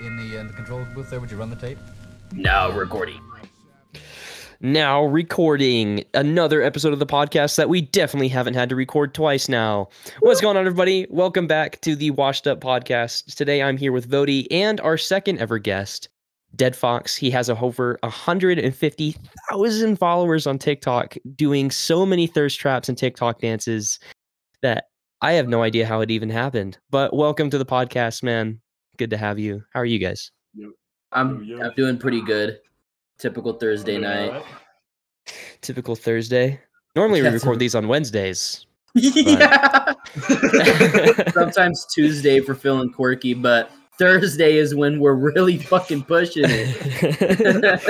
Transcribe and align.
in 0.00 0.16
the 0.16 0.38
in 0.38 0.46
the 0.46 0.52
control 0.52 0.84
booth 0.94 1.10
there. 1.10 1.20
Would 1.20 1.30
you 1.30 1.36
run 1.36 1.50
the 1.50 1.56
tape? 1.56 1.78
Now 2.32 2.70
recording. 2.70 3.20
Now 4.62 5.04
recording 5.04 6.04
another 6.12 6.62
episode 6.62 6.92
of 6.92 6.98
the 6.98 7.06
podcast 7.06 7.56
that 7.56 7.70
we 7.70 7.80
definitely 7.80 8.28
haven't 8.28 8.54
had 8.54 8.68
to 8.68 8.76
record 8.76 9.14
twice 9.14 9.48
now. 9.48 9.88
What's 10.20 10.42
going 10.42 10.58
on, 10.58 10.66
everybody? 10.66 11.06
Welcome 11.08 11.46
back 11.46 11.80
to 11.80 11.96
the 11.96 12.10
Washed 12.10 12.46
Up 12.46 12.60
Podcast. 12.60 13.34
Today 13.36 13.62
I'm 13.62 13.78
here 13.78 13.90
with 13.90 14.10
Vody 14.10 14.46
and 14.50 14.78
our 14.82 14.98
second 14.98 15.38
ever 15.38 15.58
guest, 15.58 16.10
Dead 16.56 16.76
Fox. 16.76 17.16
He 17.16 17.30
has 17.30 17.48
over 17.48 17.98
150,000 18.02 19.96
followers 19.96 20.46
on 20.46 20.58
TikTok 20.58 21.16
doing 21.34 21.70
so 21.70 22.04
many 22.04 22.26
thirst 22.26 22.60
traps 22.60 22.90
and 22.90 22.98
TikTok 22.98 23.40
dances 23.40 23.98
that 24.60 24.88
I 25.22 25.32
have 25.32 25.48
no 25.48 25.62
idea 25.62 25.86
how 25.86 26.02
it 26.02 26.10
even 26.10 26.28
happened. 26.28 26.76
But 26.90 27.14
welcome 27.14 27.48
to 27.48 27.56
the 27.56 27.64
podcast, 27.64 28.22
man. 28.22 28.60
Good 29.00 29.08
to 29.08 29.16
have 29.16 29.38
you. 29.38 29.64
How 29.72 29.80
are 29.80 29.86
you 29.86 29.98
guys? 29.98 30.30
I'm 31.12 31.42
Yo, 31.42 31.56
yo. 31.56 31.64
I'm 31.64 31.72
doing 31.74 31.96
pretty 31.96 32.20
good. 32.20 32.58
Typical 33.18 33.54
Thursday 33.54 33.92
Doing 33.92 34.02
night. 34.02 34.28
alright? 34.28 34.44
Typical 35.62 35.96
Thursday. 35.96 36.60
Normally 36.94 37.22
we 37.22 37.28
Yes. 37.28 37.32
record 37.42 37.58
these 37.58 37.74
on 37.74 37.88
Wednesdays. 37.88 38.66
yeah. 38.94 39.94
Sometimes 41.32 41.86
Tuesday 41.94 42.40
for 42.40 42.54
feeling 42.54 42.92
quirky, 42.92 43.32
but 43.32 43.70
Thursday 43.98 44.58
is 44.58 44.74
when 44.74 45.00
we're 45.00 45.14
really 45.14 45.56
fucking 45.56 46.02
pushing 46.02 46.44
it. 46.46 47.80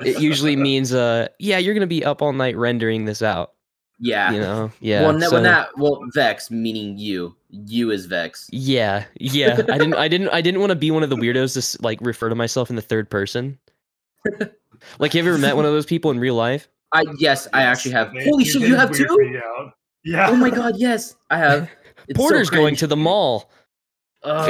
it 0.00 0.20
usually 0.20 0.56
means 0.56 0.92
uh 0.92 1.28
yeah 1.38 1.58
you're 1.58 1.74
gonna 1.74 1.86
be 1.86 2.04
up 2.04 2.22
all 2.22 2.32
night 2.32 2.56
rendering 2.56 3.04
this 3.04 3.22
out 3.22 3.52
yeah. 4.00 4.32
you 4.32 4.40
know 4.40 4.70
yeah 4.80 5.02
well, 5.02 5.12
no, 5.12 5.28
so- 5.28 5.34
well, 5.36 5.42
not 5.42 5.68
well. 5.78 6.00
Vex 6.14 6.50
meaning 6.50 6.98
you. 6.98 7.36
You 7.50 7.90
is 7.90 8.06
Vex. 8.06 8.48
yeah 8.52 9.04
yeah 9.18 9.54
i 9.68 9.76
didn't 9.76 9.94
i 9.94 10.06
didn't 10.06 10.28
i 10.28 10.40
didn't 10.40 10.60
want 10.60 10.70
to 10.70 10.76
be 10.76 10.90
one 10.92 11.02
of 11.02 11.10
the 11.10 11.16
weirdos 11.16 11.54
to 11.54 11.82
like 11.82 11.98
refer 12.00 12.28
to 12.28 12.34
myself 12.36 12.70
in 12.70 12.76
the 12.76 12.82
third 12.82 13.10
person 13.10 13.58
like 15.00 15.12
have 15.12 15.24
you 15.24 15.30
ever 15.32 15.38
met 15.38 15.56
one 15.56 15.64
of 15.64 15.72
those 15.72 15.84
people 15.86 16.10
in 16.12 16.18
real 16.20 16.34
life 16.36 16.68
I 16.92 17.04
yes, 17.18 17.46
I 17.52 17.62
actually 17.62 17.92
have. 17.92 18.12
They- 18.12 18.24
Holy 18.24 18.44
shit, 18.44 18.62
you 18.62 18.74
have 18.74 18.90
weird 18.90 19.08
two? 19.08 19.70
Yeah. 20.04 20.28
Oh 20.28 20.34
my 20.34 20.50
god, 20.50 20.74
yes, 20.76 21.14
I 21.30 21.38
have. 21.38 21.70
It's 22.08 22.18
so 22.18 22.22
porter's 22.24 22.50
going 22.50 22.74
to 22.76 22.86
the 22.88 22.96
mall 22.96 23.50
Ugh. 24.24 24.48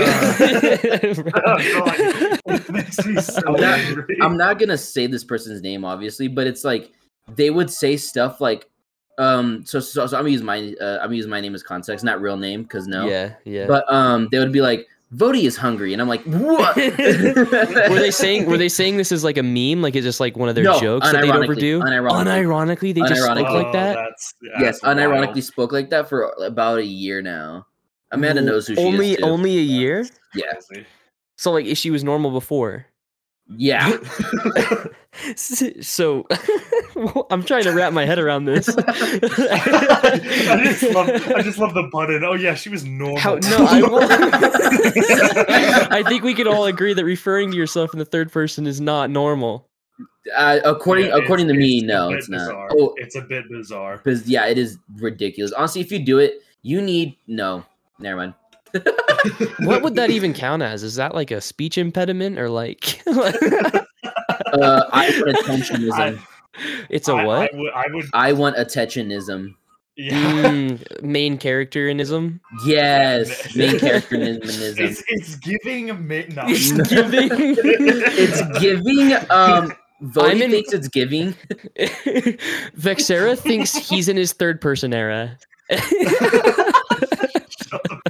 Oh, 1.46 1.58
God. 1.74 2.40
It 2.46 2.70
makes 2.70 3.04
me 3.04 3.20
so 3.20 3.42
I'm 3.46 3.60
not- 3.60 4.04
I'm 4.22 4.36
not 4.38 4.58
gonna 4.58 4.78
say 4.78 5.06
this 5.06 5.24
person's 5.24 5.60
name, 5.62 5.84
obviously, 5.84 6.28
but 6.28 6.46
it's 6.46 6.64
like 6.64 6.92
they 7.34 7.50
would 7.50 7.70
say 7.70 7.96
stuff 7.98 8.40
like, 8.40 8.69
um, 9.20 9.64
so 9.66 9.80
so, 9.80 10.06
so 10.06 10.16
I'm 10.16 10.22
gonna 10.24 10.30
use 10.32 10.42
my 10.42 10.74
uh, 10.80 10.98
I'm 10.98 11.06
gonna 11.08 11.16
use 11.16 11.26
my 11.26 11.40
name 11.40 11.54
as 11.54 11.62
context, 11.62 12.04
not 12.04 12.20
real 12.20 12.36
name, 12.36 12.62
because 12.62 12.86
no. 12.86 13.06
yeah 13.06 13.34
yeah 13.44 13.66
But 13.66 13.84
um, 13.92 14.28
they 14.32 14.38
would 14.38 14.52
be 14.52 14.60
like, 14.62 14.86
Vody 15.14 15.42
is 15.42 15.56
hungry, 15.56 15.92
and 15.92 16.00
I'm 16.00 16.08
like, 16.08 16.22
what? 16.24 16.76
were 16.76 17.98
they 17.98 18.10
saying 18.12 18.46
were 18.46 18.56
they 18.56 18.68
saying 18.68 18.96
this 18.96 19.10
is 19.12 19.24
like 19.24 19.36
a 19.36 19.42
meme 19.42 19.82
like 19.82 19.96
it's 19.96 20.04
just 20.04 20.20
like 20.20 20.36
one 20.36 20.48
of 20.48 20.54
their 20.54 20.64
No, 20.64 20.78
jokes 20.80 21.10
that 21.10 21.20
they'd 21.22 21.30
overdo 21.30 21.80
unironically. 21.80 22.24
unironically 22.24 22.94
they 22.94 23.00
just 23.02 23.22
spoke 23.22 23.36
Unironically. 23.38 23.54
like 23.54 23.66
Oh, 23.66 23.72
that 23.72 23.94
That's, 23.96 24.34
yeah, 24.42 24.50
yes, 24.60 24.80
that's 24.80 24.98
unironically 24.98 25.42
spoke 25.42 25.72
like 25.72 25.90
that 25.90 26.08
for 26.08 26.32
about 26.40 26.78
a 26.78 26.84
year 26.84 27.20
now. 27.22 27.66
Amanda 28.12 28.40
knows 28.42 28.66
who 28.68 28.74
she 28.76 28.82
only 28.84 29.10
is. 29.12 29.16
Too. 29.18 29.24
only 29.24 29.58
a 29.58 29.62
year 29.62 30.06
Yeah. 30.34 30.52
So 31.36 31.52
like 31.52 31.76
she 31.76 31.90
was 31.90 32.04
normal 32.04 32.30
before 32.30 32.86
Yeah. 33.56 33.96
so 35.36 36.26
I'm 37.30 37.42
trying 37.42 37.64
to 37.64 37.72
wrap 37.72 37.92
my 37.92 38.04
head 38.04 38.18
around 38.18 38.44
this. 38.44 38.68
I 38.78 40.60
just 40.64 40.82
love 40.94 41.08
I 41.08 41.42
just 41.42 41.58
love 41.58 41.74
the 41.74 41.88
button. 41.92 42.22
Oh 42.24 42.34
yeah, 42.34 42.54
she 42.54 42.68
was 42.68 42.84
normal. 42.84 43.18
How, 43.18 43.34
no, 43.36 43.66
I, 43.68 43.82
won't- 43.82 44.10
I 45.92 46.02
think 46.08 46.22
we 46.22 46.34
could 46.34 46.46
all 46.46 46.66
agree 46.66 46.94
that 46.94 47.04
referring 47.04 47.50
to 47.50 47.56
yourself 47.56 47.92
in 47.92 47.98
the 47.98 48.04
third 48.04 48.30
person 48.32 48.66
is 48.66 48.80
not 48.80 49.10
normal. 49.10 49.66
Uh, 50.36 50.60
according 50.64 51.06
Yeah, 51.06 51.16
according 51.16 51.48
to 51.48 51.54
me, 51.54 51.78
it's 51.78 51.86
no, 51.86 52.10
it's 52.10 52.28
not. 52.28 52.38
bizarre. 52.38 52.68
Oh, 52.78 52.94
It's 52.98 53.16
a 53.16 53.22
bit 53.22 53.48
bizarre. 53.50 53.96
because 53.96 54.28
yeah, 54.28 54.46
it 54.46 54.58
is 54.58 54.78
ridiculous. 54.96 55.52
Honestly, 55.52 55.80
if 55.80 55.90
you 55.90 55.98
do 56.04 56.18
it, 56.18 56.42
you 56.62 56.80
need 56.82 57.16
no. 57.26 57.64
Never 57.98 58.16
mind. 58.16 58.34
What 59.60 59.82
would 59.82 59.94
that 59.96 60.10
even 60.10 60.32
count 60.32 60.62
as? 60.62 60.82
Is 60.82 60.94
that 60.96 61.14
like 61.14 61.30
a 61.30 61.40
speech 61.40 61.76
impediment 61.78 62.38
or 62.38 62.48
like 62.48 63.02
Uh, 63.06 64.82
I 64.92 65.10
want 65.24 65.36
attentionism. 65.38 66.20
it's 66.90 67.08
a 67.08 67.12
I- 67.12 67.24
what? 67.24 67.54
I, 67.54 67.86
would, 67.92 68.04
I 68.14 68.32
want 68.32 68.56
attentionism. 68.56 69.54
Yeah. 69.96 70.42
Mm, 70.42 71.02
main 71.02 71.36
characterinism. 71.38 72.40
Yes, 72.64 73.54
main 73.54 73.78
characterism. 73.78 74.84
It's 74.84 75.02
it's 75.08 75.36
giving 75.36 75.86
ma- 75.88 76.22
no. 76.34 76.44
It's 76.48 76.72
giving. 76.88 77.28
It's 77.32 78.58
giving. 78.60 79.12
Um, 79.30 79.72
I'm 80.00 80.08
Vody 80.10 80.40
in- 80.40 80.50
thinks 80.50 80.72
it's 80.72 80.88
giving. 80.88 81.34
Vexera 82.78 83.38
thinks 83.38 83.74
he's 83.74 84.08
in 84.08 84.16
his 84.16 84.32
third 84.32 84.60
person 84.60 84.94
era. 84.94 85.36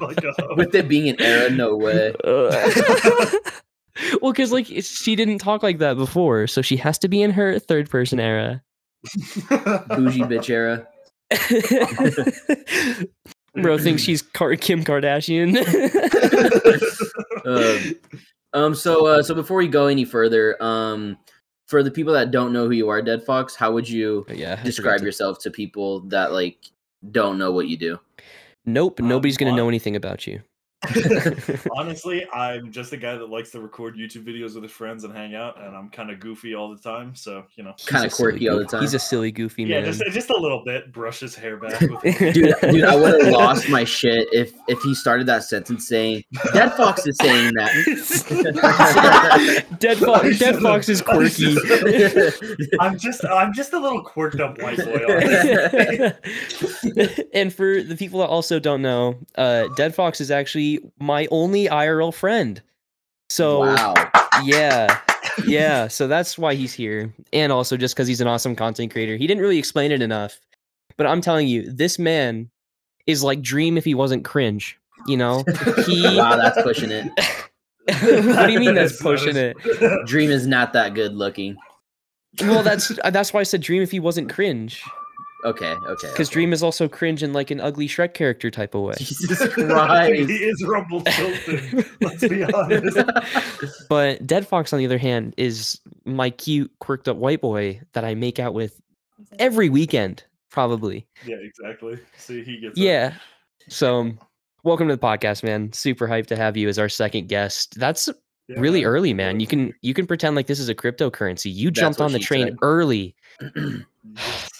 Shut 0.01 0.17
the 0.17 0.23
fuck 0.33 0.51
up. 0.51 0.57
With 0.57 0.75
it 0.75 0.89
being 0.89 1.09
an 1.09 1.21
era, 1.21 1.51
no 1.51 1.77
way. 1.77 2.15
Uh, 2.25 2.51
well, 4.23 4.33
because 4.33 4.53
like 4.53 4.67
she 4.67 5.17
didn't 5.17 5.39
talk 5.39 5.63
like 5.63 5.79
that 5.79 5.97
before, 5.97 6.47
so 6.47 6.63
she 6.63 6.77
has 6.77 6.99
to 6.99 7.09
be 7.09 7.23
in 7.23 7.31
her 7.31 7.59
third 7.59 7.89
person 7.91 8.21
era. 8.21 8.63
Bougie 9.49 10.23
bitch 10.23 10.51
era. 10.51 10.87
Bro 13.63 13.79
thinks 13.79 14.03
she's 14.03 14.23
Car- 14.23 14.57
Kim 14.57 14.85
Kardashian. 14.85 15.57
Um, 17.45 17.95
um. 18.53 18.75
So, 18.75 19.07
uh, 19.07 19.23
so 19.23 19.35
before 19.35 19.57
we 19.59 19.69
go 19.69 19.87
any 19.87 20.05
further, 20.05 20.63
um, 20.63 21.17
for 21.67 21.83
the 21.83 21.91
people 21.91 22.13
that 22.13 22.31
don't 22.33 22.53
know 22.53 22.67
who 22.67 22.73
you 22.73 22.89
are, 22.89 23.01
Dead 23.01 23.25
Fox, 23.25 23.55
how 23.55 23.73
would 23.73 23.89
you 23.89 24.27
yeah, 24.29 24.63
describe 24.63 25.03
yourself 25.03 25.39
to 25.41 25.51
people 25.51 26.01
that 26.09 26.33
like 26.33 26.59
don't 27.13 27.39
know 27.39 27.53
what 27.53 27.69
you 27.69 27.77
do? 27.77 27.99
Nope, 28.65 29.01
Um, 29.01 29.09
nobody's 29.09 29.37
gonna 29.37 29.57
know 29.57 29.69
anything 29.69 29.97
about 29.97 30.27
you. 30.27 30.43
Honestly, 31.77 32.27
I'm 32.33 32.73
just 32.73 32.95
a 32.95 32.97
guy 32.97 33.15
that 33.15 33.29
likes 33.29 33.51
to 33.51 33.61
record 33.61 33.97
YouTube 33.97 34.25
videos 34.25 34.55
with 34.55 34.63
his 34.63 34.73
friends 34.73 35.05
and 35.05 35.15
hang 35.15 35.35
out, 35.35 35.61
and 35.61 35.77
I'm 35.77 35.91
kind 35.91 36.11
of 36.11 36.21
goofy 36.21 36.55
all 36.55 36.75
the 36.75 36.81
time. 36.81 37.15
So 37.15 37.45
you 37.57 37.65
know, 37.65 37.75
Kinda 37.87 38.09
quirky 38.09 38.49
all 38.49 38.57
the 38.57 38.65
time. 38.65 38.81
He's 38.81 38.95
a 38.95 38.99
silly, 38.99 39.31
goofy 39.31 39.65
yeah, 39.65 39.83
man. 39.83 39.93
just 39.93 40.03
just 40.11 40.31
a 40.31 40.37
little 40.37 40.65
bit. 40.65 40.91
Brush 40.91 41.21
his 41.21 41.35
hair 41.35 41.59
back. 41.59 41.79
With 41.83 42.01
Dude, 42.03 42.55
dude, 42.63 42.85
I 42.85 42.97
would 42.97 43.23
have 43.23 43.33
lost 43.33 43.69
my 43.69 43.85
shit 43.85 44.27
if 44.33 44.55
if 44.69 44.81
he 44.81 44.95
started 44.95 45.27
that 45.27 45.45
sentence 45.45 45.87
saying 45.87 46.25
Dead 46.55 46.71
Fox 46.71 47.07
is 47.07 47.19
saying 47.19 47.53
that. 47.57 47.71
Dead 49.81 49.99
Fox. 49.99 50.39
Dead 50.39 50.59
Fox 50.61 50.89
is 50.89 51.03
quirky. 51.03 51.57
I'm 52.81 52.99
just 52.99 53.23
I'm 53.27 53.53
just 53.53 53.75
a 53.75 53.79
little 53.79 54.03
quirked 54.03 54.41
up 54.41 54.59
white 54.63 54.79
boy. 54.79 56.13
and 57.35 57.53
for 57.53 57.83
the 57.83 57.97
people 57.99 58.21
that 58.21 58.29
also 58.29 58.59
don't 58.59 58.81
know, 58.81 59.19
uh, 59.35 59.69
Dead 59.77 59.95
Fox 59.95 60.23
is 60.23 60.31
actually 60.31 60.70
my 60.99 61.27
only 61.31 61.67
IRL 61.67 62.15
friend. 62.15 62.63
So 63.29 63.61
wow. 63.61 63.95
yeah, 64.45 64.99
yeah. 65.47 65.89
So 65.89 66.07
that's 66.07 66.39
why 66.39 66.55
he's 66.55 66.73
here, 66.73 67.13
and 67.33 67.53
also 67.53 67.77
just 67.77 67.95
because 67.95 68.09
he's 68.09 68.21
an 68.21 68.29
awesome 68.29 68.55
content 68.55 68.93
creator. 68.93 69.17
He 69.17 69.27
didn't 69.27 69.43
really 69.43 69.59
explain 69.59 69.93
it 69.93 70.03
enough, 70.03 70.41
but 70.97 71.07
I'm 71.07 71.21
telling 71.21 71.49
you, 71.49 71.71
this 71.71 71.99
man 71.99 72.51
is 73.07 73.23
like 73.23 73.41
Dream 73.41 73.77
if 73.77 73.85
he 73.85 73.95
wasn't 73.95 74.25
cringe. 74.25 74.79
You 75.07 75.17
know, 75.17 75.45
he. 75.87 76.05
Wow, 76.17 76.37
that's 76.37 76.61
pushing 76.63 76.91
it. 76.91 77.11
what 78.01 78.47
do 78.47 78.53
you 78.53 78.61
mean 78.61 78.75
that's 78.75 79.01
pushing 79.01 79.37
it? 79.37 79.57
Dream 80.07 80.31
is 80.31 80.47
not 80.47 80.73
that 80.73 80.95
good 80.95 81.15
looking. 81.15 81.57
Well, 82.41 82.63
that's 82.63 82.93
that's 83.11 83.33
why 83.33 83.41
I 83.41 83.45
said 83.45 83.61
Dream 83.61 83.83
if 83.83 83.91
he 83.91 84.01
wasn't 84.01 84.33
cringe, 84.33 84.85
Okay, 85.45 85.71
okay. 85.73 86.09
because 86.11 86.29
okay. 86.29 86.33
Dream 86.35 86.53
is 86.53 86.63
also 86.63 86.87
cringe 86.89 87.23
in 87.23 87.33
like 87.33 87.51
an 87.51 87.61
ugly 87.61 87.89
Shrek 87.89 88.13
character 88.15 88.51
type 88.51 88.75
of 88.75 88.83
way. 88.83 88.95
Jesus 88.99 89.39
Christ. 89.55 90.29
he 90.31 90.37
is 90.37 90.63
Rumble 90.67 91.01
Tilted. 91.03 91.87
Let's 92.01 92.29
be 92.29 92.45
honest. 92.55 92.99
But 93.89 94.27
Dead 94.27 94.47
Fox, 94.47 94.73
on 94.73 94.79
the 94.79 94.87
other 94.87 94.99
hand, 94.99 95.35
is 95.37 95.81
my 96.05 96.31
cute, 96.31 96.71
quirked 96.81 97.09
up 97.09 97.17
white 97.17 97.41
boy 97.41 97.81
that 97.95 98.05
I 98.05 98.15
make 98.15 98.39
out 98.39 98.53
with 98.55 98.81
every 99.39 99.69
weekend, 99.71 100.23
probably. 100.51 101.07
Yeah, 101.25 101.37
exactly. 101.41 101.99
See, 102.17 102.43
he 102.45 102.59
gets. 102.61 102.77
it. 102.79 102.83
Yeah. 102.83 103.15
So, 103.69 104.01
um, 104.01 104.19
welcome 104.65 104.89
to 104.89 104.97
the 104.97 105.01
podcast, 105.01 105.43
man. 105.43 105.73
Super 105.73 106.07
hyped 106.07 106.27
to 106.27 106.37
have 106.37 106.57
you 106.57 106.69
as 106.69 106.79
our 106.79 106.89
second 106.91 107.29
guest. 107.29 107.79
That's 107.79 108.09
Yeah, 108.49 108.61
really 108.61 108.85
early, 108.85 109.15
man. 109.15 109.41
You 109.41 109.47
can 109.47 109.73
you 109.81 109.95
can 109.95 110.07
pretend 110.07 110.37
like 110.37 110.49
this 110.49 110.59
is 110.61 110.69
a 110.69 110.75
cryptocurrency. 110.75 111.51
You 111.55 111.69
That's 111.71 111.81
jumped 111.81 112.01
on 112.03 112.13
the 112.13 112.19
train 112.19 112.49
said. 112.49 112.57
early. 112.61 113.15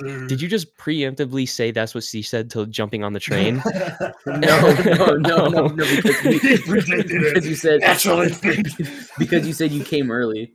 Sir. 0.01 0.27
Did 0.27 0.41
you 0.41 0.49
just 0.49 0.77
preemptively 0.77 1.49
say 1.49 1.71
that's 1.71 1.95
what 1.95 2.05
she 2.05 2.23
said 2.23 2.51
to 2.51 2.67
jumping 2.67 3.05
on 3.05 3.13
the 3.13 3.21
train? 3.21 3.63
No, 4.27 4.37
no, 4.37 5.17
no, 5.17 5.47
no, 5.49 5.67
no, 5.69 5.85
because 5.97 6.25
you, 6.25 6.39
He 6.41 6.59
predicted 6.59 7.23
it. 7.23 7.35
because 7.35 7.49
you 7.49 7.55
said 7.55 7.81
Natural 7.81 8.21
instinct. 8.23 8.81
because 9.19 9.47
you 9.47 9.53
said 9.53 9.71
you 9.73 9.85
came 9.85 10.11
early. 10.11 10.53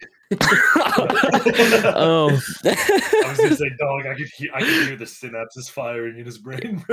oh. 1.93 2.29
I 2.65 3.29
was 3.29 3.37
gonna 3.37 3.55
say, 3.55 3.69
dog. 3.79 4.05
I 4.07 4.15
could 4.15 4.27
hear, 4.35 4.49
I 4.53 4.59
could 4.59 4.87
hear 4.87 4.95
the 4.95 5.05
synapses 5.05 5.69
firing 5.69 6.17
in 6.19 6.25
his 6.25 6.37
brain. 6.39 6.83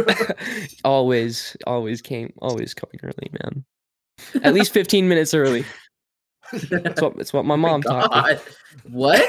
always, 0.85 1.57
always 1.67 2.03
came, 2.03 2.33
always 2.43 2.75
coming 2.75 2.99
early, 3.03 3.31
man. 3.43 3.65
At 4.45 4.55
least 4.55 4.73
15 4.73 5.09
minutes 5.09 5.35
early. 5.35 5.65
That's 6.53 7.01
what, 7.01 7.17
that's 7.17 7.33
what 7.33 7.45
my 7.47 7.55
oh 7.55 7.59
mom 7.59 7.83
taught 7.83 8.27
me. 8.31 8.37
What? 8.91 9.23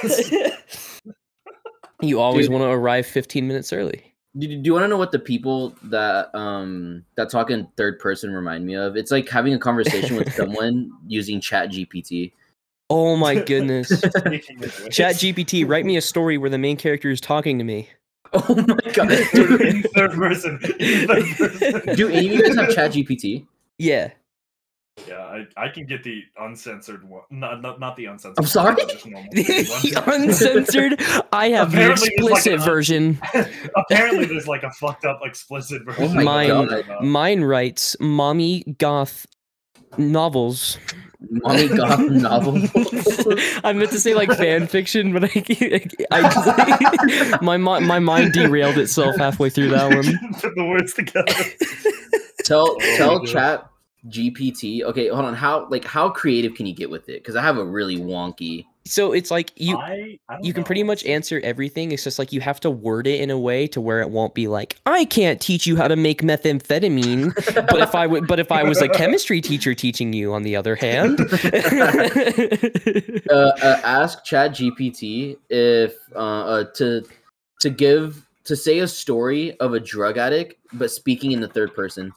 You 2.03 2.19
always 2.19 2.50
want 2.50 2.63
to 2.63 2.67
arrive 2.69 3.05
15 3.07 3.47
minutes 3.47 3.71
early. 3.73 4.13
Do, 4.38 4.47
do 4.47 4.61
you 4.63 4.73
want 4.73 4.83
to 4.83 4.88
know 4.88 4.97
what 4.97 5.11
the 5.11 5.19
people 5.19 5.75
that 5.83 6.33
um 6.35 7.05
that 7.15 7.29
talk 7.29 7.51
in 7.51 7.67
third 7.77 8.00
person 8.00 8.31
remind 8.31 8.65
me 8.65 8.75
of? 8.75 8.97
It's 8.97 9.11
like 9.11 9.29
having 9.29 9.53
a 9.53 9.59
conversation 9.59 10.15
with 10.15 10.33
someone 10.35 10.91
using 11.07 11.39
Chat 11.39 11.69
GPT. 11.69 12.31
Oh 12.89 13.15
my 13.15 13.35
goodness. 13.35 13.88
Speaking 14.17 14.63
of 14.63 14.79
which- 14.81 14.95
Chat 14.95 15.15
GPT, 15.15 15.67
write 15.67 15.85
me 15.85 15.97
a 15.97 16.01
story 16.01 16.38
where 16.38 16.50
the 16.50 16.57
main 16.57 16.77
character 16.77 17.09
is 17.09 17.21
talking 17.21 17.57
to 17.57 17.63
me. 17.63 17.89
Oh 18.35 18.55
my 18.55 18.91
god! 18.94 19.09
Dude, 19.31 19.61
in 19.61 19.83
third 19.83 20.11
person. 20.13 20.59
In 20.79 21.07
third 21.07 21.25
person. 21.38 21.95
Do 21.95 22.09
any 22.09 22.25
of 22.29 22.33
you 22.33 22.41
guys 22.44 22.55
have 22.55 22.73
Chat 22.73 22.91
GPT? 22.94 23.45
Yeah. 23.77 24.09
Yeah, 25.33 25.44
I, 25.57 25.65
I 25.65 25.69
can 25.69 25.85
get 25.85 26.03
the 26.03 26.24
uncensored 26.39 27.07
one. 27.07 27.24
Not 27.30 27.62
not, 27.62 27.80
not 27.80 27.95
the 27.95 28.06
uncensored. 28.06 28.39
I'm 28.39 28.45
sorry? 28.45 28.75
but 28.75 28.88
the 28.89 30.03
uncensored. 30.07 31.01
I 31.31 31.50
have 31.50 31.71
the 31.71 31.77
Apparently 31.77 32.09
it's 32.09 32.24
like 32.24 32.31
explicit 32.31 32.59
un- 32.59 32.65
version. 32.65 33.21
Apparently, 33.75 34.25
there's 34.25 34.47
like 34.47 34.63
a 34.63 34.71
fucked 34.71 35.06
up 35.06 35.19
explicit 35.24 35.81
oh 35.88 35.91
version. 35.91 36.18
Oh 36.19 36.24
Mine- 36.24 36.47
God. 36.68 37.03
Mine 37.03 37.41
writes 37.41 37.95
mommy 38.00 38.63
goth 38.77 39.25
novels. 39.97 40.77
Mommy 41.30 41.69
goth 41.69 42.00
novels. 42.09 42.69
I 43.63 43.71
meant 43.74 43.91
to 43.91 44.00
say 44.00 44.13
like 44.13 44.29
fan 44.33 44.68
fiction, 44.68 45.13
but 45.13 45.24
I, 45.25 45.86
I, 46.12 47.38
my 47.41 47.57
my 47.57 48.00
mind 48.00 48.33
derailed 48.33 48.77
itself 48.77 49.15
halfway 49.18 49.50
through 49.50 49.69
that 49.69 49.94
one. 49.94 50.33
Put 50.41 50.56
the 50.56 50.65
words 50.65 50.94
together. 50.94 51.33
tell 52.44 52.75
Oh, 52.79 52.97
tell 52.97 53.19
dude. 53.19 53.29
Chat 53.29 53.69
GPT. 54.09 54.83
Okay, 54.83 55.07
hold 55.07 55.25
on. 55.25 55.33
How 55.33 55.67
like 55.69 55.85
how 55.85 56.09
creative 56.09 56.55
can 56.55 56.65
you 56.65 56.73
get 56.73 56.89
with 56.89 57.09
it? 57.09 57.21
Because 57.21 57.35
I 57.35 57.41
have 57.41 57.57
a 57.57 57.65
really 57.65 57.97
wonky. 57.97 58.65
So 58.85 59.13
it's 59.13 59.31
like 59.31 59.53
you 59.55 59.77
I, 59.77 60.19
I 60.27 60.33
don't 60.33 60.44
you 60.44 60.51
can 60.51 60.61
know. 60.61 60.65
pretty 60.65 60.83
much 60.83 61.05
answer 61.05 61.39
everything. 61.44 61.94
It's 61.94 62.03
just 62.03 62.19
like 62.19 62.33
you 62.33 62.41
have 62.41 62.59
to 62.61 62.69
word 62.69 63.07
it 63.07 63.21
in 63.21 63.29
a 63.29 63.39
way 63.39 63.65
to 63.67 63.79
where 63.79 64.01
it 64.01 64.09
won't 64.09 64.33
be 64.33 64.47
like 64.47 64.75
I 64.85 65.05
can't 65.05 65.39
teach 65.39 65.65
you 65.65 65.77
how 65.77 65.88
to 65.88 65.95
make 65.95 66.21
methamphetamine. 66.21 67.33
but 67.55 67.79
if 67.79 67.95
I 67.95 68.07
would, 68.07 68.27
but 68.27 68.39
if 68.39 68.51
I 68.51 68.63
was 68.63 68.81
a 68.81 68.89
chemistry 68.89 69.39
teacher 69.39 69.73
teaching 69.73 70.11
you, 70.11 70.33
on 70.33 70.44
the 70.44 70.57
other 70.57 70.75
hand, 70.75 71.21
uh, 73.29 73.33
uh, 73.33 73.81
ask 73.85 74.25
Chat 74.25 74.51
GPT 74.51 75.38
if 75.50 75.95
uh, 76.13 76.17
uh, 76.17 76.63
to 76.75 77.05
to 77.61 77.69
give 77.69 78.27
to 78.44 78.57
say 78.57 78.79
a 78.79 78.88
story 78.88 79.57
of 79.59 79.73
a 79.73 79.79
drug 79.79 80.17
addict, 80.17 80.55
but 80.73 80.91
speaking 80.91 81.31
in 81.31 81.39
the 81.39 81.47
third 81.47 81.73
person. 81.73 82.11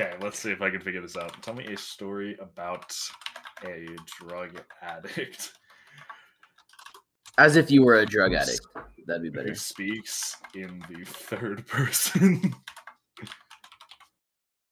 Okay, 0.00 0.16
let's 0.22 0.38
see 0.38 0.50
if 0.50 0.62
I 0.62 0.70
can 0.70 0.80
figure 0.80 1.02
this 1.02 1.18
out. 1.18 1.42
Tell 1.42 1.52
me 1.52 1.66
a 1.66 1.76
story 1.76 2.34
about 2.40 2.90
a 3.66 3.86
drug 4.06 4.58
addict 4.80 5.52
As 7.36 7.56
if 7.56 7.70
you 7.70 7.84
were 7.84 7.96
a 7.96 8.06
drug 8.06 8.32
addict. 8.32 8.62
That'd 9.06 9.22
be 9.22 9.28
better. 9.28 9.50
who 9.50 9.54
speaks 9.56 10.38
in 10.54 10.82
the 10.88 11.04
third 11.04 11.66
person. 11.66 12.54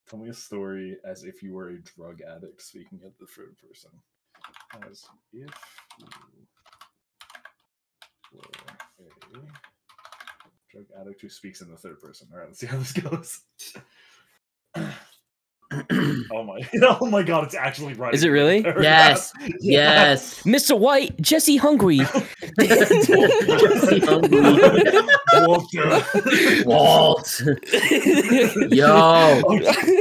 Tell 0.09 0.19
me 0.19 0.31
a 0.31 0.35
story 0.35 0.97
as 1.05 1.25
if 1.25 1.43
you 1.43 1.53
were 1.53 1.69
a 1.71 1.79
drug 1.79 2.21
addict 2.23 2.63
speaking 2.63 3.01
at 3.05 3.13
the 3.19 3.27
third 3.27 3.55
person. 3.59 3.91
As 4.89 5.05
if 5.35 5.43
you 5.43 5.47
were 8.33 8.45
a 9.41 9.43
drug 10.73 10.87
addict 10.99 11.21
who 11.21 11.29
speaks 11.29 11.61
in 11.61 11.71
the 11.71 11.77
third 11.77 12.01
person. 12.01 12.29
All 12.33 12.39
right, 12.39 12.47
let's 12.47 12.61
see 12.61 12.67
how 12.67 12.79
this 12.79 12.93
goes. 12.95 13.43
oh 16.32 16.43
my! 16.44 16.61
Oh 17.00 17.06
my 17.06 17.23
God! 17.23 17.44
It's 17.44 17.55
actually 17.55 17.94
right. 17.94 18.12
Is 18.14 18.23
it 18.25 18.29
really? 18.29 18.61
Yes. 18.61 19.32
yes. 19.61 20.43
Mr. 20.43 20.79
White, 20.79 21.20
Jesse 21.20 21.56
Hungry. 21.56 21.99
Jesse 22.61 24.00
Hungry. 24.00 24.40
Walter. 25.35 26.02
Walt. 26.67 27.40
Yo. 28.70 28.87
Oh, 28.88 29.43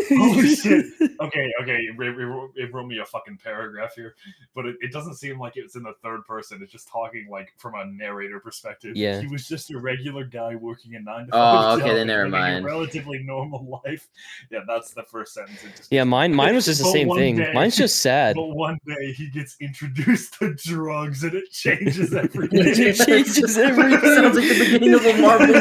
Holy 0.10 0.56
shit. 0.56 0.86
Okay, 1.20 1.52
okay. 1.62 1.78
It, 1.78 1.96
it, 2.00 2.26
wrote- 2.26 2.52
it 2.56 2.74
wrote 2.74 2.88
me 2.88 3.00
a 3.00 3.06
fucking 3.06 3.38
paragraph 3.44 3.94
here, 3.96 4.16
but 4.56 4.66
it, 4.66 4.76
it 4.82 4.92
doesn't 4.92 5.16
seem 5.16 5.40
like 5.40 5.54
it's 5.56 5.76
in 5.76 5.84
the 5.84 5.94
third 6.04 6.26
person. 6.26 6.62
It's 6.62 6.72
just 6.72 6.88
talking 6.88 7.28
like 7.30 7.54
from 7.58 7.76
a 7.76 7.86
narrator 7.86 8.40
perspective. 8.40 8.96
Yeah. 8.96 9.20
He 9.22 9.28
was 9.28 9.48
just 9.48 9.72
a 9.72 9.78
regular 9.80 10.24
guy 10.26 10.56
working 10.56 10.96
a 10.96 11.00
nine 11.00 11.28
to 11.28 11.32
Oh, 11.34 11.40
five. 11.40 11.80
okay, 11.80 11.94
then 11.94 12.08
never 12.08 12.26
living 12.26 12.34
a 12.40 12.42
mind. 12.42 12.66
relatively 12.66 13.20
normal 13.24 13.82
life. 13.86 14.08
Yeah, 14.52 14.60
that's 14.68 14.92
the 14.92 15.04
first 15.04 15.34
sentence. 15.34 15.64
It 15.64 15.70
just 15.76 15.77
Yeah, 15.90 16.04
mine 16.04 16.34
mine 16.34 16.56
was 16.56 16.66
just 16.66 16.80
the 16.80 16.86
But 16.86 16.92
same 16.92 17.10
thing. 17.16 17.36
day- 17.38 17.52
Mine's 17.54 17.76
just 17.78 18.02
sad. 18.02 18.36
But 18.36 18.50
one 18.56 18.80
day 18.86 19.12
he 19.14 19.30
gets 19.30 19.56
introduced 19.62 20.34
to 20.40 20.54
drugs 20.56 21.24
and 21.24 21.34
it 21.34 21.52
changes 21.52 22.14
everything. 22.24 22.60
It 22.60 22.96
changes 22.96 23.58
everything. 23.58 24.00
Sounds 24.16 24.36
like 24.38 24.48
the 24.48 24.60
beginning 24.60 24.94
of 24.94 25.06
a 25.06 25.18
Marvel. 25.22 25.56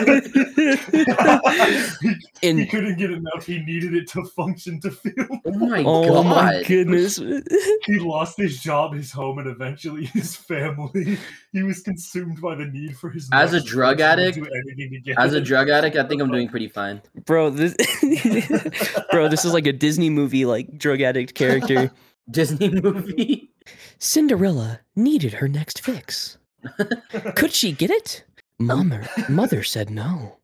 he, 2.41 2.53
he 2.53 2.67
couldn't 2.67 2.99
get 2.99 3.11
enough. 3.11 3.45
He 3.47 3.59
needed 3.61 3.95
it 3.95 4.09
to 4.11 4.25
function 4.25 4.81
to 4.81 4.91
feel. 4.91 5.27
Oh 5.45 5.53
my 5.53 5.83
oh 5.87 6.23
god. 6.23 6.27
my 6.27 6.63
goodness. 6.67 7.17
He 7.87 7.99
lost 7.99 8.37
his 8.37 8.61
job, 8.61 8.95
his 8.95 9.11
home, 9.13 9.39
and 9.39 9.49
eventually 9.49 10.07
his 10.07 10.35
family. 10.37 11.19
He 11.53 11.63
was 11.63 11.81
consumed 11.83 12.41
by 12.41 12.55
the 12.57 12.67
need 12.67 12.97
for 12.97 13.11
his. 13.11 13.29
As 13.33 13.53
a 13.53 13.61
drug 13.61 13.99
drugs 13.99 14.03
and 14.03 14.21
would 14.21 14.53
addict- 14.53 14.67
do 14.67 14.71
anything 14.73 14.91
to 14.93 15.01
get 15.01 15.19
As 15.19 15.33
a 15.35 15.41
drug 15.41 15.69
addict, 15.69 15.97
I 15.97 16.05
think 16.05 16.21
I'm 16.21 16.31
doing 16.31 16.49
pretty 16.57 16.69
fine. 16.69 17.01
Bro, 17.25 17.51
this 17.51 17.75
Bro, 19.11 19.29
this 19.29 19.45
is 19.45 19.53
like 19.53 19.67
a 19.67 19.73
Disney 19.73 20.06
movie 20.11 20.44
like 20.47 20.76
drug 20.79 21.00
addict 21.00 21.35
character. 21.35 21.91
Disney 22.31 22.70
movie. 22.70 23.50
Cinderella 23.99 24.81
needed 24.97 25.35
her 25.35 25.47
next 25.49 25.81
fix. 25.81 26.38
Could 27.37 27.53
she 27.53 27.73
get 27.73 27.91
it? 27.91 28.25
Mama, 28.58 29.08
mother 29.29 29.62
said 29.62 29.91
no. 29.91 30.38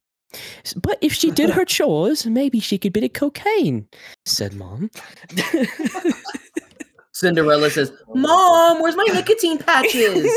But 0.76 0.98
if 1.00 1.12
she 1.12 1.30
did 1.30 1.50
her 1.50 1.64
chores, 1.66 2.26
maybe 2.26 2.60
she 2.60 2.78
could 2.78 2.92
get 2.92 3.04
a 3.04 3.08
cocaine, 3.08 3.86
said 4.24 4.54
mom. 4.54 4.90
Cinderella 7.22 7.70
says, 7.70 7.92
oh 8.08 8.14
"Mom, 8.16 8.82
where's 8.82 8.96
my 8.96 9.06
nicotine 9.12 9.56
patches?" 9.56 10.24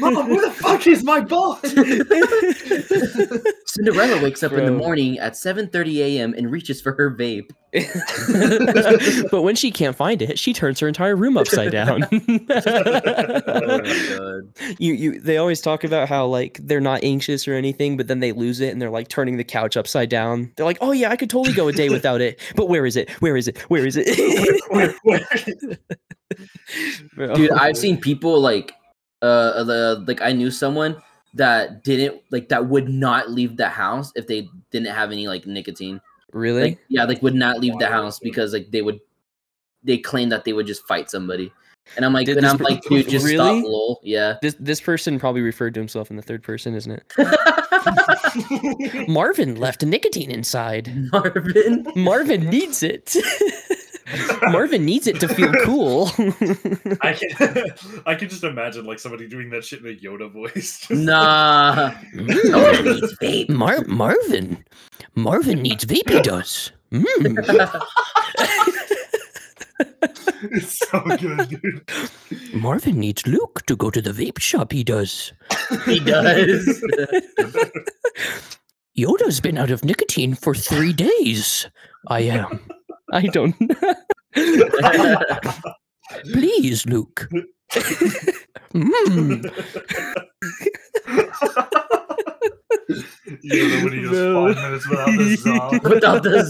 Mom, 0.00 0.30
where 0.30 0.40
the 0.40 0.54
fuck 0.56 0.86
is 0.86 1.04
my 1.04 1.20
ball? 1.20 1.56
Cinderella 3.66 4.22
wakes 4.22 4.42
up 4.42 4.52
in 4.52 4.64
the 4.64 4.72
morning 4.72 5.18
at 5.18 5.34
7:30 5.34 5.96
a.m. 5.98 6.32
and 6.32 6.50
reaches 6.50 6.80
for 6.80 6.94
her 6.94 7.14
vape. 7.14 7.50
but 9.30 9.42
when 9.42 9.54
she 9.54 9.70
can't 9.70 9.94
find 9.94 10.20
it, 10.22 10.38
she 10.38 10.52
turns 10.52 10.80
her 10.80 10.88
entire 10.88 11.14
room 11.14 11.36
upside 11.36 11.70
down. 11.72 12.02
Oh 12.12 13.78
my 13.78 13.78
god. 14.18 14.76
you 14.78 14.92
you 14.94 15.20
they 15.20 15.36
always 15.36 15.60
talk 15.60 15.84
about 15.84 16.08
how 16.08 16.26
like 16.26 16.58
they're 16.62 16.80
not 16.80 17.02
anxious 17.04 17.46
or 17.46 17.54
anything, 17.54 17.96
but 17.96 18.06
then 18.08 18.20
they 18.20 18.32
lose 18.32 18.60
it 18.60 18.70
and 18.72 18.80
they're 18.82 18.90
like 18.90 19.08
turning 19.08 19.36
the 19.36 19.44
couch 19.44 19.76
upside 19.76 20.08
down. 20.08 20.52
They're 20.56 20.66
like, 20.66 20.78
"Oh 20.80 20.92
yeah, 20.92 21.10
I 21.10 21.16
could 21.16 21.30
totally 21.30 21.54
go 21.54 21.68
a 21.68 21.72
day 21.72 21.88
without 21.88 22.20
it." 22.20 22.40
But 22.56 22.68
where 22.68 22.86
is 22.86 22.96
it? 22.96 23.10
Where 23.20 23.36
is 23.36 23.46
it? 23.48 23.58
Where 23.70 23.86
is 23.86 23.96
it? 23.96 24.62
Where- 24.70 24.94
where- 25.02 25.26
Bro. 27.14 27.34
Dude, 27.34 27.50
I've 27.52 27.76
seen 27.76 28.00
people 28.00 28.40
like 28.40 28.72
uh 29.22 29.62
the 29.64 30.04
like 30.06 30.20
I 30.22 30.32
knew 30.32 30.50
someone 30.50 30.96
that 31.34 31.84
didn't 31.84 32.22
like 32.30 32.48
that 32.48 32.66
would 32.66 32.88
not 32.88 33.30
leave 33.30 33.56
the 33.56 33.68
house 33.68 34.12
if 34.16 34.26
they 34.26 34.48
didn't 34.70 34.92
have 34.92 35.12
any 35.12 35.28
like 35.28 35.46
nicotine. 35.46 36.00
Really? 36.32 36.62
Like 36.62 36.78
yeah, 36.88 37.04
like 37.04 37.22
would 37.22 37.34
not 37.34 37.60
leave 37.60 37.78
the 37.78 37.88
house 37.88 38.18
because 38.18 38.52
like 38.52 38.70
they 38.70 38.82
would 38.82 39.00
they 39.82 39.98
claim 39.98 40.28
that 40.30 40.44
they 40.44 40.52
would 40.52 40.66
just 40.66 40.86
fight 40.86 41.10
somebody. 41.10 41.52
And 41.96 42.04
I'm 42.04 42.12
like 42.12 42.26
Did 42.26 42.36
and 42.36 42.46
I'm 42.46 42.58
per- 42.58 42.64
like, 42.64 42.82
dude, 42.84 43.08
just 43.08 43.24
Really? 43.24 43.60
stop 43.60 43.64
lol. 43.68 44.00
Yeah. 44.04 44.36
This 44.42 44.54
this 44.60 44.80
person 44.80 45.18
probably 45.18 45.40
referred 45.40 45.74
to 45.74 45.80
himself 45.80 46.10
in 46.10 46.16
the 46.16 46.22
third 46.22 46.42
person, 46.42 46.74
isn't 46.74 46.92
it? 46.92 47.02
Marvin 49.08 49.56
left 49.56 49.84
nicotine 49.84 50.30
inside. 50.30 50.92
Marvin. 51.12 51.86
Marvin 51.96 52.48
needs 52.48 52.82
it. 52.82 53.16
Marvin 54.50 54.84
needs 54.84 55.06
it 55.06 55.20
to 55.20 55.28
feel 55.28 55.52
cool. 55.64 56.10
I 57.00 57.12
can, 57.12 57.64
I 58.06 58.14
can 58.14 58.28
just 58.28 58.44
imagine 58.44 58.84
like 58.84 58.98
somebody 58.98 59.28
doing 59.28 59.50
that 59.50 59.64
shit 59.64 59.80
in 59.80 59.86
a 59.86 59.96
Yoda 59.96 60.30
voice. 60.30 60.86
Nah. 61.00 61.94
Marvin 62.14 62.84
needs 62.84 63.16
vape. 63.18 63.48
Mar- 63.48 63.84
Marvin. 63.86 64.64
Marvin 65.14 65.62
needs 65.62 65.84
vape, 65.84 66.10
he 66.10 66.20
does. 66.20 66.72
Mm. 66.92 67.84
it's 70.42 70.78
so 70.78 71.00
good, 71.00 71.48
dude. 71.48 72.52
Marvin 72.52 72.98
needs 72.98 73.26
Luke 73.26 73.62
to 73.66 73.76
go 73.76 73.90
to 73.90 74.02
the 74.02 74.10
vape 74.12 74.40
shop, 74.40 74.72
he 74.72 74.84
does. 74.84 75.32
he 75.86 76.00
does. 76.00 76.82
Yoda's 78.98 79.40
been 79.40 79.56
out 79.56 79.70
of 79.70 79.84
nicotine 79.84 80.34
for 80.34 80.54
three 80.54 80.92
days. 80.92 81.66
I 82.08 82.20
am. 82.20 82.60
I 83.12 83.26
don't. 83.26 83.54
Please, 86.32 86.86
Luke. 86.86 87.28
Mm. 88.74 89.44
Yoda 93.44 93.84
when 93.84 93.92
he 93.92 94.02
goes 94.02 94.12
No. 94.12 94.54
five 94.54 94.56
minutes 94.56 94.88
without 94.88 95.16
the 95.16 95.36
song. 95.36 95.80
Without 95.90 96.22
the 96.22 96.42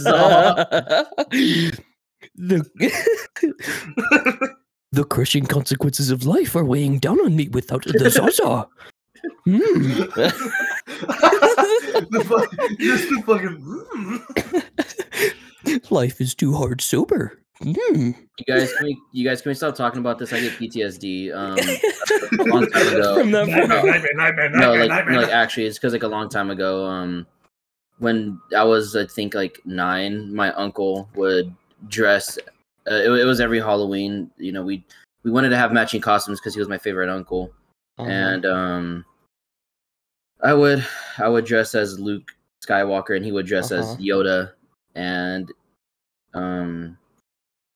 the 2.37 4.57
the 4.93 5.05
crushing 5.05 5.47
consequences 5.47 6.11
of 6.11 6.25
life 6.25 6.57
are 6.57 6.65
weighing 6.65 6.99
down 6.99 7.21
on 7.21 7.37
me 7.37 7.49
without 7.49 7.85
the 7.85 8.11
Zaza. 8.11 8.67
Hmm. 9.45 9.61
the 12.11 12.25
fuck, 12.27 12.51
just 12.79 13.09
the 13.11 13.23
fucking. 13.27 13.59
Life 15.91 16.21
is 16.21 16.35
too 16.35 16.55
hard 16.55 16.81
sober. 16.81 17.39
Hmm. 17.63 18.13
You 18.39 18.45
guys, 18.47 18.73
can 18.73 18.87
we, 18.87 18.99
you 19.13 19.29
guys, 19.29 19.43
can 19.43 19.51
we 19.51 19.55
stop 19.55 19.75
talking 19.75 20.01
about 20.01 20.19
this? 20.19 20.33
I 20.33 20.41
get 20.41 20.53
PTSD. 20.53 21.35
Um, 21.35 21.59
a 22.41 22.45
long 22.45 22.67
time 22.71 22.87
ago. 22.89 23.19
From 23.19 23.31
that 23.33 23.49
Nightmare, 23.49 23.67
nightmare, 23.79 24.15
nightmare, 24.15 24.51
no, 24.51 24.73
like, 24.75 24.89
nightmare. 24.89 25.15
no, 25.17 25.21
like 25.23 25.31
actually, 25.31 25.67
it's 25.67 25.77
because 25.79 25.93
like 25.93 26.03
a 26.03 26.09
long 26.09 26.31
time 26.31 26.49
ago, 26.51 26.87
um, 26.87 27.27
when 27.99 28.41
I 28.57 28.65
was, 28.65 28.97
I 28.97 29.05
think, 29.07 29.35
like 29.35 29.61
nine, 29.67 30.35
my 30.35 30.53
uncle 30.55 31.09
would 31.17 31.55
dress. 31.89 32.39
Uh, 32.91 32.95
it, 32.95 33.11
it 33.11 33.25
was 33.25 33.41
every 33.41 33.61
Halloween. 33.61 34.31
You 34.39 34.53
know, 34.53 34.63
we 34.63 34.83
we 35.23 35.31
wanted 35.31 35.51
to 35.51 35.57
have 35.59 35.71
matching 35.71 36.01
costumes 36.01 36.41
because 36.41 36.55
he 36.55 36.61
was 36.61 36.69
my 36.69 36.79
favorite 36.79 37.11
uncle, 37.11 37.53
Uh-huh. 37.99 38.09
and 38.09 38.47
um, 38.47 39.05
I 40.43 40.55
would 40.55 40.87
I 41.19 41.29
would 41.29 41.45
dress 41.45 41.75
as 41.75 42.01
Luke 42.01 42.33
Skywalker, 42.67 43.15
and 43.17 43.25
he 43.25 43.33
would 43.33 43.45
dress 43.45 43.71
Uh-huh. 43.71 43.83
as 43.93 43.97
Yoda, 43.99 44.53
and 44.95 45.51
um, 46.35 46.97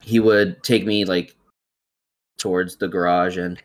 he 0.00 0.20
would 0.20 0.62
take 0.62 0.86
me 0.86 1.04
like 1.04 1.34
towards 2.38 2.76
the 2.76 2.88
garage, 2.88 3.36
and 3.36 3.60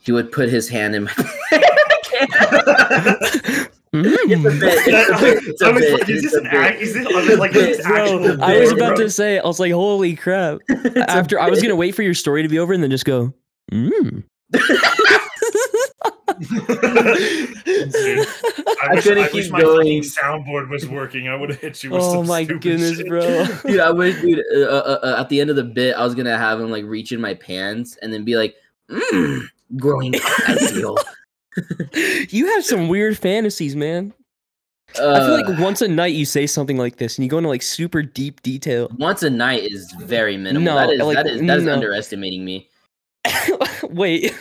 he 0.00 0.12
would 0.12 0.32
put 0.32 0.48
his 0.48 0.68
hand 0.68 0.94
in 0.94 1.04
my. 1.04 1.12
Hmm. 3.94 4.04
It's 4.06 4.44
a 4.46 4.50
bit. 4.58 4.86
It's 4.86 5.10
a 5.10 5.18
bit. 5.20 5.42
It's 5.44 5.60
a 5.60 5.66
I 5.66 5.70
was 5.72 5.82
bit. 5.82 5.92
like, 5.92 6.08
is 6.08 6.22
this 6.22 6.32
an 6.32 6.46
act? 6.46 6.80
Is 6.80 6.94
this 6.94 7.06
I 7.06 7.12
was 7.12 7.38
like, 7.38 7.52
this 7.52 7.84
actual 7.84 8.42
I 8.42 8.58
was 8.58 8.72
about 8.72 8.96
to 8.96 9.10
say, 9.10 9.38
I 9.38 9.46
was 9.46 9.60
like, 9.60 9.72
holy 9.72 10.16
crap. 10.16 10.60
After 11.08 11.38
I 11.38 11.50
was 11.50 11.60
gonna 11.60 11.76
wait 11.76 11.94
for 11.94 12.02
your 12.02 12.14
story 12.14 12.42
to 12.42 12.48
be 12.48 12.58
over 12.58 12.72
and 12.72 12.82
then 12.82 12.90
just 12.90 13.04
go, 13.04 13.34
mm. 13.70 14.24
Dude, 16.40 18.26
I, 18.66 18.88
I 18.90 18.94
wish, 18.94 19.04
couldn't 19.04 19.24
I 19.24 19.26
keep 19.26 19.34
wish 19.34 19.50
my 19.50 19.60
going. 19.60 20.02
fucking 20.02 20.02
soundboard 20.02 20.68
was 20.68 20.88
working. 20.88 21.28
I 21.28 21.34
would 21.36 21.50
have 21.50 21.60
hit 21.60 21.82
you 21.84 21.90
with 21.90 22.02
Oh 22.02 22.14
some 22.14 22.26
my 22.26 22.44
stupid 22.44 22.62
goodness, 22.62 22.96
shit. 22.96 23.08
bro. 23.08 23.46
Dude, 23.66 23.80
I 23.80 23.90
wish, 23.90 24.20
dude. 24.20 24.42
Uh, 24.54 24.60
uh, 24.60 24.98
uh, 25.02 25.16
at 25.20 25.28
the 25.28 25.40
end 25.40 25.50
of 25.50 25.56
the 25.56 25.64
bit, 25.64 25.94
I 25.94 26.04
was 26.04 26.14
gonna 26.14 26.36
have 26.36 26.60
him 26.60 26.70
like 26.70 26.84
reach 26.84 27.12
in 27.12 27.20
my 27.20 27.34
pants 27.34 27.96
and 28.02 28.12
then 28.12 28.24
be 28.24 28.36
like, 28.36 28.54
mm, 28.90 29.42
"Growing 29.76 30.14
up, 30.16 30.22
I 30.48 30.56
feel." 30.56 30.96
you 32.30 32.46
have 32.46 32.64
some 32.64 32.88
weird 32.88 33.18
fantasies, 33.18 33.76
man. 33.76 34.12
I 34.98 35.00
Uh, 35.02 35.26
feel 35.26 35.50
like 35.50 35.60
once 35.60 35.80
a 35.80 35.88
night 35.88 36.14
you 36.14 36.24
say 36.26 36.46
something 36.46 36.76
like 36.76 36.96
this 36.96 37.16
and 37.16 37.24
you 37.24 37.30
go 37.30 37.38
into 37.38 37.48
like 37.48 37.62
super 37.62 38.02
deep 38.02 38.42
detail. 38.42 38.90
once 38.98 39.22
a 39.22 39.30
night 39.30 39.62
is 39.62 39.90
very 40.00 40.36
minimal. 40.36 40.74
No, 40.74 40.74
that 40.74 40.90
is 40.90 41.00
like, 41.00 41.16
that 41.16 41.26
is 41.26 41.40
that 41.42 41.58
is 41.58 41.64
no. 41.64 41.72
underestimating 41.72 42.44
me. 42.44 42.68
Wait. 43.90 44.32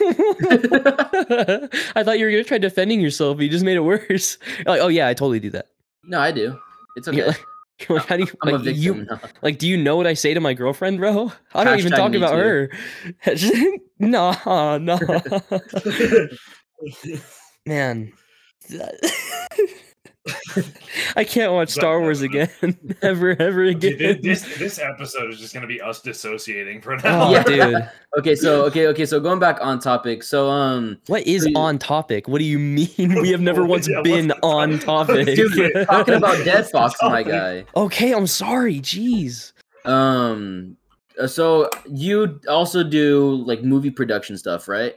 I 1.96 2.04
thought 2.04 2.18
you 2.20 2.26
were 2.26 2.32
gonna 2.32 2.44
try 2.44 2.58
defending 2.58 3.00
yourself, 3.02 3.38
but 3.38 3.44
you 3.44 3.50
just 3.50 3.66
made 3.66 3.78
it 3.78 3.82
worse. 3.82 4.38
You're 4.58 4.66
like, 4.68 4.82
oh 4.82 4.88
yeah, 4.88 5.08
I 5.08 5.14
totally 5.14 5.40
do 5.40 5.50
that. 5.52 5.68
No, 6.04 6.20
I 6.20 6.32
do. 6.32 6.60
It's 6.96 7.08
You're 7.08 7.28
okay. 7.28 7.28
like, 7.28 7.46
you're 7.90 7.98
like, 8.00 8.08
how 8.08 8.18
do 8.18 8.24
you 8.24 8.32
I'm 8.42 8.52
like, 8.54 8.62
victim. 8.64 9.08
you 9.08 9.08
like 9.42 9.58
do 9.60 9.68
you 9.68 9.78
know 9.78 9.96
what 9.96 10.08
I 10.08 10.14
say 10.14 10.34
to 10.34 10.40
my 10.40 10.54
girlfriend, 10.54 11.00
bro? 11.00 11.32
I 11.54 11.64
don't 11.64 11.80
even 11.80 11.92
talk 11.92 12.14
about 12.14 12.32
too. 12.32 12.70
her. 13.24 13.78
no, 14.00 14.78
no. 14.78 15.00
Man. 17.66 18.12
I 21.16 21.24
can't 21.24 21.52
watch 21.54 21.70
Star 21.70 22.00
Wars 22.00 22.22
again. 22.22 22.50
ever, 23.02 23.32
ever 23.42 23.74
Dude, 23.74 23.94
again. 23.96 24.20
this 24.22 24.42
this 24.58 24.78
episode 24.80 25.32
is 25.32 25.40
just 25.40 25.54
gonna 25.54 25.68
be 25.68 25.82
us 25.82 26.02
dissociating 26.02 26.82
for 26.82 26.96
now. 26.98 27.24
Oh, 27.28 27.32
Yeah. 27.32 27.44
dude. 27.44 27.90
Okay, 28.20 28.36
so 28.36 28.64
okay, 28.66 28.88
okay, 28.88 29.06
so 29.06 29.20
going 29.20 29.40
back 29.40 29.58
on 29.62 29.80
topic. 29.80 30.22
So 30.24 30.50
um, 30.50 31.00
What 31.08 31.26
is 31.26 31.44
So 31.44 31.50
you- 31.50 31.58
on 31.58 31.80
topic? 31.80 32.28
What 32.28 32.40
do 32.40 32.46
you 32.46 32.60
mean? 32.60 33.16
We 33.22 33.30
have 33.30 33.42
never 33.42 33.66
once 33.66 33.88
Yeah, 33.88 34.02
been 34.04 34.28
the 34.28 34.38
on 34.44 34.80
topic? 34.80 35.26
topic. 35.28 35.36
dude, 35.36 35.88
talking 35.88 36.14
about 36.16 36.44
Dead 36.46 36.70
Fox, 36.70 36.96
my 37.02 37.24
guy. 37.24 37.66
okay, 37.76 38.14
I'm 38.14 38.28
sorry. 38.28 38.80
Jeez. 38.80 39.54
Um, 39.86 40.78
uh, 41.20 41.26
so 41.28 41.70
you 41.90 42.40
also 42.48 42.84
do 42.84 43.44
like 43.46 43.64
movie 43.64 43.90
production 43.92 44.38
stuff, 44.38 44.68
right? 44.68 44.96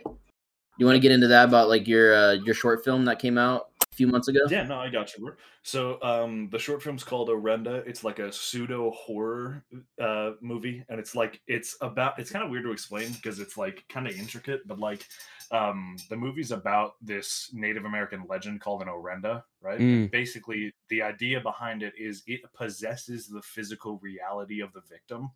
You 0.78 0.86
want 0.86 0.96
to 0.96 1.00
get 1.00 1.12
into 1.12 1.28
that 1.28 1.44
about 1.48 1.68
like 1.68 1.86
your 1.86 2.14
uh, 2.14 2.32
your 2.32 2.54
short 2.54 2.84
film 2.84 3.04
that 3.06 3.18
came 3.20 3.38
out 3.38 3.68
a 3.94 3.96
few 3.96 4.08
months 4.08 4.26
ago? 4.26 4.40
Yeah, 4.50 4.64
no, 4.64 4.78
I 4.78 4.90
got 4.90 5.16
you. 5.16 5.32
So, 5.62 6.02
um, 6.02 6.48
the 6.50 6.58
short 6.58 6.82
film's 6.82 7.04
called 7.04 7.28
Orenda. 7.28 7.86
It's 7.86 8.02
like 8.02 8.18
a 8.18 8.32
pseudo 8.32 8.90
horror 8.90 9.64
uh 10.00 10.32
movie, 10.40 10.84
and 10.88 10.98
it's 10.98 11.14
like 11.14 11.40
it's 11.46 11.76
about. 11.80 12.18
It's 12.18 12.30
kind 12.30 12.44
of 12.44 12.50
weird 12.50 12.64
to 12.64 12.72
explain 12.72 13.12
because 13.12 13.38
it's 13.38 13.56
like 13.56 13.84
kind 13.88 14.08
of 14.08 14.18
intricate, 14.18 14.66
but 14.66 14.80
like, 14.80 15.06
um, 15.52 15.96
the 16.10 16.16
movie's 16.16 16.50
about 16.50 16.94
this 17.00 17.50
Native 17.52 17.84
American 17.84 18.24
legend 18.28 18.60
called 18.60 18.82
an 18.82 18.88
Orenda, 18.88 19.44
right? 19.60 19.78
Mm. 19.78 20.10
Basically, 20.10 20.74
the 20.88 21.02
idea 21.02 21.40
behind 21.40 21.82
it 21.82 21.94
is 21.96 22.22
it 22.26 22.40
possesses 22.52 23.28
the 23.28 23.42
physical 23.42 24.00
reality 24.02 24.60
of 24.60 24.72
the 24.72 24.82
victim, 24.90 25.30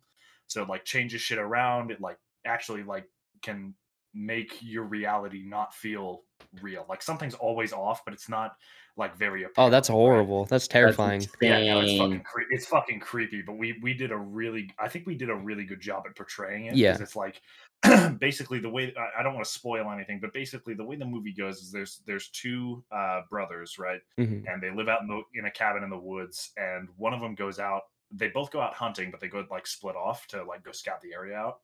so 0.47 0.63
it 0.63 0.69
like 0.69 0.83
changes 0.83 1.21
shit 1.21 1.39
around. 1.39 1.91
It 1.91 2.01
like 2.01 2.17
actually 2.45 2.83
like 2.83 3.05
can 3.41 3.73
make 4.13 4.57
your 4.61 4.83
reality 4.83 5.43
not 5.45 5.73
feel 5.73 6.23
real. 6.61 6.85
Like 6.89 7.01
something's 7.01 7.35
always 7.35 7.73
off, 7.73 8.03
but 8.05 8.13
it's 8.13 8.29
not 8.29 8.55
like 8.97 9.15
very. 9.17 9.43
Oh, 9.45 9.47
apparent, 9.49 9.71
that's 9.71 9.89
right? 9.89 9.95
horrible. 9.95 10.45
That's 10.45 10.67
terrifying. 10.67 11.25
Yeah, 11.41 11.63
no, 11.63 11.81
it's 11.81 11.97
fucking 11.97 12.21
cre- 12.21 12.51
it's 12.51 12.65
fucking 12.65 12.99
creepy. 12.99 13.41
But 13.41 13.57
we 13.57 13.79
we 13.81 13.93
did 13.93 14.11
a 14.11 14.17
really, 14.17 14.69
I 14.79 14.87
think 14.89 15.05
we 15.07 15.15
did 15.15 15.29
a 15.29 15.35
really 15.35 15.63
good 15.65 15.79
job 15.81 16.03
at 16.07 16.15
portraying 16.15 16.65
it. 16.65 16.75
Yeah. 16.75 16.97
it's 16.99 17.15
like 17.15 17.41
basically 18.19 18.59
the 18.59 18.69
way 18.69 18.93
I, 18.97 19.19
I 19.19 19.23
don't 19.23 19.33
want 19.33 19.45
to 19.45 19.51
spoil 19.51 19.89
anything, 19.91 20.19
but 20.19 20.33
basically 20.33 20.73
the 20.73 20.83
way 20.83 20.95
the 20.95 21.05
movie 21.05 21.33
goes 21.33 21.59
is 21.61 21.71
there's 21.71 22.01
there's 22.05 22.29
two 22.29 22.83
uh, 22.91 23.21
brothers, 23.29 23.77
right, 23.79 24.01
Mhm. 24.19 24.43
and 24.51 24.61
they 24.61 24.71
live 24.71 24.89
out 24.89 25.01
in 25.01 25.07
the 25.07 25.21
in 25.35 25.45
a 25.45 25.51
cabin 25.51 25.83
in 25.83 25.89
the 25.89 25.97
woods, 25.97 26.51
and 26.57 26.89
one 26.97 27.13
of 27.13 27.21
them 27.21 27.35
goes 27.35 27.59
out. 27.59 27.83
They 28.11 28.27
both 28.29 28.51
go 28.51 28.59
out 28.59 28.73
hunting, 28.73 29.11
but 29.11 29.19
they 29.19 29.27
go 29.27 29.45
like 29.51 29.67
split 29.67 29.95
off 29.95 30.25
to 30.27 30.43
like 30.43 30.63
go 30.63 30.71
scout 30.71 30.99
the 31.01 31.13
area 31.13 31.37
out, 31.37 31.59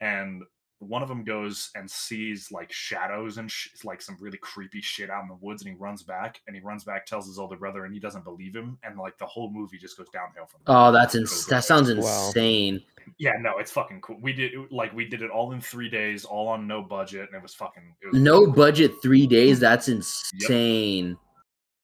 and 0.00 0.42
one 0.80 1.02
of 1.02 1.08
them 1.08 1.22
goes 1.24 1.70
and 1.74 1.90
sees 1.90 2.50
like 2.50 2.72
shadows 2.72 3.36
and 3.38 3.50
sh- 3.50 3.68
like 3.84 4.00
some 4.00 4.16
really 4.18 4.38
creepy 4.38 4.80
shit 4.80 5.10
out 5.10 5.22
in 5.22 5.28
the 5.28 5.36
woods 5.40 5.62
and 5.62 5.70
he 5.70 5.76
runs 5.78 6.02
back 6.02 6.40
and 6.46 6.56
he 6.56 6.62
runs 6.62 6.84
back 6.84 7.04
tells 7.06 7.26
his 7.26 7.38
older 7.38 7.56
brother 7.56 7.84
and 7.84 7.92
he 7.92 8.00
doesn't 8.00 8.24
believe 8.24 8.54
him 8.56 8.78
and 8.82 8.98
like 8.98 9.16
the 9.18 9.26
whole 9.26 9.50
movie 9.52 9.76
just 9.78 9.96
goes 9.98 10.08
downhill 10.10 10.46
from 10.46 10.60
there. 10.66 10.74
Oh, 10.76 10.90
that's 10.90 11.14
Goes 11.14 11.20
ins- 11.32 11.46
that 11.46 11.64
sounds 11.64 11.88
Wow. 11.94 12.26
insane. 12.28 12.82
yeah 13.18 13.32
no 13.40 13.58
it's 13.58 13.70
fucking 13.70 14.00
cool 14.00 14.18
we 14.22 14.32
did 14.32 14.52
like 14.70 14.92
we 14.94 15.04
did 15.04 15.20
it 15.22 15.30
all 15.30 15.52
in 15.52 15.60
three 15.60 15.88
days 15.90 16.24
all 16.24 16.48
on 16.48 16.66
no 16.66 16.80
budget 16.82 17.28
and 17.28 17.36
it 17.36 17.42
was 17.42 17.54
fucking 17.54 17.94
it 18.02 18.12
was 18.12 18.20
No 18.22 18.32
really 18.34 18.46
cool. 18.46 18.54
budget, 18.54 18.92
three 19.02 19.26
days. 19.26 19.60
That's 19.60 19.88
insane. 19.88 21.16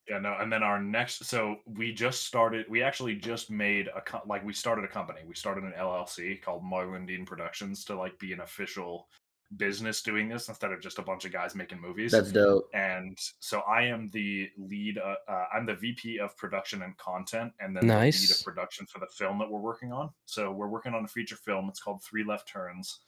Yeah, 0.08 0.18
no, 0.20 0.36
and 0.38 0.52
then 0.52 0.62
our 0.62 0.80
next, 0.80 1.24
so 1.24 1.56
we 1.66 1.92
just 1.92 2.24
started. 2.26 2.66
We 2.68 2.80
actually 2.82 3.16
just 3.16 3.50
made 3.50 3.88
a 3.94 4.00
co- 4.00 4.22
like 4.26 4.44
we 4.44 4.52
started 4.52 4.84
a 4.84 4.88
company. 4.88 5.20
We 5.26 5.34
started 5.34 5.64
an 5.64 5.72
LLC 5.76 6.40
called 6.40 6.62
Marlon 6.62 7.26
Productions 7.26 7.84
to 7.86 7.96
like 7.96 8.16
be 8.20 8.32
an 8.32 8.40
official 8.40 9.08
business 9.56 10.02
doing 10.02 10.28
this 10.28 10.48
instead 10.48 10.72
of 10.72 10.80
just 10.80 10.98
a 10.98 11.02
bunch 11.02 11.24
of 11.24 11.32
guys 11.32 11.54
making 11.54 11.80
movies. 11.80 12.12
That's 12.12 12.30
dope. 12.32 12.68
and 12.74 13.16
so 13.40 13.60
I 13.60 13.82
am 13.82 14.10
the 14.12 14.48
lead. 14.58 14.98
Uh, 14.98 15.14
uh, 15.28 15.44
I'm 15.52 15.66
the 15.66 15.74
VP 15.74 16.18
of 16.20 16.36
production 16.36 16.82
and 16.82 16.96
content, 16.98 17.52
and 17.60 17.76
then 17.76 17.86
the 17.88 17.94
lead 17.94 18.00
Nice. 18.00 18.38
of 18.40 18.44
production 18.44 18.86
for 18.86 19.00
the 19.00 19.06
film 19.08 19.38
that 19.40 19.50
we're 19.50 19.60
working 19.60 19.92
on. 19.92 20.10
So 20.26 20.52
we're 20.52 20.68
working 20.68 20.94
on 20.94 21.04
a 21.04 21.08
feature 21.08 21.36
film. 21.36 21.68
It's 21.68 21.80
called 21.80 22.02
Three 22.04 22.24
Left 22.24 22.48
Turns, 22.48 23.00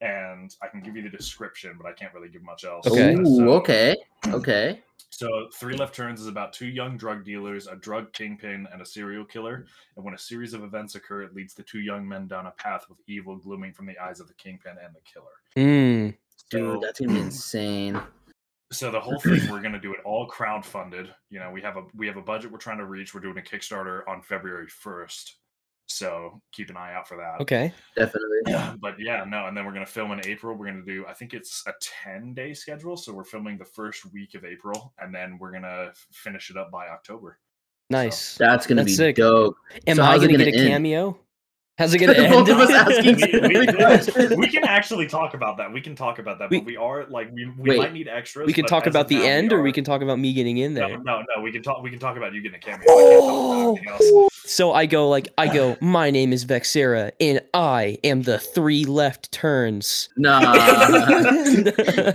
and 0.00 0.54
I 0.62 0.68
can 0.68 0.80
give 0.80 0.96
you 0.96 1.02
the 1.02 1.08
description, 1.16 1.74
but 1.80 1.86
I 1.86 1.92
can't 1.92 2.12
really 2.12 2.28
give 2.28 2.42
much 2.42 2.64
else. 2.64 2.86
Okay. 2.86 3.14
Ooh, 3.14 3.24
so- 3.36 3.48
okay, 3.54 3.96
okay. 4.28 4.82
so, 5.10 5.48
Three 5.54 5.76
Left 5.76 5.94
Turns 5.94 6.20
is 6.20 6.26
about 6.26 6.52
two 6.52 6.66
young 6.66 6.96
drug 6.96 7.24
dealers, 7.24 7.66
a 7.66 7.76
drug 7.76 8.12
kingpin, 8.12 8.68
and 8.72 8.82
a 8.82 8.86
serial 8.86 9.24
killer. 9.24 9.66
And 9.96 10.04
when 10.04 10.14
a 10.14 10.18
series 10.18 10.52
of 10.52 10.62
events 10.64 10.94
occur, 10.94 11.22
it 11.22 11.34
leads 11.34 11.54
the 11.54 11.62
two 11.62 11.80
young 11.80 12.06
men 12.06 12.26
down 12.26 12.46
a 12.46 12.50
path 12.52 12.84
with 12.88 12.98
evil 13.06 13.36
glooming 13.36 13.72
from 13.72 13.86
the 13.86 13.98
eyes 13.98 14.20
of 14.20 14.28
the 14.28 14.34
kingpin 14.34 14.76
and 14.82 14.94
the 14.94 15.00
killer. 15.10 15.26
Mm. 15.56 16.16
Dude, 16.50 16.74
So- 16.74 16.80
that's 16.80 17.00
gonna 17.00 17.14
be 17.14 17.20
insane. 17.20 18.00
So 18.72 18.90
the 18.90 19.00
whole 19.00 19.18
thing, 19.20 19.48
we're 19.48 19.62
gonna 19.62 19.80
do 19.80 19.94
it 19.94 20.00
all 20.04 20.28
crowdfunded. 20.28 21.08
You 21.30 21.38
know, 21.38 21.52
we 21.52 21.62
have 21.62 21.76
a 21.76 21.84
we 21.94 22.06
have 22.08 22.16
a 22.16 22.22
budget 22.22 22.50
we're 22.50 22.58
trying 22.58 22.78
to 22.78 22.84
reach. 22.84 23.14
We're 23.14 23.20
doing 23.20 23.38
a 23.38 23.40
Kickstarter 23.40 24.00
on 24.08 24.22
February 24.22 24.66
first. 24.66 25.36
So 25.96 26.42
keep 26.52 26.68
an 26.68 26.76
eye 26.76 26.92
out 26.94 27.08
for 27.08 27.16
that. 27.16 27.40
Okay. 27.40 27.72
Definitely. 27.96 28.76
but 28.80 28.96
yeah, 28.98 29.24
no, 29.26 29.46
and 29.46 29.56
then 29.56 29.64
we're 29.64 29.72
gonna 29.72 29.86
film 29.86 30.12
in 30.12 30.20
April. 30.26 30.54
We're 30.54 30.66
gonna 30.66 30.82
do, 30.84 31.06
I 31.08 31.14
think 31.14 31.32
it's 31.32 31.64
a 31.66 31.72
ten 31.80 32.34
day 32.34 32.52
schedule. 32.52 32.96
So 32.98 33.14
we're 33.14 33.24
filming 33.24 33.56
the 33.56 33.64
first 33.64 34.04
week 34.12 34.34
of 34.34 34.44
April, 34.44 34.92
and 34.98 35.14
then 35.14 35.38
we're 35.40 35.52
gonna 35.52 35.92
finish 36.12 36.50
it 36.50 36.56
up 36.58 36.70
by 36.70 36.88
October. 36.88 37.38
Nice. 37.88 38.36
That's 38.36 38.66
gonna 38.66 38.84
be 38.84 38.92
sick. 38.92 39.16
dope. 39.16 39.56
Am 39.86 39.96
so 39.96 40.02
I 40.02 40.06
how's 40.06 40.20
gonna, 40.20 40.32
gonna 40.32 40.44
get 40.50 40.54
a 40.54 40.58
end? 40.58 40.68
cameo? 40.68 41.18
How's 41.78 41.94
it 41.94 41.98
gonna 42.00 42.12
end? 42.12 42.32
Both 42.32 42.48
of 42.50 42.58
us 42.58 42.70
asking 42.70 43.16
we, 43.48 44.30
we, 44.30 44.36
we 44.36 44.48
can 44.48 44.64
actually 44.64 45.06
talk 45.06 45.32
about 45.32 45.56
that. 45.56 45.72
We 45.72 45.80
can 45.80 45.96
talk 45.96 46.18
about 46.18 46.38
that. 46.40 46.50
We- 46.50 46.58
but 46.58 46.66
we 46.66 46.76
are 46.76 47.06
like 47.06 47.30
we, 47.32 47.46
we 47.58 47.70
Wait. 47.70 47.78
might 47.78 47.92
need 47.94 48.08
extras. 48.08 48.46
we 48.46 48.52
can 48.52 48.66
talk 48.66 48.86
about 48.86 49.08
the 49.08 49.24
end, 49.26 49.50
or 49.52 49.62
we 49.62 49.72
can 49.72 49.84
talk 49.84 50.02
about 50.02 50.18
me 50.18 50.34
getting 50.34 50.58
in 50.58 50.74
there. 50.74 50.98
no, 50.98 51.22
no. 51.34 51.42
We 51.42 51.52
can 51.52 51.62
talk. 51.62 51.82
We 51.82 51.88
can 51.90 51.98
talk 51.98 52.16
about 52.18 52.34
you 52.34 52.42
getting 52.42 52.56
a 52.56 52.60
cameo. 52.60 52.82
I 52.82 52.84
can't 52.84 53.78
talk 53.80 53.98
about 53.98 54.00
Oh! 54.02 54.28
Anything 54.46 54.48
else. 54.48 54.52
So 54.52 54.72
I 54.72 54.86
go 54.86 55.08
like 55.08 55.28
I 55.38 55.52
go. 55.52 55.76
My 55.80 56.10
name 56.10 56.32
is 56.32 56.44
Vexera, 56.44 57.12
and 57.20 57.40
I 57.54 57.98
am 58.04 58.22
the 58.22 58.38
three 58.38 58.84
left 58.84 59.32
turns. 59.32 60.08
Nah. 60.16 60.40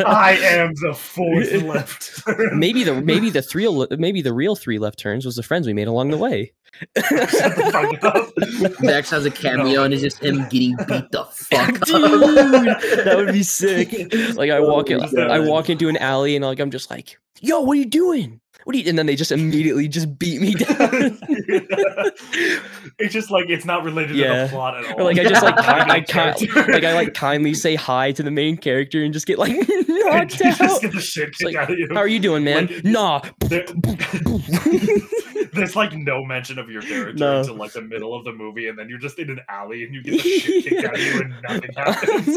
I 0.06 0.38
am 0.42 0.74
the 0.82 0.94
fourth 0.94 1.52
left. 1.64 2.24
maybe 2.54 2.84
the 2.84 3.02
maybe 3.02 3.30
the 3.30 3.42
three 3.42 3.68
maybe 3.98 4.22
the 4.22 4.34
real 4.34 4.56
three 4.56 4.80
left 4.80 5.00
turns 5.00 5.26
was 5.26 5.36
the 5.36 5.44
friends 5.44 5.68
we 5.68 5.74
made 5.74 5.88
along 5.88 6.10
the 6.12 6.18
way. 6.18 6.54
Shut 6.98 7.10
the 7.56 7.70
fuck 7.72 8.04
up. 8.04 8.78
Dex 8.82 9.10
has 9.12 9.26
a 9.26 9.32
cameo 9.32 9.66
No. 9.74 9.84
and 9.84 9.94
it's 9.94 10.02
just 10.02 10.24
him 10.24 10.48
getting 10.50 10.76
beat 10.88 11.12
the 11.12 11.26
fuck 11.32 11.80
Dude, 11.82 11.96
up. 11.96 12.82
that 13.06 13.14
would 13.18 13.34
be 13.34 13.44
sick. 13.44 13.92
Like 14.36 14.50
I 14.50 14.60
walk 14.60 14.90
in, 14.90 15.02
Oh 15.04 15.22
I 15.28 15.40
walk 15.40 15.70
into 15.70 15.90
an 15.90 15.98
alley 15.98 16.36
and 16.36 16.44
like 16.46 16.60
I'm 16.60 16.72
just 16.72 16.90
like, 16.90 17.18
"Yo, 17.42 17.60
what 17.62 17.74
are 17.74 17.80
you 17.80 17.86
doing? 17.86 18.41
What 18.64 18.76
are 18.76 18.80
you?" 18.80 18.88
And 18.90 18.98
then 18.98 19.06
they 19.06 19.16
just 19.16 19.32
immediately 19.32 19.88
just 19.88 20.18
beat 20.20 20.42
me 20.42 20.54
down. 20.54 21.20
it's 23.00 23.14
just 23.14 23.32
like 23.32 23.50
it's 23.50 23.66
not 23.66 23.84
related 23.84 24.14
to 24.14 24.20
the 24.20 24.48
plot 24.50 24.78
at 24.78 24.92
all. 24.94 25.02
Or 25.02 25.04
like 25.06 25.18
I 25.20 25.24
just 25.24 25.44
like 25.44 25.56
Not 25.62 25.90
I 25.90 25.98
even 25.98 26.06
ki- 26.06 26.12
character. 26.48 26.72
like 26.72 26.84
I 26.84 26.94
like 26.94 27.14
kindly 27.14 27.54
say 27.54 27.76
hi 27.76 28.12
to 28.14 28.24
the 28.24 28.32
main 28.32 28.58
character 28.58 29.04
and 29.04 29.14
just 29.14 29.26
get 29.26 29.38
like 29.40 29.52
knocked 29.88 30.38
just 30.38 30.62
out. 30.62 30.82
get 30.82 30.92
the 30.94 31.02
shit 31.02 31.30
kicked 31.34 31.44
like, 31.44 31.56
out 31.56 31.72
of 31.72 31.78
you. 31.80 31.88
How 31.92 31.98
are 32.00 32.08
you 32.08 32.20
doing, 32.20 32.44
man? 32.44 32.68
Like, 32.68 32.84
nah. 32.84 33.22
There- 33.40 33.66
There's 35.54 35.76
like 35.76 35.92
no 35.94 36.24
mention 36.24 36.58
of 36.60 36.70
your 36.70 36.82
character 36.82 37.14
No. 37.20 37.40
until 37.42 37.56
like 37.56 37.74
the 37.74 37.82
middle 37.82 38.16
of 38.16 38.24
the 38.24 38.32
movie, 38.32 38.70
and 38.70 38.80
then 38.80 38.88
you're 38.88 39.00
just 39.00 39.20
in 39.20 39.30
an 39.30 39.42
alley 39.50 39.84
and 39.84 39.94
you 39.94 40.02
get 40.02 40.12
the 40.12 40.18
shit 40.20 40.64
kicked 40.64 40.86
out 40.86 40.96
of 40.96 41.02
you 41.02 41.20
and 41.22 41.34
nothing 41.44 41.70
happens. 41.76 42.28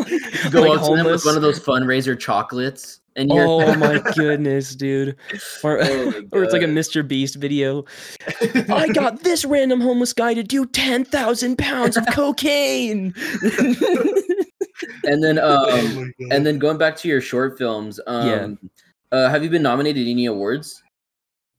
You 0.44 0.50
go 0.50 0.62
Like 0.62 0.78
up 0.80 0.86
to 0.88 0.96
them 0.96 1.06
with 1.06 1.24
one 1.24 1.36
of 1.36 1.42
those 1.42 1.60
fundraiser 1.60 2.18
chocolates, 2.18 3.00
and 3.16 3.30
you're. 3.30 3.46
Oh 3.46 3.74
my 3.76 3.98
goodness, 4.14 4.74
dude. 4.74 5.16
Or, 5.62 5.78
Oh 5.82 6.22
or 6.32 6.44
it's 6.44 6.52
like 6.52 6.62
a 6.62 6.66
Mr. 6.66 7.06
Beast 7.06 7.36
video. 7.36 7.84
I 8.68 8.88
got 8.88 9.22
this 9.22 9.44
random 9.44 9.80
homeless 9.80 10.12
guy 10.12 10.34
to 10.34 10.42
do 10.42 10.66
10,000 10.66 11.56
pounds 11.58 11.96
of 11.96 12.06
cocaine. 12.12 13.14
and 15.04 15.22
then 15.22 15.38
Oh 15.38 15.70
um, 15.70 15.94
my 15.94 16.02
God. 16.20 16.32
and 16.32 16.46
then 16.46 16.58
going 16.58 16.78
back 16.78 16.96
to 16.98 17.08
your 17.08 17.20
short 17.20 17.56
films, 17.58 18.00
um, 18.06 18.28
Yeah. 18.28 18.48
uh, 19.18 19.28
have 19.30 19.42
you 19.42 19.50
been 19.50 19.62
nominated 19.62 20.06
any 20.06 20.26
awards? 20.26 20.82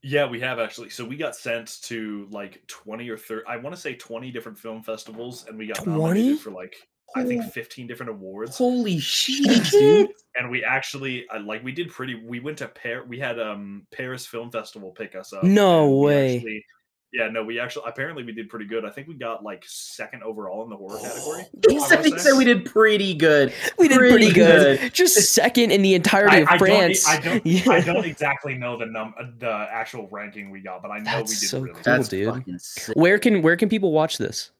Yeah, 0.02 0.26
we 0.26 0.38
have 0.40 0.60
actually. 0.60 0.90
So 0.90 1.04
we 1.04 1.16
got 1.16 1.34
sent 1.34 1.78
to 1.84 2.28
like 2.30 2.62
20 2.68 3.08
or 3.08 3.18
30, 3.18 3.42
I 3.48 3.56
want 3.56 3.74
to 3.74 3.80
say 3.80 3.94
20 3.94 4.30
different 4.30 4.56
film 4.58 4.82
festivals, 4.82 5.46
and 5.48 5.58
we 5.58 5.66
got 5.66 5.78
20? 5.78 5.98
nominated 5.98 6.38
for 6.40 6.50
like, 6.52 6.76
I 7.14 7.24
think 7.24 7.44
Oh. 7.44 7.48
15 7.48 7.86
different 7.86 8.10
awards. 8.10 8.58
Holy 8.58 8.98
shit, 8.98 9.64
dude. 9.70 10.10
And 10.34 10.50
we 10.50 10.64
actually, 10.64 11.26
uh, 11.28 11.40
like, 11.40 11.62
we 11.64 11.72
did 11.72 11.90
pretty, 11.90 12.14
we 12.14 12.40
went 12.40 12.58
to 12.58 12.68
Paris, 12.68 13.06
we 13.08 13.18
had 13.18 13.38
um 13.40 13.86
Paris 13.92 14.26
Film 14.26 14.50
Festival 14.50 14.90
pick 14.90 15.14
us 15.14 15.32
up. 15.32 15.44
No 15.44 15.90
way. 15.90 16.36
actually- 16.36 16.64
yeah, 17.12 17.28
no, 17.28 17.42
we 17.44 17.58
actually, 17.58 17.84
apparently 17.86 18.24
we 18.24 18.32
did 18.32 18.50
pretty 18.50 18.66
good. 18.66 18.84
I 18.84 18.90
think 18.90 19.06
we 19.08 19.14
got 19.14 19.42
like 19.42 19.62
second 19.66 20.22
overall 20.24 20.64
in 20.64 20.68
the 20.68 20.76
horror 20.76 20.98
category. 21.00 21.44
He 21.70 21.76
I 21.78 21.86
said, 21.88 21.96
wanna 22.00 22.08
he 22.10 22.18
said 22.18 22.36
we 22.36 22.44
did 22.44 22.66
pretty 22.66 23.14
good. 23.14 23.54
We 23.78 23.88
did 23.88 23.96
pretty 23.96 24.12
Pretty 24.26 24.32
good. 24.34 24.80
good. 24.80 24.92
Just 24.92 25.32
second 25.32 25.70
in 25.70 25.80
the 25.80 25.94
entirety 25.94 26.36
I, 26.36 26.40
of 26.40 26.48
I 26.48 26.56
don't, 26.58 26.68
France. 26.68 27.08
I 27.08 27.20
don't, 27.20 27.46
Yeah. 27.46 27.70
I 27.72 27.80
don't 27.80 28.04
exactly 28.04 28.56
know 28.58 28.76
the 28.76 28.86
num, 28.86 29.14
uh, 29.18 29.22
the 29.38 29.48
actual 29.70 30.08
ranking 30.10 30.50
we 30.50 30.60
got, 30.60 30.82
but 30.82 30.90
I 30.90 30.98
know 30.98 31.04
That's 31.04 31.30
we 31.30 31.36
did 31.36 31.48
so 31.48 31.60
really 31.60 31.70
cool. 31.74 31.82
good. 31.82 31.84
That's 31.84 32.08
dude. 32.08 32.34
fucking 32.34 32.58
sick. 32.58 32.96
Where 32.96 33.18
can 33.18 33.40
where 33.40 33.56
can 33.56 33.70
people 33.70 33.92
watch 33.92 34.18
this? 34.18 34.50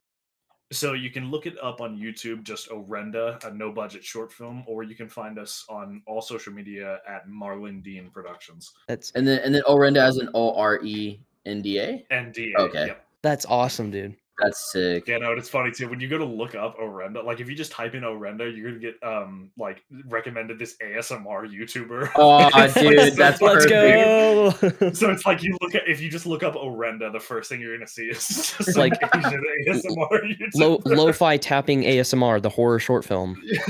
So 0.73 0.95
you 0.95 1.11
can 1.11 1.31
look 1.31 1.47
it 1.47 1.55
up 1.63 1.81
on 1.81 1.97
YouTube, 1.97 2.43
just 2.43 2.71
Orenda, 2.71 3.43
a 3.45 3.55
no 3.55 3.71
budget 3.71 4.03
short 4.03 4.33
film, 4.33 4.65
or 4.67 4.83
you 4.83 4.97
can 4.97 5.09
find 5.09 5.39
us 5.39 5.65
on 5.69 6.03
all 6.07 6.21
social 6.21 6.53
media 6.53 7.01
at 7.09 7.29
Marlon 7.29 7.83
Dean 7.83 8.11
Productions. 8.11 8.73
That's 8.89 9.13
And 9.13 9.27
then 9.27 9.41
and 9.45 9.55
then 9.55 9.63
Orenda 9.69 9.99
as 9.99 10.17
an 10.17 10.29
O 10.35 10.55
R 10.55 10.83
E 10.83 11.21
N 11.45 11.63
D 11.63 11.79
A. 11.79 12.05
NDA. 12.11 12.57
Okay. 12.59 12.87
Yep. 12.87 13.07
that's 13.23 13.47
awesome, 13.47 13.91
dude. 13.91 14.17
That's 14.39 14.73
sick. 14.73 15.09
Yeah, 15.09 15.19
no, 15.19 15.33
it's 15.33 15.49
funny 15.49 15.71
too. 15.71 15.89
When 15.89 16.01
you 16.01 16.09
go 16.09 16.19
to 16.19 16.25
look 16.25 16.55
up 16.55 16.79
Orenda, 16.79 17.25
like 17.25 17.41
if 17.41 17.49
you 17.49 17.55
just 17.55 17.73
type 17.73 17.95
in 17.95 18.03
Orenda, 18.03 18.55
you're 18.55 18.71
gonna 18.71 18.81
get 18.81 19.03
um 19.03 19.51
like 19.59 19.83
recommended 20.07 20.59
this 20.59 20.77
ASMR 20.83 21.51
YouTuber. 21.51 22.11
Oh, 22.17 22.47
It's, 22.47 22.55
like, 22.55 22.75
dude, 22.75 23.11
so 23.11 23.15
that's 23.17 23.41
Let's 23.41 23.67
go. 23.67 24.51
So 24.93 25.11
it's 25.11 25.27
like 25.27 25.43
you 25.43 25.57
look 25.61 25.75
at 25.75 25.89
if 25.89 26.01
you 26.01 26.11
just 26.11 26.27
look 26.27 26.43
up 26.43 26.55
Orenda, 26.55 27.13
the 27.13 27.21
first 27.21 27.49
thing 27.49 27.61
you're 27.61 27.77
gonna 27.77 27.87
see 27.87 28.05
is 28.05 28.27
just 28.59 28.77
like 28.77 28.87
like 28.87 29.13
ASMR 29.13 30.37
YouTuber. 30.39 30.55
Lo 30.55 30.81
lo-fi 30.85 31.37
tapping 31.37 31.83
ASMR, 31.83 32.41
the 32.43 32.51
horror 32.51 32.79
short 32.79 33.05
film. 33.05 33.37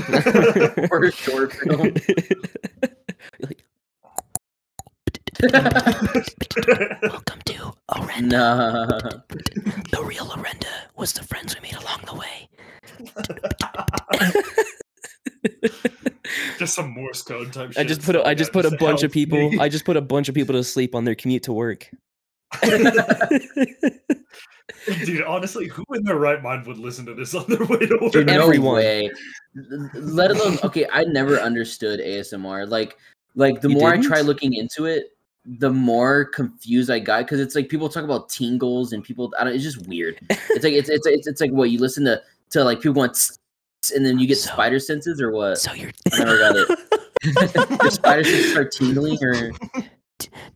For 0.87 1.05
a 1.05 1.11
short 1.11 1.53
film. 1.53 1.93
Like, 5.41 7.03
Welcome 7.03 7.41
to 7.45 7.73
Orenda. 7.91 8.29
nah. 8.31 8.85
The 9.91 10.03
real 10.03 10.25
Orenda 10.27 10.65
was 10.95 11.13
the 11.13 11.23
friends 11.23 11.55
we 11.55 11.61
made 11.61 11.75
along 11.75 12.01
the 12.05 12.15
way. 12.15 12.49
just 16.57 16.73
some 16.75 16.91
Morse 16.91 17.21
code 17.21 17.53
type. 17.53 17.73
I 17.77 17.83
just 17.83 18.01
put 18.01 18.15
a, 18.15 18.25
I 18.25 18.33
just 18.33 18.49
out 18.49 18.63
put 18.63 18.73
a 18.73 18.77
bunch 18.77 19.03
of 19.03 19.11
people 19.11 19.51
me. 19.51 19.59
I 19.59 19.69
just 19.69 19.85
put 19.85 19.95
a 19.97 20.01
bunch 20.01 20.27
of 20.29 20.35
people 20.35 20.53
to 20.55 20.63
sleep 20.63 20.95
on 20.95 21.03
their 21.05 21.15
commute 21.15 21.43
to 21.43 21.53
work. 21.53 21.89
Dude, 25.05 25.21
honestly, 25.23 25.67
who 25.67 25.83
in 25.93 26.03
their 26.03 26.15
right 26.17 26.41
mind 26.41 26.65
would 26.65 26.77
listen 26.77 27.05
to 27.05 27.13
this 27.13 27.35
on 27.35 27.45
their 27.47 27.65
way 27.65 27.79
to 27.85 27.97
work? 28.01 28.11
Dude, 28.13 28.27
no 28.27 28.43
Everyone. 28.43 28.75
way. 28.75 29.11
Let 29.93 30.31
alone 30.31 30.57
okay, 30.63 30.87
I 30.91 31.03
never 31.03 31.37
understood 31.37 31.99
ASMR. 31.99 32.67
Like 32.69 32.97
like 33.35 33.61
the 33.61 33.69
You 33.69 33.77
more 33.77 33.89
I 33.89 33.97
didn't? 33.97 34.07
try 34.07 34.21
looking 34.21 34.53
into 34.53 34.85
it, 34.85 35.16
the 35.47 35.71
more 35.71 36.25
confused 36.25 36.89
I 36.91 36.99
got 36.99 37.19
because 37.25 37.39
it's 37.39 37.55
like 37.55 37.69
people 37.69 37.87
talk 37.87 38.03
about 38.03 38.27
tingles 38.29 38.91
and 38.93 39.01
people 39.03 39.33
I 39.39 39.45
don't 39.45 39.53
it's 39.53 39.63
just 39.63 39.87
weird. 39.87 40.19
It's 40.29 40.63
like 40.63 40.73
it's 40.73 40.89
it's 40.89 41.07
it's, 41.07 41.27
it's 41.27 41.39
like 41.41 41.51
what 41.51 41.69
you 41.69 41.79
listen 41.79 42.03
to 42.05 42.21
to 42.51 42.63
like 42.63 42.81
people 42.81 42.99
want 42.99 43.17
and 43.95 44.05
then 44.05 44.19
you 44.19 44.27
get 44.27 44.37
So- 44.37 44.51
spider 44.51 44.79
senses 44.79 45.21
or 45.21 45.31
what? 45.31 45.57
So 45.57 45.71
you're 45.73 45.91
I 46.11 46.19
never 46.19 46.37
got 46.37 46.55
it. 46.57 47.79
Your 47.81 47.91
spider 47.91 48.23
senses 48.23 48.51
start 48.51 48.71
tingling 48.71 49.17
or 49.23 49.51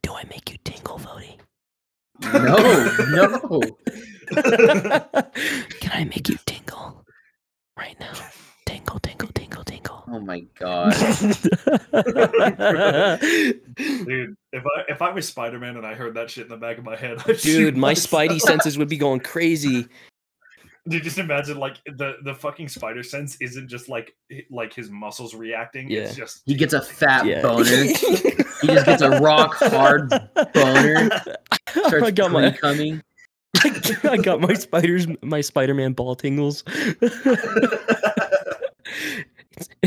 Do 0.02 0.14
I 0.14 0.24
make 0.30 0.52
you 0.52 0.58
tingle, 0.66 1.00
Vody? 1.00 1.38
no, 2.22 3.60
no. 3.60 3.62
Can 5.80 5.92
I 5.94 6.04
make 6.06 6.30
you 6.30 6.38
tingle 6.46 7.04
right 7.78 7.98
now? 8.00 8.14
Tingle, 8.66 9.00
tingle, 9.00 9.30
tingle, 9.34 9.64
tingle. 9.64 9.71
Oh 10.14 10.20
my 10.20 10.42
god. 10.60 10.92
Dude, 13.78 14.36
if 14.52 14.64
I 14.66 14.84
if 14.90 15.02
I 15.02 15.12
was 15.12 15.26
Spider 15.28 15.58
Man 15.60 15.78
and 15.78 15.86
I 15.86 15.94
heard 15.94 16.14
that 16.16 16.30
shit 16.30 16.44
in 16.44 16.50
the 16.50 16.58
back 16.58 16.78
of 16.78 16.84
my 16.84 16.96
head, 16.98 17.18
I'd 17.28 17.40
shoot 17.40 17.58
Dude, 17.58 17.78
my 17.78 17.90
myself. 17.92 18.24
spidey 18.30 18.40
senses 18.48 18.78
would 18.78 18.90
be 18.90 18.98
going 18.98 19.22
crazy. 19.22 19.88
Dude, 20.90 21.04
just 21.04 21.18
imagine 21.18 21.58
like 21.58 21.78
the 21.86 22.16
the 22.24 22.36
fucking 22.36 22.68
spider 22.68 23.04
sense 23.04 23.38
isn't 23.40 23.70
just 23.70 23.88
like 23.88 24.14
like 24.50 24.74
his 24.74 24.90
muscles 24.90 25.34
reacting. 25.34 25.90
It's 25.92 26.18
Yeah. 26.18 26.24
just 26.26 26.42
He 26.46 26.56
gets 26.56 26.74
a 26.74 26.82
fat 26.82 27.26
Yeah. 27.26 27.42
boner. 27.42 27.70
He 28.62 28.68
just 28.68 28.86
gets 28.86 29.02
a 29.02 29.10
rock 29.22 29.56
hard 29.56 30.10
boner. 30.54 31.10
Starts 31.70 32.04
I 32.06 32.12
got 32.12 32.32
my 32.32 32.52
coming. 32.52 33.02
I 34.04 34.18
got 34.18 34.40
my 34.40 34.54
spiders 34.54 35.08
my 35.24 35.42
Spider-Man 35.42 35.94
ball 35.94 36.16
tingles. 36.16 36.64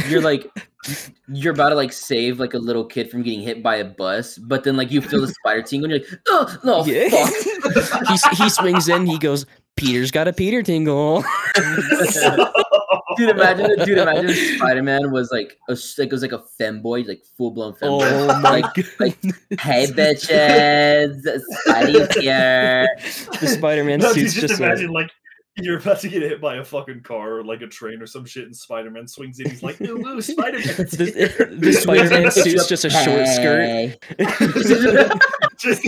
You're 0.08 0.20
like 0.22 0.50
you're 1.28 1.54
about 1.54 1.70
to 1.70 1.74
like 1.74 1.92
save 1.92 2.38
like 2.38 2.52
a 2.54 2.58
little 2.58 2.84
kid 2.84 3.10
from 3.10 3.22
getting 3.22 3.40
hit 3.40 3.62
by 3.62 3.76
a 3.76 3.84
bus, 3.84 4.36
but 4.38 4.64
then 4.64 4.76
like 4.76 4.90
you 4.90 5.00
feel 5.00 5.20
the 5.22 5.28
spider 5.28 5.62
tingle 5.62 5.90
and 5.90 6.00
you're 6.02 6.10
like, 6.10 6.20
oh 6.28 6.58
no 6.64 6.84
Yeah. 6.86 7.08
fuck. 7.08 8.06
he, 8.36 8.44
he 8.44 8.48
swings 8.50 8.88
in, 8.88 9.06
he 9.06 9.18
goes, 9.18 9.46
Peter's 9.76 10.10
got 10.10 10.28
a 10.28 10.32
Peter 10.32 10.62
tingle. 10.62 11.24
dude, 13.16 13.30
imagine 13.30 13.70
dude, 13.84 13.98
imagine 13.98 14.34
Spider-Man 14.58 15.10
was 15.10 15.30
like 15.32 15.58
a 15.68 15.72
s- 15.72 15.98
like 15.98 16.06
it 16.06 16.12
was 16.12 16.22
like 16.22 16.32
a 16.32 16.42
femboy, 16.60 17.06
like 17.06 17.22
full 17.36 17.50
blown 17.50 17.74
oh 17.82 17.98
femboy. 18.00 18.28
Oh 18.30 18.40
my 18.40 18.60
like, 18.60 19.00
like, 19.00 19.18
hey 19.60 19.86
bitches, 19.86 21.22
Spidey's 21.66 22.16
here. 22.16 22.86
The 23.40 23.46
Spider-Man 23.48 24.00
No, 24.00 24.12
dude, 24.12 24.30
suit's 24.30 24.34
just 24.34 24.48
just 24.48 24.60
a- 24.60 24.64
imagine 24.64 24.90
like 24.92 25.10
you're 25.56 25.78
about 25.78 26.00
to 26.00 26.08
get 26.08 26.22
hit 26.22 26.40
by 26.40 26.56
a 26.56 26.64
fucking 26.64 27.00
car 27.02 27.38
or 27.38 27.44
like 27.44 27.62
a 27.62 27.66
train 27.66 28.02
or 28.02 28.06
some 28.06 28.24
shit, 28.24 28.44
and 28.44 28.56
Spider 28.56 28.90
Man 28.90 29.06
swings 29.06 29.38
in. 29.38 29.48
He's 29.48 29.62
like, 29.62 29.80
"No, 29.80 29.94
no, 29.94 30.18
Spider 30.18 30.58
Man!" 30.58 30.66
the, 30.76 31.56
the 31.60 31.72
Spider-Man 31.72 32.30
suit's 32.30 32.66
just 32.66 32.84
a 32.84 32.90
short 32.90 33.26
skirt. 33.28 33.96
just 35.58 35.84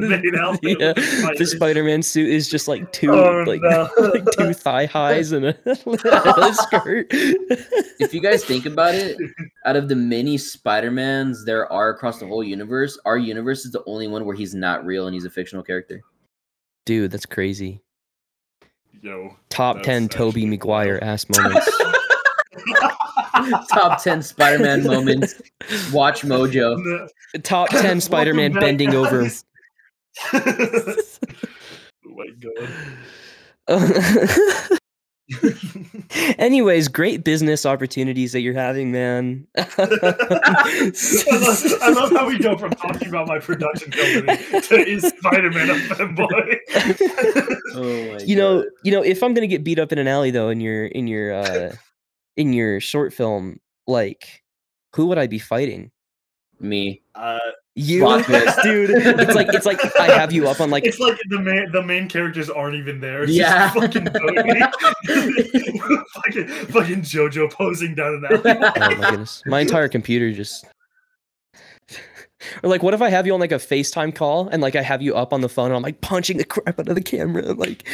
made 0.00 0.34
out. 0.36 0.60
there 0.62 0.76
Yeah, 0.78 0.92
with 1.28 1.38
the. 1.38 1.46
Spider-Man 1.46 2.02
suit 2.02 2.28
is 2.28 2.48
just 2.48 2.66
like 2.68 2.90
two 2.92 3.12
Oh, 3.12 3.44
like, 3.46 3.60
no. 3.62 3.88
like 3.98 4.24
two 4.36 4.52
thigh 4.52 4.86
highs 4.86 5.32
and 5.32 5.46
a, 5.46 5.56
a 5.66 6.54
skirt. 6.54 7.06
if 7.10 8.12
you 8.12 8.20
guys 8.20 8.44
think 8.44 8.66
about 8.66 8.94
it, 8.94 9.16
out 9.64 9.76
of 9.76 9.88
the 9.88 9.96
many 9.96 10.38
Spider-Mans 10.38 11.44
there 11.44 11.70
are 11.72 11.90
across 11.90 12.18
the 12.18 12.26
whole 12.26 12.42
universe, 12.44 12.98
our 13.04 13.16
universe 13.18 13.64
is 13.64 13.72
the 13.72 13.82
only 13.86 14.08
one 14.08 14.24
where 14.24 14.36
he's 14.36 14.54
not 14.54 14.84
real 14.84 15.06
and 15.06 15.14
he's 15.14 15.24
a 15.24 15.30
fictional 15.30 15.62
character. 15.62 16.00
Dude, 16.84 17.10
that's 17.10 17.26
crazy. 17.26 17.80
Yo, 19.00 19.36
Top 19.48 19.82
ten 19.82 20.08
Toby 20.08 20.42
actually 20.42 20.46
Maguire 20.46 20.98
ass 21.02 21.28
moments. 21.28 21.68
Top 23.72 24.02
10 24.02 24.22
Spider-Man 24.22 24.82
moments. 24.86 25.40
WatchMojo. 25.90 26.76
No. 26.84 27.08
Top 27.42 27.68
ten 27.70 28.00
Spider-Man 28.00 28.52
Welcome 28.52 28.54
back, 28.54 28.60
bending 28.78 28.94
over. 28.94 29.22
guys. 29.22 29.44
Oh 30.32 32.16
my 32.16 32.26
god. 33.68 34.77
Anyways, 36.38 36.88
great 36.88 37.22
business 37.24 37.66
opportunities 37.66 38.32
that 38.32 38.40
you're 38.40 38.54
having, 38.54 38.90
man. 38.90 39.46
I, 39.56 39.64
love, 41.30 41.64
I 41.82 41.90
love 41.90 42.10
how 42.12 42.26
we 42.26 42.38
go 42.38 42.56
from 42.56 42.70
talking 42.72 43.08
about 43.08 43.28
my 43.28 43.38
production 43.38 43.92
company 43.92 44.36
to 44.60 44.76
is 44.76 45.02
Spider-Man 45.18 45.70
a 45.70 45.74
femboy? 45.74 46.58
Oh 47.74 48.12
my 48.12 48.18
you 48.24 48.34
know, 48.34 48.64
you 48.82 48.90
know, 48.90 49.02
if 49.02 49.22
I'm 49.22 49.34
gonna 49.34 49.46
get 49.46 49.62
beat 49.62 49.78
up 49.78 49.92
in 49.92 49.98
an 49.98 50.08
alley 50.08 50.30
though 50.30 50.48
in 50.48 50.60
your 50.60 50.86
in 50.86 51.06
your 51.06 51.34
uh 51.34 51.74
in 52.36 52.52
your 52.52 52.80
short 52.80 53.12
film, 53.12 53.60
like 53.86 54.42
who 54.96 55.06
would 55.06 55.18
I 55.18 55.26
be 55.26 55.38
fighting? 55.38 55.90
me. 56.60 57.02
uh, 57.14 57.38
You, 57.78 58.02
Rockness. 58.02 58.56
dude. 58.62 58.90
It's 58.90 59.34
like 59.34 59.48
it's 59.54 59.64
like 59.66 59.78
I 60.00 60.06
have 60.18 60.32
you 60.32 60.48
up 60.48 60.60
on 60.60 60.70
like 60.70 60.84
it's 60.84 60.98
like 60.98 61.16
the 61.28 61.38
main 61.38 61.70
the 61.72 61.82
main 61.82 62.08
characters 62.08 62.50
aren't 62.50 62.74
even 62.74 63.00
there. 63.00 63.22
It's 63.22 63.32
Yeah. 63.32 63.72
just 63.72 63.78
fucking 63.78 64.04
fucking 66.14 66.48
fucking 66.48 67.02
JoJo 67.02 67.52
posing 67.52 67.94
down 67.94 68.14
in 68.14 68.20
that. 68.22 68.72
oh 68.92 68.96
my 68.98 69.10
goodness, 69.10 69.42
my 69.46 69.60
entire 69.60 69.88
computer 69.88 70.32
just. 70.32 70.64
Or 72.62 72.70
like, 72.70 72.84
what 72.84 72.94
if 72.94 73.02
I 73.02 73.08
have 73.10 73.26
you 73.26 73.34
on 73.34 73.40
like 73.40 73.50
a 73.50 73.56
FaceTime 73.56 74.14
call 74.14 74.46
and 74.46 74.62
like 74.62 74.76
I 74.76 74.82
have 74.82 75.02
you 75.02 75.16
up 75.16 75.32
on 75.32 75.40
the 75.40 75.48
phone 75.48 75.66
and 75.66 75.74
I'm 75.74 75.82
like 75.82 76.00
punching 76.02 76.36
the 76.36 76.44
crap 76.44 76.78
out 76.78 76.86
of 76.88 76.94
the 76.94 77.00
camera, 77.02 77.52
like. 77.52 77.84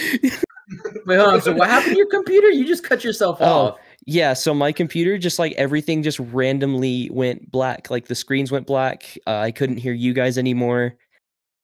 Wait, 1.07 1.17
hold 1.17 1.29
on. 1.35 1.41
So 1.41 1.55
what 1.55 1.67
happened 1.71 1.93
to 1.93 1.97
your 1.99 2.09
computer? 2.11 2.51
You 2.51 2.67
just 2.67 2.85
cut 2.85 3.03
yourself 3.05 3.39
Oh, 3.41 3.45
off. 3.47 3.79
Yeah, 4.07 4.35
so 4.35 4.53
my 4.53 4.71
computer 4.73 5.17
just 5.17 5.39
like 5.39 5.53
everything 5.53 6.03
just 6.03 6.19
randomly 6.19 7.09
went 7.13 7.51
black. 7.51 7.91
Like 7.91 8.07
the 8.07 8.15
screens 8.15 8.51
went 8.53 8.67
black. 8.67 9.17
Uh, 9.27 9.39
I 9.39 9.51
couldn't 9.51 9.79
hear 9.79 9.93
you 9.95 10.13
guys 10.13 10.37
anymore. 10.39 10.95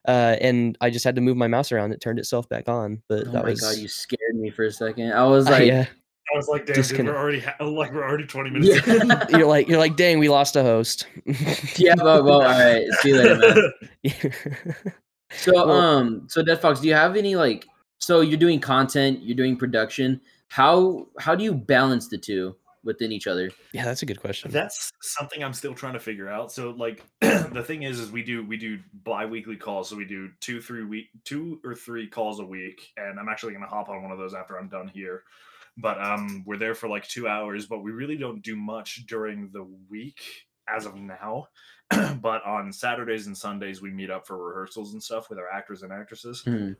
Uh, 0.09 0.37
and 0.41 0.79
I 0.81 0.89
just 0.89 1.05
had 1.05 1.15
to 1.17 1.21
move 1.21 1.37
my 1.37 1.47
mouse 1.49 1.71
around. 1.73 1.93
It 1.93 2.01
turned 2.01 2.19
itself 2.19 2.49
back 2.49 2.69
on. 2.69 3.03
But 3.09 3.29
Oh 3.29 3.33
that 3.33 3.45
my 3.45 3.51
was 3.51 3.61
god, 3.61 3.77
you 3.77 3.89
scared 3.89 4.35
me 4.37 4.49
for 4.51 4.65
a 4.65 4.73
second. 4.73 5.13
I 5.13 5.25
was 5.27 5.47
uh, 5.47 5.51
like, 5.53 5.67
yeah. 5.67 5.87
I 6.33 6.37
was 6.37 6.49
like, 6.49 6.65
damn, 6.65 6.81
dude, 6.81 7.07
we're 7.07 7.17
already 7.17 7.41
ha- 7.41 7.57
like 7.65 7.93
we're 7.93 8.05
already 8.09 8.25
twenty 8.27 8.51
minutes. 8.51 8.87
in. 8.89 9.09
yeah, 9.09 9.27
You're 9.37 9.47
like 9.47 9.69
you're 9.69 9.79
like, 9.79 9.97
dang, 9.97 10.19
we 10.19 10.29
lost 10.29 10.57
a 10.57 10.63
host. 10.63 11.07
yeah, 11.77 11.95
well, 11.99 12.23
well, 12.23 12.43
all 12.43 12.49
right. 12.49 12.87
See 13.01 13.09
you 13.11 13.17
later, 13.17 13.37
man. 13.39 13.73
Yeah. 14.03 14.73
So, 15.33 15.53
Well- 15.53 15.71
um, 15.73 16.27
so 16.29 16.43
Dead 16.43 16.61
Fox, 16.61 16.81
do 16.81 16.89
you 16.89 16.95
have 16.95 17.17
any 17.17 17.37
like? 17.37 17.67
So 17.99 18.21
you're 18.23 18.39
doing 18.39 18.61
content, 18.61 19.21
you're 19.23 19.37
doing 19.37 19.57
production. 19.57 20.21
How 20.51 21.07
how 21.19 21.37
do 21.37 21.45
you 21.45 21.55
balance 21.55 22.09
the 22.09 22.19
two 22.19 22.57
within 22.83 23.13
each 23.13 23.29
other? 23.29 23.51
yeah, 23.73 23.85
that's 23.85 24.03
a 24.03 24.07
good 24.07 24.21
question. 24.21 24.51
That's 24.51 24.91
something 25.01 25.45
I'm 25.45 25.53
still 25.53 25.75
trying 25.75 25.93
to 25.93 26.01
figure 26.01 26.29
out. 26.29 26.51
So 26.51 26.71
like 26.71 27.05
the 27.21 27.63
thing 27.65 27.85
is 27.85 28.01
is 28.01 28.11
we 28.11 28.25
do 28.25 28.45
we 28.45 28.57
do 28.57 28.81
bi-weekly 29.05 29.57
calls. 29.57 29.89
So 29.89 29.97
we 29.97 30.05
do 30.05 30.29
two, 30.41 30.61
three 30.61 30.85
week 30.85 31.07
two 31.25 31.61
or 31.65 31.77
three 31.77 32.09
calls 32.09 32.41
a 32.41 32.45
week. 32.45 32.81
And 32.97 33.21
I'm 33.21 33.29
actually 33.29 33.53
gonna 33.53 33.69
hop 33.69 33.89
on 33.89 34.03
one 34.03 34.11
of 34.11 34.19
those 34.19 34.35
after 34.35 34.59
I'm 34.59 34.69
done 34.69 34.89
here. 34.89 35.23
But 35.77 36.03
um 36.03 36.43
we're 36.45 36.57
there 36.59 36.75
for 36.75 36.89
like 36.89 37.07
two 37.07 37.29
hours, 37.29 37.67
but 37.67 37.85
we 37.85 37.93
really 37.93 38.17
don't 38.17 38.43
do 38.43 38.57
much 38.57 39.07
during 39.07 39.51
the 39.53 39.67
week 39.89 40.21
as 40.69 40.85
of 40.85 40.97
now. 40.97 41.47
but 42.21 42.45
on 42.45 42.73
Saturdays 42.73 43.29
and 43.29 43.39
Sundays 43.39 43.81
we 43.81 43.91
meet 43.91 44.11
up 44.11 44.27
for 44.27 44.49
rehearsals 44.49 44.95
and 44.95 45.03
stuff 45.03 45.31
with 45.31 45.39
our 45.39 45.49
actors 45.49 45.83
and 45.83 45.93
actresses 45.93 46.43
Hmm. 46.43 46.73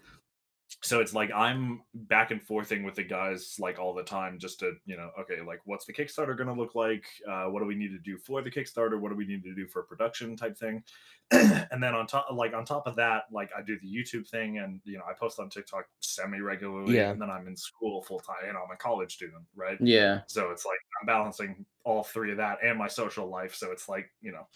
So 0.83 1.01
it's 1.01 1.13
like 1.13 1.31
I'm 1.33 1.83
back 1.95 2.31
and 2.31 2.41
forthing 2.41 2.85
with 2.85 2.95
the 2.95 3.03
guys 3.03 3.57
like 3.59 3.79
all 3.79 3.93
the 3.93 4.03
time 4.03 4.39
just 4.39 4.61
to, 4.61 4.75
you 4.87 4.97
know, 4.97 5.11
okay, 5.21 5.41
like 5.45 5.61
what's 5.65 5.85
the 5.85 5.93
Kickstarter 5.93 6.37
going 6.37 6.49
to 6.49 6.55
look 6.55 6.75
like? 6.75 7.05
Uh, 7.29 7.45
what 7.47 7.61
do 7.61 7.67
we 7.67 7.75
need 7.75 7.91
to 7.91 7.99
do 7.99 8.17
for 8.17 8.41
the 8.41 8.51
Kickstarter? 8.51 8.99
What 8.99 9.11
do 9.11 9.17
we 9.17 9.27
need 9.27 9.43
to 9.45 9.55
do 9.55 9.67
for 9.67 9.83
production 9.83 10.37
type 10.37 10.57
thing? 10.57 10.83
and 11.33 11.83
then 11.83 11.95
on 11.95 12.07
top, 12.07 12.27
like 12.33 12.55
on 12.55 12.65
top 12.65 12.87
of 12.87 12.97
that, 12.97 13.25
like 13.33 13.51
I 13.57 13.63
do 13.63 13.79
the 13.81 13.89
YouTube 13.89 14.29
thing 14.29 14.59
and, 14.59 14.81
you 14.85 14.97
know, 14.97 15.05
I 15.09 15.13
post 15.13 15.41
on 15.41 15.51
TikTok 15.51 15.87
semi 16.01 16.41
regularly. 16.41 16.97
Yeah. 16.97 17.11
And 17.11 17.21
then 17.21 17.31
I'm 17.31 17.47
in 17.49 17.57
school 17.57 18.03
full 18.03 18.21
time, 18.21 18.37
you 18.47 18.53
know, 18.53 18.61
I'm 18.61 18.73
a 18.73 18.77
college 18.77 19.15
student, 19.15 19.45
right? 19.57 19.79
Yeah, 19.81 20.21
So 20.29 20.51
it's 20.51 20.65
like 20.65 20.79
I'm 21.01 21.07
balancing 21.07 21.65
all 21.85 22.05
three 22.05 22.31
of 22.31 22.37
that 22.37 22.59
and 22.63 22.79
my 22.79 22.89
social 22.89 23.29
life. 23.29 23.55
So 23.55 23.73
it's 23.73 23.89
like, 23.89 24.11
you 24.21 24.33
know, 24.33 24.47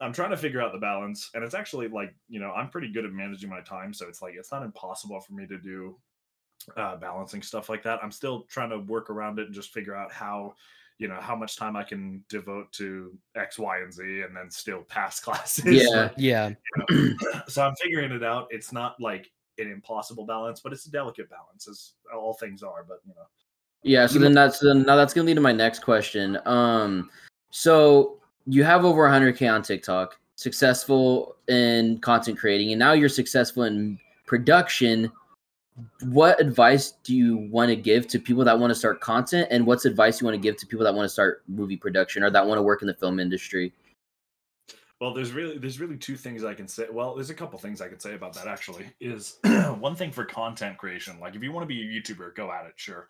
I'm 0.00 0.12
trying 0.12 0.30
to 0.30 0.36
figure 0.36 0.60
out 0.60 0.72
the 0.72 0.78
balance. 0.78 1.30
And 1.34 1.42
it's 1.42 1.54
actually 1.54 1.88
like, 1.88 2.14
you 2.28 2.40
know, 2.40 2.50
I'm 2.50 2.68
pretty 2.68 2.92
good 2.92 3.04
at 3.04 3.12
managing 3.12 3.48
my 3.48 3.60
time. 3.60 3.94
So 3.94 4.06
it's 4.08 4.20
like, 4.20 4.34
it's 4.38 4.52
not 4.52 4.62
impossible 4.62 5.20
for 5.20 5.32
me 5.32 5.46
to 5.46 5.58
do 5.58 5.96
uh, 6.76 6.96
balancing 6.96 7.42
stuff 7.42 7.68
like 7.68 7.82
that. 7.84 8.00
I'm 8.02 8.12
still 8.12 8.42
trying 8.42 8.70
to 8.70 8.78
work 8.78 9.10
around 9.10 9.38
it 9.38 9.46
and 9.46 9.54
just 9.54 9.72
figure 9.72 9.94
out 9.94 10.12
how, 10.12 10.54
you 10.98 11.08
know, 11.08 11.18
how 11.20 11.34
much 11.34 11.56
time 11.56 11.76
I 11.76 11.82
can 11.82 12.22
devote 12.28 12.72
to 12.72 13.16
X, 13.36 13.58
Y, 13.58 13.78
and 13.78 13.92
Z 13.92 14.02
and 14.02 14.36
then 14.36 14.50
still 14.50 14.82
pass 14.82 15.20
classes. 15.20 15.64
Yeah. 15.64 16.10
yeah. 16.16 16.50
so 17.48 17.62
I'm 17.62 17.74
figuring 17.76 18.12
it 18.12 18.22
out. 18.22 18.48
It's 18.50 18.72
not 18.72 19.00
like 19.00 19.30
an 19.58 19.70
impossible 19.70 20.26
balance, 20.26 20.60
but 20.60 20.72
it's 20.72 20.86
a 20.86 20.90
delicate 20.90 21.30
balance, 21.30 21.68
as 21.68 21.92
all 22.14 22.34
things 22.34 22.62
are. 22.62 22.84
But, 22.86 22.98
you 23.06 23.14
know, 23.14 23.22
yeah. 23.82 24.06
So 24.06 24.18
then 24.18 24.34
that's 24.34 24.58
then 24.58 24.82
now 24.82 24.96
that's 24.96 25.14
gonna 25.14 25.26
lead 25.26 25.34
to 25.34 25.40
my 25.40 25.52
next 25.52 25.78
question. 25.78 26.38
Um, 26.44 27.08
so 27.50 28.18
you 28.46 28.64
have 28.64 28.84
over 28.84 29.08
100k 29.08 29.52
on 29.52 29.62
TikTok, 29.62 30.18
successful 30.36 31.36
in 31.48 31.98
content 31.98 32.38
creating, 32.38 32.72
and 32.72 32.78
now 32.78 32.92
you're 32.92 33.08
successful 33.08 33.64
in 33.64 33.98
production. 34.24 35.10
What 36.04 36.40
advice 36.40 36.92
do 37.04 37.14
you 37.14 37.48
want 37.50 37.68
to 37.68 37.76
give 37.76 38.06
to 38.08 38.18
people 38.18 38.44
that 38.44 38.58
want 38.58 38.70
to 38.70 38.74
start 38.74 39.00
content, 39.00 39.48
and 39.50 39.66
what's 39.66 39.84
advice 39.84 40.20
you 40.20 40.24
want 40.24 40.36
to 40.36 40.40
give 40.40 40.56
to 40.58 40.66
people 40.66 40.84
that 40.84 40.94
want 40.94 41.04
to 41.04 41.10
start 41.10 41.42
movie 41.48 41.76
production 41.76 42.22
or 42.22 42.30
that 42.30 42.46
want 42.46 42.58
to 42.58 42.62
work 42.62 42.82
in 42.82 42.88
the 42.88 42.94
film 42.94 43.20
industry? 43.20 43.72
Well, 45.00 45.12
there's 45.12 45.32
really 45.32 45.58
there's 45.58 45.78
really 45.78 45.98
two 45.98 46.16
things 46.16 46.42
I 46.42 46.54
can 46.54 46.66
say. 46.66 46.86
Well, 46.90 47.14
there's 47.14 47.28
a 47.28 47.34
couple 47.34 47.58
things 47.58 47.82
I 47.82 47.88
could 47.88 48.00
say 48.00 48.14
about 48.14 48.32
that 48.34 48.46
actually. 48.46 48.86
Is 49.00 49.38
one 49.78 49.94
thing 49.94 50.10
for 50.10 50.24
content 50.24 50.78
creation. 50.78 51.20
Like 51.20 51.34
if 51.34 51.42
you 51.42 51.52
want 51.52 51.68
to 51.68 51.74
be 51.74 51.82
a 51.82 52.00
YouTuber, 52.00 52.34
go 52.34 52.50
at 52.50 52.66
it, 52.66 52.72
sure. 52.76 53.08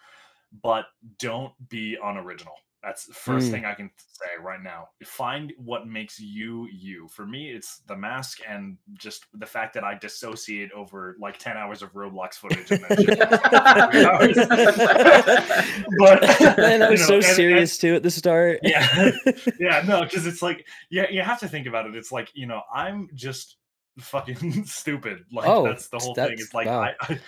But 0.63 0.87
don't 1.19 1.53
be 1.69 1.97
unoriginal. 2.03 2.55
That's 2.83 3.05
the 3.07 3.15
first 3.15 3.49
Mm. 3.49 3.51
thing 3.51 3.65
I 3.65 3.75
can 3.75 3.91
say 3.99 4.27
right 4.41 4.63
now. 4.63 4.89
Find 5.05 5.53
what 5.59 5.89
makes 5.89 6.21
you 6.21 6.69
you. 6.73 7.09
For 7.09 7.27
me, 7.27 7.51
it's 7.51 7.79
the 7.89 7.97
mask 7.97 8.39
and 8.49 8.77
just 8.95 9.25
the 9.35 9.47
fact 9.47 9.75
that 9.75 9.83
I 9.83 9.95
dissociate 9.95 10.71
over 10.73 11.17
like 11.21 11.37
10 11.39 11.57
hours 11.57 11.83
of 11.83 11.93
Roblox 11.95 12.35
footage. 12.35 12.71
And 12.71 12.85
then 12.85 12.97
shit 12.99 13.19
for 13.19 13.39
three 14.21 14.35
but 15.99 16.21
Man, 16.59 16.81
that 16.81 16.87
you 16.87 16.91
was 16.93 17.01
know, 17.01 17.07
so 17.07 17.15
and- 17.17 17.25
and- 17.25 17.35
serious 17.35 17.79
too 17.79 17.95
at 17.97 18.03
the 18.03 18.11
start. 18.11 18.61
yeah 18.63 19.11
yeah 19.59 19.83
no 19.87 20.03
because 20.05 20.27
it's 20.27 20.43
like 20.43 20.67
yeah 20.91 21.07
you 21.11 21.23
have 21.23 21.41
to 21.41 21.49
think 21.49 21.67
about 21.67 21.87
it 21.87 21.97
it's 21.97 22.13
like 22.13 22.31
you 22.35 22.47
know 22.47 22.63
i'm 22.73 23.09
just 23.15 23.57
fucking 23.99 24.65
stupid 24.67 25.25
like 25.33 25.47
Oh, 25.49 25.65
that's 25.65 25.89
the 25.89 25.99
whole 25.99 26.15
thing 26.15 26.33
it's 26.33 26.53
like 26.55 26.67
wow. 26.67 26.81
I, 26.83 26.95
I 27.01 27.19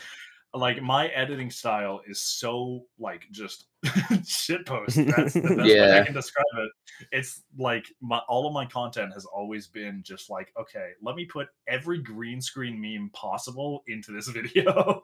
like 0.54 0.80
my 0.82 1.08
editing 1.08 1.50
style 1.50 2.00
is 2.08 2.20
so 2.22 2.86
like 2.98 3.26
just 3.30 3.66
shit 4.26 4.64
post 4.64 4.96
that's 4.96 5.34
the 5.34 5.40
best 5.42 5.58
way 5.58 5.74
Yeah. 5.74 6.00
i 6.00 6.04
can 6.04 6.14
describe 6.14 6.44
it. 6.56 6.70
It's 7.12 7.42
like 7.58 7.86
my 8.00 8.18
all 8.28 8.46
of 8.46 8.52
my 8.54 8.64
content 8.66 9.12
has 9.14 9.24
always 9.26 9.66
been 9.68 10.02
just 10.04 10.30
like 10.30 10.52
okay 10.58 10.90
let 11.02 11.14
me 11.16 11.26
put 11.26 11.48
every 11.66 12.02
green 12.02 12.40
screen 12.40 12.80
meme 12.80 13.10
possible 13.12 13.82
into 13.86 14.10
this 14.10 14.28
video. 14.38 15.02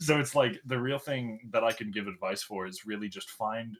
So 0.00 0.18
it's 0.18 0.34
like 0.34 0.58
the 0.64 0.78
real 0.80 0.98
thing 0.98 1.40
that 1.52 1.62
i 1.62 1.72
can 1.72 1.90
give 1.90 2.06
advice 2.06 2.42
for 2.42 2.66
is 2.66 2.86
really 2.86 3.08
just 3.08 3.30
find 3.30 3.76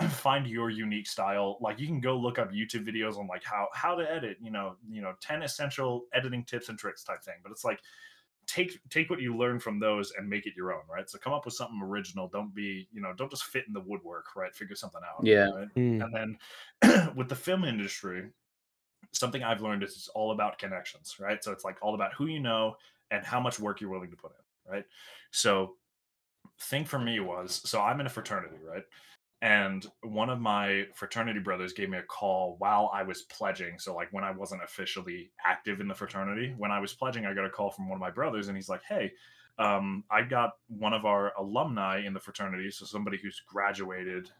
find 0.08 0.46
your 0.46 0.70
unique 0.70 1.06
style. 1.06 1.58
Like 1.60 1.78
you 1.80 1.86
can 1.86 2.00
go 2.00 2.16
look 2.16 2.38
up 2.38 2.52
youtube 2.52 2.88
videos 2.88 3.18
on 3.18 3.26
like 3.26 3.44
how 3.44 3.68
how 3.74 3.96
to 3.96 4.10
edit 4.10 4.38
you 4.40 4.50
know 4.52 4.76
you 4.88 5.02
know 5.02 5.14
10 5.20 5.42
essential 5.42 6.04
editing 6.14 6.44
tips 6.44 6.68
and 6.68 6.78
tricks 6.78 7.02
type 7.04 7.22
thing. 7.24 7.34
But 7.42 7.50
it's 7.52 7.64
like 7.64 7.80
take 8.46 8.78
take 8.90 9.10
what 9.10 9.20
you 9.20 9.36
learn 9.36 9.58
from 9.58 9.78
those 9.78 10.12
and 10.18 10.28
make 10.28 10.46
it 10.46 10.54
your 10.56 10.72
own 10.72 10.82
right 10.92 11.08
so 11.08 11.18
come 11.18 11.32
up 11.32 11.44
with 11.44 11.54
something 11.54 11.80
original 11.82 12.28
don't 12.28 12.54
be 12.54 12.88
you 12.92 13.00
know 13.00 13.12
don't 13.16 13.30
just 13.30 13.44
fit 13.44 13.64
in 13.66 13.72
the 13.72 13.80
woodwork 13.80 14.26
right 14.36 14.54
figure 14.54 14.76
something 14.76 15.00
out 15.06 15.24
Yeah. 15.24 15.50
right? 15.50 15.74
Mm. 15.76 16.04
and 16.04 16.38
then 16.82 17.12
with 17.16 17.28
the 17.28 17.34
film 17.36 17.64
industry 17.64 18.28
something 19.12 19.42
i've 19.42 19.62
learned 19.62 19.82
is 19.82 19.92
it's 19.92 20.08
all 20.08 20.32
about 20.32 20.58
connections 20.58 21.16
right 21.20 21.42
so 21.42 21.52
it's 21.52 21.64
like 21.64 21.76
all 21.82 21.94
about 21.94 22.12
who 22.14 22.26
you 22.26 22.40
know 22.40 22.76
and 23.10 23.24
how 23.24 23.38
much 23.40 23.60
work 23.60 23.80
you're 23.80 23.90
willing 23.90 24.10
to 24.10 24.16
put 24.16 24.32
in 24.32 24.72
right 24.72 24.84
so 25.30 25.74
thing 26.62 26.84
for 26.84 26.98
me 26.98 27.20
was 27.20 27.60
so 27.64 27.80
i'm 27.80 28.00
in 28.00 28.06
a 28.06 28.10
fraternity 28.10 28.56
right 28.66 28.84
and 29.44 29.86
one 30.02 30.30
of 30.30 30.40
my 30.40 30.86
fraternity 30.94 31.38
brothers 31.38 31.74
gave 31.74 31.90
me 31.90 31.98
a 31.98 32.02
call 32.02 32.56
while 32.60 32.90
I 32.94 33.02
was 33.02 33.22
pledging. 33.24 33.78
So, 33.78 33.94
like 33.94 34.08
when 34.10 34.24
I 34.24 34.30
wasn't 34.30 34.64
officially 34.64 35.32
active 35.44 35.80
in 35.80 35.86
the 35.86 35.94
fraternity, 35.94 36.54
when 36.56 36.72
I 36.72 36.80
was 36.80 36.94
pledging, 36.94 37.26
I 37.26 37.34
got 37.34 37.44
a 37.44 37.50
call 37.50 37.70
from 37.70 37.90
one 37.90 37.96
of 37.96 38.00
my 38.00 38.10
brothers, 38.10 38.48
and 38.48 38.56
he's 38.56 38.70
like, 38.70 38.80
"Hey, 38.88 39.12
um, 39.58 40.04
I 40.10 40.22
got 40.22 40.52
one 40.68 40.94
of 40.94 41.04
our 41.04 41.34
alumni 41.38 41.98
in 42.06 42.14
the 42.14 42.20
fraternity, 42.20 42.70
so 42.70 42.86
somebody 42.86 43.18
who's 43.22 43.42
graduated 43.46 44.30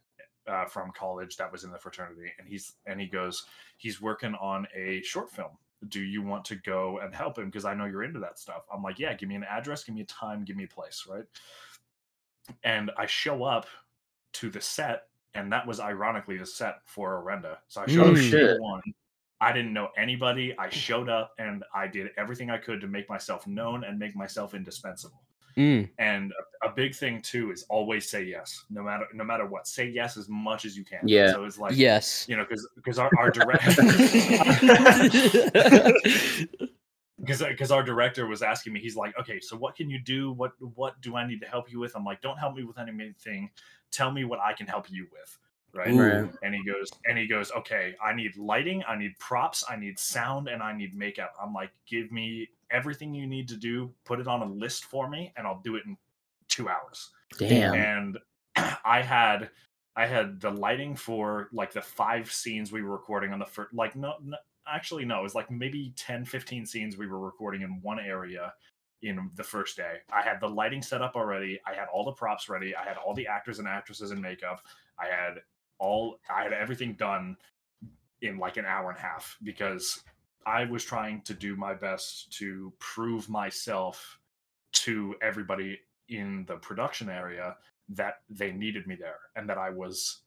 uh, 0.47 0.65
from 0.65 0.91
college 0.97 1.37
that 1.37 1.53
was 1.53 1.65
in 1.65 1.71
the 1.71 1.79
fraternity, 1.79 2.33
and 2.39 2.49
he's 2.49 2.73
and 2.87 2.99
he 2.99 3.07
goes, 3.07 3.45
he's 3.77 4.01
working 4.01 4.35
on 4.41 4.67
a 4.75 5.03
short 5.03 5.31
film. 5.31 5.51
Do 5.87 6.01
you 6.01 6.23
want 6.23 6.47
to 6.47 6.57
go 6.57 6.99
and 7.03 7.15
help 7.15 7.37
him? 7.39 7.47
Because 7.47 7.67
I 7.67 7.75
know 7.75 7.85
you're 7.85 8.05
into 8.05 8.21
that 8.21 8.39
stuff. 8.39 8.63
I'm 8.73 8.83
like, 8.83 8.99
yeah, 8.99 9.13
give 9.13 9.29
me 9.29 9.35
an 9.35 9.45
address, 9.45 9.85
give 9.85 9.95
me 9.95 10.01
a 10.01 10.07
time, 10.07 10.47
give 10.47 10.57
me 10.57 10.65
a 10.65 10.75
place, 10.75 11.07
right? 11.07 11.25
And 12.63 12.91
I 12.97 13.05
show 13.05 13.45
up 13.45 13.67
to 14.35 14.51
the 14.51 14.61
set, 14.61 15.05
and 15.35 15.53
that 15.53 15.67
was 15.67 15.81
ironically 15.81 16.37
the 16.37 16.47
set 16.47 16.77
for 16.85 17.23
Orenda. 17.23 17.59
So 17.69 17.83
I 17.83 17.87
showed 17.87 18.07
Oh, 18.07 18.13
up 18.13 18.19
shit. 18.19 18.61
one. 18.61 18.83
I 19.41 19.53
didn't 19.53 19.73
know 19.73 19.89
anybody. 19.97 20.57
I 20.59 20.71
showed 20.71 21.09
up 21.09 21.33
and 21.39 21.65
I 21.75 21.87
did 21.87 22.11
everything 22.17 22.51
I 22.51 22.57
could 22.57 22.81
to 22.81 22.87
make 22.87 23.09
myself 23.11 23.47
known 23.47 23.85
and 23.85 23.99
make 23.99 24.17
myself 24.17 24.55
indispensable. 24.55 25.21
Mm. 25.57 25.89
And 25.99 26.33
a, 26.63 26.69
a 26.69 26.73
big 26.73 26.95
thing 26.95 27.23
too 27.23 27.53
is 27.53 27.65
always 27.69 28.09
say 28.09 28.25
yes, 28.25 28.65
no 28.71 28.83
matter 28.83 29.07
no 29.13 29.23
matter 29.23 29.47
what. 29.47 29.69
Say 29.69 29.89
yes 29.89 30.17
as 30.17 30.29
much 30.29 30.65
as 30.65 30.77
you 30.77 30.85
can. 30.85 31.07
Yeah. 31.07 31.33
So 31.33 31.45
it's 31.45 31.59
like 31.59 31.77
yes. 31.77 32.27
you 32.29 32.37
know 32.37 32.45
because 32.45 32.67
because 32.75 32.99
our 32.99 33.11
our 33.19 33.31
direct 33.31 33.63
because 37.25 37.43
because 37.43 37.71
uh, 37.71 37.77
our 37.77 37.83
director 37.83 38.27
was 38.27 38.43
asking 38.43 38.73
me 38.73 38.81
he's 38.81 38.97
like 38.97 39.17
okay 39.19 39.41
so 39.41 39.57
what 39.57 39.77
can 39.77 39.89
you 39.91 39.99
do? 39.99 40.33
What 40.33 40.53
what 40.75 41.01
do 41.01 41.17
i 41.17 41.27
need 41.27 41.41
to 41.41 41.47
help 41.47 41.71
you 41.71 41.81
with? 41.81 41.97
I'm 41.97 42.05
like 42.05 42.21
don't 42.21 42.39
help 42.39 42.55
me 42.55 42.65
with 42.65 42.79
anything. 42.79 43.51
Tell 43.91 44.11
me 44.11 44.25
what 44.25 44.41
i 44.41 44.53
can 44.53 44.67
help 44.67 44.91
you 44.91 45.07
with. 45.13 45.39
Right? 45.73 45.93
Ooh. 45.93 46.31
And 46.43 46.55
he 46.55 46.65
goes 46.65 46.91
and 47.07 47.19
he 47.19 47.27
goes 47.27 47.51
okay 47.53 47.95
i 48.03 48.15
need 48.15 48.37
lighting 48.37 48.83
i 48.89 48.97
need 48.97 49.19
props 49.19 49.65
i 49.69 49.77
need 49.77 49.99
sound 49.99 50.49
and 50.49 50.63
i 50.63 50.77
need 50.77 50.95
makeup. 50.95 51.33
I'm 51.41 51.53
like 51.53 51.71
give 51.87 52.13
me 52.13 52.49
everything 52.71 53.15
you 53.15 53.27
need 53.27 53.49
to 53.49 53.57
do 53.57 53.93
put 54.05 54.21
it 54.21 54.27
on 54.27 54.43
a 54.43 54.47
list 54.47 54.85
for 54.85 55.09
me 55.09 55.33
and 55.37 55.47
i'll 55.47 55.61
do 55.65 55.77
it 55.77 55.85
in 55.87 55.97
two 56.49 56.69
hours. 56.69 57.11
Damn. 57.39 57.75
and 57.75 58.19
i 58.85 59.03
had 59.03 59.51
i 59.97 60.07
had 60.07 60.41
the 60.41 60.51
lighting 60.51 60.95
for 60.95 61.49
like 61.53 61.73
the 61.73 61.83
five 61.83 62.31
scenes 62.31 62.71
we 62.71 62.83
were 62.83 62.93
recording 62.93 63.33
on 63.33 63.39
the 63.39 63.47
first 63.47 63.75
like 63.75 63.97
no, 63.97 64.15
no 64.23 64.37
actually 64.69 65.05
no 65.05 65.21
it 65.21 65.23
was 65.23 65.35
like 65.35 65.51
maybe 65.51 65.93
10 65.97 66.25
15 66.25 66.67
scenes 66.67 66.97
we 66.97 67.07
were 67.07 67.21
recording 67.21 67.63
in 67.63 67.81
one 67.83 67.99
area 67.99 68.53
in 69.03 69.31
the 69.37 69.45
first 69.45 69.77
day. 69.77 69.97
I 70.11 70.23
had 70.23 70.41
the 70.41 70.49
lighting 70.49 70.81
set 70.81 71.03
up 71.03 71.15
already. 71.15 71.61
I 71.67 71.75
had 71.75 71.89
all 71.93 72.07
the 72.07 72.13
props 72.13 72.49
ready. 72.49 72.75
I 72.75 72.85
had 72.85 72.97
all 72.97 73.13
the 73.13 73.27
actors 73.27 73.59
and 73.59 73.69
actresses 73.69 74.13
in 74.13 74.21
makeup. 74.21 74.63
I 74.99 75.07
had 75.15 75.41
all 75.79 76.21
i 76.31 76.43
had 76.43 76.53
everything 76.53 76.95
done 76.95 77.37
in 78.23 78.39
like 78.39 78.57
an 78.57 78.65
hour 78.65 78.91
and 78.91 78.99
a 78.99 79.03
half 79.03 79.37
because 79.43 80.03
i 80.47 80.65
was 80.65 80.85
trying 80.85 81.21
to 81.23 81.35
do 81.35 81.57
my 81.57 81.75
best 81.75 82.33
to 82.33 82.73
prove 82.79 83.29
myself 83.29 84.19
to 84.73 85.15
everybody 85.23 85.79
in 86.09 86.45
the 86.47 86.57
production 86.57 87.09
area 87.09 87.57
that 87.89 88.17
they 88.29 88.53
needed 88.53 88.87
me 88.87 88.97
there 88.99 89.19
and 89.37 89.49
that 89.49 89.59
I 89.59 89.71
was 89.71 90.23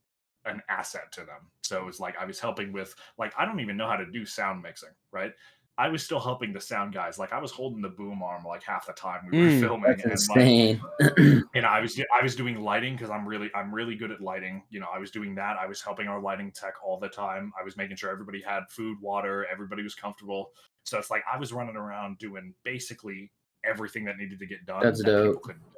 an 0.47 0.61
asset 0.69 1.11
to 1.13 1.21
them. 1.21 1.51
So 1.63 1.77
it 1.77 1.85
was 1.85 1.99
like 1.99 2.15
I 2.17 2.25
was 2.25 2.39
helping 2.39 2.71
with 2.71 2.95
like 3.17 3.33
I 3.37 3.45
don't 3.45 3.59
even 3.59 3.77
know 3.77 3.87
how 3.87 3.97
to 3.97 4.05
do 4.05 4.25
sound 4.25 4.61
mixing, 4.61 4.89
right? 5.11 5.33
I 5.79 5.89
was 5.89 6.03
still 6.03 6.19
helping 6.19 6.53
the 6.53 6.61
sound 6.61 6.93
guys. 6.93 7.19
Like 7.19 7.33
I 7.33 7.39
was 7.39 7.51
holding 7.51 7.81
the 7.81 7.89
boom 7.89 8.23
arm 8.23 8.43
like 8.43 8.63
half 8.63 8.87
the 8.87 8.93
time 8.93 9.21
we 9.31 9.37
were 9.37 9.47
Mm, 9.47 9.59
filming 9.59 9.97
That's 10.03 10.03
and 10.03 10.11
insane. 10.11 10.81
you 11.53 11.61
know, 11.61 11.67
I 11.67 11.79
was 11.81 11.99
I 12.19 12.23
was 12.23 12.35
doing 12.35 12.59
lighting 12.61 12.95
because 12.95 13.11
I'm 13.11 13.27
really 13.27 13.51
I'm 13.53 13.73
really 13.73 13.95
good 13.95 14.09
at 14.09 14.19
lighting. 14.19 14.63
You 14.71 14.79
know, 14.79 14.87
I 14.93 14.97
was 14.97 15.11
doing 15.11 15.35
that. 15.35 15.57
I 15.57 15.67
was 15.67 15.81
helping 15.81 16.07
our 16.07 16.19
lighting 16.19 16.51
tech 16.51 16.73
all 16.83 16.99
the 16.99 17.09
time. 17.09 17.53
I 17.59 17.63
was 17.63 17.77
making 17.77 17.97
sure 17.97 18.09
everybody 18.09 18.41
had 18.41 18.63
food, 18.69 18.97
water, 19.01 19.45
everybody 19.51 19.83
was 19.83 19.93
comfortable. 19.93 20.51
So 20.83 20.97
it's 20.97 21.11
like 21.11 21.23
I 21.31 21.37
was 21.37 21.53
running 21.53 21.75
around 21.75 22.17
doing 22.17 22.55
basically 22.63 23.31
everything 23.63 24.03
that 24.05 24.17
needed 24.17 24.39
to 24.39 24.47
get 24.47 24.65
done. 24.65 24.81
That's 24.81 25.03
that 25.03 25.05
people 25.05 25.33
dope. 25.33 25.43
couldn't 25.43 25.61
do. 25.61 25.76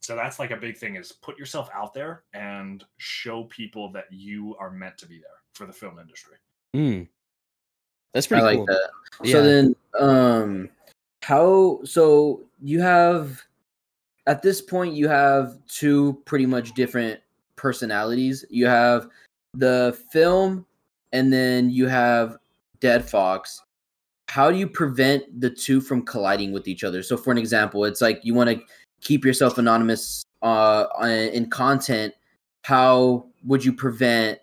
So 0.00 0.14
that's 0.14 0.38
like 0.38 0.52
a 0.52 0.56
big 0.56 0.76
thing 0.76 0.96
is 0.96 1.12
put 1.12 1.38
yourself 1.38 1.68
out 1.74 1.92
there 1.92 2.22
and 2.32 2.84
show 2.98 3.44
people 3.44 3.90
that 3.92 4.04
you 4.10 4.54
are 4.60 4.70
meant 4.70 4.96
to 4.98 5.06
be 5.06 5.18
there 5.18 5.42
for 5.54 5.66
the 5.66 5.72
film 5.72 5.98
industry. 5.98 6.36
Mm. 6.74 7.08
That's 8.12 8.26
I 8.26 8.28
pretty 8.28 8.44
like 8.44 8.56
cool. 8.58 8.66
that. 8.66 8.90
Yeah. 9.24 9.32
So 9.32 9.42
then, 9.42 9.76
um, 9.98 10.68
how? 11.22 11.80
So 11.84 12.42
you 12.62 12.80
have 12.80 13.42
at 14.26 14.42
this 14.42 14.60
point 14.60 14.94
you 14.94 15.08
have 15.08 15.58
two 15.66 16.22
pretty 16.24 16.46
much 16.46 16.72
different 16.74 17.20
personalities. 17.56 18.44
You 18.48 18.66
have 18.66 19.08
the 19.54 19.98
film, 20.10 20.66
and 21.12 21.32
then 21.32 21.70
you 21.70 21.86
have 21.88 22.36
Dead 22.80 23.08
Fox. 23.08 23.62
How 24.28 24.50
do 24.50 24.56
you 24.56 24.68
prevent 24.68 25.40
the 25.40 25.50
two 25.50 25.80
from 25.80 26.02
colliding 26.02 26.52
with 26.52 26.68
each 26.68 26.84
other? 26.84 27.02
So, 27.02 27.16
for 27.16 27.30
an 27.30 27.38
example, 27.38 27.84
it's 27.84 28.00
like 28.00 28.20
you 28.24 28.34
want 28.34 28.50
to 28.50 28.60
keep 29.06 29.24
yourself 29.24 29.58
anonymous 29.58 30.24
uh, 30.42 30.86
in 31.32 31.48
content. 31.48 32.12
How 32.62 33.26
would 33.44 33.64
you 33.64 33.72
prevent 33.72 34.40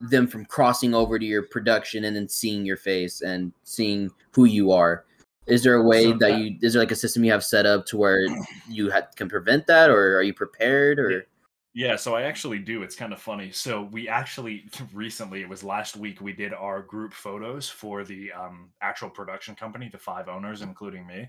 them 0.00 0.26
from 0.26 0.44
crossing 0.46 0.94
over 0.94 1.18
to 1.18 1.24
your 1.24 1.42
production 1.42 2.04
and 2.04 2.16
then 2.16 2.28
seeing 2.28 2.64
your 2.64 2.76
face 2.76 3.20
and 3.20 3.52
seeing 3.64 4.10
who 4.32 4.44
you 4.44 4.72
are 4.72 5.04
is 5.46 5.62
there 5.62 5.74
a 5.74 5.82
way 5.82 6.04
So 6.04 6.18
that, 6.18 6.38
you 6.38 6.58
is 6.60 6.72
there 6.72 6.82
like 6.82 6.90
a 6.90 6.96
system 6.96 7.24
you 7.24 7.32
have 7.32 7.44
set 7.44 7.66
up 7.66 7.86
to 7.86 7.96
where 7.96 8.26
you 8.68 8.90
ha- 8.90 9.08
can 9.14 9.28
prevent 9.28 9.66
that 9.68 9.90
or 9.90 10.18
are 10.18 10.22
you 10.22 10.34
prepared 10.34 10.98
or 10.98 11.26
Yeah, 11.72 11.96
so 11.96 12.14
I 12.14 12.22
actually 12.22 12.58
do. 12.58 12.82
It's 12.82 12.96
kind 12.96 13.12
of 13.12 13.20
funny. 13.20 13.52
So 13.52 13.88
we 13.92 14.08
actually 14.08 14.64
recently, 14.92 15.42
it 15.42 15.48
was 15.48 15.62
last 15.62 15.96
week, 15.96 16.20
we 16.20 16.32
did 16.32 16.52
our 16.52 16.82
group 16.82 17.12
photos 17.14 17.68
for 17.68 18.02
the 18.02 18.32
um, 18.32 18.70
actual 18.80 19.10
production 19.10 19.54
company, 19.54 19.88
the 19.88 19.98
five 19.98 20.28
owners, 20.28 20.62
including 20.62 21.06
me. 21.06 21.28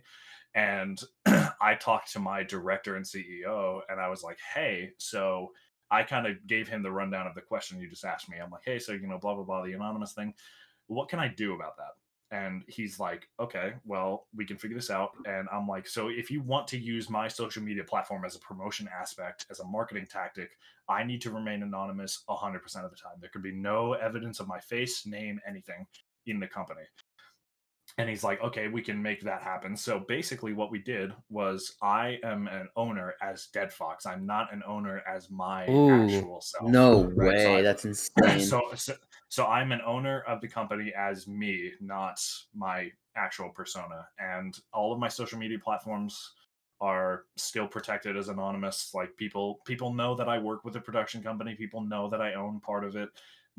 And 0.57 0.99
I 1.61 1.75
talked 1.79 2.11
to 2.13 2.19
my 2.19 2.41
director 2.41 2.95
and 2.95 3.05
CEO, 3.05 3.81
and 3.89 4.01
I 4.01 4.09
was 4.09 4.23
like, 4.23 4.39
"Hey, 4.55 4.91
so 4.97 5.53
I 5.91 6.01
kind 6.01 6.25
of 6.25 6.47
gave 6.47 6.67
him 6.67 6.81
the 6.81 6.91
rundown 6.91 7.27
of 7.27 7.35
the 7.35 7.41
question 7.41 7.79
you 7.79 7.87
just 7.87 8.03
asked 8.03 8.27
me. 8.27 8.37
I'm 8.39 8.49
like, 8.49 8.63
hey, 8.65 8.79
so 8.79 8.91
you 8.93 9.07
know, 9.07 9.19
blah 9.19 9.35
blah 9.35 9.43
blah, 9.43 9.63
the 9.63 9.73
anonymous 9.73 10.13
thing. 10.13 10.33
What 10.87 11.09
can 11.09 11.19
I 11.19 11.27
do 11.27 11.53
about 11.53 11.77
that?" 11.77 11.93
And 12.31 12.63
he's 12.67 12.99
like, 12.99 13.29
okay, 13.39 13.75
well, 13.85 14.27
we 14.35 14.45
can 14.45 14.57
figure 14.57 14.75
this 14.75 14.89
out. 14.89 15.11
And 15.25 15.47
I'm 15.53 15.65
like, 15.65 15.87
so 15.87 16.09
if 16.09 16.29
you 16.29 16.41
want 16.41 16.67
to 16.69 16.77
use 16.77 17.09
my 17.09 17.27
social 17.29 17.63
media 17.63 17.85
platform 17.85 18.25
as 18.25 18.35
a 18.35 18.39
promotion 18.39 18.89
aspect, 18.99 19.45
as 19.49 19.61
a 19.61 19.65
marketing 19.65 20.07
tactic, 20.11 20.49
I 20.89 21.05
need 21.05 21.21
to 21.21 21.31
remain 21.31 21.63
anonymous 21.63 22.23
100% 22.29 22.55
of 22.83 22.91
the 22.91 22.97
time. 22.97 23.13
There 23.21 23.29
could 23.29 23.43
be 23.43 23.53
no 23.53 23.93
evidence 23.93 24.41
of 24.41 24.47
my 24.47 24.59
face, 24.59 25.05
name, 25.05 25.39
anything 25.47 25.85
in 26.25 26.41
the 26.41 26.47
company. 26.47 26.83
And 27.99 28.07
he's 28.07 28.23
like, 28.23 28.41
okay, 28.41 28.67
we 28.67 28.83
can 28.83 29.01
make 29.01 29.21
that 29.21 29.41
happen. 29.41 29.75
So 29.75 29.99
basically, 29.99 30.53
what 30.53 30.69
we 30.69 30.79
did 30.79 31.13
was 31.29 31.75
I 31.81 32.19
am 32.23 32.47
an 32.47 32.67
owner 32.75 33.15
as 33.23 33.47
Dead 33.47 33.73
Fox. 33.73 34.05
I'm 34.05 34.23
not 34.25 34.53
an 34.53 34.61
owner 34.67 35.01
as 35.07 35.31
my 35.31 35.67
Ooh, 35.67 35.89
actual 35.89 36.41
self. 36.41 36.71
no 36.71 37.01
right? 37.15 37.39
So 37.41 37.49
way 37.49 37.57
I- 37.57 37.61
that's 37.63 37.85
insane 37.85 38.39
so, 38.39 38.61
so 38.75 38.95
so 39.29 39.45
i'm 39.45 39.71
an 39.71 39.81
owner 39.85 40.21
of 40.27 40.41
the 40.41 40.47
company 40.47 40.91
as 40.97 41.27
me 41.27 41.71
not 41.79 42.19
my 42.55 42.91
actual 43.15 43.49
persona 43.49 44.07
and 44.17 44.59
all 44.73 44.91
of 44.91 44.97
my 44.99 45.07
social 45.07 45.37
media 45.37 45.59
platforms 45.63 46.33
are 46.81 47.25
still 47.35 47.67
protected 47.67 48.17
as 48.17 48.29
anonymous 48.29 48.91
like 48.95 49.15
people 49.17 49.59
people 49.65 49.93
know 49.93 50.15
that 50.15 50.27
i 50.27 50.37
work 50.37 50.63
with 50.65 50.75
a 50.75 50.81
production 50.81 51.21
company 51.21 51.53
people 51.53 51.81
know 51.81 52.09
that 52.09 52.21
i 52.21 52.33
own 52.33 52.59
part 52.59 52.83
of 52.83 52.95
it 52.95 53.09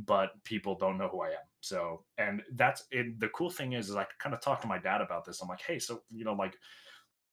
but 0.04 0.32
people 0.44 0.74
don't 0.74 0.98
know 0.98 1.08
who 1.08 1.20
i 1.22 1.28
am 1.28 1.46
so 1.60 2.02
and 2.18 2.42
that's 2.54 2.84
it 2.90 3.18
the 3.20 3.28
cool 3.28 3.50
thing 3.50 3.72
is 3.72 3.88
is 3.88 3.96
i 3.96 4.06
kind 4.18 4.34
of 4.34 4.40
talked 4.40 4.62
to 4.62 4.68
my 4.68 4.78
dad 4.78 5.00
about 5.00 5.24
this 5.24 5.42
i'm 5.42 5.48
like 5.48 5.62
hey 5.62 5.78
so 5.78 6.02
you 6.10 6.24
know 6.24 6.34
like 6.34 6.54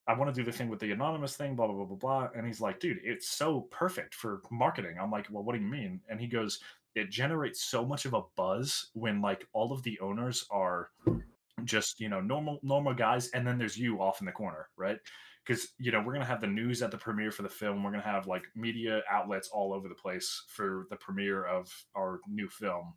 I 0.08 0.14
want 0.14 0.34
to 0.34 0.40
do 0.40 0.46
the 0.46 0.56
thing 0.56 0.70
with 0.70 0.80
the 0.80 0.92
anonymous 0.92 1.36
thing, 1.36 1.56
blah, 1.56 1.66
blah, 1.66 1.76
blah, 1.76 1.86
blah, 1.86 1.96
blah. 1.96 2.30
And 2.36 2.46
he's 2.46 2.62
like, 2.62 2.80
dude, 2.80 3.00
it's 3.04 3.30
so 3.30 3.62
perfect 3.72 4.14
for 4.14 4.42
marketing. 4.52 4.98
I'm 5.02 5.10
like, 5.10 5.28
well, 5.32 5.44
what 5.44 5.56
do 5.56 5.62
you 5.62 5.68
mean? 5.68 6.00
And 6.10 6.20
he 6.20 6.28
goes, 6.28 6.60
it 6.94 7.10
generates 7.10 7.64
so 7.66 7.84
much 7.84 8.06
of 8.06 8.14
a 8.14 8.22
buzz 8.36 8.92
when 8.94 9.20
like 9.22 9.48
all 9.54 9.72
of 9.74 9.82
the 9.84 10.00
owners 10.00 10.46
are 10.52 10.92
just, 11.64 12.00
you 12.00 12.08
know, 12.08 12.22
normal, 12.22 12.60
normal 12.62 12.94
guys. 12.94 13.30
And 13.30 13.48
then 13.48 13.58
there's 13.58 13.78
you 13.78 14.00
off 14.00 14.22
in 14.22 14.26
the 14.26 14.32
corner, 14.32 14.70
right? 14.78 15.00
Because, 15.46 15.70
you 15.78 15.92
know, 15.92 16.00
we're 16.00 16.14
going 16.14 16.22
to 16.22 16.28
have 16.28 16.42
the 16.42 16.48
news 16.48 16.82
at 16.82 16.90
the 16.90 16.98
premiere 16.98 17.32
for 17.32 17.44
the 17.44 17.50
film. 17.50 17.84
We're 17.84 17.92
going 17.92 18.02
to 18.02 18.10
have 18.10 18.26
like 18.26 18.44
media 18.56 19.02
outlets 19.10 19.50
all 19.50 19.74
over 19.74 19.88
the 19.88 19.96
place 19.96 20.44
for 20.48 20.88
the 20.90 20.96
premiere 20.96 21.46
of 21.46 21.72
our 21.96 22.20
new 22.28 22.50
film. 22.50 22.94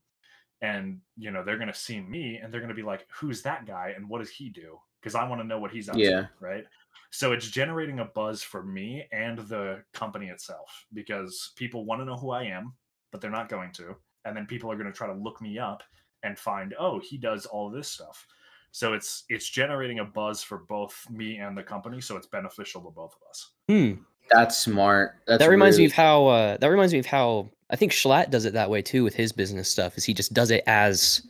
And, 0.62 1.00
you 1.16 1.30
know, 1.30 1.44
they're 1.44 1.58
going 1.58 1.72
to 1.72 1.74
see 1.74 2.00
me 2.00 2.40
and 2.42 2.52
they're 2.52 2.60
going 2.60 2.70
to 2.70 2.74
be 2.74 2.82
like, 2.82 3.06
who's 3.12 3.42
that 3.42 3.66
guy? 3.66 3.92
And 3.94 4.08
what 4.08 4.20
does 4.20 4.30
he 4.30 4.48
do? 4.48 4.78
Because 5.00 5.14
I 5.14 5.28
want 5.28 5.40
to 5.40 5.46
know 5.46 5.58
what 5.58 5.70
he's 5.70 5.88
up 5.88 5.96
Yeah. 5.96 6.22
to, 6.22 6.28
right? 6.40 6.64
So 7.10 7.32
it's 7.32 7.48
generating 7.48 8.00
a 8.00 8.06
buzz 8.06 8.42
for 8.42 8.62
me 8.62 9.06
and 9.12 9.38
the 9.38 9.82
company 9.92 10.28
itself 10.28 10.86
because 10.92 11.52
people 11.56 11.84
want 11.84 12.00
to 12.00 12.04
know 12.04 12.16
who 12.16 12.30
I 12.30 12.44
am, 12.44 12.74
but 13.12 13.20
they're 13.20 13.30
not 13.30 13.48
going 13.48 13.72
to. 13.74 13.94
And 14.24 14.36
then 14.36 14.46
people 14.46 14.70
are 14.70 14.76
going 14.76 14.90
to 14.90 14.96
try 14.96 15.06
to 15.06 15.12
look 15.12 15.40
me 15.40 15.58
up 15.58 15.82
and 16.22 16.38
find, 16.38 16.74
oh, 16.78 16.98
he 16.98 17.16
does 17.16 17.46
all 17.46 17.70
this 17.70 17.88
stuff. 17.88 18.26
So 18.78 18.92
it's 18.92 19.24
it's 19.28 19.48
generating 19.48 19.98
a 19.98 20.04
buzz 20.04 20.40
for 20.40 20.58
both 20.58 21.04
me 21.10 21.38
and 21.38 21.58
the 21.58 21.64
company, 21.64 22.00
so 22.00 22.16
it's 22.16 22.28
beneficial 22.28 22.80
to 22.82 22.90
both 22.90 23.12
of 23.20 23.28
us. 23.28 23.50
Hmm. 23.68 24.02
that's 24.30 24.56
smart 24.56 25.16
that's 25.26 25.42
that 25.42 25.50
reminds 25.50 25.78
me 25.78 25.86
of 25.86 25.90
how 25.92 26.28
uh, 26.28 26.56
that 26.58 26.68
reminds 26.68 26.92
me 26.92 27.00
of 27.00 27.06
how 27.06 27.50
I 27.70 27.74
think 27.76 27.90
Schlatt 27.90 28.30
does 28.30 28.44
it 28.44 28.52
that 28.52 28.70
way 28.70 28.80
too 28.80 29.02
with 29.02 29.14
his 29.16 29.32
business 29.32 29.68
stuff. 29.68 29.98
Is 29.98 30.04
he 30.04 30.14
just 30.14 30.32
does 30.32 30.52
it 30.52 30.62
as 30.68 31.26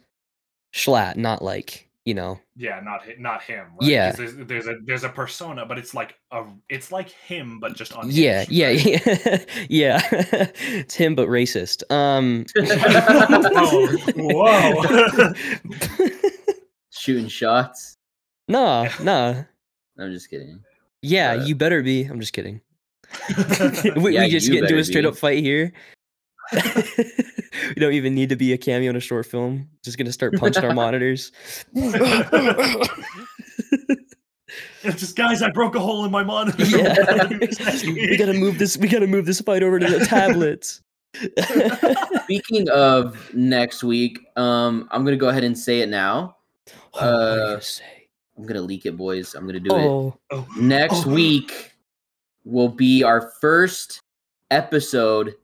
Schlatt, 0.74 1.16
not 1.16 1.40
like 1.40 1.88
you 2.04 2.12
know. 2.12 2.38
Yeah, 2.54 2.80
not 2.80 3.02
not 3.18 3.42
him. 3.42 3.64
Right? 3.64 3.78
'Cause 3.80 3.88
Yeah. 3.88 4.12
there's, 4.12 4.36
there's 4.36 4.66
a 4.66 4.74
there's 4.84 5.04
a 5.04 5.08
persona, 5.08 5.64
but 5.64 5.78
it's 5.78 5.94
like 5.94 6.16
a 6.30 6.44
it's 6.68 6.92
like 6.92 7.08
him, 7.08 7.60
but 7.60 7.76
just 7.76 7.94
on. 7.96 8.10
Yeah, 8.10 8.44
yeah, 8.50 8.68
yeah, 8.72 9.38
yeah. 9.70 10.00
it's 10.12 10.94
him, 10.94 11.14
but 11.14 11.28
racist. 11.28 11.82
Um. 11.90 12.44
whoa. 14.16 15.32
Shooting 16.98 17.28
shots 17.28 17.96
nah, 18.48 18.88
nah. 19.02 19.42
i'm 19.98 20.12
just 20.12 20.28
kidding 20.30 20.62
Yeah, 21.02 21.32
Uh, 21.32 21.44
you 21.44 21.54
better 21.54 21.80
be. 21.82 22.04
I'm 22.04 22.18
just 22.18 22.32
kidding. 22.32 22.60
we, 23.96 24.14
Yeah, 24.14 24.24
we 24.24 24.30
just 24.30 24.50
get 24.50 24.64
into 24.64 24.76
a 24.78 24.84
straight 24.84 25.02
be. 25.02 25.08
up 25.08 25.16
fight 25.16 25.42
here. 25.44 25.72
we 26.52 27.74
don't 27.76 27.92
even 27.92 28.14
need 28.16 28.30
to 28.30 28.36
be 28.36 28.52
a 28.52 28.58
cameo 28.58 28.90
in 28.90 28.96
a 28.96 29.00
short 29.00 29.26
film. 29.26 29.68
Just 29.84 29.96
gonna 29.96 30.10
start 30.12 30.34
punching 30.34 30.64
our 30.64 30.74
monitors. 30.74 31.30
It's 34.82 35.00
just 35.00 35.16
guys, 35.16 35.42
I 35.42 35.50
broke 35.50 35.74
a 35.74 35.80
hole 35.80 36.04
in 36.04 36.10
my 36.10 36.22
monitor. 36.24 36.64
Yeah. 36.64 37.28
We 37.84 38.16
gotta 38.16 38.34
move 38.34 38.58
this. 38.58 38.76
We 38.76 38.88
gotta 38.88 39.06
move 39.06 39.26
this 39.26 39.40
fight 39.40 39.62
over 39.62 39.78
to 39.78 39.86
the 39.86 40.04
tablets. 40.06 40.80
Speaking 42.24 42.68
of 42.70 43.32
next 43.34 43.84
week, 43.84 44.18
um, 44.36 44.88
I'm 44.90 45.04
gonna 45.04 45.16
go 45.16 45.28
ahead 45.28 45.44
and 45.44 45.56
say 45.56 45.80
it 45.80 45.88
now. 45.88 46.36
Uh, 46.94 47.36
gonna 47.36 47.62
say? 47.62 48.08
I'm 48.36 48.46
gonna 48.46 48.60
leak 48.62 48.86
it, 48.86 48.96
boys. 48.96 49.34
I'm 49.34 49.46
gonna 49.46 49.60
do 49.60 49.74
it. 49.74 49.86
Oh, 49.86 50.16
Oh, 50.30 50.46
Next 50.58 51.06
Oh. 51.06 51.10
week 51.10 51.72
will 52.44 52.68
be 52.68 53.02
our 53.02 53.30
first 53.40 54.00
episode 54.50 55.34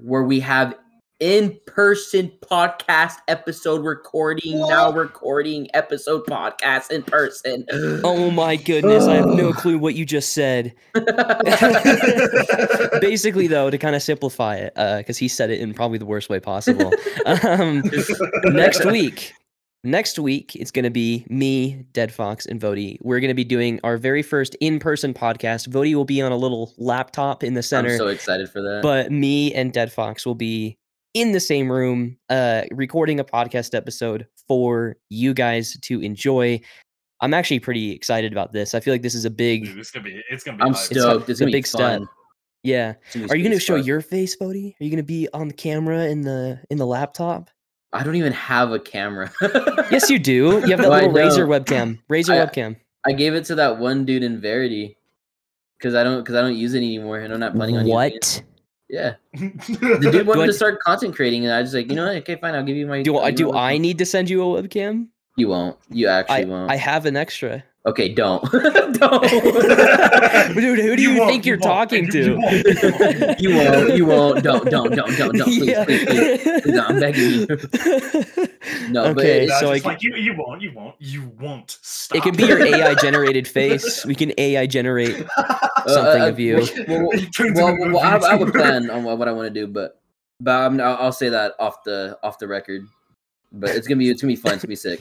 where 0.00 0.22
we 0.22 0.40
have 0.40 0.74
in-person 1.20 2.32
podcast 2.40 3.18
episode 3.28 3.84
recording. 3.84 4.58
Now 4.58 4.90
recording 4.90 5.68
episode 5.72 6.26
podcast 6.26 6.90
in 6.90 7.04
person. 7.04 7.64
oh 8.04 8.30
my 8.32 8.56
goodness! 8.56 9.04
I 9.04 9.14
have 9.16 9.26
no 9.28 9.52
clue 9.52 9.78
what 9.78 9.94
you 9.94 10.04
just 10.04 10.32
said. 10.32 10.74
Basically, 13.00 13.46
though, 13.46 13.70
to 13.70 13.78
kind 13.78 13.94
of 13.94 14.02
simplify 14.02 14.56
it, 14.56 14.74
because 14.74 15.16
he 15.16 15.28
said 15.28 15.50
it 15.50 15.60
in 15.60 15.74
probably 15.74 15.98
the 15.98 16.06
worst 16.06 16.28
way 16.28 16.40
possible. 16.40 16.92
um, 17.26 17.84
next 18.46 18.84
week, 18.84 19.32
next 19.84 20.18
week 20.18 20.54
it's 20.56 20.70
going 20.70 20.84
to 20.84 20.90
be 20.90 21.26
me, 21.28 21.84
Dead 21.92 22.12
Fox, 22.12 22.46
and 22.46 22.60
Vody. 22.60 22.98
We're 23.02 23.20
going 23.20 23.28
to 23.28 23.34
be 23.34 23.44
doing 23.44 23.80
our 23.84 23.96
very 23.96 24.22
first 24.22 24.54
in-person 24.60 25.14
podcast. 25.14 25.68
Vody 25.68 25.94
will 25.94 26.04
be 26.04 26.22
on 26.22 26.32
a 26.32 26.36
little 26.36 26.72
laptop 26.78 27.42
in 27.42 27.54
the 27.54 27.62
center. 27.62 27.90
I'm 27.92 27.98
so 27.98 28.08
excited 28.08 28.50
for 28.50 28.62
that. 28.62 28.80
but 28.82 29.10
me 29.10 29.52
and 29.54 29.72
Dead 29.72 29.92
Fox 29.92 30.24
will 30.26 30.34
be 30.34 30.78
in 31.14 31.32
the 31.32 31.40
same 31.40 31.70
room, 31.70 32.16
uh, 32.30 32.62
recording 32.70 33.20
a 33.20 33.24
podcast 33.24 33.74
episode 33.74 34.26
for 34.48 34.96
you 35.10 35.34
guys 35.34 35.76
to 35.82 36.00
enjoy. 36.00 36.60
I'm 37.20 37.34
actually 37.34 37.60
pretty 37.60 37.92
excited 37.92 38.32
about 38.32 38.52
this. 38.52 38.74
I 38.74 38.80
feel 38.80 38.94
like 38.94 39.02
this 39.02 39.14
is 39.14 39.24
a 39.24 39.30
big, 39.30 39.64
Dude, 39.66 39.78
it's 39.78 39.90
gonna 39.90 40.04
be. 40.04 40.22
It's 40.30 40.42
gonna 40.42 40.56
be. 40.58 40.62
I'm 40.64 40.72
hype. 40.72 40.82
stoked. 40.82 41.20
It's, 41.22 41.30
it's 41.30 41.40
a 41.40 41.44
gonna 41.44 41.52
big 41.52 41.66
step. 41.66 42.02
yeah. 42.62 42.94
It's 43.04 43.14
gonna 43.14 43.26
be 43.26 43.30
Are 43.32 43.36
you 43.36 43.44
going 43.44 43.56
to 43.56 43.60
show 43.62 43.76
fuck. 43.76 43.86
your 43.86 44.00
face, 44.00 44.36
Vody? 44.36 44.72
Are 44.80 44.84
you 44.84 44.90
going 44.90 44.96
to 44.96 45.02
be 45.02 45.28
on 45.34 45.48
the 45.48 45.54
camera 45.54 46.06
in 46.06 46.22
the 46.22 46.60
in 46.70 46.78
the 46.78 46.86
laptop? 46.86 47.50
I 47.92 48.02
don't 48.02 48.16
even 48.16 48.32
have 48.32 48.72
a 48.72 48.78
camera. 48.78 49.30
Yes, 49.90 50.08
you 50.08 50.18
do. 50.18 50.60
You 50.64 50.70
have 50.70 50.78
that 50.80 50.88
No, 50.88 50.92
I 50.92 51.06
little 51.06 51.12
Razer 51.12 51.48
don't. 51.48 51.64
webcam. 51.66 51.98
Razer 52.10 52.30
I- 52.40 52.46
webcam. 52.46 52.76
I 53.06 53.12
gave 53.12 53.34
it 53.34 53.44
to 53.46 53.54
that 53.56 53.78
one 53.78 54.04
dude 54.04 54.22
in 54.22 54.40
Verity 54.40 54.96
because 55.76 55.94
I 55.94 56.04
don't 56.04 56.20
because 56.22 56.34
I 56.36 56.40
don't 56.40 56.54
use 56.56 56.72
it 56.74 56.78
anymore 56.78 57.18
and 57.18 57.32
I'm 57.34 57.40
not 57.40 57.54
planning 57.54 57.76
on 57.76 57.86
using 57.86 57.92
it. 57.92 57.94
What? 58.14 58.42
Yeah, 58.88 59.14
the 59.34 60.08
dude 60.12 60.26
wanted 60.26 60.42
I- 60.42 60.46
to 60.46 60.52
start 60.52 60.78
content 60.80 61.14
creating, 61.16 61.44
and 61.46 61.52
I 61.54 61.60
was 61.62 61.72
like, 61.74 61.88
you 61.88 61.96
know 61.96 62.06
what? 62.06 62.16
Okay, 62.18 62.36
fine. 62.36 62.54
I'll 62.54 62.62
give 62.62 62.76
you 62.76 62.86
my. 62.86 63.02
Do 63.02 63.16
I'll 63.16 63.24
I 63.24 63.30
give 63.30 63.40
you 63.40 63.46
do 63.46 63.52
my 63.52 63.72
I 63.72 63.78
need 63.78 63.98
to 63.98 64.06
send 64.06 64.28
you 64.30 64.42
a 64.42 64.62
webcam? 64.62 65.08
You 65.36 65.48
won't. 65.48 65.76
You 65.90 66.08
actually 66.08 66.36
I 66.42 66.44
won't. 66.44 66.70
I 66.70 66.76
have 66.76 67.06
an 67.06 67.16
extra. 67.16 67.64
Okay, 67.84 68.08
don't. 68.14 68.40
don't. 68.52 69.22
Dude, 70.54 70.78
who 70.78 70.94
do 70.96 71.02
you, 71.02 71.18
won't, 71.18 71.30
think 71.30 71.44
you're 71.44 71.58
won't, 71.58 71.90
talking 71.90 72.08
to? 72.10 72.24
you 72.30 72.38
won't, 72.38 73.40
you 73.40 73.56
won't. 73.56 73.96
you 73.96 74.06
won't. 74.06 74.44
Don't. 74.44 74.70
Don't. 74.70 74.94
Don't. 74.94 75.16
Don't. 75.18 75.36
Don't. 75.36 75.42
Please. 75.42 75.66
Yeah. 75.66 75.84
Please. 75.84 76.04
Please. 76.06 76.62
Please, 76.62 76.78
I'm 76.78 77.00
begging 77.00 77.30
you. 77.40 77.46
No, 78.90 79.06
okay, 79.06 79.44
it's- 79.44 79.60
No, 79.60 79.66
so 79.66 79.72
I 79.72 79.80
can, 79.80 79.88
like 79.88 80.02
you, 80.02 80.14
you 80.14 80.34
won't, 80.36 80.62
you 80.62 80.72
won't, 80.72 80.94
you 81.00 81.32
won't 81.40 81.76
stop. 81.82 82.18
it 82.18 82.22
could 82.22 82.36
be 82.36 82.44
your 82.44 82.64
AI 82.64 82.94
generated 82.94 83.48
face. 83.48 84.06
We 84.06 84.14
can 84.14 84.32
AI 84.38 84.66
generate. 84.66 85.26
uh, 85.36 85.88
something 85.88 86.22
uh, 86.22 86.28
of 86.28 86.38
you. 86.38 86.64
Well, 86.86 87.08
well, 87.08 87.10
well, 87.54 87.76
well, 87.94 87.98
I, 87.98 88.10
have, 88.10 88.22
I 88.22 88.36
have 88.36 88.48
a 88.48 88.52
plan 88.52 88.90
on 88.90 89.02
what, 89.02 89.18
what 89.18 89.26
I 89.26 89.32
want 89.32 89.52
to 89.52 89.60
do, 89.60 89.66
but 89.66 90.00
but 90.38 90.52
I'm, 90.52 90.80
I'll, 90.80 90.96
I'll 90.96 91.12
say 91.12 91.28
that 91.30 91.54
off 91.58 91.82
the 91.84 92.16
off 92.22 92.38
the 92.38 92.46
record. 92.46 92.86
But 93.50 93.70
it's 93.70 93.88
gonna 93.88 93.98
be 93.98 94.08
it's 94.08 94.22
gonna 94.22 94.32
be 94.32 94.36
fun. 94.36 94.54
It's 94.54 94.62
gonna 94.62 94.68
be 94.70 94.76
sick. 94.76 95.00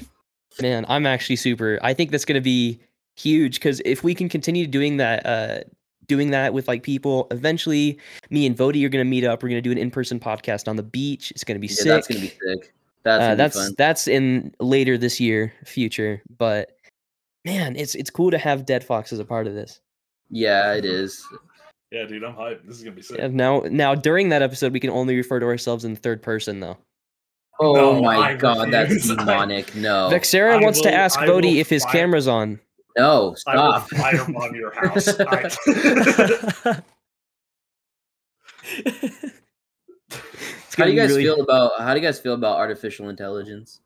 Man, 0.61 0.85
I'm 0.89 1.05
actually 1.05 1.35
super. 1.37 1.79
I 1.81 1.93
think 1.93 2.11
that's 2.11 2.25
going 2.25 2.35
to 2.35 2.41
be 2.41 2.79
huge 3.15 3.55
because 3.55 3.81
if 3.85 4.03
we 4.03 4.15
can 4.15 4.27
continue 4.27 4.67
doing 4.67 4.97
that, 4.97 5.25
uh, 5.25 5.59
doing 6.07 6.31
that 6.31 6.53
with 6.53 6.67
like 6.67 6.83
people, 6.83 7.27
eventually, 7.31 7.97
me 8.29 8.45
and 8.45 8.57
Vody 8.57 8.83
are 8.85 8.89
going 8.89 9.05
to 9.05 9.09
meet 9.09 9.23
up. 9.23 9.41
We're 9.43 9.49
going 9.49 9.61
to 9.63 9.67
do 9.67 9.71
an 9.71 9.77
in-person 9.77 10.19
podcast 10.19 10.67
on 10.67 10.75
the 10.75 10.83
beach. 10.83 11.31
It's 11.31 11.43
going 11.43 11.55
to 11.55 11.59
be 11.59 11.67
Yeah, 11.67 11.75
sick. 11.75 11.85
that's 11.87 12.07
gonna 12.07 12.19
be 12.19 12.27
sick. 12.27 12.73
That's 13.03 13.23
uh, 13.23 13.35
that's 13.35 13.55
be 13.55 13.61
fun. 13.63 13.75
that's 13.77 14.07
in 14.07 14.53
later 14.59 14.97
this 14.97 15.19
year, 15.19 15.53
future. 15.65 16.21
But 16.37 16.75
man, 17.45 17.75
it's 17.75 17.95
it's 17.95 18.09
cool 18.09 18.29
to 18.31 18.37
have 18.37 18.65
Dead 18.65 18.83
Fox 18.83 19.11
as 19.13 19.19
a 19.19 19.25
part 19.25 19.47
of 19.47 19.53
this. 19.53 19.79
Yeah, 20.29 20.73
it 20.73 20.85
is. 20.85 21.25
Yeah, 21.91 22.05
dude, 22.05 22.23
I'm 22.23 22.33
hyped. 22.35 22.65
This 22.67 22.77
is 22.77 22.83
gonna 22.83 22.95
be 22.95 23.01
sick. 23.01 23.17
Yeah, 23.17 23.27
now, 23.27 23.63
now 23.69 23.95
during 23.95 24.29
that 24.29 24.41
episode, 24.41 24.71
we 24.71 24.79
can 24.79 24.89
only 24.91 25.15
refer 25.17 25.39
to 25.39 25.45
ourselves 25.45 25.83
in 25.83 25.95
third 25.95 26.21
person, 26.21 26.59
though. 26.59 26.77
Oh 27.63 27.73
No, 27.75 28.01
my 28.01 28.17
I 28.17 28.35
god, 28.35 28.71
that's 28.71 29.07
demonic. 29.15 29.75
No, 29.75 30.09
Vexera 30.11 30.53
I 30.53 30.63
wants 30.63 30.81
to 30.81 30.91
ask 30.93 31.19
I 31.19 31.27
will 31.29 31.41
Vody 31.41 31.57
if 31.57 31.69
his 31.69 31.83
fire- 31.83 31.91
camera's 31.93 32.27
on. 32.27 32.59
no, 32.97 33.35
stop. 33.35 33.55
I 33.55 33.61
will 33.65 33.79
stop. 33.87 33.99
firebomb 34.27 34.55
your 34.55 34.71
house. 34.73 35.05
How 40.77 40.85
do 40.85 40.91
you 40.91 40.97
guys 40.99 41.09
really- 41.11 41.23
feel 41.23 41.41
about 41.41 41.73
how 41.79 41.93
do 41.93 41.99
you 41.99 42.05
guys 42.05 42.19
feel 42.19 42.33
about 42.33 42.57
artificial 42.57 43.09
intelligence? 43.09 43.81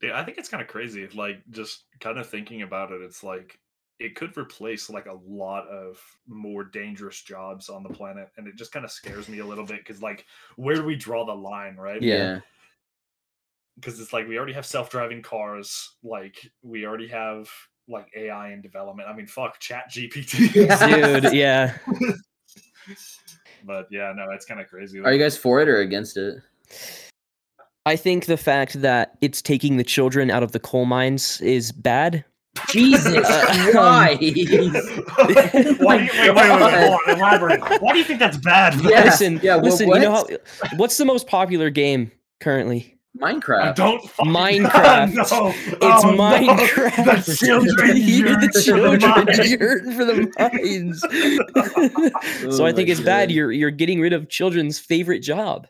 Dude, 0.00 0.10
I 0.12 0.24
think 0.24 0.36
it's 0.38 0.48
kind 0.48 0.62
of 0.62 0.68
crazy. 0.68 1.06
Like, 1.14 1.38
just 1.50 1.84
kind 2.00 2.18
of 2.18 2.28
thinking 2.28 2.62
about 2.62 2.92
it, 2.92 3.00
it's 3.02 3.22
like 3.22 3.58
it 3.98 4.14
could 4.14 4.36
replace 4.36 4.90
like 4.90 5.06
a 5.06 5.16
lot 5.26 5.66
of 5.68 5.98
more 6.26 6.64
dangerous 6.64 7.22
jobs 7.22 7.68
on 7.70 7.82
the 7.82 7.88
planet, 7.88 8.28
and 8.36 8.46
it 8.46 8.56
just 8.56 8.72
kind 8.72 8.84
of 8.84 8.90
scares 8.90 9.28
me 9.28 9.38
a 9.38 9.46
little 9.46 9.64
bit 9.64 9.78
because, 9.78 10.02
like, 10.02 10.26
where 10.56 10.76
do 10.76 10.84
we 10.84 10.96
draw 10.96 11.24
the 11.24 11.32
line, 11.34 11.76
right? 11.76 12.02
Yeah. 12.02 12.40
Because 13.76 14.00
it's 14.00 14.12
like 14.12 14.26
we 14.26 14.38
already 14.38 14.54
have 14.54 14.66
self-driving 14.66 15.22
cars, 15.22 15.96
like 16.02 16.36
we 16.62 16.86
already 16.86 17.08
have 17.08 17.48
like 17.88 18.08
AI 18.16 18.52
in 18.52 18.60
development. 18.60 19.08
I 19.08 19.14
mean, 19.14 19.26
fuck, 19.26 19.60
Chat 19.60 19.90
GPT. 19.90 20.52
Dude, 21.22 21.32
yeah. 21.32 21.76
but 23.64 23.86
yeah, 23.90 24.12
no, 24.16 24.30
it's 24.30 24.46
kind 24.46 24.60
of 24.60 24.68
crazy. 24.68 25.00
Are 25.00 25.12
you 25.12 25.18
guys 25.18 25.36
for 25.36 25.60
it 25.60 25.68
or 25.68 25.80
against 25.80 26.16
it? 26.16 26.36
I 27.84 27.94
think 27.94 28.26
the 28.26 28.36
fact 28.36 28.80
that 28.82 29.16
it's 29.20 29.40
taking 29.40 29.76
the 29.76 29.84
children 29.84 30.30
out 30.30 30.42
of 30.42 30.52
the 30.52 30.58
coal 30.58 30.86
mines 30.86 31.40
is 31.40 31.70
bad. 31.70 32.24
Jesus 32.68 33.04
Uh, 33.16 33.70
Christ! 33.70 33.74
Why 33.74 34.16
do 34.16 34.26
you, 34.26 34.72
wait, 35.80 36.10
wait, 36.10 36.10
wait, 36.10 36.34
wait, 36.34 36.98
elaborate. 37.08 37.60
Why 37.82 37.92
do 37.92 37.98
you 37.98 38.04
think 38.04 38.18
that's 38.18 38.38
bad? 38.38 38.74
Yeah, 38.82 39.04
listen, 39.04 39.38
yeah, 39.42 39.56
wha- 39.56 39.62
listen. 39.62 39.88
You 39.88 39.98
know 40.00 40.12
how? 40.12 40.26
What's 40.76 40.96
the 40.96 41.04
most 41.04 41.26
popular 41.26 41.70
game 41.70 42.10
currently? 42.40 42.95
I 43.22 43.32
Minecraft. 43.34 43.74
don't 43.76 44.10
fucking- 44.10 44.32
Minecraft. 44.32 45.14
no. 45.14 45.22
It's 45.54 45.76
Oh, 45.80 46.10
no. 46.10 46.16
Minecraft. 46.16 47.24
The 47.26 47.34
children 47.36 47.96
You're 47.96 48.28
yearn 48.28 48.40
the 48.40 48.46
for 48.46 48.52
the 48.52 48.62
children 48.62 49.24
mines. 49.24 49.50
yearn 49.50 49.92
for 49.96 50.04
the 50.04 50.14
mines. 50.38 51.00
so 52.56 52.64
Oh 52.64 52.66
I 52.66 52.72
think 52.72 52.88
my 52.88 52.92
it's 52.92 53.00
bad. 53.00 53.30
You're 53.30 53.52
you're 53.52 53.70
getting 53.70 54.00
rid 54.00 54.12
of 54.12 54.28
children's 54.28 54.78
favorite 54.78 55.20
job. 55.20 55.66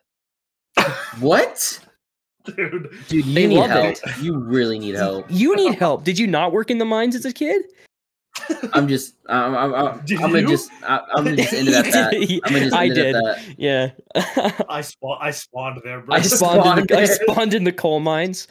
What? 1.21 1.81
Dude, 2.45 2.89
Dude, 3.09 3.27
you 3.27 3.35
They 3.35 3.47
need 3.49 3.67
help. 3.67 3.87
it. 3.87 4.01
You 4.23 4.39
really 4.39 4.79
need 4.79 4.95
help. 4.95 5.27
You 5.29 5.57
need 5.57 5.75
help. 5.75 6.05
Did 6.05 6.17
you 6.19 6.27
not 6.29 6.53
work 6.53 6.71
in 6.71 6.79
the 6.79 6.85
mines 6.85 7.17
as 7.17 7.25
a 7.25 7.33
kid? 7.33 7.63
I'm 8.72 8.88
just, 8.88 9.14
I'm, 9.29 9.55
I'm, 9.55 9.75
I'm, 9.75 9.87
I'm 10.01 10.05
gonna 10.07 10.42
just, 10.46 10.70
I, 10.83 11.01
I'm 11.14 11.25
gonna 11.25 11.37
just 11.37 11.53
end 11.53 11.68
it 11.68 11.75
at 11.75 11.85
that. 11.92 12.14
I'm 12.44 12.53
gonna 12.53 12.64
just 12.64 12.77
I 12.77 12.85
end 12.85 12.92
it 12.92 12.94
did. 12.94 13.16
at 13.16 13.22
that. 13.25 13.59
Yeah. 13.59 13.90
I 14.68 14.81
spawned. 14.83 15.18
I 15.20 15.31
spawned 15.31 15.81
there, 15.85 16.01
bro. 16.01 16.16
I 16.16 16.20
spawned, 16.20 16.81
in 16.81 16.87
the, 16.87 16.99
I 16.99 17.05
spawned 17.05 17.31
spawned 17.31 17.55
in 17.55 17.64
the 17.64 17.72
coal 17.72 18.01
mines. 18.01 18.49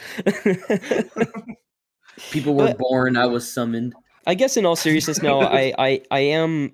People 2.31 2.55
were 2.55 2.67
But- 2.67 2.77
born. 2.77 3.17
I 3.17 3.25
was 3.25 3.51
summoned. 3.51 3.93
I 4.27 4.33
guess 4.33 4.57
in 4.57 4.65
all 4.65 4.75
seriousness, 4.75 5.21
no, 5.21 5.41
I, 5.41 5.71
I 5.77 6.01
I 6.09 6.19
am 6.19 6.71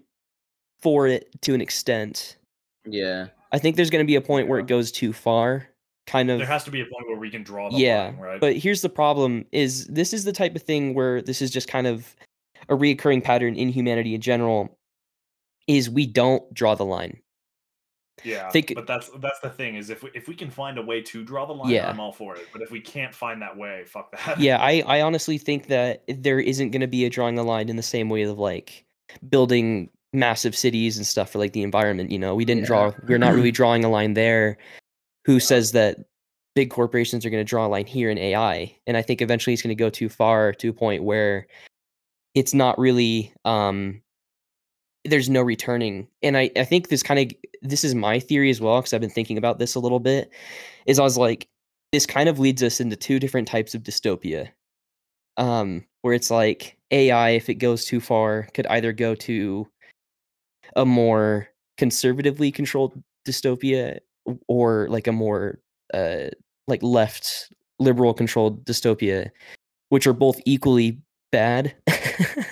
for 0.82 1.08
it 1.08 1.30
to 1.42 1.54
an 1.54 1.60
extent. 1.62 2.38
Yeah. 2.86 3.28
I 3.52 3.60
think 3.60 3.76
there's 3.76 3.90
going 3.90 4.04
to 4.04 4.08
be 4.08 4.16
a 4.16 4.22
point 4.22 4.48
where 4.48 4.60
it 4.60 4.68
goes 4.68 4.92
too 4.92 5.12
far, 5.12 5.68
kind 6.08 6.32
of. 6.32 6.38
There 6.38 6.48
has 6.48 6.64
to 6.64 6.72
be 6.72 6.80
a 6.80 6.86
point 6.86 7.08
where 7.08 7.18
we 7.18 7.30
can 7.30 7.44
draw 7.44 7.70
the 7.70 7.78
yeah, 7.78 8.06
line, 8.06 8.18
right? 8.18 8.40
but 8.40 8.56
here's 8.56 8.82
the 8.82 8.90
problem: 8.90 9.46
is 9.52 9.86
this 9.88 10.14
is 10.14 10.24
the 10.24 10.32
type 10.32 10.56
of 10.56 10.62
thing 10.62 10.94
where 10.94 11.22
this 11.22 11.42
is 11.42 11.52
just 11.52 11.68
kind 11.68 11.88
of 11.88 12.16
a 12.70 12.76
reoccurring 12.76 13.24
pattern 13.24 13.56
in 13.56 13.70
humanity 13.70 14.16
in 14.16 14.22
general. 14.22 14.78
Is 15.68 15.90
we 15.90 16.06
don't 16.08 16.52
draw 16.54 16.76
the 16.76 16.84
line. 16.86 17.20
yeah, 18.24 18.50
think- 18.50 18.74
but 18.76 18.88
that's 18.88 19.10
that's 19.20 19.40
the 19.40 19.50
thing 19.50 19.76
is 19.76 19.90
if 19.90 20.04
we, 20.04 20.10
if 20.14 20.28
we 20.28 20.36
can 20.36 20.50
find 20.50 20.78
a 20.78 20.82
way 20.82 21.02
to 21.02 21.24
draw 21.24 21.46
the 21.46 21.54
line, 21.54 21.70
Yeah. 21.70 21.90
I'm 21.90 22.00
all 22.00 22.12
for 22.12 22.36
it. 22.36 22.48
But 22.52 22.62
if 22.62 22.72
we 22.72 22.80
can't 22.82 23.14
find 23.14 23.42
that 23.42 23.56
way, 23.56 23.84
fuck 23.86 24.12
that. 24.26 24.40
Yeah, 24.40 24.58
I 24.60 24.84
I 24.88 25.02
honestly 25.02 25.38
think 25.38 25.68
that 25.68 26.04
there 26.08 26.40
isn't 26.40 26.72
going 26.72 26.82
to 26.82 26.88
be 26.88 27.06
a 27.06 27.10
drawing 27.10 27.36
the 27.36 27.44
line 27.44 27.70
in 27.70 27.76
the 27.78 27.84
same 27.84 28.10
way 28.10 28.24
of 28.24 28.38
like 28.38 28.86
building 29.30 29.90
massive 30.14 30.56
cities 30.56 30.98
and 30.98 31.06
stuff 31.08 31.30
for 31.32 31.40
like 31.40 31.54
the 31.54 31.64
environment. 31.64 32.12
You 32.12 32.20
know, 32.20 32.36
we 32.36 32.44
didn't 32.44 32.62
Yeah. 32.64 32.68
draw. 32.68 32.92
We're 33.08 33.18
not 33.18 33.34
really 33.34 33.52
drawing 33.62 33.86
a 33.86 33.90
line 33.90 34.14
there. 34.14 34.58
Who 35.26 35.40
says 35.40 35.72
that 35.74 35.98
big 36.56 36.70
corporations 36.72 37.26
are 37.26 37.30
going 37.30 37.44
to 37.46 37.50
draw 37.50 37.66
a 37.66 37.70
line 37.70 37.86
here 37.86 38.10
in 38.10 38.18
AI? 38.18 38.76
And 38.88 38.98
I 38.98 39.02
think 39.04 39.22
eventually 39.22 39.54
it's 39.54 39.62
going 39.62 39.76
to 39.76 39.82
go 39.82 39.90
too 39.92 40.10
far 40.10 40.52
to 40.54 40.70
a 40.70 40.74
point 40.74 41.04
where 41.04 41.48
it's 42.36 42.54
not 42.54 42.78
really. 42.78 43.34
um 43.46 44.02
there's 45.04 45.32
no 45.32 45.42
returning 45.42 46.08
and 46.22 46.38
i 46.38 46.48
i 46.56 46.64
think 46.64 46.90
this 46.90 47.02
kind 47.02 47.20
of 47.20 47.38
this 47.64 47.84
is 47.84 47.96
my 47.96 48.20
theory 48.20 48.52
as 48.52 48.62
well 48.62 48.80
because 48.80 48.94
i've 48.94 49.02
been 49.02 49.10
thinking 49.10 49.36
about 49.36 49.58
this 49.58 49.74
a 49.74 49.80
little 49.80 50.00
bit 50.00 50.30
is 50.86 51.00
i 51.00 51.02
was 51.02 51.18
like 51.18 51.48
this 51.92 52.06
kind 52.06 52.30
of 52.30 52.38
leads 52.38 52.62
us 52.62 52.80
into 52.80 52.96
two 52.96 53.18
different 53.18 53.48
types 53.48 53.74
of 53.74 53.82
dystopia 53.82 54.48
um, 55.38 55.84
where 56.02 56.14
it's 56.14 56.30
like 56.32 56.78
AI, 56.92 57.32
if 57.32 57.50
it 57.50 57.56
goes 57.56 57.86
too 57.86 58.00
far, 58.00 58.48
could 58.54 58.68
either 58.68 58.94
go 58.94 59.16
to 59.16 59.68
a 60.76 60.86
more 60.86 61.48
conservatively 61.78 62.52
controlled 62.52 63.02
dystopia 63.28 64.00
or 64.48 64.88
like 64.90 65.08
a 65.08 65.12
more 65.12 65.60
uh 65.94 66.28
like 66.68 66.82
left 66.84 67.52
liberal 67.80 68.14
controlled 68.14 68.64
dystopia 68.66 69.30
which 69.90 70.06
are 70.06 70.14
both 70.14 70.40
equally 70.46 71.00
bad 71.32 71.74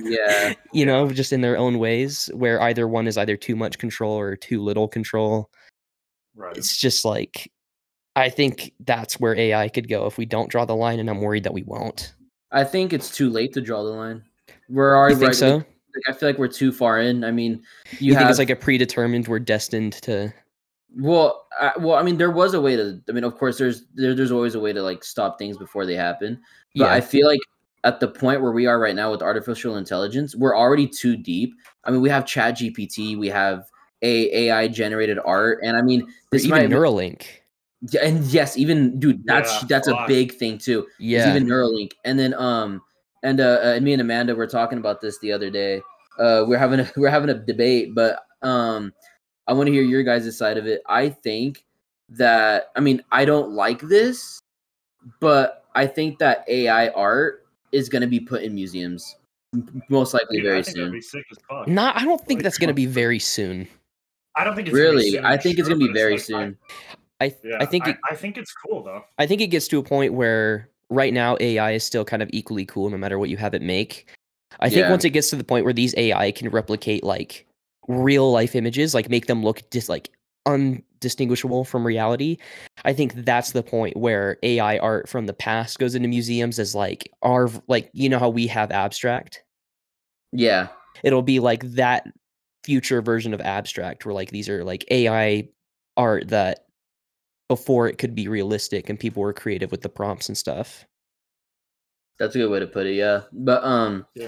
Yeah. 0.02 0.54
you 0.74 0.86
know 0.86 1.10
just 1.12 1.34
in 1.34 1.42
their 1.42 1.58
own 1.58 1.80
ways 1.80 2.30
where 2.34 2.62
either 2.62 2.88
one 2.88 3.08
is 3.08 3.18
either 3.18 3.36
too 3.38 3.56
much 3.56 3.78
control 3.78 4.18
or 4.18 4.36
too 4.36 4.62
little 4.62 4.88
control 4.88 5.50
Right. 6.36 6.56
it's 6.56 6.78
just 6.78 7.04
like 7.04 7.52
i 8.16 8.30
think 8.30 8.72
that's 8.82 9.20
where 9.20 9.36
ai 9.36 9.68
could 9.68 9.90
go 9.90 10.06
if 10.06 10.18
we 10.18 10.26
don't 10.26 10.50
draw 10.50 10.64
the 10.64 10.76
line 10.76 11.00
and 11.00 11.10
i'm 11.10 11.20
worried 11.22 11.44
that 11.44 11.54
we 11.54 11.64
won't 11.64 12.14
I 12.52 12.64
think 12.64 12.94
it's 12.94 13.16
too 13.16 13.30
late 13.30 13.54
to 13.54 13.62
draw 13.62 13.84
the 13.84 13.92
line. 13.92 14.24
We're 14.70 14.96
already 14.96 15.14
you 15.16 15.20
think 15.20 15.30
right- 15.30 15.36
so 15.36 15.56
like, 15.58 15.66
I 16.08 16.14
feel 16.14 16.30
like 16.30 16.38
we're 16.38 16.48
too 16.48 16.72
far 16.72 17.00
in. 17.00 17.24
I 17.24 17.32
mean, 17.32 17.62
you, 18.00 18.08
you, 18.08 18.14
have 18.14 18.22
think 18.22 18.30
it's 18.30 18.40
like 18.40 18.50
a 18.50 18.56
predetermined 18.56 19.28
we're 19.28 19.40
destined 19.40 19.94
to 20.04 20.34
well, 20.96 21.48
I, 21.60 21.74
well. 21.80 21.96
I 21.98 22.04
mean, 22.04 22.18
there 22.18 22.32
was 22.32 22.56
a 22.56 22.62
way 22.62 22.76
to. 22.76 23.00
I 23.08 23.12
mean, 23.12 23.24
of 23.24 23.38
course, 23.38 23.58
there's 23.60 23.86
there, 23.94 24.16
there's 24.16 24.32
always 24.32 24.56
a 24.56 24.60
way 24.60 24.74
to 24.74 24.82
like 24.82 25.04
stop 25.04 25.38
things 25.38 25.58
before 25.58 25.86
they 25.86 25.96
happen. 25.96 26.42
But 26.76 26.86
yeah 26.86 26.94
I 26.94 27.02
feel 27.02 27.28
like 27.28 27.40
at 27.84 28.00
the 28.00 28.08
point 28.08 28.42
where 28.42 28.52
we 28.52 28.66
are 28.66 28.80
right 28.80 28.96
now 28.96 29.12
with 29.12 29.22
artificial 29.22 29.78
intelligence, 29.78 30.36
we're 30.36 30.58
already 30.58 30.88
too 30.88 31.16
deep. 31.16 31.54
I 31.86 31.92
mean, 31.92 32.02
we 32.02 32.10
have 32.10 32.26
Chat 32.26 32.58
GPT, 32.58 33.18
we 33.18 33.28
have 33.30 33.66
a 34.02 34.48
AI 34.48 34.68
generated 34.68 35.20
art, 35.26 35.60
and 35.64 35.78
I 35.78 35.82
mean, 35.82 36.04
or 36.04 36.08
this 36.32 36.46
even 36.46 36.50
might 36.52 36.70
neuralink 36.70 37.24
Yeah, 37.82 38.06
and 38.06 38.24
yes, 38.26 38.58
even 38.58 39.00
dude, 39.00 39.26
that's 39.26 39.62
Yeah, 39.62 39.68
that's 39.70 39.88
a 39.88 39.94
fuck. 39.94 40.08
big 40.08 40.34
thing 40.34 40.58
too. 40.58 40.82
is 40.82 40.88
yeah 41.00 41.30
even 41.30 41.46
Neuralink, 41.46 41.92
and 42.06 42.20
then 42.20 42.34
um, 42.34 42.82
and 43.24 43.40
uh, 43.40 43.60
uh, 43.78 43.80
me 43.82 43.94
and 43.94 44.02
Amanda 44.02 44.36
were 44.36 44.48
talking 44.48 44.78
about 44.78 45.02
this 45.02 45.18
the 45.20 45.32
other 45.32 45.50
day. 45.50 45.82
Uh, 46.20 46.44
we're 46.48 46.58
having 46.58 46.82
a, 46.82 46.92
we're 46.98 47.10
having 47.10 47.30
a 47.30 47.34
debate, 47.34 47.96
but 47.96 48.20
um, 48.42 48.94
I 49.48 49.54
want 49.54 49.68
to 49.68 49.74
hear 49.74 49.84
your 49.84 50.04
guys' 50.04 50.38
side 50.38 50.58
of 50.58 50.68
it. 50.68 50.82
I 50.88 51.10
think 51.10 51.66
that 52.10 52.72
I 52.76 52.80
mean 52.80 53.02
I 53.12 53.26
don't 53.26 53.52
like 53.52 53.82
this, 53.82 54.40
but 55.20 55.66
I 55.76 55.88
think 55.88 56.20
that 56.20 56.44
AI 56.48 56.90
art 56.90 57.46
is 57.72 57.90
going 57.90 58.02
to 58.02 58.08
be 58.08 58.20
put 58.20 58.44
in 58.44 58.54
museums, 58.56 59.16
most 59.90 60.14
likely 60.14 60.38
Dude, 60.38 60.46
very 60.46 60.60
I 60.60 60.64
think 60.64 60.78
soon. 60.78 60.92
be 60.92 61.02
sick 61.02 61.26
as 61.32 61.38
fuck. 61.50 61.68
not 61.68 61.96
i 61.98 62.04
don't 62.06 62.24
think 62.26 62.38
Like, 62.40 62.44
that's 62.44 62.58
going 62.60 62.68
to 62.68 62.74
be 62.74 62.86
very 63.02 63.20
soon 63.20 63.68
I 64.36 64.44
don't 64.44 64.56
think 64.56 64.68
it's 64.68 64.78
gonna 64.78 64.90
be 64.90 64.96
Really, 64.96 65.12
soon, 65.12 65.26
I 65.26 65.38
think 65.38 65.58
it's 65.60 65.68
going 65.68 65.80
to 65.80 65.88
be 65.88 65.92
very 65.94 66.14
like, 66.14 66.22
soon. 66.22 66.58
i 67.20 67.30
th- 67.30 67.42
yeah, 67.44 67.58
i 67.60 67.66
think 67.66 67.88
it, 67.88 67.98
I, 68.10 68.16
think 68.16 68.38
it's 68.38 68.54
cool 68.54 68.84
though. 68.84 69.04
I 69.18 69.26
think 69.26 69.42
it 69.42 69.48
gets 69.48 69.68
to 69.70 69.80
a 69.80 69.84
point 69.84 70.14
where 70.14 70.70
right 70.90 71.14
now 71.14 71.36
AI 71.40 71.72
is 71.72 71.84
still 71.84 72.06
kind 72.06 72.22
of 72.22 72.30
equally 72.32 72.66
cool 72.66 72.90
no 72.90 72.98
matter 72.98 73.18
what 73.20 73.30
you 73.30 73.38
have 73.38 73.54
it 73.54 73.62
make. 73.62 74.08
I 74.60 74.70
think 74.70 74.82
Yeah. 74.82 74.90
once 74.92 75.04
it 75.06 75.10
gets 75.12 75.30
to 75.32 75.36
the 75.36 75.44
point 75.44 75.66
where 75.66 75.74
these 75.74 75.94
AI 75.98 76.32
can 76.32 76.50
replicate 76.50 77.04
like 77.04 77.46
real 77.88 78.32
life 78.32 78.56
images, 78.56 78.94
like 78.94 79.10
make 79.10 79.26
them 79.28 79.44
look 79.44 79.70
just 79.72 79.90
like 79.90 80.10
undistinguishable 81.00 81.64
from 81.64 81.86
reality, 81.86 82.38
I 82.86 82.94
think 82.94 83.14
that's 83.14 83.52
the 83.52 83.64
point 83.64 83.98
where 83.98 84.38
AI 84.44 84.78
art 84.80 85.08
from 85.08 85.26
the 85.26 85.34
past 85.34 85.80
goes 85.80 85.96
into 85.96 86.08
museums 86.08 86.60
as 86.60 86.76
like 86.76 87.12
our 87.22 87.50
like 87.68 87.90
you 87.94 88.10
know 88.10 88.20
how 88.20 88.30
we 88.30 88.48
have 88.48 88.72
abstract. 88.72 89.44
Yeah, 90.32 90.68
It'll 91.04 91.22
be 91.22 91.40
like 91.40 91.64
that 91.72 92.08
future 92.64 93.02
version 93.02 93.34
of 93.34 93.42
abstract 93.42 94.06
where 94.06 94.14
like 94.14 94.32
these 94.32 94.50
are 94.50 94.64
like 94.64 94.86
AI 94.92 95.48
art 95.98 96.28
that 96.28 96.66
before 97.48 97.88
it 97.88 97.98
could 97.98 98.14
be 98.14 98.28
realistic 98.28 98.90
and 98.90 99.00
people 99.00 99.24
were 99.24 99.34
creative 99.34 99.72
with 99.72 99.82
the 99.82 99.90
prompts 99.90 100.28
and 100.28 100.38
stuff. 100.38 100.86
That's 102.20 102.36
a 102.36 102.40
good 102.40 102.52
way 102.52 102.60
to 102.60 102.68
put 102.68 102.86
it. 102.86 102.94
Yeah, 102.96 103.22
but 103.32 103.64
um, 103.64 104.06
Yeah. 104.14 104.28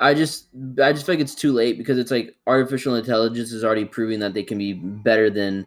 I 0.00 0.14
just 0.14 0.48
I 0.80 0.92
just 0.92 1.06
feel 1.06 1.14
like 1.14 1.22
it's 1.22 1.34
too 1.34 1.52
late 1.52 1.78
because 1.78 1.98
it's 1.98 2.10
like 2.10 2.36
artificial 2.46 2.94
intelligence 2.94 3.52
is 3.52 3.64
already 3.64 3.84
proving 3.84 4.20
that 4.20 4.34
they 4.34 4.42
can 4.42 4.58
be 4.58 4.72
better 4.74 5.30
than 5.30 5.66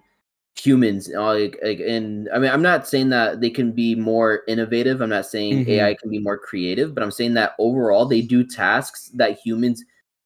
humans. 0.55 1.09
uh, 1.13 1.33
Like, 1.33 1.59
like 1.63 1.79
and 1.79 2.29
I 2.33 2.39
mean, 2.39 2.51
I'm 2.51 2.61
not 2.61 2.87
saying 2.87 3.09
that 3.09 3.41
they 3.41 3.49
can 3.49 3.71
be 3.71 3.95
more 3.95 4.41
innovative. 4.47 5.01
I'm 5.01 5.09
not 5.09 5.25
saying 5.25 5.65
Mhm. 5.65 5.69
AI 5.69 5.93
can 5.95 6.09
be 6.09 6.19
more 6.19 6.37
creative, 6.37 6.93
but 6.93 7.03
I'm 7.03 7.11
saying 7.11 7.33
that 7.35 7.53
overall 7.57 8.05
they 8.05 8.21
do 8.21 8.43
tasks 8.43 9.09
that 9.15 9.39
humans 9.43 9.83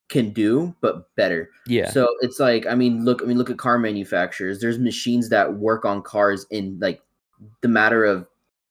can 0.09 0.31
do, 0.31 0.75
but 0.81 1.15
better. 1.15 1.49
Yeah. 1.67 1.89
So 1.89 2.07
it's 2.21 2.39
like, 2.39 2.67
I 2.67 2.75
mean, 2.75 3.05
look, 3.05 3.21
I 3.23 3.25
mean, 3.25 3.37
look 3.37 3.49
at 3.49 3.57
car 3.57 3.79
manufacturers. 3.79 4.59
There's 4.59 4.79
machines 4.79 5.29
that 5.29 5.55
work 5.55 5.85
on 5.85 6.01
cars 6.01 6.45
in 6.51 6.77
like 6.79 7.01
the 7.61 7.67
matter 7.67 8.05
of 8.05 8.27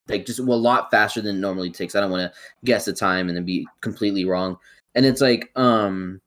like 0.09 0.27
just 0.27 0.41
well, 0.41 0.59
a 0.59 0.61
lot 0.61 0.91
faster 0.91 1.21
than 1.21 1.37
it 1.37 1.41
normally 1.41 1.71
takes. 1.71 1.95
I 1.95 2.01
don't 2.01 2.11
want 2.11 2.31
to 2.31 2.39
guess 2.65 2.85
the 2.85 2.93
time 2.93 3.29
and 3.29 3.37
then 3.37 3.45
be 3.45 3.67
completely 3.81 4.25
wrong. 4.25 4.59
And 4.95 5.07
it's 5.07 5.21
like, 5.21 5.51
um, 5.57 6.21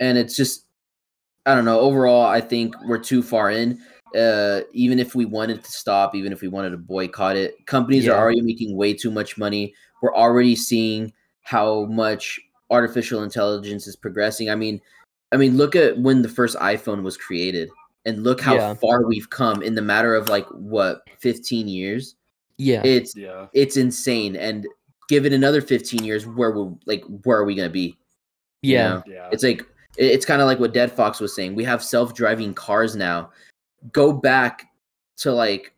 and 0.00 0.16
it's 0.16 0.36
just, 0.36 0.66
I 1.44 1.54
don't 1.54 1.64
know. 1.64 1.80
Overall, 1.80 2.24
I 2.24 2.40
think 2.40 2.74
we're 2.84 2.98
too 2.98 3.22
far 3.22 3.50
in. 3.50 3.80
Uh, 4.16 4.62
even 4.72 4.98
if 4.98 5.14
we 5.14 5.24
wanted 5.24 5.62
to 5.64 5.70
stop, 5.70 6.14
even 6.14 6.32
if 6.32 6.40
we 6.40 6.48
wanted 6.48 6.70
to 6.70 6.76
boycott 6.78 7.36
it, 7.36 7.64
companies 7.66 8.04
Yeah. 8.04 8.12
are 8.12 8.18
already 8.18 8.40
making 8.40 8.76
way 8.76 8.92
too 8.94 9.10
much 9.10 9.38
money. 9.38 9.74
We're 10.02 10.14
already 10.14 10.56
seeing 10.56 11.12
how 11.42 11.86
much 11.86 12.40
artificial 12.70 13.22
intelligence 13.22 13.86
is 13.86 13.96
progressing. 13.96 14.50
I 14.50 14.54
mean, 14.54 14.80
I 15.32 15.36
mean, 15.36 15.56
look 15.56 15.74
at 15.76 15.98
when 15.98 16.22
the 16.22 16.28
first 16.28 16.56
iPhone 16.56 17.02
was 17.02 17.16
created, 17.16 17.68
and 18.04 18.22
look 18.24 18.40
how 18.40 18.54
Yeah. 18.54 18.74
far 18.74 19.06
we've 19.06 19.30
come 19.30 19.62
in 19.62 19.74
the 19.74 19.82
matter 19.82 20.14
of 20.14 20.28
like 20.28 20.46
what 20.48 21.02
15 21.20 21.68
years. 21.68 22.16
yeah. 22.58 22.82
It's 22.84 23.16
Yeah. 23.16 23.46
it's 23.54 23.76
insane, 23.76 24.36
and 24.36 24.66
give 25.08 25.24
it 25.26 25.32
another 25.32 25.60
15 25.60 26.04
years, 26.04 26.26
where 26.26 26.50
will 26.50 26.78
like 26.86 27.02
where 27.24 27.38
are 27.38 27.44
we 27.44 27.54
gonna 27.54 27.68
be? 27.70 27.96
you 28.64 28.74
yeah. 28.74 28.88
know? 28.88 29.02
Yeah. 29.06 29.28
It's 29.32 29.42
like 29.42 29.66
it's 29.98 30.24
kind 30.24 30.40
of 30.40 30.46
like 30.46 30.58
what 30.60 30.72
Dead 30.72 30.90
Fox 30.92 31.20
was 31.20 31.34
saying. 31.34 31.54
We 31.54 31.64
have 31.64 31.82
self-driving 31.82 32.54
cars 32.54 32.94
now. 32.96 33.30
Go 33.90 34.12
back 34.12 34.70
to 35.18 35.32
like 35.32 35.72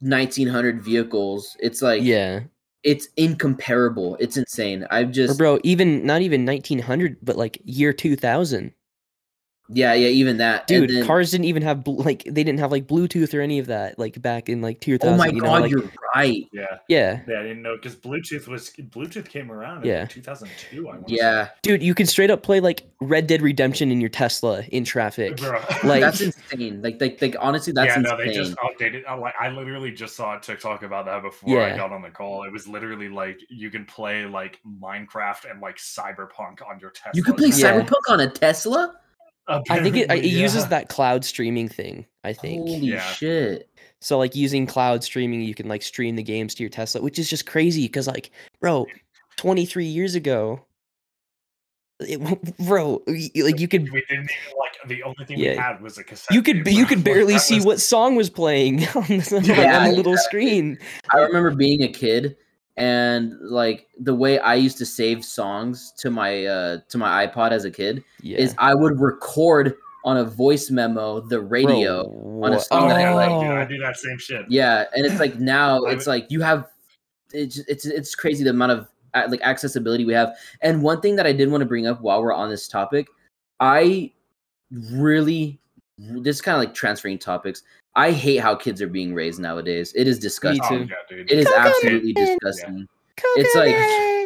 1900 0.00 0.82
vehicles. 0.82 1.56
It's 1.60 1.82
like 1.82 2.02
yeah. 2.02 2.40
it's 2.82 3.08
incomparable. 3.16 4.16
It's 4.20 4.36
insane. 4.36 4.86
I've 4.90 5.08
Or 5.08 5.12
just 5.12 5.38
bro, 5.38 5.58
even 5.62 6.04
not 6.06 6.22
even 6.22 6.46
1900, 6.46 7.18
but 7.22 7.36
like 7.36 7.60
year 7.64 7.92
2000. 7.92 8.72
Yeah 9.72 9.94
yeah 9.94 10.08
even 10.08 10.38
that 10.38 10.66
Dude, 10.66 10.90
then- 10.90 11.06
cars 11.06 11.30
didn't 11.30 11.44
even 11.46 11.62
have 11.62 11.86
like 11.86 12.24
they 12.24 12.42
didn't 12.44 12.58
have 12.58 12.70
like 12.72 12.86
Bluetooth 12.86 13.32
or 13.32 13.40
any 13.40 13.58
of 13.58 13.66
that 13.66 13.98
like 13.98 14.20
back 14.20 14.48
in 14.48 14.60
like 14.62 14.80
2000. 14.80 15.14
Oh 15.14 15.16
my 15.16 15.26
you 15.26 15.34
know, 15.34 15.40
god, 15.46 15.62
like, 15.62 15.70
you're 15.70 15.90
right. 16.14 16.48
yeah. 16.52 16.78
yeah. 16.88 17.20
Yeah, 17.28 17.38
I 17.40 17.42
didn't 17.42 17.62
know 17.62 17.76
because 17.76 17.94
Bluetooth 17.96 18.48
was 18.48 18.70
Bluetooth 18.70 19.28
came 19.28 19.50
around 19.52 19.84
Yeah. 19.84 20.02
in 20.02 20.08
2002. 20.08 20.88
I 20.88 20.92
want 20.96 21.08
Yeah, 21.08 21.48
Dude, 21.62 21.82
you 21.82 21.94
can 21.94 22.06
straight 22.06 22.30
up 22.30 22.42
play 22.42 22.60
like 22.60 22.82
Red 23.00 23.26
Dead 23.26 23.42
Redemption 23.42 23.90
in 23.90 24.00
your 24.00 24.10
Tesla 24.10 24.62
in 24.72 24.84
traffic. 24.84 25.36
Bro. 25.36 25.60
Like- 25.84 26.00
that's 26.00 26.20
insane. 26.20 26.82
Like 26.82 27.00
like 27.00 27.20
like 27.22 27.36
honestly, 27.38 27.72
that's 27.72 27.94
yeah, 27.96 28.00
no, 28.02 28.10
insane. 28.12 28.26
they 28.26 28.32
just 28.34 28.56
updated. 28.56 29.02
I, 29.06 29.14
like, 29.14 29.34
I 29.40 29.50
literally 29.50 29.92
just 29.92 30.16
saw 30.16 30.36
a 30.36 30.40
TikTok 30.40 30.82
about 30.82 31.06
that 31.06 31.22
before 31.22 31.58
Yeah. 31.60 31.72
I 31.72 31.76
got 31.76 31.92
on 31.92 32.02
the 32.02 32.10
call. 32.10 32.44
It 32.44 32.52
was 32.52 32.66
literally 32.66 33.08
like 33.08 33.38
you 33.48 33.70
can 33.70 33.84
play 33.84 34.26
like 34.26 34.58
Minecraft 34.82 35.50
and 35.50 35.60
like 35.60 35.76
Cyberpunk 35.76 36.58
on 36.68 36.78
your 36.80 36.90
Tesla. 36.90 37.12
you 37.14 37.22
could 37.22 37.36
play 37.36 37.48
Yeah. 37.48 37.80
Cyberpunk 37.80 38.08
on 38.08 38.20
a 38.20 38.28
Tesla. 38.30 38.96
I 39.50 39.80
think 39.82 39.96
it, 39.96 40.00
it 40.00 40.04
Apparently, 40.04 40.28
uses 40.30 40.66
that 40.68 40.88
cloud 40.88 41.24
streaming 41.24 41.68
thing, 41.68 42.06
I 42.24 42.32
think. 42.32 42.68
Holy 42.68 42.78
Yeah. 42.78 43.00
shit! 43.12 43.68
So 44.00 44.16
like 44.18 44.34
using 44.34 44.66
cloud 44.66 45.04
streaming, 45.04 45.42
you 45.42 45.54
can 45.54 45.68
like 45.68 45.82
stream 45.82 46.16
the 46.16 46.22
games 46.22 46.54
to 46.54 46.62
your 46.62 46.70
Tesla, 46.70 47.02
which 47.02 47.18
is 47.18 47.28
just 47.28 47.46
crazy 47.46 47.82
because 47.86 48.06
like, 48.06 48.30
bro, 48.60 48.86
23 49.36 49.84
years 49.84 50.14
ago, 50.14 50.60
it, 52.00 52.18
bro, 52.66 53.02
like 53.06 53.60
you 53.60 53.68
could 53.68 53.90
We 53.92 54.02
didn't 54.08 54.30
even 54.30 54.58
like 54.58 54.72
the 54.88 55.02
only 55.02 55.24
thing 55.26 55.38
we 55.38 55.44
had 55.46 55.82
was 55.82 55.98
a 55.98 56.04
cassette. 56.04 56.34
you 56.34 56.42
could 56.42 56.64
tape, 56.64 56.74
you 56.74 56.86
could 56.86 57.04
barely 57.04 57.34
that 57.34 57.40
see 57.40 57.56
was- 57.56 57.66
what 57.66 57.80
song 57.80 58.16
was 58.16 58.30
playing 58.30 58.86
on 58.94 59.02
the, 59.06 59.42
Yeah, 59.44 59.78
on 59.80 59.90
the 59.90 59.96
little 59.96 60.12
yeah. 60.12 60.18
screen. 60.20 60.78
I 61.12 61.18
remember 61.18 61.50
being 61.54 61.82
a 61.82 61.88
kid 61.88 62.36
and 62.80 63.34
like 63.42 63.86
the 64.00 64.14
way 64.14 64.38
I 64.40 64.54
used 64.54 64.78
to 64.78 64.86
save 64.86 65.24
songs 65.24 65.92
to 65.98 66.10
my 66.10 66.46
uh 66.46 66.78
to 66.88 66.98
my 66.98 67.26
iPod 67.26 67.52
as 67.52 67.64
a 67.64 67.70
kid 67.70 68.02
Yeah. 68.22 68.38
is 68.38 68.54
I 68.58 68.74
would 68.74 68.98
record 69.00 69.74
on 70.04 70.16
a 70.16 70.24
voice 70.24 70.70
memo 70.70 71.20
the 71.20 71.40
radio. 71.42 72.04
Bro, 72.08 72.42
on 72.44 72.52
a 72.52 72.56
what- 72.56 72.62
song 72.66 72.88
that 72.88 73.00
I 73.06 73.12
like. 73.14 73.30
Oh, 73.30 73.42
dude, 73.42 73.50
I 73.50 73.62
Oh. 73.64 73.68
do 73.68 73.78
that 73.78 73.96
same 73.98 74.18
shit. 74.18 74.46
Yeah, 74.48 74.84
and 74.94 75.04
it's 75.04 75.20
like 75.20 75.38
now 75.38 75.82
it's 75.84 76.06
like 76.06 76.26
you 76.30 76.40
have 76.40 76.66
it's 77.32 77.58
it's 77.68 77.84
it's 77.84 78.14
crazy 78.14 78.42
the 78.42 78.50
amount 78.50 78.72
of 78.72 78.88
like 79.30 79.42
accessibility 79.42 80.04
we 80.04 80.14
have. 80.14 80.34
And 80.62 80.82
one 80.82 81.00
thing 81.00 81.16
that 81.16 81.26
I 81.26 81.32
did 81.32 81.50
want 81.50 81.60
to 81.62 81.66
bring 81.66 81.86
up 81.86 82.00
while 82.00 82.22
we're 82.22 82.32
on 82.32 82.48
this 82.48 82.66
topic, 82.66 83.08
I 83.60 84.10
really 84.92 85.60
this 85.98 86.40
kind 86.40 86.54
of 86.56 86.60
like 86.60 86.72
transferring 86.74 87.18
topics. 87.18 87.62
I 87.96 88.12
hate 88.12 88.36
how 88.36 88.54
kids 88.54 88.80
are 88.80 88.88
being 88.88 89.14
raised 89.14 89.40
nowadays. 89.40 89.92
It 89.94 90.06
is 90.06 90.18
disgusting. 90.18 90.90
Oh, 90.90 91.14
yeah. 91.14 91.24
It 91.28 91.30
is 91.30 91.46
Coconut. 91.46 91.66
absolutely 91.66 92.12
disgusting. 92.12 92.88
It's 93.36 93.54
like 93.54 93.74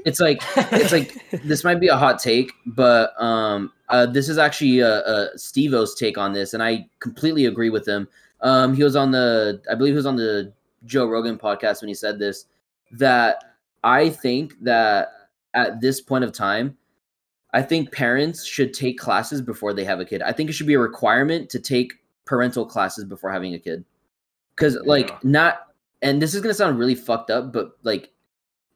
it's 0.07 0.21
like 0.21 0.43
it's 0.73 0.93
like 1.33 1.43
this 1.43 1.65
might 1.65 1.81
be 1.81 1.89
a 1.89 1.97
hot 1.97 2.19
take, 2.19 2.53
but 2.67 3.21
um, 3.21 3.73
uh, 3.89 4.07
this 4.07 4.29
is 4.29 4.39
actually 4.39 4.83
uh, 4.83 4.87
uh, 4.87 5.29
Steve-O's 5.37 5.95
take 5.95 6.19
on 6.19 6.33
this, 6.33 6.55
and 6.55 6.63
I 6.63 6.87
completely 7.01 7.47
agree 7.47 7.71
with 7.71 7.89
him. 7.89 8.09
Um, 8.41 8.75
he 8.75 8.85
was 8.85 8.95
on 8.95 9.11
the, 9.11 9.63
I 9.71 9.75
believe 9.75 9.93
he 9.93 9.97
was 9.97 10.07
on 10.07 10.17
the 10.17 10.53
Joe 10.85 11.07
Rogan 11.07 11.39
podcast 11.39 11.81
when 11.81 11.89
he 11.89 11.95
said 11.95 12.19
this, 12.19 12.45
that 12.93 13.43
I 13.83 14.11
think 14.11 14.55
that 14.63 15.09
at 15.55 15.81
this 15.81 16.01
point 16.01 16.25
of 16.25 16.33
time, 16.33 16.77
I 17.53 17.63
think 17.63 17.93
parents 17.93 18.45
should 18.45 18.75
take 18.75 18.99
classes 18.99 19.41
before 19.41 19.73
they 19.73 19.85
have 19.85 20.01
a 20.01 20.05
kid. 20.05 20.21
I 20.23 20.33
think 20.33 20.51
it 20.51 20.53
should 20.53 20.67
be 20.67 20.75
a 20.75 20.79
requirement 20.81 21.49
to 21.51 21.59
take 21.59 21.95
parental 22.25 22.65
classes 22.67 23.05
before 23.05 23.31
having 23.31 23.55
a 23.55 23.59
kid. 23.59 23.85
Cuz 24.57 24.77
like 24.85 25.09
Yeah. 25.11 25.19
not 25.23 25.67
and 26.03 26.21
this 26.21 26.35
is 26.35 26.41
going 26.41 26.51
to 26.51 26.55
sound 26.55 26.79
really 26.79 26.95
fucked 26.95 27.31
up, 27.31 27.53
but 27.53 27.73
like 27.83 28.11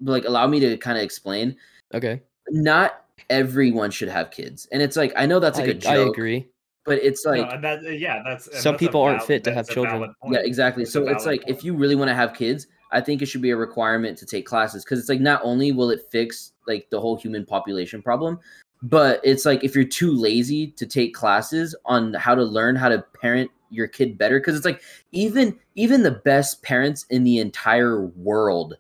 like 0.01 0.25
allow 0.25 0.47
me 0.47 0.61
to 0.61 0.77
kind 0.77 0.97
of 0.97 1.05
explain. 1.05 1.57
Okay. 1.95 2.23
Not 2.51 3.05
everyone 3.31 3.91
should 3.91 4.09
have 4.09 4.31
kids. 4.31 4.67
And 4.73 4.81
it's 4.83 4.97
like 4.97 5.13
I 5.17 5.27
know 5.27 5.39
that's 5.41 5.59
like 5.59 5.69
I, 5.69 5.73
a 5.73 5.75
joke, 5.75 5.93
I 5.93 6.11
agree. 6.11 6.49
but 6.85 6.99
it's 7.03 7.25
No, 7.27 7.33
like 7.33 7.53
and 7.53 7.63
that, 7.65 7.83
yeah, 7.99 8.23
that's 8.25 8.45
Some 8.47 8.73
that's 8.73 8.83
a 8.83 8.87
people 8.87 9.03
aren't 9.03 9.23
fit 9.23 9.45
to 9.45 9.53
have 9.53 9.69
children. 9.69 10.15
Yeah, 10.31 10.39
exactly. 10.41 10.85
It's 10.85 10.93
So 10.93 11.07
it's 11.09 11.25
valid 11.25 11.41
like 11.41 11.51
if 11.51 11.65
you 11.65 11.75
really 11.75 11.97
want 11.97 12.09
to 12.09 12.15
have 12.15 12.33
kids, 12.35 12.67
I 12.91 13.01
think 13.03 13.21
it 13.21 13.27
should 13.27 13.43
be 13.43 13.51
a 13.51 13.57
requirement 13.57 14.17
to 14.19 14.27
take 14.27 14.47
classes 14.47 14.85
because 14.85 14.99
it's 14.99 15.09
like 15.11 15.21
not 15.21 15.41
only 15.45 15.73
will 15.73 15.91
it 15.91 16.01
fix 16.11 16.53
like 16.67 16.89
the 16.91 17.01
whole 17.01 17.17
human 17.17 17.45
population 17.45 18.01
problem, 18.01 18.39
but 18.83 19.21
it's 19.25 19.45
like 19.45 19.65
if 19.65 19.75
you're 19.75 19.85
too 19.85 20.13
lazy 20.13 20.69
to 20.69 20.87
take 20.87 21.15
classes 21.15 21.75
on 21.85 22.15
how 22.15 22.35
to 22.35 22.43
learn 22.43 22.77
how 22.77 22.89
to 22.89 23.05
parent 23.21 23.51
your 23.71 23.87
kid 23.87 24.17
better 24.17 24.41
because 24.41 24.57
it's 24.57 24.65
like 24.65 24.81
even 25.13 25.59
even 25.75 26.03
the 26.03 26.11
best 26.13 26.63
parents 26.63 27.05
in 27.11 27.25
the 27.25 27.39
entire 27.39 28.07
world 28.07 28.77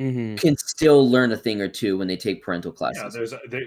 hmm 0.00 0.34
can 0.36 0.56
still 0.58 1.08
learn 1.10 1.32
a 1.32 1.36
thing 1.36 1.60
or 1.60 1.68
two 1.68 1.96
when 1.96 2.06
they 2.08 2.16
take 2.16 2.42
parental 2.42 2.70
classes. 2.72 3.02
Yeah, 3.02 3.08
there's 3.10 3.32
a- 3.32 3.40
there, 3.48 3.62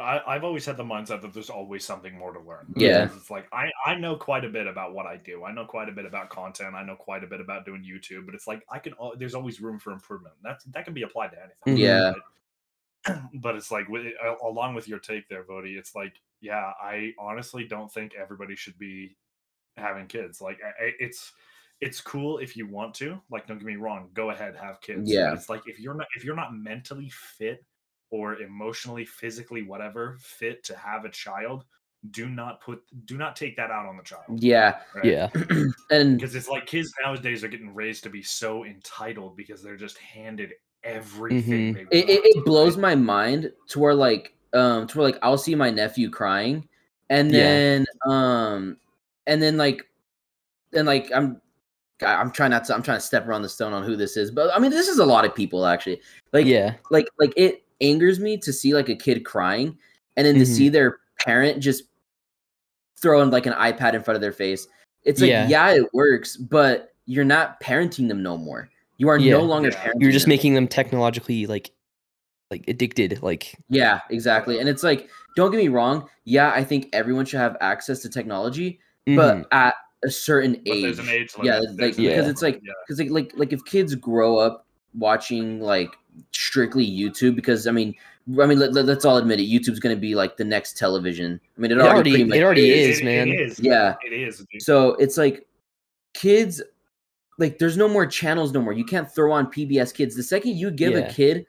I, 0.00 0.20
I've 0.26 0.44
always 0.44 0.64
had 0.64 0.76
the 0.78 0.84
mindset 0.84 1.20
that 1.22 1.34
there's 1.34 1.50
always 1.50 1.84
something 1.84 2.16
more 2.18 2.32
to 2.32 2.40
learn. 2.40 2.66
Yeah. 2.76 3.08
It's 3.14 3.30
like 3.30 3.46
I 3.52 3.70
I 3.84 3.94
know 3.94 4.16
quite 4.16 4.44
a 4.44 4.48
bit 4.48 4.66
about 4.66 4.94
what 4.94 5.04
I 5.06 5.18
do. 5.18 5.44
I 5.44 5.52
know 5.52 5.66
quite 5.66 5.88
a 5.90 5.92
bit 5.92 6.06
about 6.06 6.30
content. 6.30 6.74
I 6.74 6.82
know 6.82 6.96
quite 6.96 7.22
a 7.24 7.26
bit 7.26 7.40
about 7.40 7.66
doing 7.66 7.82
YouTube. 7.84 8.24
But 8.26 8.34
it's 8.34 8.46
like 8.46 8.62
I 8.70 8.78
can. 8.78 8.94
al- 9.00 9.14
There's 9.18 9.34
always 9.34 9.60
room 9.60 9.78
for 9.78 9.92
improvement. 9.92 10.34
That's 10.42 10.64
that 10.64 10.84
can 10.86 10.94
be 10.94 11.02
applied 11.02 11.28
to 11.32 11.38
anything. 11.38 11.76
Mhm. 11.76 11.78
Yeah. 11.78 12.12
But, 12.14 12.22
but 13.34 13.56
it's 13.56 13.70
like 13.70 13.88
with, 13.88 14.06
along 14.44 14.74
with 14.74 14.88
your 14.88 14.98
take 14.98 15.28
there, 15.28 15.44
Vody. 15.44 15.76
It's 15.76 15.94
like 15.94 16.14
yeah, 16.40 16.72
I 16.82 17.12
honestly 17.18 17.64
don't 17.64 17.92
think 17.92 18.12
everybody 18.20 18.56
should 18.56 18.78
be 18.78 19.16
having 19.76 20.06
kids. 20.06 20.40
Like 20.40 20.58
I- 20.62 20.92
it's 20.98 21.32
it's 21.80 22.00
cool 22.00 22.38
if 22.38 22.56
you 22.56 22.66
want 22.66 22.94
to. 22.94 23.20
Like 23.30 23.46
don't 23.46 23.58
get 23.58 23.66
me 23.66 23.76
wrong, 23.76 24.10
go 24.14 24.30
ahead 24.30 24.54
have 24.56 24.80
kids. 24.80 25.10
Yeah. 25.10 25.32
it's 25.34 25.48
like 25.48 25.62
if 25.66 25.80
you're 25.80 25.94
not 25.94 26.06
if 26.16 26.24
you're 26.24 26.36
not 26.36 26.54
mentally 26.54 27.10
fit 27.10 27.64
or 28.10 28.36
emotionally, 28.40 29.04
physically, 29.06 29.62
whatever 29.62 30.16
fit 30.20 30.62
to 30.64 30.76
have 30.76 31.04
a 31.06 31.08
child, 31.08 31.64
do 32.10 32.28
not 32.28 32.60
put 32.60 32.82
do 33.06 33.16
not 33.16 33.34
take 33.36 33.56
that 33.56 33.70
out 33.70 33.86
on 33.86 33.96
the 33.96 34.02
child. 34.02 34.24
yeah, 34.42 34.80
right? 34.94 35.04
Yeah. 35.04 35.28
and 35.90 36.18
Because 36.18 36.34
it's 36.34 36.48
like 36.48 36.66
kids 36.66 36.92
nowadays 37.04 37.42
are 37.42 37.48
getting 37.48 37.74
raised 37.74 38.02
to 38.04 38.10
be 38.10 38.22
so 38.22 38.64
entitled 38.64 39.36
because 39.36 39.62
they're 39.62 39.76
just 39.76 39.98
handed 39.98 40.52
everything. 40.84 41.74
Mhm. 41.74 41.90
They 41.90 41.98
it, 41.98 42.08
it, 42.08 42.36
it 42.36 42.44
blows 42.44 42.76
my 42.76 42.94
mind 42.94 43.52
to 43.68 43.78
where 43.78 43.94
like 43.94 44.34
um 44.52 44.86
to 44.88 44.98
where 44.98 45.06
like 45.06 45.18
I'll 45.22 45.38
see 45.38 45.54
my 45.54 45.70
nephew 45.70 46.10
crying 46.10 46.68
and 47.10 47.30
Yeah. 47.32 47.42
then 47.42 47.86
um 48.06 48.76
and 49.26 49.40
then 49.42 49.56
like 49.56 49.86
and 50.72 50.86
like 50.86 51.10
I'm 51.14 51.40
I'm 52.04 52.30
trying 52.32 52.50
not 52.50 52.64
to 52.64 52.74
I'm 52.74 52.82
trying 52.82 52.98
to 52.98 53.04
step 53.04 53.26
around 53.28 53.42
the 53.42 53.48
stone 53.48 53.72
on 53.72 53.84
who 53.84 53.96
this 53.96 54.16
is 54.16 54.30
but 54.30 54.50
I 54.54 54.58
mean 54.58 54.70
this 54.70 54.88
is 54.88 54.98
a 54.98 55.06
lot 55.06 55.24
of 55.24 55.34
people 55.34 55.66
actually 55.66 56.00
like 56.32 56.46
yeah. 56.46 56.74
like 56.90 57.06
like 57.18 57.32
it 57.36 57.62
angers 57.80 58.18
me 58.20 58.36
to 58.38 58.52
see 58.52 58.74
like 58.74 58.88
a 58.88 58.96
kid 58.96 59.24
crying 59.24 59.76
and 60.16 60.26
then 60.26 60.34
to 60.34 60.42
Mhm. 60.42 60.46
see 60.56 60.68
their 60.68 60.98
parent 61.24 61.60
just 61.62 61.84
throwing 63.00 63.30
like 63.30 63.46
an 63.46 63.52
iPad 63.54 63.94
in 63.94 64.02
front 64.02 64.16
of 64.16 64.20
their 64.20 64.32
face 64.32 64.66
it's 65.04 65.20
like 65.20 65.30
Yeah. 65.30 65.48
yeah, 65.48 65.70
it 65.72 65.92
works 65.94 66.36
but 66.36 66.92
you're 67.06 67.24
not 67.24 67.60
parenting 67.60 68.08
them 68.08 68.22
no 68.22 68.36
more 68.36 68.68
you 69.02 69.08
are 69.08 69.18
Yeah. 69.18 69.32
no 69.32 69.42
longer 69.42 69.70
Yeah. 69.70 69.82
parenting 69.82 70.00
You're 70.00 70.12
just 70.12 70.26
them. 70.26 70.30
making 70.30 70.54
them 70.54 70.68
technologically 70.68 71.46
like 71.46 71.72
like 72.52 72.64
addicted. 72.68 73.20
Like 73.20 73.52
Yeah, 73.68 74.00
exactly. 74.10 74.60
And 74.60 74.68
it's 74.68 74.84
like, 74.84 75.08
don't 75.36 75.50
get 75.50 75.56
me 75.56 75.66
wrong. 75.68 76.08
Yeah, 76.24 76.52
I 76.54 76.62
think 76.62 76.88
everyone 76.92 77.24
should 77.24 77.40
have 77.40 77.56
access 77.60 78.00
to 78.02 78.08
technology, 78.08 78.78
mhm. 79.08 79.16
but 79.16 79.48
at 79.50 79.74
a 80.04 80.10
certain 80.10 80.52
But 80.64 80.72
age. 80.76 80.82
there's 80.82 80.98
an 81.00 81.08
age 81.08 81.32
yeah, 81.42 81.58
like 81.78 81.98
Yeah. 81.98 82.10
because 82.14 82.28
it's 82.28 82.42
like 82.42 82.54
limit, 82.54 82.66
yeah. 82.68 82.72
because 82.86 83.00
like, 83.00 83.10
like 83.10 83.32
like 83.36 83.52
if 83.52 83.64
kids 83.64 83.94
grow 83.96 84.36
up 84.38 84.66
watching 84.94 85.60
like 85.60 85.90
strictly 86.32 86.86
YouTube, 86.86 87.34
because 87.34 87.66
I 87.66 87.72
mean, 87.72 87.94
I 88.40 88.46
mean, 88.46 88.58
let, 88.60 88.72
let, 88.72 88.88
us 88.88 89.04
all 89.04 89.16
admit 89.16 89.40
it. 89.40 89.44
YouTube's 89.50 89.80
going 89.80 89.96
to 89.96 90.00
be 90.00 90.14
like 90.14 90.36
the 90.36 90.44
next 90.44 90.76
television. 90.78 91.40
I 91.56 91.60
mean, 91.60 91.72
it, 91.72 91.78
It 91.78 91.80
already, 91.80 92.10
already- 92.22 92.38
it 92.38 92.42
already 92.44 92.70
It- 92.70 92.90
is, 92.90 93.00
it- 93.00 93.04
man. 93.04 93.28
It 93.28 93.40
is. 93.40 93.58
Yeah. 93.58 93.96
It 94.06 94.12
is. 94.12 94.44
Dude. 94.52 94.62
So 94.62 94.94
it's 94.96 95.16
like 95.16 95.44
kids, 96.14 96.62
like 97.42 97.58
there's 97.58 97.76
no 97.76 97.88
more 97.88 98.06
channels 98.06 98.52
no 98.52 98.62
more. 98.62 98.72
You 98.72 98.84
can't 98.86 99.10
throw 99.12 99.32
on 99.32 99.46
PBS 99.52 99.92
Kids. 99.94 100.16
The 100.16 100.22
second 100.22 100.56
you 100.56 100.70
give 100.70 100.92
Yeah. 100.94 101.00
a 101.00 101.12
kid 101.12 101.44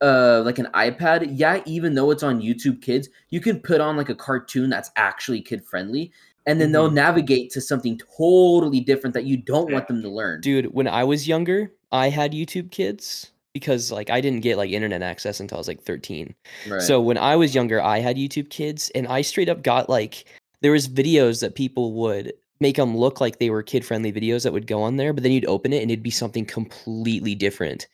uh 0.00 0.42
like 0.44 0.58
an 0.58 0.68
iPad, 0.74 1.32
yeah, 1.32 1.60
even 1.66 1.94
though 1.94 2.10
it's 2.10 2.22
on 2.22 2.40
YouTube 2.42 2.82
Kids, 2.82 3.08
you 3.30 3.40
can 3.40 3.58
put 3.60 3.80
on 3.80 3.96
like 3.96 4.10
a 4.10 4.14
cartoon 4.14 4.68
that's 4.70 4.90
actually 4.96 5.40
kid 5.40 5.64
friendly, 5.64 6.12
and 6.46 6.60
then 6.60 6.70
they'll 6.72 6.90
Mhm. 6.90 6.94
navigate 6.94 7.50
to 7.52 7.60
something 7.60 7.98
totally 8.16 8.80
different 8.80 9.14
that 9.14 9.24
you 9.24 9.36
don't 9.36 9.72
want 9.72 9.88
them 9.88 10.02
to 10.02 10.08
learn. 10.08 10.40
dude, 10.40 10.66
when 10.74 10.86
I 10.86 11.02
was 11.04 11.26
younger, 11.26 11.72
I 11.90 12.10
had 12.10 12.32
YouTube 12.32 12.70
Kids 12.70 13.32
because 13.54 13.90
like 13.90 14.08
I 14.10 14.20
didn't 14.20 14.42
get 14.42 14.56
like 14.56 14.70
internet 14.70 15.02
access 15.02 15.40
until 15.40 15.56
I 15.56 15.60
was 15.60 15.68
like 15.68 15.82
13. 15.82 16.34
Right. 16.68 16.80
So 16.82 17.00
when 17.00 17.18
I 17.18 17.34
was 17.34 17.54
younger, 17.54 17.82
I 17.82 17.98
had 17.98 18.16
YouTube 18.16 18.50
Kids, 18.50 18.90
and 18.94 19.06
I 19.08 19.22
straight 19.22 19.48
up 19.48 19.62
got 19.62 19.88
like 19.88 20.26
there 20.60 20.70
was 20.72 20.86
videos 20.88 21.40
that 21.40 21.54
people 21.56 21.92
would 21.94 22.32
make 22.60 22.76
them 22.76 22.96
look 22.96 23.20
like 23.20 23.38
they 23.38 23.50
were 23.50 23.62
kid 23.62 23.84
friendly 23.84 24.12
videos 24.12 24.42
that 24.44 24.52
would 24.52 24.66
go 24.66 24.82
on 24.82 24.96
there, 24.96 25.12
but 25.12 25.22
then 25.22 25.32
you'd 25.32 25.46
open 25.46 25.72
it 25.72 25.82
and 25.82 25.90
it'd 25.90 26.02
be 26.02 26.10
something 26.10 26.44
completely 26.44 27.34
different. 27.34 27.86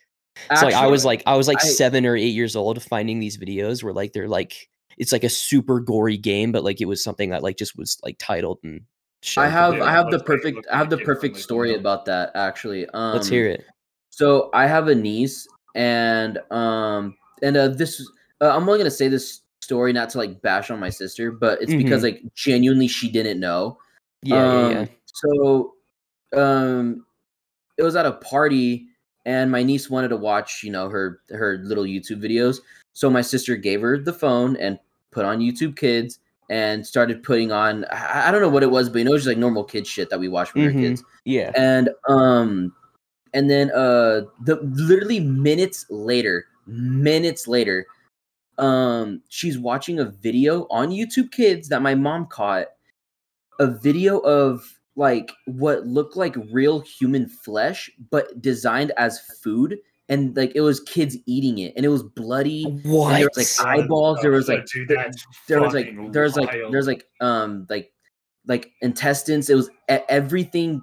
So 0.57 0.67
like 0.67 0.75
I 0.75 0.87
was 0.87 1.05
like 1.05 1.23
I 1.27 1.37
was 1.37 1.47
like 1.47 1.62
I- 1.62 1.69
seven 1.69 2.05
or 2.07 2.17
eight 2.17 2.35
years 2.35 2.57
old 2.57 2.83
finding 2.83 3.21
these 3.21 3.39
videos 3.39 3.83
where 3.83 3.93
like 3.93 4.12
they're 4.12 4.29
like 4.29 4.69
it's 4.99 5.12
like 5.12 5.25
a 5.25 5.29
super 5.29 5.81
gory 5.81 6.17
game, 6.17 6.53
but 6.53 6.65
like 6.65 6.81
it 6.81 6.87
was 6.87 7.03
something 7.03 7.31
that 7.31 7.43
like 7.43 7.57
just 7.57 7.77
was 7.77 7.99
like 8.03 8.17
titled 8.19 8.59
and. 8.62 8.83
I 9.39 9.49
have. 9.49 9.81
I 9.81 9.91
have 9.91 10.11
the 10.11 10.19
Let's 10.19 10.29
make 10.29 10.39
it 10.39 10.43
perfect 10.43 10.67
I 10.71 10.77
have 10.77 10.91
the 10.91 10.99
perfect 10.99 11.39
story 11.39 11.75
about 11.75 12.05
that 12.05 12.33
actually. 12.35 12.87
Um 12.91 13.15
Let's 13.15 13.27
hear 13.29 13.47
it. 13.49 13.65
So 14.11 14.51
I 14.53 14.67
have 14.67 14.89
a 14.89 14.95
niece, 14.95 15.49
and 15.75 16.39
um, 16.53 17.17
and 17.43 17.57
uh, 17.57 17.69
this 17.69 18.07
uh, 18.41 18.51
I'm 18.55 18.69
only 18.69 18.79
gonna 18.79 18.91
say 18.91 19.09
this 19.09 19.41
story 19.61 19.93
not 19.93 20.11
to 20.11 20.19
like 20.19 20.41
bash 20.41 20.71
on 20.71 20.79
my 20.79 20.91
sister, 20.91 21.33
but 21.33 21.61
it's 21.61 21.75
because 21.75 22.05
like 22.05 22.23
genuinely 22.35 22.87
she 22.87 23.11
didn't 23.11 23.41
know. 23.41 23.79
Yeah, 24.25 24.37
yeah, 24.37 24.64
Um, 24.64 24.70
yeah. 24.70 24.85
So, 25.07 25.75
um, 26.35 27.07
it 27.77 27.83
was 27.83 27.97
at 27.97 28.07
a 28.07 28.12
party, 28.12 28.87
and 29.27 29.51
my 29.51 29.62
niece 29.62 29.91
wanted 29.91 30.09
to 30.09 30.16
watch, 30.16 30.62
you 30.62 30.70
know, 30.70 30.89
her 30.89 31.20
her 31.31 31.59
little 31.59 31.85
YouTube 31.85 32.22
videos. 32.22 32.59
So 32.93 33.11
my 33.11 33.20
sister 33.22 33.57
gave 33.57 33.81
her 33.83 33.99
the 33.99 34.12
phone 34.12 34.57
and 34.57 34.79
put 35.11 35.25
on 35.25 35.41
YouTube 35.41 35.77
Kids 35.77 36.18
and 36.51 36.87
started 36.87 37.22
putting 37.22 37.53
on. 37.53 37.85
I, 37.87 38.29
I 38.29 38.31
don't 38.31 38.41
know 38.41 38.49
what 38.49 38.62
it 38.62 38.70
was, 38.70 38.89
but 38.89 38.99
you 38.99 39.05
know, 39.05 39.11
it 39.11 39.14
was 39.14 39.22
just 39.25 39.29
like 39.29 39.39
normal 39.39 39.64
kid 39.64 39.87
shit 39.87 40.11
that 40.11 40.20
we 40.20 40.29
watched 40.29 40.55
when 40.55 40.64
we 40.64 40.70
Mhm. 40.70 40.75
were 40.75 40.81
kids 40.81 41.05
Yeah. 41.25 41.53
and 41.57 41.91
um 42.09 42.75
and 43.33 43.51
then 43.51 43.70
uh 43.70 44.22
the 44.45 44.57
literally 44.62 45.20
minutes 45.20 45.87
later 45.91 46.47
minutes 46.66 47.47
later 47.49 47.87
um 48.59 49.22
she's 49.29 49.59
watching 49.59 49.99
a 50.01 50.05
video 50.05 50.66
on 50.70 50.91
youtube 50.91 51.31
kids 51.33 51.68
that 51.68 51.83
my 51.83 51.95
mom 51.95 52.27
caught 52.27 52.66
a 53.61 53.67
video 53.67 54.19
of 54.21 54.63
like 54.97 55.33
what 55.47 55.87
looked 55.87 56.17
like 56.17 56.37
real 56.53 56.81
human 56.81 57.29
flesh 57.29 57.91
but 58.11 58.41
designed 58.41 58.93
as 58.97 59.19
food 59.43 59.77
and 60.09 60.37
like 60.37 60.53
it 60.55 60.61
was 60.61 60.81
kids 60.81 61.17
eating 61.27 61.59
it 61.59 61.73
and 61.77 61.85
it 61.85 61.89
was 61.89 62.03
bloody 62.03 62.65
and 62.65 62.85
What? 62.85 63.17
there 63.19 63.29
was 63.35 63.59
like 63.59 63.67
eyeballs 63.81 64.19
there 64.23 64.31
was 64.31 64.49
like 64.49 64.67
dude, 64.67 64.89
there- 64.89 65.11
there 65.49 65.61
was 65.61 65.75
like 65.75 65.95
there 66.13 66.23
was 66.23 66.37
like 66.37 66.53
wild. 66.53 66.73
there's 66.73 66.87
like 66.87 67.05
um 67.21 67.67
like 67.69 67.91
like 68.47 68.71
intestines 68.83 69.49
it 69.51 69.55
was 69.57 69.69
everything 69.89 70.83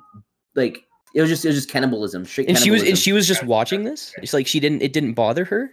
like 0.55 0.83
it 1.13 1.21
was 1.21 1.29
just 1.29 1.45
it 1.45 1.49
was 1.49 1.55
just 1.57 1.69
cannibalism 1.69 2.25
straight 2.25 2.49
and 2.49 2.57
she 2.57 2.71
was 2.71 2.83
and 2.83 2.97
she 2.97 3.13
was 3.13 3.27
just 3.27 3.43
watching 3.43 3.83
this. 3.83 4.13
It's 4.21 4.33
like 4.33 4.47
she 4.47 4.59
didn't. 4.59 4.81
It 4.81 4.93
didn't 4.93 5.13
bother 5.13 5.43
her. 5.45 5.71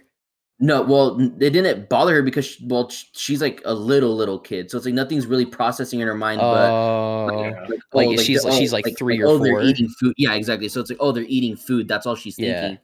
No 0.59 0.81
well 0.81 1.19
n- 1.19 1.35
it 1.39 1.51
didn't 1.51 1.87
bother 1.89 2.15
her 2.15 2.21
because 2.21 2.45
she, 2.45 2.65
well 2.67 2.89
she's 3.13 3.41
like 3.41 3.61
a 3.65 3.73
little 3.73 4.15
little 4.15 4.37
kid 4.37 4.69
so 4.69 4.75
it's 4.77 4.85
like 4.85 4.93
nothing's 4.93 5.25
really 5.25 5.45
processing 5.45 5.99
in 6.01 6.07
her 6.07 6.15
mind 6.15 6.39
but 6.41 6.69
Oh, 6.69 7.27
Yeah. 7.43 7.61
like, 7.69 7.79
Like, 7.93 8.07
oh, 8.09 8.15
she's- 8.17 8.43
they're- 8.43 8.51
she's, 8.53 8.73
oh, 8.73 8.77
like, 8.77 8.97
three 8.97 9.21
or 9.21 9.27
oh, 9.27 9.37
they're 9.37 9.53
four. 9.53 9.61
eating 9.63 9.87
food 9.99 10.13
yeah 10.17 10.33
exactly 10.33 10.67
so 10.69 10.81
it's 10.81 10.89
like 10.89 10.99
oh 11.01 11.11
they're 11.11 11.23
eating 11.23 11.55
food 11.55 11.87
that's 11.87 12.05
all 12.05 12.15
she's 12.15 12.37
Yeah. 12.37 12.61
thinking 12.61 12.79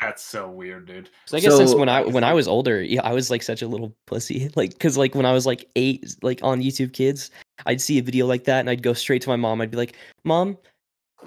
That's 0.00 0.22
so 0.24 0.50
weird, 0.50 0.86
dude. 0.86 1.08
so 1.24 1.36
I 1.36 1.40
guess 1.40 1.56
since 1.56 1.72
when 1.74 1.88
I 1.88 2.02
when 2.02 2.24
I 2.24 2.32
was 2.34 2.48
older, 2.48 2.82
yeah, 2.82 3.00
I 3.04 3.12
was 3.14 3.30
like 3.30 3.42
such 3.44 3.62
a 3.62 3.68
little 3.68 3.94
pussy. 4.06 4.50
Like, 4.56 4.72
because 4.72 4.98
like 4.98 5.14
when 5.14 5.24
I 5.24 5.32
was 5.32 5.46
like 5.46 5.64
eight, 5.76 6.16
like 6.20 6.40
on 6.42 6.60
YouTube 6.60 6.92
Kids, 6.92 7.30
I'd 7.64 7.80
see 7.80 7.98
a 7.98 8.02
video 8.02 8.26
like 8.26 8.42
that 8.44 8.58
and 8.60 8.68
I'd 8.68 8.82
go 8.82 8.92
straight 8.92 9.22
to 9.22 9.28
my 9.30 9.36
mom. 9.36 9.60
I'd 9.62 9.70
be 9.70 9.76
like, 9.78 9.94
"Mom, 10.24 10.58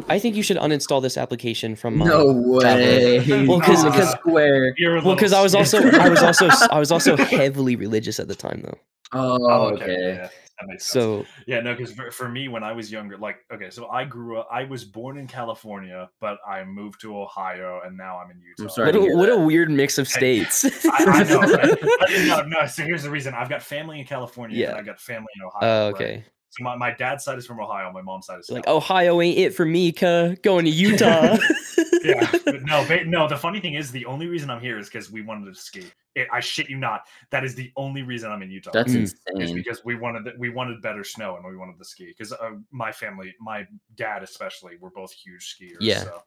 I 0.07 0.19
think 0.19 0.35
you 0.35 0.43
should 0.43 0.57
uninstall 0.57 1.01
this 1.01 1.17
application 1.17 1.75
from 1.75 1.97
my." 1.97 2.05
no 2.05 2.25
way 2.31 3.45
Well, 3.47 3.59
'cause- 3.59 3.83
Like 3.83 3.93
a 3.95 3.97
'cause- 3.97 4.11
square 4.11 4.73
Well, 5.03 5.15
because 5.15 5.33
I 5.33 5.41
was 5.41 5.55
also. 5.55 5.79
I 5.89 6.09
was 6.09 6.21
also 6.21 6.47
I 6.71 6.79
was 6.79 6.91
also 6.91 7.17
heavily 7.17 7.75
religious 7.75 8.19
at 8.19 8.27
the 8.27 8.35
time 8.35 8.61
though. 8.63 8.77
oh, 9.13 9.37
Oh, 9.49 9.67
okay, 9.75 10.13
yeah. 10.15 10.29
That 10.59 10.67
makes 10.69 10.85
sense. 10.85 10.93
So 10.93 11.25
Yeah, 11.45 11.59
no, 11.61 11.75
because 11.75 11.93
for, 11.93 12.09
for 12.11 12.27
me, 12.29 12.47
when 12.47 12.63
I 12.63 12.71
was 12.73 12.91
younger, 12.91 13.15
like, 13.17 13.37
okay, 13.53 13.69
so 13.69 13.87
I 13.89 14.05
grew 14.05 14.39
up, 14.39 14.47
I 14.51 14.63
was 14.63 14.83
born 14.85 15.17
in 15.19 15.27
California, 15.27 16.09
but 16.19 16.39
I 16.47 16.63
moved 16.63 16.99
to 17.01 17.15
Ohio, 17.15 17.81
and 17.85 17.95
now 17.95 18.17
I'm 18.17 18.31
in 18.31 18.41
Utah. 18.57 18.71
sorry 18.73 18.87
what 18.91 18.95
a, 19.11 19.15
what 19.15 19.29
a 19.29 19.37
weird 19.37 19.69
mix 19.69 19.97
of 19.99 20.07
Hey, 20.07 20.43
states. 20.45 20.65
I, 20.85 21.05
I 21.05 21.23
know, 21.23 21.41
right? 21.41 21.79
But 21.99 22.09
no, 22.27 22.41
no. 22.61 22.65
So 22.67 22.83
here's 22.83 23.03
the 23.03 23.11
reason: 23.11 23.33
I've 23.35 23.49
got 23.49 23.61
family 23.61 23.99
in 23.99 24.05
California, 24.07 24.57
Yeah. 24.57 24.69
and 24.71 24.77
I 24.79 24.81
got 24.81 24.99
family 24.99 25.27
in 25.35 25.43
Ohio. 25.45 25.59
Oh, 25.61 25.85
right? 25.91 25.95
okay. 25.95 26.25
So 26.49 26.63
my, 26.63 26.75
my 26.75 26.91
dad's 26.91 27.23
side 27.23 27.37
is 27.37 27.45
from 27.45 27.59
Ohio, 27.59 27.91
my 27.91 28.01
mom's 28.01 28.25
side 28.27 28.39
is 28.39 28.49
Like 28.49 28.65
South. 28.65 28.75
Ohio 28.77 29.21
ain't 29.21 29.37
it 29.37 29.53
for 29.53 29.65
me, 29.65 29.91
cuh. 29.91 30.35
Going 30.43 30.65
to 30.65 30.71
Utah. 30.71 31.37
yeah, 32.03 32.31
but 32.45 32.63
no, 32.63 32.85
ba- 32.87 33.05
no. 33.05 33.27
The 33.27 33.35
funny 33.37 33.59
thing 33.59 33.73
is, 33.73 33.91
the 33.91 34.05
only 34.05 34.27
reason 34.27 34.49
I'm 34.49 34.61
here 34.61 34.79
is 34.79 34.87
because 34.87 35.11
we 35.11 35.21
wanted 35.21 35.53
to 35.53 35.59
ski. 35.59 35.85
It, 36.15 36.27
I 36.31 36.39
shit 36.39 36.69
you 36.69 36.77
not. 36.77 37.01
That 37.31 37.43
is 37.43 37.53
the 37.53 37.71
only 37.75 38.01
reason 38.01 38.31
I'm 38.31 38.41
in 38.41 38.49
Utah. 38.49 38.71
That's 38.73 38.93
Mm. 38.93 39.03
is 39.03 39.15
insane. 39.35 39.55
because 39.55 39.83
we 39.83 39.95
wanted 39.95 40.23
the, 40.23 40.33
we 40.39 40.49
wanted 40.49 40.81
better 40.81 41.03
snow 41.03 41.35
and 41.35 41.45
we 41.45 41.55
wanted 41.57 41.77
to 41.77 41.85
ski 41.85 42.07
because 42.07 42.31
uh, 42.33 42.51
my 42.71 42.91
family, 42.91 43.35
my 43.39 43.67
dad 43.95 44.23
especially, 44.23 44.77
we're 44.79 44.89
both 44.89 45.11
huge 45.11 45.55
skiers. 45.59 45.77
Yeah. 45.81 45.99
So. 46.03 46.23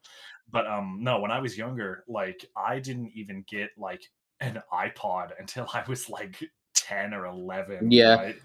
But 0.51 0.67
um, 0.67 0.99
no, 1.01 1.19
when 1.19 1.31
I 1.31 1.39
was 1.39 1.57
younger, 1.57 2.03
like 2.07 2.45
I 2.55 2.79
didn't 2.79 3.11
even 3.15 3.43
get 3.49 3.71
like 3.77 4.03
an 4.39 4.61
iPod 4.71 5.31
until 5.39 5.67
I 5.73 5.83
was 5.87 6.09
like 6.09 6.37
ten 6.75 7.13
or 7.13 7.25
eleven. 7.25 7.91
Yeah. 7.91 8.15
Right? 8.15 8.35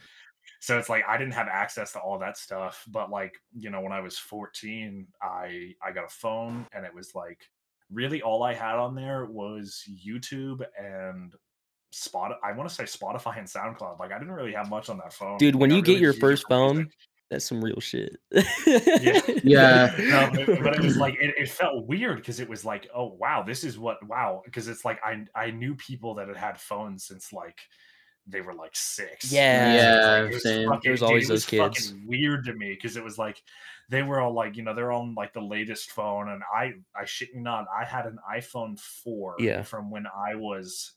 So 0.60 0.78
it's 0.78 0.88
like 0.88 1.04
I 1.08 1.16
didn't 1.16 1.34
have 1.34 1.48
access 1.48 1.92
to 1.92 2.00
all 2.00 2.18
that 2.18 2.36
stuff. 2.36 2.84
But 2.88 3.10
like 3.10 3.34
you 3.56 3.70
know, 3.70 3.80
when 3.80 3.92
I 3.92 4.00
was 4.00 4.18
fourteen, 4.18 5.06
I 5.22 5.74
I 5.82 5.92
got 5.92 6.04
a 6.04 6.08
phone 6.08 6.66
and 6.72 6.84
it 6.84 6.94
was 6.94 7.14
like 7.14 7.40
really 7.92 8.22
all 8.22 8.42
I 8.42 8.54
had 8.54 8.76
on 8.76 8.94
there 8.94 9.26
was 9.26 9.82
YouTube 9.88 10.64
and 10.78 11.34
Spot. 11.92 12.32
I 12.44 12.52
want 12.52 12.68
to 12.68 12.74
say 12.74 12.84
Spotify 12.84 13.38
and 13.38 13.46
SoundCloud. 13.46 13.98
Like 13.98 14.12
I 14.12 14.18
didn't 14.18 14.34
really 14.34 14.52
have 14.52 14.68
much 14.68 14.90
on 14.90 14.98
that 14.98 15.14
phone. 15.14 15.38
Dude, 15.38 15.54
when 15.54 15.70
got 15.70 15.76
you 15.76 15.82
get 15.82 15.98
your 15.98 16.12
first 16.12 16.44
for 16.46 16.54
music. 16.54 16.76
phone, 16.76 16.90
That's 17.30 17.46
some 17.46 17.64
real 17.64 17.80
shit. 17.80 18.16
Yeah. 18.66 19.94
no, 19.98 20.30
but, 20.34 20.62
but 20.62 20.74
it 20.74 20.80
was 20.80 20.96
like 20.98 21.14
it, 21.14 21.34
it 21.38 21.48
felt 21.48 21.86
weird 21.86 22.18
because 22.18 22.38
it 22.38 22.48
was 22.48 22.66
like, 22.66 22.86
oh 22.94 23.16
wow, 23.18 23.42
this 23.42 23.64
is 23.64 23.78
what 23.78 23.96
wow, 24.06 24.42
because 24.44 24.68
it's 24.68 24.84
like 24.84 24.98
I 25.02 25.24
I 25.34 25.52
knew 25.52 25.74
people 25.76 26.14
that 26.16 26.28
had 26.28 26.36
had 26.36 26.60
phones 26.60 27.06
since 27.06 27.32
like 27.32 27.58
they 28.26 28.40
were 28.40 28.54
like 28.54 28.74
six. 28.74 29.30
Yeah. 29.32 29.74
Yeah, 29.74 30.06
like, 30.22 30.30
it 30.30 30.34
was 30.34 30.42
same. 30.42 30.68
fucking- 30.68 30.80
There's 30.84 31.00
dude, 31.00 31.08
always 31.08 31.30
it 31.30 31.32
was 31.32 31.44
those 31.44 31.50
kids. 31.50 31.90
fucking 31.90 32.06
Weird 32.08 32.44
to 32.46 32.54
me 32.54 32.70
because 32.74 32.96
it 32.96 33.04
was 33.04 33.18
like 33.18 33.42
they 33.88 34.02
were 34.02 34.20
all 34.20 34.32
like 34.32 34.56
you 34.56 34.62
know 34.64 34.74
they're 34.74 34.90
on 34.92 35.14
like 35.14 35.32
the 35.32 35.40
latest 35.40 35.90
phone 35.92 36.28
and 36.30 36.42
I 36.52 36.72
I 37.00 37.04
shit 37.04 37.28
you 37.32 37.40
not 37.40 37.66
I 37.72 37.84
had 37.84 38.06
an 38.06 38.18
iPhone 38.32 38.78
four 38.80 39.36
Yeah. 39.38 39.62
from 39.62 39.90
when 39.90 40.06
I 40.06 40.34
was. 40.34 40.92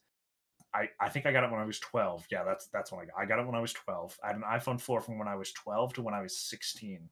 I, 0.72 0.88
I 1.02 1.10
think 1.10 1.26
I 1.26 1.32
got 1.32 1.44
it 1.44 1.50
when 1.52 1.60
I 1.60 1.66
was 1.66 1.80
12. 1.80 2.28
Yeah, 2.30 2.44
that's 2.44 2.68
that's 2.68 2.92
when 2.92 3.02
I 3.02 3.06
got. 3.06 3.16
I 3.20 3.26
got 3.26 3.40
it 3.40 3.46
when 3.48 3.56
I 3.56 3.60
was 3.60 3.74
12. 3.74 4.18
I 4.24 4.28
had 4.28 4.36
an 4.36 4.44
iPhone 4.44 4.80
4 4.80 5.02
from 5.02 5.18
when 5.18 5.28
I 5.28 5.36
was 5.36 5.52
12 5.54 5.94
to 5.96 6.02
when 6.04 6.14
I 6.14 6.22
was 6.22 6.38
16 6.38 7.10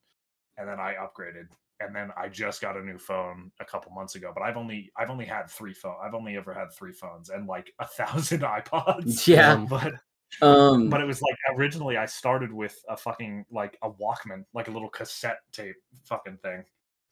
and 0.60 0.68
then 0.70 0.80
I 0.80 0.94
upgraded, 0.94 1.48
and 1.80 1.96
then 1.96 2.12
I 2.18 2.28
just 2.28 2.62
got 2.62 2.76
a 2.78 2.84
new 2.84 2.98
phone 2.98 3.52
a 3.60 3.66
couple 3.66 3.92
months 3.92 4.16
ago. 4.16 4.32
But 4.34 4.44
I've 4.44 4.58
only 4.58 4.92
I've 4.98 5.10
only 5.10 5.26
had 5.26 5.50
three 5.50 5.74
phone. 5.74 5.96
I've 6.04 6.14
only 6.14 6.36
ever 6.38 6.54
had 6.54 6.72
three 6.74 6.94
phones 6.94 7.30
and 7.30 7.48
like 7.48 7.74
a 7.80 7.86
thousand 7.88 8.42
iPods. 8.42 9.28
Yeah. 9.28 9.54
Um, 9.54 9.66
but 9.70 9.94
Um, 10.42 10.90
but 10.90 11.00
it 11.02 11.06
was 11.06 11.22
like 11.22 11.36
originally 11.58 11.98
I 11.98 12.06
started 12.06 12.52
with 12.52 12.78
a 12.90 12.98
fucking 12.98 13.46
like 13.52 13.78
a 13.82 13.90
Walkman, 13.90 14.44
like 14.54 14.68
a 14.68 14.72
little 14.72 14.90
cassette 14.90 15.40
tape 15.52 15.76
fucking 16.06 16.38
thing. 16.44 16.64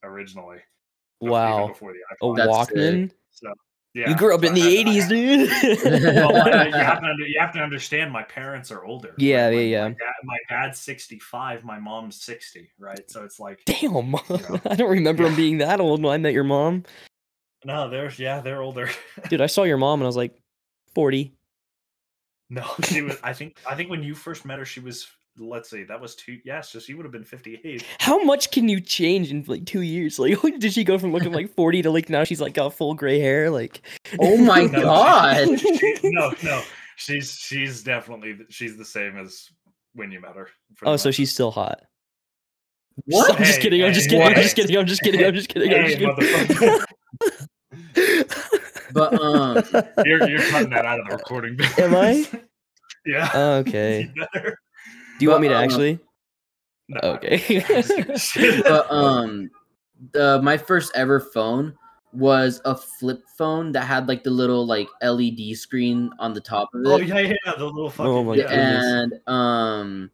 Originally, 0.03 0.59
Wow. 1.21 1.67
before 1.69 1.93
the 1.93 1.99
A 1.99 2.25
iPod. 2.25 2.37
That's 2.37 2.67
sick. 2.69 2.75
Walkman? 2.77 3.11
So 3.31 3.47
yeah, 3.95 4.09
you 4.09 4.15
grew 4.15 4.35
up 4.35 4.43
in 4.43 4.53
the 4.53 4.59
had- 4.61 4.85
80s, 4.87 5.01
had- 5.01 5.09
dude. 5.09 6.15
well, 6.15 6.33
like, 6.33 6.67
you, 6.73 6.79
have 6.79 7.01
to 7.01 7.13
you 7.27 7.39
have 7.39 7.53
to 7.53 7.59
understand 7.59 8.11
my 8.11 8.23
parents 8.23 8.69
are 8.71 8.83
older. 8.85 9.07
right? 9.09 9.19
Yeah, 9.19 9.49
yeah, 9.49 9.55
My, 9.55 9.61
yeah. 9.61 9.87
dad, 9.89 10.13
my 10.25 10.37
dad's 10.49 10.79
65, 10.79 11.63
my 11.63 11.79
mom's 11.79 12.21
60, 12.21 12.69
right? 12.77 13.09
So 13.09 13.23
it's 13.23 13.39
like 13.39 13.61
Damn. 13.65 13.93
Yeah. 14.29 14.57
I 14.65 14.75
don't 14.75 14.89
remember 14.91 15.23
Yeah. 15.23 15.29
him 15.29 15.35
being 15.35 15.57
that 15.59 15.79
old 15.79 16.03
when 16.03 16.13
I 16.13 16.17
met 16.17 16.33
your 16.33 16.43
mom. 16.43 16.83
No, 17.63 17.89
they're 17.89 18.11
yeah, 18.17 18.41
they're 18.41 18.61
older. 18.61 18.89
Dude, 19.29 19.41
I 19.41 19.47
saw 19.47 19.63
your 19.63 19.77
mom 19.77 19.99
and 20.01 20.05
I 20.05 20.07
was 20.07 20.15
like 20.17 20.37
40. 20.93 21.33
no, 22.51 22.63
she 22.83 23.01
was. 23.01 23.17
I 23.23 23.33
think 23.33 23.57
I 23.67 23.73
think 23.75 23.89
when 23.89 24.03
you 24.03 24.13
first 24.13 24.45
met 24.45 24.59
her, 24.59 24.65
she 24.65 24.79
was. 24.81 25.07
Let's 25.37 25.69
see, 25.69 25.83
that 25.83 25.99
was 25.99 26.15
two. 26.15 26.39
Yeah, 26.45 26.61
so 26.61 26.79
she 26.79 26.93
would 26.93 27.03
have 27.05 27.11
been 27.11 27.25
fifty-eight. 27.25 27.85
How 27.99 28.23
much 28.23 28.51
can 28.51 28.69
you 28.69 28.79
change 28.79 29.31
in 29.31 29.43
like 29.47 29.65
two 29.65 29.81
years? 29.81 30.17
Like, 30.19 30.59
did 30.59 30.71
she 30.73 30.83
go 30.85 30.97
from 30.97 31.11
looking 31.11 31.33
like 31.33 31.53
40 31.53 31.81
to 31.83 31.91
like 31.91 32.09
now 32.09 32.23
she's 32.23 32.39
like 32.39 32.53
got 32.53 32.73
full 32.73 32.93
gray 32.93 33.19
hair? 33.19 33.49
Like, 33.49 33.81
oh 34.19 34.37
my 34.37 34.63
No, 34.63 34.81
god. 34.81 35.59
she- 35.59 35.99
no, 36.03 36.33
no, 36.43 36.61
she's 36.95 37.31
she's 37.33 37.83
definitely 37.83 38.37
she's 38.49 38.77
the 38.77 38.85
same 38.85 39.17
as 39.17 39.49
when 39.93 40.11
you 40.11 40.21
met 40.21 40.35
her. 40.35 40.47
oh, 40.83 40.95
so 40.95 41.11
she's 41.11 41.31
still 41.31 41.51
hot. 41.51 41.81
What? 43.07 43.35
I'm 43.37 43.43
just 43.43 43.59
kidding. 43.59 43.83
I'm 43.83 43.91
just 43.93 44.09
kidding. 44.09 44.25
I'm 44.25 44.35
just 44.35 44.55
kidding. 44.55 44.77
I'm 44.77 44.85
just 44.87 45.01
kidding. 45.03 45.23
I'm 45.25 45.33
just 45.35 45.49
kidding. 45.49 45.73
I'm 45.73 45.85
just 45.85 46.59
kidding. 46.59 46.79
But 48.93 49.21
um, 49.21 49.61
You're 50.05 50.29
you're 50.29 50.39
cutting 50.49 50.69
that 50.69 50.85
out 50.85 51.01
of 51.01 51.07
the 51.09 51.15
recording. 51.17 51.57
Am 51.77 51.93
I? 51.95 52.25
yeah. 53.05 53.29
okay. 53.59 54.09
You 55.19 55.19
better. 55.19 55.19
Do 55.19 55.25
you 55.25 55.29
want 55.29 55.41
me 55.41 55.47
to 55.49 55.57
um, 55.57 55.63
actually? 55.63 55.99
No, 56.87 56.99
Okay. 57.03 57.63
but 58.63 58.91
um, 58.91 59.49
the 60.11 60.39
my 60.43 60.57
first 60.57 60.91
ever 60.95 61.19
phone 61.19 61.73
was 62.13 62.61
a 62.65 62.75
flip 62.75 63.23
phone 63.37 63.71
that 63.73 63.85
had 63.85 64.07
like 64.07 64.23
the 64.23 64.29
little 64.29 64.65
like 64.65 64.87
LED 65.01 65.55
screen 65.55 66.09
on 66.19 66.33
the 66.33 66.39
top 66.41 66.69
of 66.73 66.81
it. 66.81 66.87
oh 66.87 66.97
yeah, 66.97 67.19
yeah, 67.19 67.53
the 67.57 67.65
little 67.65 67.89
fucking. 67.89 68.11
Oh 68.11 68.23
my 68.23 68.35
yeah. 68.35 68.43
goodness. 68.43 68.85
and 68.85 69.27
um 69.27 70.11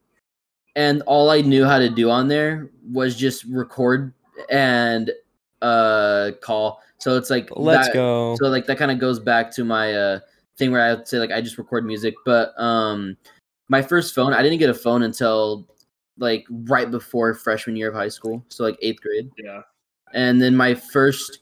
and 0.75 1.01
all 1.03 1.29
I 1.29 1.41
knew 1.41 1.65
how 1.65 1.77
to 1.77 1.89
do 1.89 2.09
on 2.09 2.27
there 2.27 2.71
was 2.91 3.15
just 3.15 3.43
record 3.45 4.13
and 4.49 5.11
uh 5.61 6.31
call. 6.41 6.81
So 6.97 7.17
it's 7.17 7.29
like 7.29 7.49
Let's 7.55 7.87
that- 7.89 7.93
go. 7.93 8.35
So 8.39 8.47
like 8.47 8.65
that 8.67 8.77
kind 8.77 8.91
of 8.91 8.97
goes 8.99 9.19
back 9.19 9.51
to 9.55 9.63
my 9.63 9.93
uh 9.93 10.19
thing 10.57 10.71
where 10.71 10.81
I 10.81 10.93
would 10.95 11.07
say 11.07 11.19
like 11.19 11.31
I 11.31 11.41
just 11.41 11.57
record 11.57 11.85
music, 11.85 12.15
but 12.25 12.53
um 12.59 13.15
my 13.71 13.81
first 13.81 14.13
phone, 14.13 14.33
I 14.33 14.43
didn't 14.43 14.59
get 14.59 14.69
a 14.69 14.73
phone 14.73 15.01
until 15.01 15.65
like 16.17 16.45
right 16.49 16.91
before 16.91 17.33
freshman 17.33 17.77
year 17.77 17.87
of 17.87 17.95
high 17.95 18.09
school, 18.09 18.43
so 18.49 18.65
like 18.65 18.77
8th 18.81 18.99
grade. 18.99 19.31
yeah. 19.37 19.61
And 20.13 20.41
then 20.41 20.57
my 20.57 20.75
first 20.75 21.39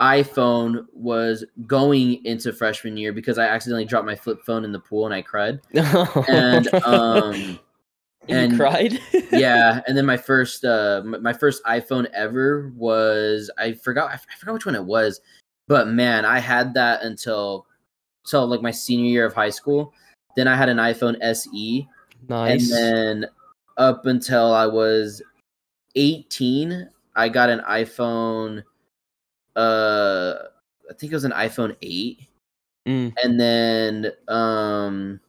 iPhone 0.00 0.86
was 0.92 1.44
going 1.66 2.24
into 2.24 2.52
freshman 2.52 2.96
year 2.96 3.12
because 3.12 3.36
I 3.36 3.46
accidentally 3.46 3.84
dropped 3.84 4.06
my 4.06 4.14
flip 4.14 4.38
phone 4.46 4.64
in 4.64 4.70
the 4.70 4.78
pool 4.78 5.06
and 5.06 5.14
I 5.14 5.22
cried. 5.22 5.60
And 6.28 6.72
um 6.84 7.58
And 8.28 8.52
you 8.52 8.58
cried? 8.58 9.00
yeah, 9.32 9.80
and 9.88 9.96
then 9.96 10.06
my 10.06 10.16
first 10.16 10.64
uh 10.64 11.02
my 11.04 11.32
first 11.32 11.64
iPhone 11.64 12.06
ever 12.14 12.72
was 12.76 13.50
I 13.58 13.72
forgot 13.72 14.12
I 14.12 14.18
forgot 14.38 14.54
which 14.54 14.66
one 14.66 14.76
it 14.76 14.84
was, 14.84 15.20
but 15.66 15.88
man, 15.88 16.24
I 16.24 16.38
had 16.38 16.74
that 16.74 17.02
until 17.02 17.66
so 18.22 18.44
like 18.44 18.62
my 18.62 18.70
senior 18.70 19.10
year 19.10 19.26
of 19.26 19.34
high 19.34 19.50
school. 19.50 19.92
Then 20.36 20.48
I 20.48 20.56
had 20.56 20.68
an 20.68 20.78
iPhone 20.78 21.16
SE, 21.22 21.88
nice. 22.28 22.70
and 22.72 23.22
then 23.22 23.26
up 23.76 24.06
until 24.06 24.52
I 24.52 24.66
was 24.66 25.22
18, 25.94 26.88
I 27.16 27.28
got 27.28 27.50
an 27.50 27.60
iPhone 27.68 28.62
uh 29.56 30.34
I 30.90 30.94
think 30.94 31.12
it 31.12 31.16
was 31.16 31.24
an 31.24 31.32
iPhone 31.32 31.76
8 31.82 32.28
Mm. 32.88 33.12
and 33.22 33.38
then 33.38 34.12
um 34.26 35.20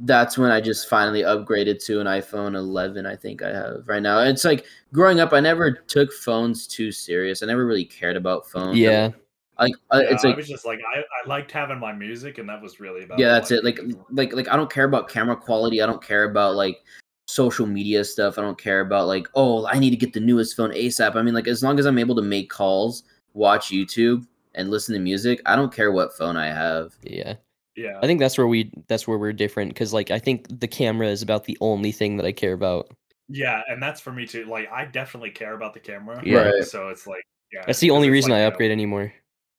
that's 0.00 0.38
when 0.38 0.50
I 0.50 0.60
just 0.60 0.88
finally 0.88 1.20
upgraded 1.22 1.84
to 1.86 2.00
an 2.00 2.06
iPhone 2.06 2.54
11 2.54 3.04
I 3.04 3.14
think 3.16 3.42
I 3.42 3.48
have 3.48 3.86
right 3.86 4.00
now. 4.02 4.20
It's 4.20 4.44
like 4.44 4.64
growing 4.92 5.20
up 5.20 5.32
I 5.34 5.40
never 5.40 5.70
took 5.70 6.12
phones 6.12 6.66
too 6.66 6.92
serious. 6.92 7.42
I 7.42 7.46
never 7.46 7.66
really 7.66 7.84
cared 7.84 8.16
about 8.16 8.48
phones. 8.48 8.78
yeah. 8.78 9.10
Like 9.58 9.74
uh, 9.92 10.00
Yeah, 10.02 10.12
it's 10.12 10.24
I 10.24 10.34
was 10.34 10.48
just 10.48 10.66
like 10.66 10.80
I, 10.94 11.00
I 11.00 11.28
liked 11.28 11.50
having 11.50 11.78
my 11.78 11.92
music, 11.92 12.38
and 12.38 12.48
that 12.48 12.60
was 12.60 12.80
really 12.80 13.04
about. 13.04 13.18
yeah, 13.18 13.28
that's 13.28 13.50
it. 13.50 13.64
Like 13.64 13.82
needed. 13.82 13.98
like 14.10 14.32
like 14.32 14.48
I 14.48 14.56
don't 14.56 14.70
care 14.70 14.84
about 14.84 15.08
camera 15.08 15.36
quality. 15.36 15.80
I 15.80 15.86
don't 15.86 16.02
care 16.02 16.24
about 16.24 16.54
like 16.54 16.78
social 17.26 17.66
media 17.66 18.04
stuff. 18.04 18.38
I 18.38 18.42
don't 18.42 18.58
care 18.58 18.80
about 18.80 19.06
like 19.06 19.28
oh 19.34 19.66
I 19.66 19.78
need 19.78 19.90
to 19.90 19.96
get 19.96 20.12
the 20.12 20.20
newest 20.20 20.56
phone 20.56 20.72
ASAP. 20.72 21.16
I 21.16 21.22
mean 21.22 21.34
like 21.34 21.48
as 21.48 21.62
long 21.62 21.78
as 21.78 21.86
I'm 21.86 21.98
able 21.98 22.14
to 22.16 22.22
make 22.22 22.50
calls, 22.50 23.04
watch 23.32 23.68
YouTube, 23.68 24.26
and 24.54 24.70
listen 24.70 24.94
to 24.94 25.00
music, 25.00 25.40
I 25.46 25.56
don't 25.56 25.72
care 25.72 25.90
what 25.90 26.16
phone 26.16 26.36
I 26.36 26.46
have. 26.46 26.94
Yeah. 27.02 27.34
yeah, 27.76 27.98
I 28.02 28.06
think 28.06 28.20
that's 28.20 28.36
where 28.36 28.46
we 28.46 28.70
that's 28.88 29.08
where 29.08 29.18
we're 29.18 29.32
different 29.32 29.70
because 29.70 29.92
like 29.92 30.10
I 30.10 30.18
think 30.18 30.60
the 30.60 30.68
camera 30.68 31.08
is 31.08 31.22
about 31.22 31.44
the 31.44 31.56
only 31.62 31.92
thing 31.92 32.18
that 32.18 32.26
I 32.26 32.32
care 32.32 32.52
about. 32.52 32.94
yeah, 33.30 33.62
and 33.68 33.82
that's 33.82 34.02
for 34.02 34.12
me 34.12 34.26
too. 34.26 34.44
Like 34.44 34.70
I 34.70 34.84
definitely 34.84 35.30
care 35.30 35.54
about 35.54 35.72
the 35.72 35.80
camera. 35.80 36.20
Yeah. 36.22 36.50
Right. 36.50 36.64
So 36.64 36.88
it's 36.88 37.06
like 37.06 37.24
yeah, 37.52 37.62
That's 37.66 37.78
the 37.78 37.90
only 37.90 38.10
reason 38.10 38.32
like, 38.32 38.38
I 38.38 38.40
you 38.40 38.44
know, 38.44 38.48
upgrade 38.48 38.70
anymore. 38.70 39.12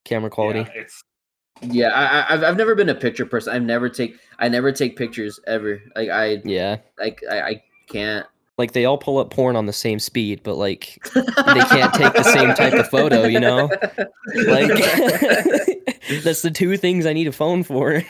Camera 0.07 0.29
quality. 0.29 0.59
Yeah, 0.59 0.81
it's 0.81 1.01
Yeah, 1.61 1.89
I, 1.89 2.03
I 2.21 2.33
I've 2.33 2.43
I've 2.43 2.57
never 2.57 2.73
been 2.75 2.89
a 2.89 2.95
picture 2.95 3.25
person. 3.25 3.53
I've 3.53 3.61
never 3.63 3.89
take 3.89 4.15
I 4.39 4.47
never 4.49 4.71
take 4.71 4.95
pictures 4.95 5.39
ever. 5.45 5.81
Like 5.95 6.09
I 6.09 6.41
Yeah. 6.43 6.77
like 6.99 7.21
I, 7.29 7.41
I 7.41 7.63
can't. 7.89 8.25
Like 8.57 8.71
they 8.71 8.85
all 8.85 8.97
pull 8.97 9.19
up 9.19 9.29
porn 9.29 9.55
on 9.55 9.67
the 9.67 9.73
same 9.73 9.99
speed, 9.99 10.41
but 10.43 10.55
like 10.55 10.97
they 11.13 11.21
can't 11.61 11.93
take 11.93 12.13
the 12.13 12.23
same 12.23 12.53
type 12.55 12.73
of 12.73 12.87
photo, 12.89 13.25
you 13.25 13.39
know? 13.39 13.69
Like 14.35 14.67
that's 16.23 16.41
the 16.41 16.51
two 16.53 16.75
things 16.77 17.05
I 17.05 17.13
need 17.13 17.27
a 17.27 17.31
phone 17.31 17.63
for. 17.63 18.03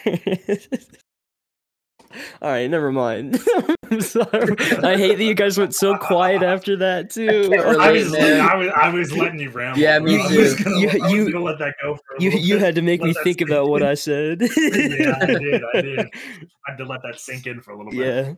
All 2.41 2.51
right, 2.51 2.69
never 2.69 2.91
mind. 2.91 3.39
I'm 3.91 4.01
sorry. 4.01 4.55
I 4.83 4.97
hate 4.97 5.17
that 5.17 5.23
you 5.23 5.33
guys 5.33 5.57
went 5.57 5.73
so 5.73 5.97
quiet 5.97 6.43
after 6.43 6.75
that 6.77 7.09
too. 7.09 7.49
can't 7.49 7.79
I 7.79 7.91
was. 7.91 8.13
I 8.13 8.55
was, 8.55 8.71
I 8.75 8.89
was 8.89 9.11
letting 9.17 9.39
you 9.39 9.49
ramble. 9.49 9.79
Yeah, 9.79 9.97
me 9.99 10.21
I 10.21 10.27
too. 10.27 10.55
gonna, 10.63 10.79
You- 10.79 10.89
I 11.03 11.09
you- 11.09 11.39
let 11.39 11.57
that 11.59 11.75
go 11.81 11.95
for 11.95 12.15
a 12.17 12.21
You 12.21 12.29
you 12.31 12.55
bit. 12.55 12.61
had 12.63 12.75
to 12.75 12.81
make 12.81 13.01
Let 13.01 13.07
me 13.07 13.13
think 13.23 13.39
sink 13.39 13.49
about 13.49 13.69
what. 13.69 13.81
I 13.81 13.93
said. 13.95 14.41
yeah, 14.41 15.17
I 15.21 15.25
did. 15.25 15.63
I 15.73 15.81
did. 15.81 15.99
I 15.99 16.71
had 16.71 16.77
to 16.77 16.85
let 16.85 17.01
that 17.03 17.19
sink 17.19 17.47
in 17.47 17.61
for 17.61 17.71
a 17.71 17.77
little 17.77 17.91
bit. 17.91 18.37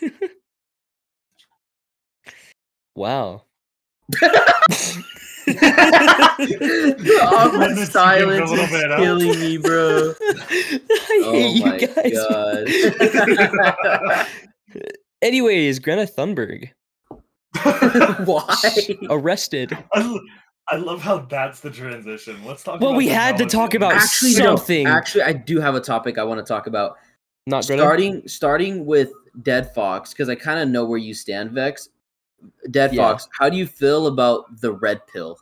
Yeah. 0.00 0.10
wow. 2.94 3.42
The 5.46 6.96
Letting 6.98 7.20
awkward 7.22 7.70
in 7.78 7.86
silence 7.86 8.50
little 8.50 8.64
is 8.64 8.70
bit, 8.70 8.90
huh? 8.90 8.96
killing 8.96 9.40
me, 9.40 9.56
bro. 9.58 10.14
I 10.22 11.22
Oh 11.24 11.32
hate 11.32 11.56
you 11.56 11.64
my 11.64 11.78
guys. 11.78 12.12
god. 14.08 14.26
Anyways, 15.22 15.78
Greta 15.78 16.02
Thunberg 16.10 16.70
Why? 18.26 18.56
arrested. 19.10 19.76
I, 19.94 20.18
I 20.68 20.76
love 20.76 21.00
how 21.02 21.18
that's 21.18 21.60
the 21.60 21.70
transition. 21.70 22.36
Let's 22.44 22.62
talk. 22.62 22.80
Well, 22.80 22.90
about 22.90 22.98
we 22.98 23.08
had 23.08 23.36
to 23.38 23.46
talk 23.46 23.74
about 23.74 23.92
Actually, 23.94 24.32
something. 24.32 24.84
no. 24.84 24.90
Actually, 24.90 25.22
I 25.22 25.32
do 25.32 25.60
have 25.60 25.74
a 25.74 25.80
topic 25.80 26.18
I 26.18 26.24
want 26.24 26.44
to 26.44 26.44
talk 26.52 26.66
about. 26.66 26.96
Not 27.46 27.66
Greta. 27.66 27.80
Starting 27.82 28.26
starting 28.26 28.86
with 28.86 29.10
Dead 29.42 29.72
Fox 29.74 30.12
because 30.12 30.28
I 30.28 30.34
kind 30.34 30.58
of 30.60 30.68
know 30.68 30.84
where 30.84 30.98
you 30.98 31.14
stand, 31.14 31.52
Vex. 31.52 31.88
Dead 32.70 32.94
Yeah. 32.94 33.02
Fox, 33.12 33.28
how 33.38 33.48
do 33.48 33.56
you 33.56 33.66
feel 33.66 34.06
about 34.06 34.60
the 34.60 34.72
red 34.72 35.06
pill? 35.06 35.38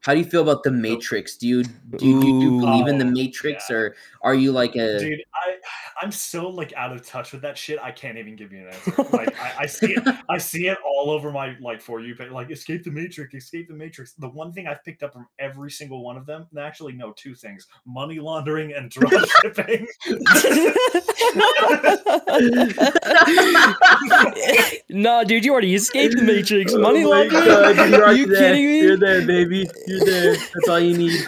How 0.00 0.14
do 0.14 0.20
you 0.20 0.24
feel 0.24 0.42
about 0.42 0.62
the 0.62 0.70
Matrix? 0.70 1.36
Do 1.36 1.48
you 1.48 1.64
do 1.64 2.06
you, 2.06 2.20
do 2.20 2.26
you 2.28 2.56
Ooh. 2.56 2.60
believe 2.60 2.86
in 2.86 2.98
the 2.98 3.04
Oh, 3.04 3.10
Matrix, 3.10 3.64
yeah. 3.68 3.76
or 3.76 3.96
are 4.22 4.34
you 4.34 4.52
like 4.52 4.76
a 4.76 5.00
Dude, 5.00 5.20
I 5.34 5.55
I'm 6.00 6.12
so 6.12 6.48
like 6.48 6.72
out 6.74 6.92
of 6.92 7.04
touch 7.06 7.32
with 7.32 7.42
that 7.42 7.56
shit. 7.56 7.78
I 7.82 7.90
can't 7.90 8.18
even 8.18 8.36
give 8.36 8.52
you 8.52 8.66
an 8.66 8.74
answer. 8.74 9.04
Like 9.16 9.38
I, 9.40 9.54
I 9.60 9.66
see 9.66 9.94
it, 9.94 10.02
I 10.28 10.38
see 10.38 10.68
it 10.68 10.76
all 10.84 11.10
over 11.10 11.32
my 11.32 11.56
like 11.60 11.80
for 11.80 12.00
you, 12.00 12.14
but 12.16 12.30
like 12.30 12.50
escape 12.50 12.84
the 12.84 12.90
matrix, 12.90 13.34
escape 13.34 13.68
the 13.68 13.74
matrix. 13.74 14.12
The 14.12 14.28
one 14.28 14.52
thing 14.52 14.66
I've 14.66 14.82
picked 14.84 15.02
up 15.02 15.12
from 15.12 15.26
every 15.38 15.70
single 15.70 16.04
one 16.04 16.16
of 16.16 16.26
them, 16.26 16.46
and 16.50 16.60
actually 16.60 16.92
no, 16.92 17.12
two 17.16 17.34
things: 17.34 17.66
money 17.86 18.18
laundering 18.18 18.74
and 18.74 18.90
drug 18.90 19.12
shipping. 19.42 19.86
no, 24.90 25.24
dude, 25.24 25.44
you 25.44 25.52
already 25.52 25.74
escaped 25.74 26.16
the 26.16 26.22
Matrix. 26.22 26.72
Oh 26.74 26.78
Money 26.78 27.04
my 27.04 27.10
laundering? 27.10 27.44
God, 27.44 27.90
you're 27.90 28.04
Are 28.04 28.12
you 28.12 28.26
there. 28.26 28.38
kidding 28.38 28.66
me? 28.66 28.80
You're 28.80 28.96
there, 28.96 29.26
baby. 29.26 29.68
You're 29.86 30.04
there. 30.04 30.36
That's 30.36 30.68
all 30.68 30.80
you 30.80 30.96
need. 30.96 31.26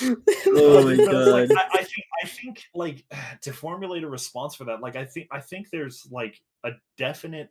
Oh 0.00 0.84
my 0.84 0.96
But 0.96 1.14
it's 1.14 1.28
like, 1.30 1.48
god. 1.48 1.58
I, 1.72 1.78
I 1.78 1.84
think 1.84 2.06
I 2.22 2.26
think 2.26 2.64
like 2.74 3.04
to 3.42 3.52
formulate 3.52 4.04
a 4.04 4.08
response 4.08 4.54
for 4.54 4.64
that, 4.64 4.80
like 4.80 4.96
I 4.96 5.04
think 5.04 5.28
I 5.30 5.40
think 5.40 5.70
there's 5.70 6.06
like 6.10 6.40
a 6.64 6.70
definite 6.96 7.50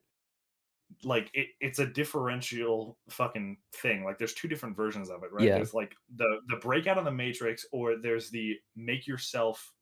like 1.03 1.29
it, 1.33 1.47
it's 1.61 1.79
a 1.79 1.85
differential 1.85 2.97
fucking 3.09 3.57
thing. 3.75 4.03
Like 4.03 4.17
there's 4.17 4.33
two 4.33 4.47
different 4.47 4.75
versions 4.75 5.09
of 5.09 5.23
it, 5.23 5.31
right? 5.31 5.45
Yeah. 5.45 5.55
There's 5.55 5.73
like 5.73 5.95
the 6.15 6.39
the 6.49 6.57
breakout 6.57 6.97
of 6.97 7.05
the 7.05 7.11
matrix, 7.11 7.65
or 7.71 7.95
there's 7.97 8.29
the 8.29 8.55
make 8.75 9.07
yourself 9.07 9.73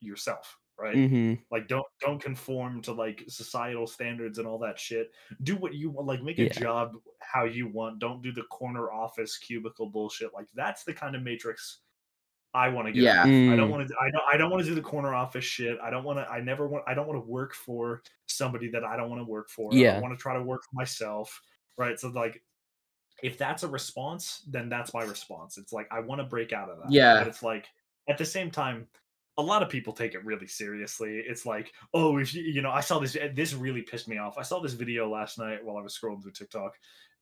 yourself, 0.00 0.58
right? 0.78 0.94
hmm 1.08 1.34
Like 1.50 1.68
don't 1.68 1.86
don't 2.00 2.20
conform 2.20 2.82
to 2.82 2.92
like 2.92 3.22
societal 3.28 3.86
standards 3.86 4.38
and 4.38 4.46
all 4.48 4.58
that 4.58 4.78
shit. 4.78 5.12
Do 5.44 5.56
what 5.56 5.74
you 5.74 5.90
want, 5.90 6.08
like 6.08 6.22
make 6.22 6.38
Yeah. 6.38 6.46
a 6.46 6.50
job 6.50 6.96
how 7.20 7.44
you 7.44 7.68
want. 7.68 8.00
Don't 8.00 8.22
do 8.22 8.32
the 8.32 8.42
corner 8.44 8.90
office 8.90 9.38
cubicle 9.38 9.88
bullshit. 9.88 10.34
Like 10.34 10.48
that's 10.54 10.82
the 10.84 10.92
kind 10.92 11.14
of 11.14 11.22
matrix 11.22 11.80
I 12.54 12.68
want 12.68 12.86
to 12.86 12.92
get. 12.92 13.02
Yeah. 13.02 13.22
I 13.22 13.26
Mm. 13.26 13.56
don't 13.56 13.70
want 13.70 13.86
to. 13.88 13.94
I 14.00 14.10
don't. 14.10 14.22
I 14.32 14.36
don't 14.36 14.50
want 14.50 14.62
to 14.62 14.68
do 14.68 14.74
the 14.74 14.80
corner 14.80 15.14
office 15.14 15.44
shit. 15.44 15.78
I 15.82 15.90
don't 15.90 16.04
want 16.04 16.18
to. 16.18 16.26
I 16.30 16.40
never 16.40 16.66
want. 16.66 16.84
I 16.86 16.94
don't 16.94 17.06
want 17.06 17.22
to 17.22 17.28
work 17.28 17.54
for 17.54 18.02
somebody 18.26 18.68
that 18.70 18.82
I 18.84 18.96
don't 18.96 19.10
want 19.10 19.20
to 19.20 19.26
work 19.26 19.50
for. 19.50 19.72
Yeah. 19.74 19.96
I 19.96 20.00
want 20.00 20.16
to 20.16 20.20
try 20.22 20.34
to 20.34 20.42
work 20.42 20.62
for 20.62 20.74
myself. 20.74 21.40
Right. 21.76 22.00
So 22.00 22.08
like, 22.08 22.42
if 23.22 23.36
that's 23.36 23.62
a 23.62 23.68
response, 23.68 24.42
then 24.48 24.68
that's 24.70 24.94
my 24.94 25.02
response. 25.02 25.58
It's 25.58 25.72
like 25.72 25.86
I 25.90 26.00
want 26.00 26.20
to 26.20 26.24
break 26.26 26.52
out 26.52 26.70
of 26.70 26.78
that. 26.78 26.90
Yeah. 26.90 27.18
But 27.18 27.28
it's 27.28 27.42
like 27.42 27.66
at 28.08 28.16
the 28.16 28.24
same 28.24 28.50
time, 28.50 28.86
a 29.36 29.42
lot 29.42 29.62
of 29.62 29.68
people 29.68 29.92
take 29.92 30.14
it 30.14 30.24
really 30.24 30.46
seriously. 30.46 31.22
It's 31.26 31.44
like, 31.44 31.72
oh, 31.92 32.16
if 32.16 32.34
you, 32.34 32.42
you 32.42 32.62
know, 32.62 32.70
I 32.70 32.80
saw 32.80 32.98
this. 32.98 33.18
This 33.34 33.52
really 33.52 33.82
pissed 33.82 34.08
me 34.08 34.16
off. 34.16 34.38
I 34.38 34.42
saw 34.42 34.60
this 34.60 34.72
video 34.72 35.10
last 35.10 35.38
night 35.38 35.62
while 35.62 35.76
I 35.76 35.82
was 35.82 35.98
scrolling 35.98 36.22
through 36.22 36.32
TikTok, 36.32 36.72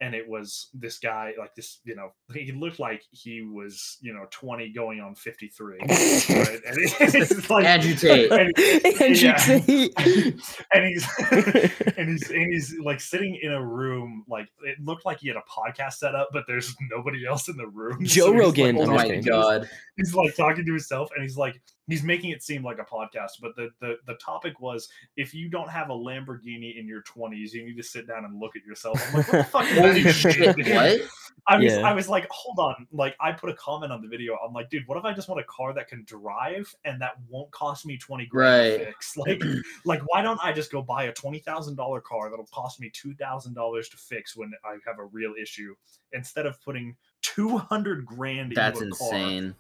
and 0.01 0.15
it 0.15 0.29
was 0.29 0.69
this 0.75 0.99
guy, 0.99 1.33
like 1.39 1.55
this, 1.55 1.81
you 1.85 1.95
know, 1.95 2.11
he 2.35 2.53
looked 2.53 2.79
like 2.81 3.03
he 3.11 3.43
was, 3.43 3.97
you 4.01 4.13
know, 4.13 4.27
twenty 4.31 4.71
going 4.73 5.01
on 5.01 5.15
fifty 5.15 5.49
three, 5.49 5.79
right? 5.81 6.61
And 6.67 6.77
it's 6.79 7.51
like 7.51 7.65
Andrew 7.65 7.95
and- 8.11 8.59
Andrew 9.01 9.29
yeah. 9.29 10.31
And 10.73 10.85
he's 10.87 11.07
and 11.97 12.09
he's 12.09 12.31
and 12.31 12.53
he's 12.53 12.75
like 12.83 13.01
sitting 13.01 13.39
in 13.43 13.53
a 13.53 13.65
room 13.65 14.25
like 14.29 14.49
it 14.65 14.79
looked 14.81 15.05
like 15.07 15.19
he 15.21 15.29
had 15.29 15.37
a 15.37 15.43
podcast 15.51 15.95
set 15.95 16.15
up 16.15 16.29
but 16.33 16.45
there's 16.47 16.75
nobody 16.91 17.27
else 17.27 17.49
in 17.49 17.57
the 17.57 17.67
room 17.67 18.05
Joe 18.05 18.27
he's, 18.27 18.35
like, 18.35 18.41
Rogan, 18.41 18.79
Oh, 18.79 18.83
oh 18.83 18.87
my 18.87 19.09
just 19.17 19.29
god. 19.29 19.69
he's 19.97 20.15
like 20.15 20.35
talking 20.37 20.65
to 20.65 20.71
himself 20.73 21.11
and 21.15 21.23
he's 21.23 21.37
like 21.37 21.61
he's 21.87 22.03
making 22.03 22.31
it 22.31 22.43
seem 22.43 22.63
like 22.65 22.79
a 22.79 22.85
podcast 22.85 23.33
but 23.41 23.55
the, 23.57 23.69
the 23.81 23.97
the 24.07 24.15
topic 24.15 24.59
was 24.61 24.89
if 25.17 25.35
you 25.35 25.49
don't 25.51 25.69
have 25.71 25.91
a 25.91 25.95
lamborghini 25.95 26.79
in 26.79 26.87
your 26.89 27.03
20s 27.03 27.53
you 27.53 27.65
need 27.65 27.77
to 27.77 27.83
sit 27.83 28.07
down 28.09 28.25
and 28.25 28.41
look 28.41 28.57
at 28.57 28.65
yourself 28.65 29.01
i'm 29.09 29.19
like 29.19 29.33
what 29.33 29.39
the 29.39 29.45
fuck 29.45 29.69
does 29.69 29.77
that 29.77 29.94
Holy 30.03 30.13
shit! 30.13 30.57
What? 30.75 31.01
I 31.47 31.59
was 31.59 31.73
Yeah. 31.75 31.87
I 31.87 31.93
was 31.93 32.09
like, 32.09 32.27
hold 32.31 32.59
on. 32.59 32.87
Like 32.91 33.15
I 33.21 33.31
put 33.33 33.51
a 33.51 33.55
comment 33.55 33.93
on 33.93 34.01
the 34.01 34.09
video. 34.09 34.39
I'm 34.43 34.55
like, 34.55 34.71
dude, 34.71 34.87
what 34.87 34.97
if 34.97 35.05
I 35.05 35.13
just 35.13 35.29
want 35.29 35.43
a 35.43 35.45
car 35.45 35.75
that 35.75 35.89
can 35.89 36.03
drive 36.07 36.75
and 36.87 36.99
that 37.03 37.17
won't 37.29 37.51
cost 37.51 37.85
me 37.85 37.99
20 37.99 38.25
grand 38.27 38.65
to 38.79 38.79
Right. 38.79 38.87
fix? 38.87 39.15
Like 39.17 39.43
like 39.85 40.01
why 40.07 40.23
don't 40.23 40.41
I 40.43 40.53
just 40.53 40.73
go 40.73 40.81
buy 40.81 41.05
a 41.05 41.13
twenty 41.13 41.41
thousand 41.41 41.77
dollar 41.77 42.01
car 42.01 42.31
that'll 42.31 42.47
cost 42.47 42.81
me 42.81 42.91
two 42.95 43.15
thousand 43.15 43.53
dollars 43.55 43.91
to 43.91 43.99
fix 43.99 44.35
when 44.35 44.53
I 44.65 44.77
have 44.87 44.99
a 44.99 45.05
real 45.05 45.35
issue 45.41 45.75
instead 46.13 46.47
of 46.47 46.59
putting 46.63 46.97
two 47.21 47.59
hundred 47.59 48.07
grand 48.07 48.53
That's 48.55 48.81
into 48.81 48.95
a 48.95 48.97
car. 48.97 49.15
insane. 49.15 49.55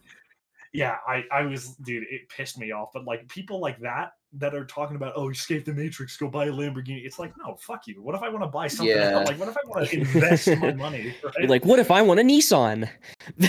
Yeah, 0.72 0.97
I, 1.07 1.24
I 1.30 1.43
was 1.43 1.76
dude, 1.85 2.05
it 2.11 2.28
pissed 2.30 2.59
me 2.59 2.72
off. 2.72 2.89
But 2.95 3.05
like 3.05 3.28
people 3.28 3.61
like 3.61 3.78
that 3.80 4.12
that 4.39 4.55
are 4.55 4.64
talking 4.64 4.97
about, 4.97 5.12
oh, 5.16 5.28
escape 5.30 5.64
the 5.64 5.72
matrix, 5.72 6.16
go 6.16 6.28
buy 6.28 6.47
a 6.47 6.51
Lamborghini. 6.53 7.05
It's 7.05 7.18
like, 7.18 7.32
no, 7.39 7.55
fuck 7.55 7.87
you. 7.87 8.03
What 8.03 8.14
if 8.14 8.22
I 8.22 8.28
want 8.28 8.43
to 8.43 8.49
buy 8.49 8.66
something 8.66 8.95
Yeah. 8.97 9.11
else? 9.11 9.28
Like 9.28 9.39
what 9.39 9.49
if 9.49 9.57
I 9.57 9.61
want 9.66 9.89
to 9.89 9.97
invest 10.01 10.49
my 10.59 10.72
money? 10.72 11.14
You're 11.22 11.32
Right? 11.39 11.49
like, 11.49 11.64
what 11.64 11.78
if 11.78 11.91
I 11.91 12.03
want 12.03 12.20
a 12.20 12.22
Nissan? 12.24 12.89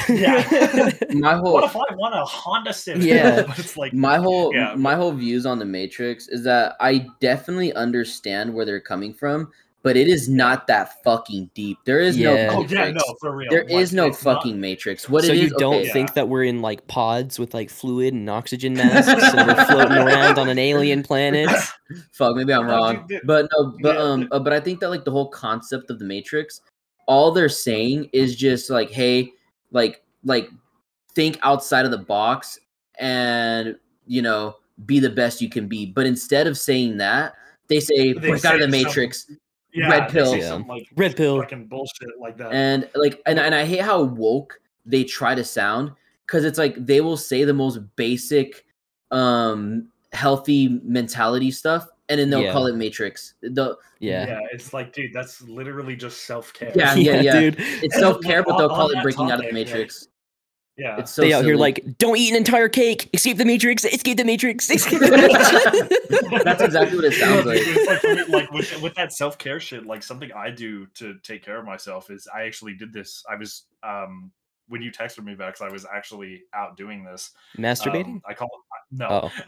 Yeah. 0.10 0.92
My 1.14 1.36
whole. 1.36 1.54
what 1.54 1.64
if 1.64 1.76
I 1.76 1.96
want 1.96 2.16
a 2.16 2.24
Honda 2.24 2.74
Civic? 2.74 3.04
Yeah. 3.04 3.42
but 3.48 3.58
it's 3.60 3.78
like 3.78 3.94
my 3.94 4.18
whole 4.18 4.54
Yeah. 4.54 4.76
my 4.76 4.96
whole 4.96 5.12
views 5.12 5.46
on 5.46 5.60
the 5.60 5.66
Matrix 5.66 6.28
is 6.28 6.44
that 6.44 6.76
I 6.80 7.08
definitely 7.20 7.74
understand 7.74 8.54
where 8.54 8.66
they're 8.66 8.80
coming 8.80 9.14
from, 9.14 9.52
but 9.86 9.96
it 9.96 10.08
is 10.08 10.28
not 10.28 10.66
that 10.66 11.02
fucking 11.04 11.52
deep. 11.54 11.78
There 11.86 12.00
is 12.00 12.18
Yeah. 12.18 12.48
no 12.48 12.54
oh 12.58 12.66
yeah, 12.68 12.90
no, 12.90 13.02
for 13.22 13.36
real. 13.36 13.52
There 13.52 13.64
Like, 13.66 13.72
is 13.72 13.94
no 13.94 14.08
it's 14.08 14.26
not- 14.26 14.38
fucking 14.38 14.60
Matrix. 14.60 15.08
What 15.08 15.24
so 15.24 15.32
it 15.32 15.38
you 15.38 15.46
is? 15.46 15.54
don't 15.60 15.76
okay, 15.76 15.94
think 15.94 16.10
Yeah. 16.10 16.14
that 16.16 16.30
we're 16.30 16.44
in 16.44 16.62
like 16.64 16.88
pods 16.88 17.38
with 17.38 17.54
like 17.54 17.70
fluid 17.70 18.16
and 18.16 18.28
oxygen 18.28 18.74
masks 18.82 19.08
and 19.36 19.48
we're 19.48 19.66
floating 19.68 19.98
around 19.98 20.40
on 20.40 20.50
an 20.50 20.58
alien 20.58 21.04
planet? 21.04 21.50
fuck 22.14 22.36
maybe 22.36 22.52
i'm 22.52 22.66
wrong 22.66 23.08
but 23.26 23.48
no 23.56 23.76
but 23.84 23.96
um 23.96 24.28
uh, 24.32 24.40
but 24.40 24.52
i 24.52 24.60
think 24.60 24.80
that 24.80 24.90
like 24.90 25.06
the 25.06 25.12
whole 25.12 25.30
concept 25.30 25.92
of 25.92 26.00
the 26.00 26.06
matrix 26.06 26.62
all 27.08 27.32
they're 27.32 27.48
saying 27.48 28.10
is 28.12 28.36
just 28.36 28.72
like 28.72 28.90
hey 28.90 29.30
like 29.72 30.02
like 30.24 30.50
think 31.14 31.38
outside 31.44 31.86
of 31.86 31.92
the 31.92 31.98
box 32.00 32.58
and 32.98 33.76
you 34.08 34.24
know 34.24 34.56
be 34.88 35.00
the 35.00 35.10
best 35.12 35.42
you 35.42 35.48
can 35.50 35.68
be 35.68 35.86
but 35.86 36.08
instead 36.08 36.48
of 36.48 36.58
saying 36.58 36.98
that 36.98 37.34
they 37.68 37.80
say 37.80 38.14
They 38.14 38.30
break 38.30 38.44
out 38.46 38.56
of 38.56 38.62
the 38.62 38.64
some- 38.66 38.72
matrix 38.72 39.32
Yeah, 39.76 39.89
red 39.89 40.09
they 40.09 40.13
pill. 40.13 40.36
Yeah. 40.36 40.47
some, 40.49 40.67
like 40.67 40.88
Red 40.95 41.15
pill. 41.17 41.39
fucking 41.41 41.65
bullshit 41.67 42.09
like 42.19 42.38
that. 42.38 42.51
and 42.53 42.89
like 42.95 43.21
and, 43.26 43.38
and 43.39 43.53
i 43.53 43.65
hate 43.65 43.82
how 43.82 44.01
woke 44.03 44.59
they 44.86 45.03
try 45.03 45.36
to 45.36 45.43
sound 45.43 45.91
because 46.26 46.45
it's 46.45 46.57
like 46.57 46.76
they 46.86 47.01
will 47.01 47.17
say 47.17 47.43
the 47.43 47.53
most 47.53 47.80
basic 47.95 48.65
um 49.11 49.88
healthy 50.13 50.80
mentality 50.84 51.51
stuff 51.51 51.88
and 52.09 52.19
then 52.19 52.30
they'll 52.30 52.43
Yeah. 52.43 52.53
call 52.53 52.67
it 52.67 52.76
matrix 52.76 53.34
the 53.41 53.76
Yeah. 53.99 54.28
yeah, 54.28 54.39
it's 54.53 54.73
like, 54.73 54.93
dude, 54.93 55.11
that's 55.13 55.41
literally 55.41 55.95
just 55.95 56.26
self 56.26 56.53
care. 56.53 56.71
Yeah, 56.76 56.93
yeah, 56.95 57.21
yeah. 57.21 57.39
dude. 57.39 57.55
It's 57.59 57.97
self 57.97 58.21
care, 58.21 58.43
but 58.43 58.57
they'll 58.57 58.69
on 58.69 58.76
call 58.76 58.89
it 58.91 58.95
that 58.95 59.03
breaking 59.03 59.32
out 59.32 59.39
of 59.39 59.45
the 59.45 59.47
topic, 59.47 59.55
like, 59.55 59.67
matrix. 59.73 60.07
Yeah. 60.78 60.99
It's 60.99 61.11
so 61.11 61.21
they 61.21 61.34
out 61.34 61.45
here 61.45 61.55
like, 61.55 61.84
don't 61.97 62.17
eat 62.17 62.32
an 62.32 62.36
entire 62.36 62.67
cake. 62.67 63.09
Escape 63.13 63.38
the 63.38 63.45
Matrix. 63.45 63.86
Escape 63.86 64.17
the 64.17 64.26
Matrix. 64.26 64.69
Escape 64.71 64.99
the 64.99 65.11
Matrix. 66.30 66.43
That's 66.43 66.61
exactly 66.61 66.97
what 66.97 67.05
it 67.05 67.13
sounds 67.13 67.45
like. 67.45 67.59
it's 67.61 68.03
like, 68.03 68.03
me, 68.03 68.34
like 68.34 68.51
with, 68.51 68.82
with 68.82 68.95
that 68.95 69.13
self 69.13 69.38
care 69.38 69.59
shit, 69.59 69.86
like 69.86 70.03
something 70.03 70.32
I 70.34 70.49
do 70.49 70.86
to 70.95 71.17
take 71.23 71.43
care 71.43 71.57
of 71.57 71.65
myself 71.65 72.09
is 72.09 72.28
I 72.34 72.43
actually 72.43 72.73
did 72.73 72.91
this. 72.91 73.23
I 73.30 73.36
was 73.36 73.63
um 73.84 74.32
when 74.68 74.82
you 74.82 74.91
texted 74.91 75.24
me, 75.24 75.34
Vex, 75.36 75.61
I 75.61 75.70
was 75.70 75.86
actually 75.91 76.43
out 76.53 76.76
doing 76.78 77.03
this. 77.03 77.32
Um, 77.57 77.63
Masturbating. 77.63 78.22
I 78.28 78.34
call 78.34 78.47
it 78.47 78.61
no. 78.91 79.30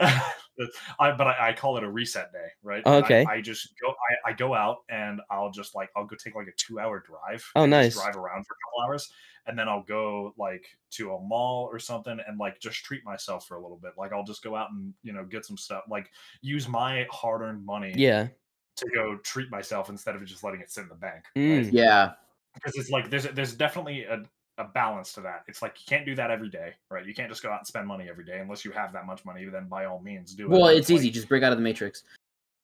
I, 0.98 1.12
but 1.12 1.26
I, 1.28 1.48
I 1.48 1.52
call 1.52 1.76
it 1.76 1.84
a 1.84 1.90
reset 1.90 2.32
day, 2.32 2.48
right? 2.62 2.82
Oh, 2.84 2.96
And 2.96 3.04
I- 3.04 3.06
okay. 3.06 3.26
I, 3.28 3.40
just 3.40 3.74
go, 3.80 3.88
I, 3.90 4.30
I 4.30 4.32
go 4.32 4.54
out 4.54 4.78
and 4.88 5.20
I'll 5.30 5.50
just 5.50 5.74
like, 5.74 5.90
I'll 5.96 6.06
go 6.06 6.16
take 6.22 6.34
like 6.34 6.48
a 6.48 6.52
two 6.56 6.80
hour 6.80 7.00
drive. 7.06 7.44
Oh, 7.54 7.66
nice. 7.66 7.94
Drive 7.94 8.16
around 8.16 8.44
for 8.46 8.54
a 8.54 8.58
couple 8.64 8.84
hours. 8.90 9.10
And 9.46 9.58
then 9.58 9.68
I'll 9.68 9.84
go 9.84 10.34
like 10.36 10.66
to 10.92 11.12
a 11.14 11.20
mall 11.20 11.68
or 11.72 11.78
something 11.78 12.18
and 12.26 12.38
like 12.38 12.60
just 12.60 12.84
treat 12.84 13.04
myself 13.04 13.46
for 13.46 13.56
a 13.56 13.62
little 13.62 13.78
bit. 13.78 13.92
Like 13.96 14.12
I'll 14.12 14.24
just 14.24 14.42
go 14.42 14.54
out 14.56 14.70
and, 14.72 14.92
you 15.02 15.12
know, 15.12 15.24
get 15.24 15.44
some 15.46 15.56
stuff, 15.56 15.84
like 15.88 16.10
use 16.42 16.68
my 16.68 17.06
hard 17.10 17.42
earned 17.42 17.64
money 17.64 17.92
Yeah. 17.96 18.28
to 18.76 18.86
go 18.94 19.16
treat 19.24 19.50
myself 19.50 19.88
instead 19.88 20.16
of 20.16 20.24
just 20.26 20.44
letting 20.44 20.60
it 20.60 20.70
sit 20.70 20.82
in 20.82 20.88
the 20.88 20.94
bank. 20.96 21.24
Mm. 21.36 21.64
Right? 21.64 21.72
Yeah. 21.72 22.12
because 22.54 22.74
it's 22.76 22.90
like 22.90 23.08
there's 23.08 23.24
there's 23.28 23.54
definitely 23.54 24.02
a, 24.04 24.22
a 24.58 24.64
balance 24.64 25.12
to 25.14 25.20
that. 25.22 25.44
It's 25.48 25.62
like 25.62 25.76
you 25.78 25.84
can't 25.88 26.04
do 26.04 26.14
that 26.16 26.30
every 26.30 26.48
day, 26.50 26.74
right? 26.90 27.06
You 27.06 27.14
can't 27.14 27.30
just 27.30 27.42
go 27.42 27.50
out 27.50 27.58
and 27.60 27.66
spend 27.66 27.86
money 27.86 28.08
every 28.10 28.24
day 28.24 28.40
unless 28.40 28.64
you 28.64 28.70
have 28.72 28.92
that 28.92 29.06
much 29.06 29.24
money. 29.24 29.44
Then 29.46 29.68
by 29.68 29.86
all 29.86 30.00
means 30.00 30.34
do 30.34 30.44
it. 30.44 30.50
Well, 30.50 30.66
it's 30.68 30.90
like- 30.90 30.98
easy. 30.98 31.10
Just 31.10 31.28
break 31.28 31.42
out 31.42 31.52
of 31.52 31.58
the 31.58 31.64
matrix. 31.64 32.02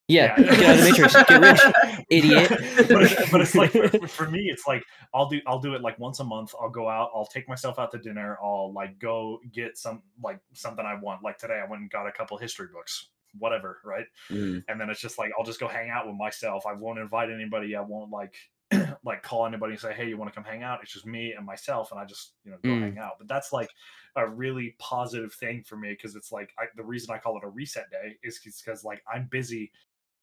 Yeah. 0.06 0.36
Get 0.38 0.62
out 0.62 0.76
of 0.76 0.84
the 0.84 0.90
matrix. 0.90 1.14
Get 1.14 1.40
rich. 1.40 2.04
idiot. 2.10 2.48
but, 2.88 3.02
it's, 3.04 3.30
but 3.30 3.40
it's 3.40 3.54
like 3.54 3.70
for, 3.72 3.88
for 4.08 4.30
me, 4.30 4.50
it's 4.50 4.66
like 4.66 4.84
I'll 5.14 5.28
do 5.30 5.40
I'll 5.46 5.60
do 5.60 5.74
it 5.74 5.80
like 5.80 5.98
once 5.98 6.20
a 6.20 6.24
month. 6.24 6.54
I'll 6.60 6.68
go 6.68 6.88
out. 6.88 7.10
I'll 7.14 7.24
take 7.24 7.48
myself 7.48 7.78
out 7.78 7.90
to 7.92 7.98
dinner. 7.98 8.36
I'll 8.42 8.72
like 8.72 8.98
go 8.98 9.40
get 9.52 9.78
some 9.78 10.02
like 10.22 10.40
something 10.52 10.84
I 10.84 10.96
want. 10.96 11.22
Like 11.22 11.38
today, 11.38 11.58
I 11.64 11.68
went 11.68 11.80
and 11.80 11.90
got 11.90 12.06
a 12.06 12.12
couple 12.12 12.36
history 12.36 12.68
books, 12.70 13.08
whatever, 13.38 13.78
right? 13.82 14.04
Mhm. 14.30 14.62
and 14.68 14.78
then 14.78 14.90
it's 14.90 15.00
just 15.00 15.16
like 15.18 15.32
I'll 15.38 15.44
just 15.44 15.58
go 15.58 15.68
hang 15.68 15.88
out 15.88 16.06
with 16.06 16.16
myself. 16.16 16.66
I 16.66 16.74
won't 16.74 16.98
invite 16.98 17.30
anybody. 17.30 17.74
I 17.74 17.80
won't 17.80 18.10
like 18.10 18.34
like 19.04 19.22
call 19.22 19.46
anybody 19.46 19.72
and 19.74 19.80
say, 19.80 19.92
"Hey, 19.92 20.08
you 20.08 20.16
want 20.16 20.30
to 20.32 20.34
come 20.34 20.44
hang 20.44 20.62
out?" 20.62 20.80
It's 20.82 20.92
just 20.92 21.06
me 21.06 21.32
and 21.32 21.44
myself, 21.44 21.90
and 21.92 22.00
I 22.00 22.04
just 22.04 22.34
you 22.44 22.50
know 22.50 22.58
go 22.62 22.70
Mm. 22.70 22.80
hang 22.82 22.98
out. 22.98 23.14
But 23.18 23.28
that's 23.28 23.52
like 23.52 23.70
a 24.16 24.28
really 24.28 24.74
positive 24.78 25.32
thing 25.34 25.62
for 25.62 25.76
me 25.76 25.90
because 25.90 26.16
it's 26.16 26.32
like 26.32 26.52
I, 26.58 26.64
the 26.76 26.84
reason 26.84 27.14
I 27.14 27.18
call 27.18 27.36
it 27.36 27.44
a 27.44 27.48
reset 27.48 27.90
day 27.90 28.16
is 28.22 28.38
because 28.40 28.84
like 28.84 29.02
I'm 29.12 29.26
busy 29.30 29.70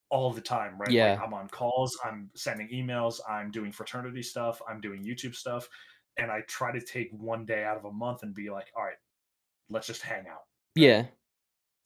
all 0.09 0.31
the 0.33 0.41
time, 0.41 0.77
right? 0.77 0.91
Yeah. 0.91 1.11
Like, 1.11 1.21
I'm 1.21 1.33
on 1.33 1.47
calls, 1.49 1.97
I'm 2.03 2.29
sending 2.35 2.67
emails, 2.69 3.19
I'm 3.29 3.49
doing 3.51 3.71
fraternity 3.71 4.21
stuff, 4.23 4.61
I'm 4.67 4.81
doing 4.81 5.03
YouTube 5.05 5.35
stuff, 5.35 5.69
and 6.17 6.29
I 6.29 6.41
try 6.47 6.71
to 6.73 6.81
take 6.81 7.09
one 7.13 7.45
day 7.45 7.63
out 7.63 7.77
of 7.77 7.85
a 7.85 7.91
month 7.93 8.23
and 8.23 8.33
be 8.33 8.49
like, 8.49 8.71
"All 8.75 8.83
right, 8.83 8.97
let's 9.69 9.87
just 9.87 10.01
hang 10.01 10.27
out." 10.27 10.43
Yeah. 10.75 11.05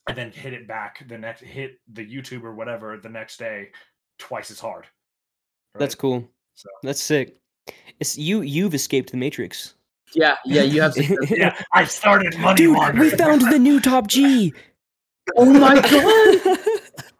and 0.07 0.15
then 0.17 0.31
hit 0.31 0.53
it 0.53 0.67
back 0.67 1.03
the 1.07 1.17
next 1.17 1.41
hit 1.41 1.79
the 1.91 2.05
YouTube 2.05 2.43
or 2.43 2.53
whatever 2.53 2.95
the 2.97 3.09
next 3.09 3.37
day 3.37 3.71
twice 4.19 4.51
as 4.51 4.59
hard. 4.59 4.85
That's 5.77 5.95
cool. 5.95 6.29
So- 6.55 6.69
That's 6.83 7.01
sick. 7.01 7.37
It's 7.99 8.17
you. 8.17 8.41
You've 8.41 8.73
escaped 8.73 9.11
the 9.11 9.17
matrix. 9.17 9.75
Yeah, 10.13 10.35
yeah. 10.45 10.63
You 10.63 10.81
have. 10.81 10.95
Yeah, 11.29 11.61
I 11.73 11.85
started 11.85 12.37
money 12.37 12.57
Dude, 12.57 12.97
we 12.97 13.09
found 13.11 13.41
the 13.41 13.59
new 13.59 13.79
top 13.79 14.07
G. 14.07 14.53
oh 15.37 15.45
my 15.45 15.75
god. 15.75 16.57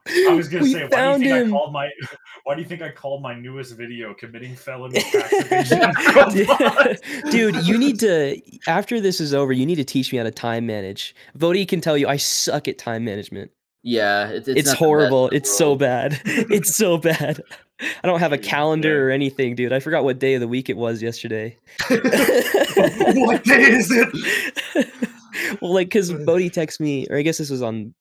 I 0.07 0.35
was 0.35 0.47
gonna 0.47 0.63
we 0.63 0.73
say, 0.73 0.83
why 0.83 0.87
do 0.87 0.87
you 0.87 0.89
found 0.89 1.23
think 1.23 1.47
I 1.47 1.49
called 1.49 1.73
my 1.73 1.89
why 2.43 2.55
do 2.55 2.61
you 2.61 2.67
think 2.67 2.81
I 2.83 2.91
called 2.91 3.21
my 3.23 3.33
newest 3.33 3.75
video 3.75 4.13
committing 4.13 4.55
felony 4.55 4.99
tax 5.01 5.33
evasion? 5.33 5.81
and 5.81 6.35
Yeah. 6.35 6.57
fraud? 6.57 6.97
Dude, 7.31 7.55
you 7.65 7.77
need 7.77 7.99
to 8.01 8.39
after 8.67 9.01
this 9.01 9.19
is 9.19 9.33
over, 9.33 9.51
you 9.51 9.65
need 9.65 9.75
to 9.75 9.83
teach 9.83 10.11
me 10.11 10.19
how 10.19 10.23
to 10.23 10.31
time 10.31 10.65
manage. 10.67 11.15
Vody 11.37 11.67
can 11.67 11.81
tell 11.81 11.97
you 11.97 12.07
I 12.07 12.17
suck 12.17 12.67
at 12.67 12.77
time 12.77 13.03
management. 13.03 13.51
Yeah, 13.81 14.29
it's, 14.29 14.47
It's, 14.47 14.59
it's, 14.59 14.67
not 14.67 14.71
the 14.71 14.71
best 14.71 14.79
horrible. 14.79 15.29
It's 15.29 15.57
so 15.57 15.75
bad. 15.75 16.19
It's 16.25 16.75
so 16.75 16.97
bad. 16.97 17.41
I 18.03 18.07
don't 18.07 18.19
have 18.19 18.33
a 18.33 18.37
calendar 18.37 19.07
or 19.07 19.11
anything, 19.11 19.55
dude. 19.55 19.73
I 19.73 19.79
forgot 19.79 20.03
what 20.03 20.19
day 20.19 20.35
of 20.35 20.41
the 20.41 20.47
week 20.47 20.69
it 20.69 20.77
was 20.77 21.01
yesterday. 21.01 21.57
what 21.89 23.43
day 23.43 23.63
is 23.63 23.91
it? 23.91 24.91
well, 25.61 25.73
like, 25.73 25.91
cause 25.91 26.11
Vody 26.11 26.49
texted 26.51 26.79
me, 26.81 27.07
or 27.09 27.17
I 27.17 27.21
guess 27.21 27.37
this 27.37 27.49
was 27.49 27.61
on 27.61 27.93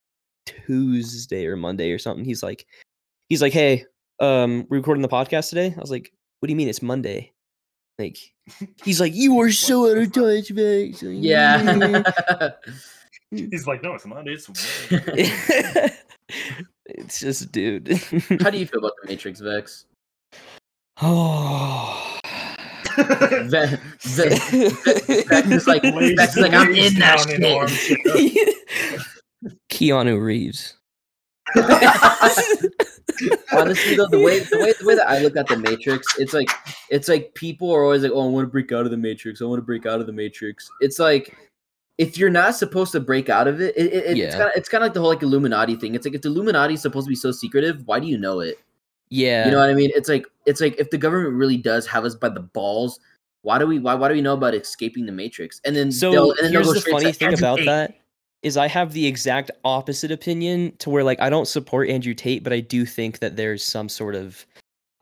Tuesday 0.46 1.46
or 1.46 1.56
Monday 1.56 1.90
or 1.90 1.98
something. 1.98 2.24
He's 2.24 2.42
like, 2.42 2.66
he's 3.28 3.42
like, 3.42 3.52
hey, 3.52 3.84
um, 4.20 4.66
we 4.70 4.78
recording 4.78 5.02
the 5.02 5.08
podcast 5.08 5.48
today. 5.48 5.74
I 5.76 5.80
was 5.80 5.90
like, 5.90 6.12
what 6.40 6.46
do 6.46 6.52
you 6.52 6.56
mean 6.56 6.68
it's 6.68 6.82
Monday? 6.82 7.32
Like, 7.98 8.18
he's 8.84 9.00
like, 9.00 9.14
you 9.14 9.40
are 9.40 9.50
so 9.50 9.90
out 9.90 9.98
of 9.98 10.12
touch, 10.12 10.50
man. 10.52 10.94
Yeah. 11.00 12.50
He's 13.30 13.66
like, 13.66 13.82
no, 13.82 13.94
it's 13.94 14.06
Monday. 14.06 14.34
It's 14.34 14.48
it's 16.94 17.20
just, 17.20 17.52
dude. 17.52 17.88
How 18.40 18.50
do 18.50 18.58
you 18.58 18.66
feel 18.70 18.78
about 18.80 18.92
the 19.02 19.08
Matrix, 19.08 19.40
Vex? 19.40 19.86
oh. 21.02 22.18
Ve- 22.96 23.76
Ve- 24.02 24.28
Vex 25.24 25.48
is 25.50 25.66
like, 25.66 25.82
Lays- 25.82 26.14
Vex 26.16 26.36
is 26.36 26.42
like, 26.42 26.52
I'm 26.54 26.72
in 26.74 26.94
that 27.00 27.26
down 27.26 27.42
in 27.62 27.66
shit. 27.68 27.98
Keanu 29.70 30.22
Reeves. 30.22 30.74
Honestly, 33.52 33.96
though, 33.96 34.06
the 34.08 34.20
way 34.24 34.40
the 34.40 34.58
way 34.58 34.72
the 34.80 34.86
way 34.86 34.94
that 34.96 35.08
I 35.08 35.18
look 35.20 35.36
at 35.36 35.46
the 35.46 35.56
Matrix, 35.56 36.06
it's 36.18 36.32
like 36.32 36.48
it's 36.90 37.08
like 37.08 37.32
people 37.34 37.70
are 37.72 37.84
always 37.84 38.02
like, 38.02 38.12
"Oh, 38.12 38.26
I 38.26 38.30
want 38.30 38.46
to 38.46 38.50
break 38.50 38.72
out 38.72 38.84
of 38.84 38.90
the 38.90 38.96
Matrix. 38.96 39.40
I 39.40 39.44
want 39.44 39.58
to 39.58 39.64
break 39.64 39.86
out 39.86 40.00
of 40.00 40.06
the 40.06 40.12
Matrix." 40.12 40.68
It's 40.80 40.98
like 40.98 41.36
if 41.98 42.18
you're 42.18 42.30
not 42.30 42.54
supposed 42.56 42.92
to 42.92 43.00
break 43.00 43.28
out 43.28 43.46
of 43.46 43.60
it, 43.60 43.74
it, 43.76 43.92
it 43.92 44.04
it's 44.06 44.18
Yeah. 44.18 44.30
kind 44.30 44.42
of 44.42 44.50
it's 44.56 44.68
kind 44.68 44.82
of 44.82 44.86
like 44.88 44.94
the 44.94 45.00
whole 45.00 45.10
like 45.10 45.22
Illuminati 45.22 45.76
thing. 45.76 45.94
It's 45.94 46.04
like 46.04 46.14
if 46.14 46.22
the 46.22 46.28
Illuminati 46.28 46.74
is 46.74 46.82
supposed 46.82 47.06
to 47.06 47.10
be 47.10 47.14
so 47.14 47.30
secretive, 47.32 47.82
why 47.86 48.00
do 48.00 48.06
you 48.06 48.18
know 48.18 48.40
it? 48.40 48.58
Yeah. 49.10 49.44
You 49.46 49.52
know 49.52 49.58
what 49.60 49.70
I 49.70 49.74
mean? 49.74 49.90
It's 49.94 50.08
like 50.08 50.26
it's 50.46 50.60
like 50.60 50.74
if 50.78 50.90
the 50.90 50.98
government 50.98 51.34
really 51.34 51.56
does 51.56 51.86
have 51.86 52.04
us 52.04 52.14
by 52.14 52.30
the 52.30 52.40
balls, 52.40 52.98
why 53.42 53.58
do 53.58 53.66
we 53.66 53.78
why 53.78 53.94
why 53.94 54.08
do 54.08 54.14
we 54.14 54.20
know 54.22 54.34
about 54.34 54.54
escaping 54.54 55.06
the 55.06 55.12
Matrix? 55.12 55.60
And 55.64 55.76
then 55.76 55.92
So 55.92 56.30
and 56.30 56.38
then 56.46 56.52
here's 56.52 56.72
the 56.72 56.80
funny 56.80 57.12
thing 57.12 57.28
Andrew 57.28 57.38
about 57.38 57.56
Tate. 57.58 57.66
that 57.66 57.94
is 58.42 58.56
I 58.56 58.66
have 58.68 58.92
the 58.92 59.06
exact 59.06 59.50
opposite 59.64 60.10
opinion 60.10 60.76
to 60.78 60.90
where 60.90 61.04
like 61.04 61.20
I 61.20 61.30
don't 61.30 61.46
support 61.46 61.88
Andrew 61.88 62.14
Tate, 62.14 62.42
but 62.42 62.52
I 62.52 62.60
do 62.60 62.84
think 62.84 63.20
that 63.20 63.36
there's 63.36 63.62
some 63.62 63.88
sort 63.88 64.14
of 64.16 64.44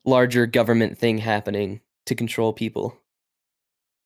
larger 0.04 0.46
government 0.46 0.98
thing 0.98 1.16
happening 1.18 1.80
to 2.06 2.14
control 2.14 2.52
people. 2.52 2.96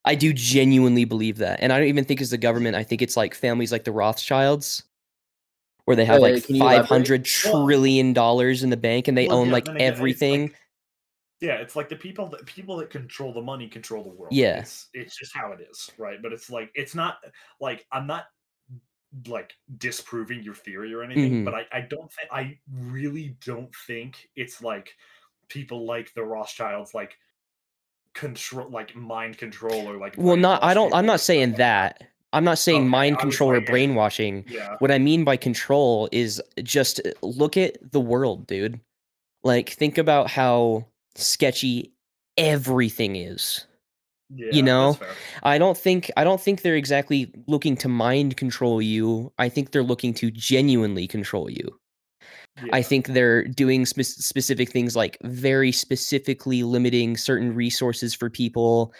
I 0.07 0.15
do 0.15 0.33
genuinely 0.33 1.05
believe 1.05 1.37
that. 1.37 1.59
And 1.61 1.71
I 1.73 1.77
don't 1.79 1.87
even 1.87 2.05
think 2.05 2.21
it's 2.21 2.31
the 2.31 2.37
government. 2.37 2.75
I 2.75 2.83
think 2.83 3.01
it's 3.01 3.17
like 3.17 3.35
families 3.35 3.71
like 3.71 3.83
the 3.83 3.91
Rothschilds 3.91 4.83
where 5.85 5.95
they 5.95 6.05
have 6.05 6.21
like 6.21 6.45
can 6.45 6.55
you 6.55 6.61
elaborate? 6.63 6.87
500 6.87 7.27
Well- 7.45 7.65
trillion 7.65 8.13
dollars 8.13 8.63
in 8.63 8.69
the 8.69 8.77
bank 8.77 9.07
and 9.07 9.17
they 9.17 9.27
Well, 9.27 9.37
own 9.37 9.47
yeah, 9.47 9.53
like 9.53 9.63
it's 9.63 9.69
like- 9.73 9.81
everything. 9.81 10.53
Yeah, 11.39 11.55
it's 11.57 11.75
like 11.75 11.87
the 11.87 11.95
people 11.95 12.27
that 12.29 12.45
people 12.47 12.77
that 12.77 12.89
control 12.89 13.31
the 13.31 13.41
money 13.41 13.67
control 13.67 14.03
the 14.03 14.09
world. 14.09 14.33
Yeah. 14.33 14.59
it's, 14.61 14.89
it's 14.93 15.15
just 15.15 15.35
how 15.35 15.51
it 15.51 15.59
is, 15.69 15.89
right? 15.99 16.19
But 16.21 16.33
it's 16.33 16.49
like 16.49 16.71
it's 16.73 16.95
not 16.95 17.17
like 17.59 17.85
I'm 17.91 18.07
not 18.07 18.25
like 19.27 19.53
disproving 19.77 20.41
your 20.43 20.55
theory 20.55 20.93
or 20.93 21.03
anything, 21.03 21.41
Mhm. 21.41 21.45
but 21.45 21.53
I 21.53 21.65
I 21.71 21.81
don't 21.81 22.11
think 22.11 22.27
I 22.31 22.57
really 22.73 23.37
don't 23.45 23.73
think 23.85 24.27
it's 24.35 24.61
like 24.63 24.95
people 25.47 25.85
like 25.85 26.11
the 26.15 26.23
Rothschilds 26.23 26.93
like 26.93 27.15
control 28.17 28.69
like 28.69 28.95
mind 28.95 29.37
control 29.37 29.87
or 29.87 29.97
like 29.97 30.15
well, 30.17 30.35
not 30.35 30.63
I 30.63 30.73
don't 30.73 30.93
I'm 30.93 31.05
not 31.05 31.19
saying 31.19 31.51
like 31.51 31.57
that. 31.57 32.03
I'm 32.33 32.43
not 32.43 32.57
saying 32.57 32.81
Okay, 32.81 32.89
mind 32.89 33.19
control 33.19 33.51
or 33.51 33.61
brainwashing. 33.61 34.43
Yeah. 34.49 34.75
What 34.79 34.91
I 34.91 34.97
mean 34.97 35.23
by 35.23 35.37
control 35.37 36.09
is 36.11 36.41
just 36.61 36.99
uh, 37.05 37.11
look 37.21 37.55
at 37.55 37.77
the 37.91 38.01
world, 38.01 38.47
dude. 38.47 38.79
Like 39.43 39.69
think 39.69 39.97
about 39.97 40.29
how 40.29 40.85
sketchy 41.15 41.93
everything 42.37 43.15
is. 43.15 43.65
yeah 44.29 44.49
You 44.51 44.63
know. 44.63 44.97
I 45.43 45.57
don't 45.57 45.77
think 45.77 46.11
I 46.17 46.23
don't 46.23 46.41
think 46.41 46.61
they're 46.63 46.75
exactly 46.75 47.31
looking 47.47 47.77
to 47.77 47.87
mind 47.87 48.35
control 48.35 48.81
you. 48.81 49.31
I 49.37 49.47
think 49.47 49.71
they're 49.71 49.83
looking 49.83 50.13
to 50.15 50.31
genuinely 50.31 51.07
control 51.07 51.49
you. 51.49 51.79
I 52.73 52.81
think 52.81 53.07
they're 53.07 53.43
doing 53.45 53.85
spe- 53.85 54.01
specific 54.01 54.71
things 54.71 54.95
like 54.95 55.17
very 55.23 55.71
specifically 55.71 56.63
limiting 56.63 57.17
certain 57.17 57.53
resources 57.53 58.13
for 58.13 58.29
people 58.29 58.93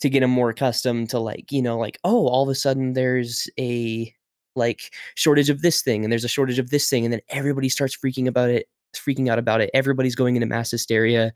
to 0.00 0.08
get 0.08 0.20
them 0.20 0.30
more 0.30 0.50
accustomed 0.50 1.10
to 1.10 1.18
like, 1.18 1.52
you 1.52 1.62
know, 1.62 1.78
like 1.78 1.98
oh, 2.04 2.26
all 2.26 2.42
of 2.42 2.48
a 2.48 2.54
sudden 2.54 2.92
there's 2.94 3.48
a 3.58 4.12
like 4.56 4.92
shortage 5.14 5.50
of 5.50 5.62
this 5.62 5.82
thing 5.82 6.04
and 6.04 6.12
there's 6.12 6.24
a 6.24 6.28
shortage 6.28 6.58
of 6.58 6.70
this 6.70 6.88
thing 6.88 7.04
and 7.04 7.12
then 7.12 7.20
everybody 7.28 7.68
starts 7.68 7.96
freaking 7.96 8.26
about 8.26 8.50
it, 8.50 8.66
freaking 8.94 9.28
out 9.28 9.38
about 9.38 9.60
it. 9.60 9.70
Everybody's 9.74 10.14
going 10.14 10.36
into 10.36 10.46
mass 10.46 10.70
hysteria. 10.70 11.32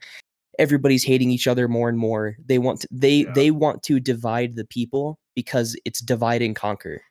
Everybody's 0.59 1.05
hating 1.05 1.31
each 1.31 1.47
other 1.47 1.68
more 1.68 1.89
and 1.89 1.99
more. 1.99 2.37
They 2.45 2.59
want 2.59 2.81
to, 2.81 2.89
they 2.91 3.18
Yeah. 3.24 3.33
they 3.35 3.51
want 3.53 3.83
to 3.85 4.01
divide 4.01 4.57
the 4.57 4.64
people 4.64 5.18
because 5.37 5.76
it's 5.85 6.01
divide 6.01 6.43
and 6.43 6.57
conquer. 6.57 7.03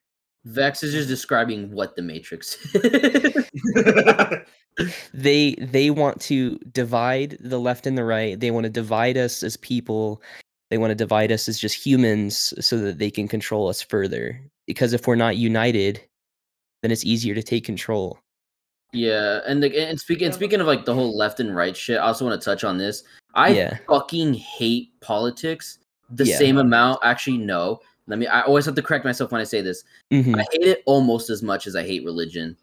Vex 0.47 0.83
is 0.83 0.93
just 0.93 1.07
describing 1.07 1.71
what 1.71 1.95
the 1.95 2.01
Matrix 2.01 2.57
is. 2.73 3.45
they 5.13 5.55
they 5.55 5.89
want 5.89 6.21
to 6.21 6.57
divide 6.71 7.37
the 7.39 7.59
left 7.59 7.87
and 7.87 7.97
the 7.97 8.03
right 8.03 8.39
they 8.39 8.51
want 8.51 8.63
to 8.63 8.69
divide 8.69 9.17
us 9.17 9.41
as 9.41 9.57
people 9.57 10.21
they 10.69 10.77
want 10.77 10.91
to 10.91 10.95
divide 10.95 11.31
us 11.31 11.49
as 11.49 11.57
just 11.59 11.75
humans 11.75 12.53
so 12.59 12.77
that 12.77 12.99
they 12.99 13.09
can 13.09 13.27
control 13.27 13.67
us 13.67 13.81
further 13.81 14.39
because 14.67 14.93
if 14.93 15.07
we're 15.07 15.15
not 15.15 15.35
united 15.35 15.99
then 16.83 16.91
it's 16.91 17.03
easier 17.03 17.33
to 17.33 17.41
take 17.41 17.65
control 17.65 18.19
yeah, 18.93 19.41
and 19.45 19.61
like, 19.61 19.73
and 19.75 19.99
speaking 19.99 20.25
and 20.27 20.33
speaking 20.33 20.61
of 20.61 20.67
like 20.67 20.85
the 20.85 20.93
whole 20.93 21.17
left 21.17 21.39
and 21.39 21.53
right 21.55 21.75
shit, 21.75 21.97
I 21.97 22.03
also 22.07 22.25
want 22.25 22.39
to 22.39 22.45
touch 22.45 22.63
on 22.63 22.77
this. 22.77 23.03
I 23.33 23.49
Yeah. 23.49 23.77
fucking 23.87 24.33
hate 24.33 24.91
politics 25.01 25.79
the 26.09 26.25
Yeah. 26.25 26.37
same 26.37 26.57
amount. 26.57 26.99
Actually, 27.03 27.37
no. 27.37 27.81
Let 28.07 28.19
me. 28.19 28.27
I 28.27 28.41
always 28.41 28.65
have 28.65 28.75
to 28.75 28.81
correct 28.81 29.05
myself 29.05 29.31
when 29.31 29.41
I 29.41 29.43
say 29.43 29.61
this. 29.61 29.83
Mhm. 30.11 30.35
I 30.39 30.45
hate 30.51 30.61
it 30.67 30.83
almost 30.85 31.29
as 31.29 31.43
much 31.43 31.67
as 31.67 31.75
I 31.75 31.83
hate 31.83 32.03
religion. 32.05 32.55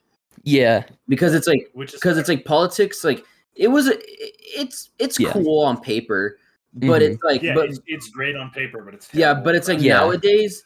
Yeah. 0.42 0.84
because 1.09 1.32
it's 1.34 1.47
like 1.47 1.70
which 1.74 1.95
is 1.95 2.01
because 2.01 2.18
it's 2.18 2.28
like 2.28 2.45
politics 2.45 3.03
like 3.05 3.24
it 3.55 3.68
was 3.68 3.88
it's 3.88 4.90
it's 4.99 5.18
Yeah. 5.18 5.32
cool 5.32 5.64
on 5.64 5.80
paper 5.80 6.38
but 6.74 7.01
Mhm. 7.01 7.12
it's 7.14 7.22
like 7.22 7.40
yeah, 7.42 7.55
but 7.55 7.68
it's, 7.70 7.80
it's 7.86 8.09
great 8.11 8.34
on 8.36 8.51
paper, 8.51 8.82
but 8.82 8.92
it's 8.95 9.09
yeah 9.14 9.32
but 9.32 9.55
it's 9.55 9.68
like 9.68 9.80
Yeah. 9.80 9.95
nowadays 9.99 10.64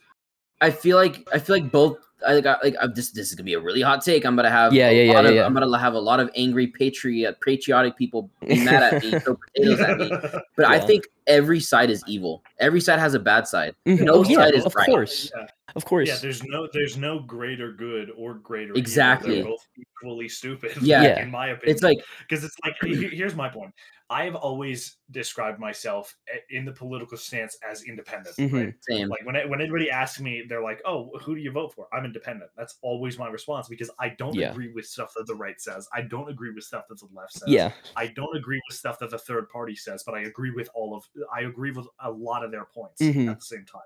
i 0.62 0.70
feel 0.70 0.96
like 0.96 1.28
i 1.32 1.38
feel 1.38 1.54
like 1.54 1.70
both 1.70 1.98
i 2.26 2.40
got 2.40 2.62
like 2.64 2.74
I'm 2.80 2.92
this 2.94 3.10
this 3.10 3.28
is 3.28 3.34
gonna 3.34 3.44
be 3.44 3.54
a 3.54 3.60
really 3.60 3.80
hot 3.82 4.02
take 4.04 4.24
i'm 4.24 4.34
gonna 4.36 4.50
have 4.50 4.72
Yeah, 4.72 4.88
a 4.88 4.92
yeah, 4.92 5.02
yeah, 5.02 5.12
lot 5.12 5.24
yeah, 5.24 5.30
of, 5.30 5.36
yeah. 5.36 5.46
i'm 5.46 5.54
gonna 5.54 5.78
have 5.78 5.94
a 5.94 5.98
lot 6.00 6.18
of 6.20 6.30
angry 6.34 6.66
patriot 6.66 7.38
patriotic 7.40 7.96
people 7.96 8.30
be 8.46 8.64
mad 8.64 8.94
at 8.94 9.02
me 9.04 9.18
throw 9.20 9.36
potatoes 9.54 9.80
at 9.80 9.98
me 9.98 10.10
but 10.56 10.66
i 10.66 10.78
think 10.80 11.04
every 11.26 11.60
side 11.60 11.90
is 11.90 12.02
evil 12.06 12.42
every 12.58 12.80
side 12.80 12.98
has 12.98 13.14
a 13.14 13.18
bad 13.20 13.46
side 13.46 13.74
Mhm. 13.86 14.00
no 14.00 14.14
Oh, 14.14 14.24
yeah, 14.24 14.36
side 14.36 14.54
is 14.54 14.64
of 14.64 14.74
right. 14.74 14.86
course. 14.86 15.30
Yeah. 15.36 15.46
Of 15.76 15.84
course. 15.84 16.08
Yeah, 16.08 16.16
there's 16.20 16.42
no 16.44 16.66
there's 16.72 16.96
no 16.96 17.18
greater 17.20 17.72
good 17.72 18.10
or 18.16 18.34
greater 18.34 18.70
evil. 18.70 18.78
Exactly. 18.78 19.34
They're 19.36 19.44
both 19.44 19.66
equally 19.76 20.28
stupid. 20.28 20.72
Yeah. 20.80 21.02
Yeah. 21.02 21.22
in 21.22 21.30
my 21.30 21.48
opinion. 21.48 21.74
it's 21.74 21.82
like 21.82 21.98
because 22.26 22.42
it's 22.42 22.56
like 22.64 22.74
here's 22.80 23.34
my 23.36 23.50
point. 23.50 23.72
I 24.10 24.24
have 24.24 24.34
always 24.36 24.96
described 25.10 25.60
myself 25.60 26.16
in 26.50 26.64
the 26.64 26.72
political 26.72 27.18
stance 27.18 27.58
as 27.68 27.82
independent. 27.84 28.36
Right? 28.38 28.68
Mhm. 28.68 28.74
same 28.80 29.08
Like 29.08 29.24
when 29.26 29.36
it, 29.36 29.48
when 29.48 29.60
anybody 29.60 29.90
asks 29.90 30.18
me, 30.20 30.44
they're 30.48 30.62
like, 30.62 30.80
"Oh, 30.86 31.10
who 31.20 31.34
do 31.34 31.40
you 31.42 31.50
vote 31.50 31.74
for?" 31.74 31.88
I'm 31.94 32.04
independent. 32.06 32.50
That's 32.56 32.78
always 32.82 33.18
my 33.18 33.28
response 33.28 33.68
because 33.68 33.90
I 33.98 34.08
don't 34.10 34.34
Yeah. 34.34 34.50
agree 34.50 34.72
with 34.72 34.86
stuff 34.86 35.12
that 35.16 35.26
the 35.26 35.34
right 35.34 35.60
says. 35.60 35.88
I 35.92 36.02
don't 36.02 36.30
agree 36.30 36.50
with 36.54 36.64
stuff 36.64 36.86
that 36.88 36.98
the 36.98 37.08
left 37.12 37.32
says. 37.34 37.48
Yeah. 37.48 37.72
I 37.96 38.06
don't 38.06 38.34
agree 38.36 38.60
with 38.68 38.76
stuff 38.78 38.98
that 39.00 39.10
the 39.10 39.18
third 39.18 39.48
party 39.50 39.76
says, 39.76 40.02
but 40.04 40.14
I 40.14 40.20
agree 40.22 40.50
with 40.52 40.70
all 40.74 40.96
of 40.96 41.04
I 41.34 41.42
agree 41.42 41.72
with 41.72 41.86
a 42.00 42.10
lot 42.10 42.42
of 42.44 42.50
their 42.50 42.64
points 42.64 43.02
Mhm. 43.02 43.30
at 43.30 43.38
the 43.40 43.44
same 43.44 43.66
time. 43.66 43.82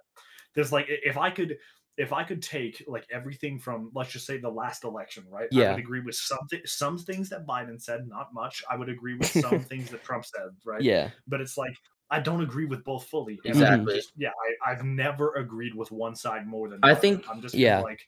There's 0.55 0.71
like 0.73 0.87
if 0.89 1.17
I 1.17 1.31
could 1.31 1.59
if 1.99 2.13
I 2.13 2.25
could 2.25 2.43
take 2.43 2.83
like 2.89 3.07
everything 3.13 3.59
from 3.59 3.91
let's 3.95 4.11
just 4.13 4.27
say 4.27 4.39
the 4.39 4.49
last 4.49 4.85
election, 4.85 5.25
right? 5.29 5.49
Yeah. 5.51 5.65
I 5.65 5.71
would 5.73 5.81
agree 5.81 6.01
with 6.01 6.15
something 6.15 6.61
some 6.65 6.97
things 6.99 7.29
that 7.29 7.47
Biden 7.47 7.81
said, 7.81 8.09
not 8.09 8.33
much. 8.33 8.63
I 8.71 8.77
would 8.77 8.89
agree 8.89 9.15
with 9.15 9.29
some 9.29 9.61
things 9.71 9.91
that 9.91 10.03
Trump 10.03 10.25
said, 10.25 10.49
right? 10.65 10.81
Yeah. 10.81 11.11
But 11.29 11.41
it's 11.41 11.59
like 11.59 11.75
I 12.11 12.21
don't 12.21 12.43
agree 12.43 12.67
with 12.67 12.85
both 12.85 13.05
fully. 13.07 13.39
Exactly. 13.45 13.97
Just- 13.97 14.13
yeah, 14.17 14.31
I, 14.67 14.71
I've 14.73 14.85
never 14.85 15.35
agreed 15.35 15.75
with 15.75 15.91
one 15.93 16.15
side 16.15 16.47
more 16.47 16.69
than 16.69 16.81
the 16.81 16.87
I 16.87 16.93
other. 16.93 17.01
think- 17.01 17.29
I'm 17.29 17.41
just 17.43 17.55
Yeah. 17.55 17.81
like 17.81 18.01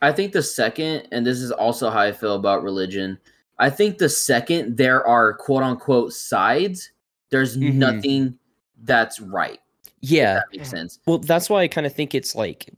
I 0.00 0.12
think 0.12 0.32
the 0.32 0.42
second, 0.44 1.08
and 1.10 1.26
this 1.26 1.38
is 1.40 1.50
also 1.50 1.90
how 1.90 1.98
I 2.00 2.12
feel 2.12 2.36
about 2.36 2.62
religion. 2.62 3.18
I 3.58 3.68
think 3.68 3.98
the 3.98 4.08
second 4.08 4.76
there 4.76 5.04
are 5.04 5.34
quote 5.34 5.64
unquote 5.64 6.12
sides, 6.12 6.92
there's 7.30 7.56
Mhm. 7.56 7.74
nothing 7.74 8.38
that's 8.84 9.18
right. 9.20 9.58
if 10.00 10.10
Yeah. 10.10 10.34
that 10.34 10.44
makes 10.52 10.68
Mhm. 10.68 10.70
sense. 10.70 10.98
Well, 11.06 11.18
that's 11.18 11.48
why 11.50 11.62
I 11.62 11.68
kind 11.68 11.86
of 11.86 11.92
think 11.94 12.14
it's 12.14 12.34
like 12.36 12.72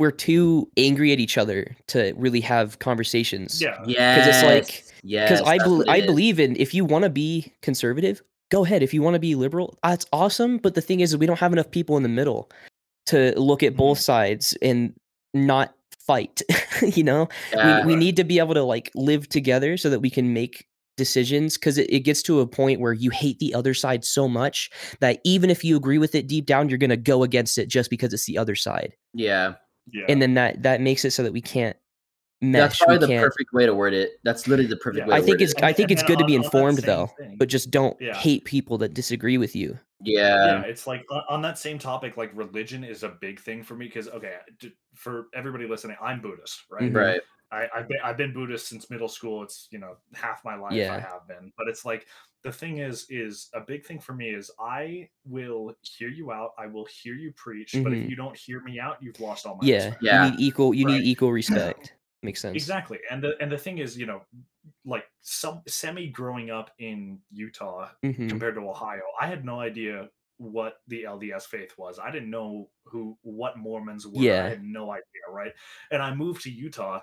we're 0.00 0.10
too 0.10 0.68
angry 0.76 1.12
at 1.12 1.20
each 1.20 1.38
other 1.38 1.76
to 1.88 2.12
really 2.16 2.40
have 2.40 2.78
conversations. 2.80 3.60
yeah. 3.62 3.76
Yeah, 3.86 4.16
Because 4.16 4.34
it's 4.36 4.44
like- 4.44 4.84
yeah. 5.02 5.24
Because 5.24 5.42
I 5.42 5.58
that's 5.58 5.64
bel 5.68 5.76
what 5.78 5.86
it 5.88 5.90
I 5.90 6.00
believe 6.06 6.40
in 6.40 6.56
if 6.56 6.74
you 6.74 6.84
want 6.84 7.04
to 7.04 7.10
be 7.10 7.52
conservative, 7.62 8.20
go 8.50 8.64
ahead. 8.64 8.82
If 8.82 8.92
you 8.92 9.02
want 9.02 9.14
to 9.14 9.20
be 9.20 9.34
liberal, 9.34 9.78
that's 9.82 10.04
awesome. 10.12 10.58
But 10.58 10.74
the 10.74 10.80
thing 10.80 11.00
is, 11.00 11.16
we 11.16 11.26
don't 11.26 11.38
have 11.38 11.52
enough 11.52 11.70
people 11.70 11.96
in 11.96 12.02
the 12.02 12.08
middle 12.08 12.50
to 13.06 13.32
look 13.38 13.62
at 13.62 13.76
both 13.76 13.98
Mhm. 13.98 14.02
sides 14.02 14.56
and 14.60 14.92
not 15.32 15.74
fight. 16.06 16.42
you 16.82 17.02
know, 17.04 17.28
Yeah, 17.52 17.80
we, 17.86 17.94
we 17.94 17.96
need 17.96 18.16
to 18.16 18.24
be 18.24 18.38
able 18.38 18.54
to 18.54 18.62
like 18.62 18.90
live 18.94 19.28
together 19.28 19.76
so 19.76 19.88
that 19.90 20.00
we 20.00 20.10
can 20.10 20.32
make 20.34 20.66
decisions 20.96 21.56
because 21.56 21.78
it, 21.78 21.88
it 21.90 22.00
gets 22.00 22.22
to 22.24 22.40
a 22.40 22.46
point 22.46 22.78
where 22.80 22.92
you 22.92 23.08
hate 23.10 23.38
the 23.38 23.54
other 23.54 23.72
side 23.72 24.04
so 24.04 24.28
much 24.28 24.68
that 25.00 25.18
even 25.24 25.48
if 25.48 25.64
you 25.64 25.74
agree 25.76 25.96
with 25.96 26.14
it 26.14 26.26
deep 26.26 26.44
down 26.44 26.68
you're 26.68 26.76
going 26.76 26.90
to 26.90 26.96
go 26.96 27.22
against 27.22 27.56
it 27.56 27.68
just 27.68 27.88
because 27.88 28.12
it's 28.12 28.26
the 28.26 28.36
other 28.36 28.54
side 28.54 28.92
yeah. 29.14 29.54
Yeah. 29.92 30.04
and 30.08 30.20
then 30.20 30.34
that 30.34 30.62
that 30.62 30.80
makes 30.80 31.04
it 31.04 31.10
so 31.12 31.22
that 31.22 31.32
we 31.32 31.40
can't 31.40 31.76
mesh 32.42 32.58
That's 32.60 32.78
probably 32.78 32.94
we 32.96 33.00
the 33.00 33.06
can't 33.08 33.22
perfect 33.24 33.52
way 33.52 33.66
to 33.66 33.74
word 33.74 33.92
it. 33.92 34.12
That's 34.24 34.48
literally 34.48 34.70
the 34.70 34.76
perfect 34.78 35.06
Yeah. 35.06 35.10
way. 35.10 35.16
i 35.16 35.20
to 35.20 35.24
think 35.26 35.34
word 35.40 35.42
it's 35.42 35.52
it. 35.52 35.62
i 35.62 35.72
think 35.72 35.90
And 35.90 35.98
it's 35.98 36.06
good 36.08 36.18
to 36.18 36.24
be 36.24 36.34
informed 36.34 36.78
though 36.78 37.08
thing- 37.18 37.36
but 37.38 37.48
just 37.48 37.70
don't 37.70 38.00
Yeah. 38.00 38.14
hate 38.14 38.44
people 38.44 38.78
that 38.78 38.94
disagree 38.94 39.36
with 39.38 39.54
you 39.54 39.78
yeah. 40.02 40.46
yeah 40.46 40.62
it's 40.62 40.86
like 40.86 41.04
on- 41.10 41.24
on 41.28 41.42
that 41.42 41.58
same 41.58 41.78
topic 41.78 42.16
like 42.16 42.30
religion 42.34 42.82
is 42.82 43.02
a 43.02 43.10
big 43.10 43.40
thing 43.40 43.62
for 43.62 43.74
me 43.76 43.86
because 43.86 44.08
okay 44.08 44.36
for 44.94 45.26
everybody 45.34 45.66
listening 45.66 45.96
i'm 46.00 46.20
buddhist 46.22 46.62
right 46.70 46.90
Mhm. 46.92 46.96
right. 46.96 47.20
I, 47.52 47.66
I've 47.74 47.88
been 47.88 47.98
I've 48.04 48.16
been 48.16 48.32
Buddhist 48.32 48.68
since 48.68 48.88
middle 48.90 49.08
school. 49.08 49.42
It's 49.42 49.66
you 49.72 49.80
know 49.80 49.96
half 50.14 50.44
my 50.44 50.54
life 50.54 50.70
I 50.72 51.00
have 51.00 51.26
been, 51.26 51.52
but 51.58 51.66
it's 51.66 51.84
like 51.84 52.06
the 52.44 52.52
thing 52.52 52.78
is 52.78 53.06
is 53.10 53.50
a 53.54 53.60
big 53.60 53.84
thing 53.86 54.00
for 54.00 54.14
me 54.14 54.30
is 54.30 54.50
I 54.60 55.10
will 55.24 55.74
hear 55.82 56.08
you 56.08 56.32
out. 56.32 56.52
I 56.58 56.66
will 56.66 56.86
hear 56.86 57.14
you 57.14 57.32
preach, 57.32 57.80
but 57.82 57.92
if 57.92 58.00
Mhm. 58.00 58.08
you 58.08 58.16
don't 58.16 58.36
hear 58.36 58.60
me 58.62 58.80
out, 58.80 59.02
you've 59.02 59.20
lost 59.20 59.46
all 59.46 59.56
my 59.56 59.66
yeah 59.66 59.68
respect. 59.68 60.02
Yeah. 60.02 60.24
you 60.24 60.30
need 60.32 60.40
equal 60.40 60.74
you 60.74 60.86
Right. 60.86 60.94
need 61.00 61.04
equal 61.04 61.32
respect 61.32 61.94
makes 62.22 62.40
sense 62.40 62.54
Exactly, 62.54 62.98
and 63.10 63.22
the 63.22 63.36
and 63.40 63.50
the 63.52 63.58
thing 63.58 63.78
is, 63.78 63.96
you 63.98 64.06
know, 64.06 64.22
like 64.84 65.06
some 65.20 65.62
semi 65.68 66.08
growing 66.08 66.50
up 66.50 66.72
in 66.78 67.20
Utah 67.30 67.90
Mhm. 68.04 68.28
compared 68.28 68.54
to 68.56 68.62
Ohio, 68.62 69.02
I 69.20 69.26
had 69.28 69.44
no 69.44 69.60
idea 69.60 70.10
what 70.38 70.80
the 70.88 71.04
LDS 71.04 71.46
faith 71.46 71.76
was. 71.78 71.98
I 72.00 72.10
didn't 72.10 72.30
know 72.30 72.70
who 72.84 73.18
what 73.22 73.58
Mormons 73.58 74.06
were. 74.06 74.22
Yeah. 74.24 74.44
I 74.44 74.48
had 74.48 74.64
no 74.64 74.90
idea, 74.90 75.22
right? 75.30 75.52
And 75.92 76.02
I 76.02 76.14
moved 76.14 76.42
to 76.44 76.50
Utah, 76.50 77.00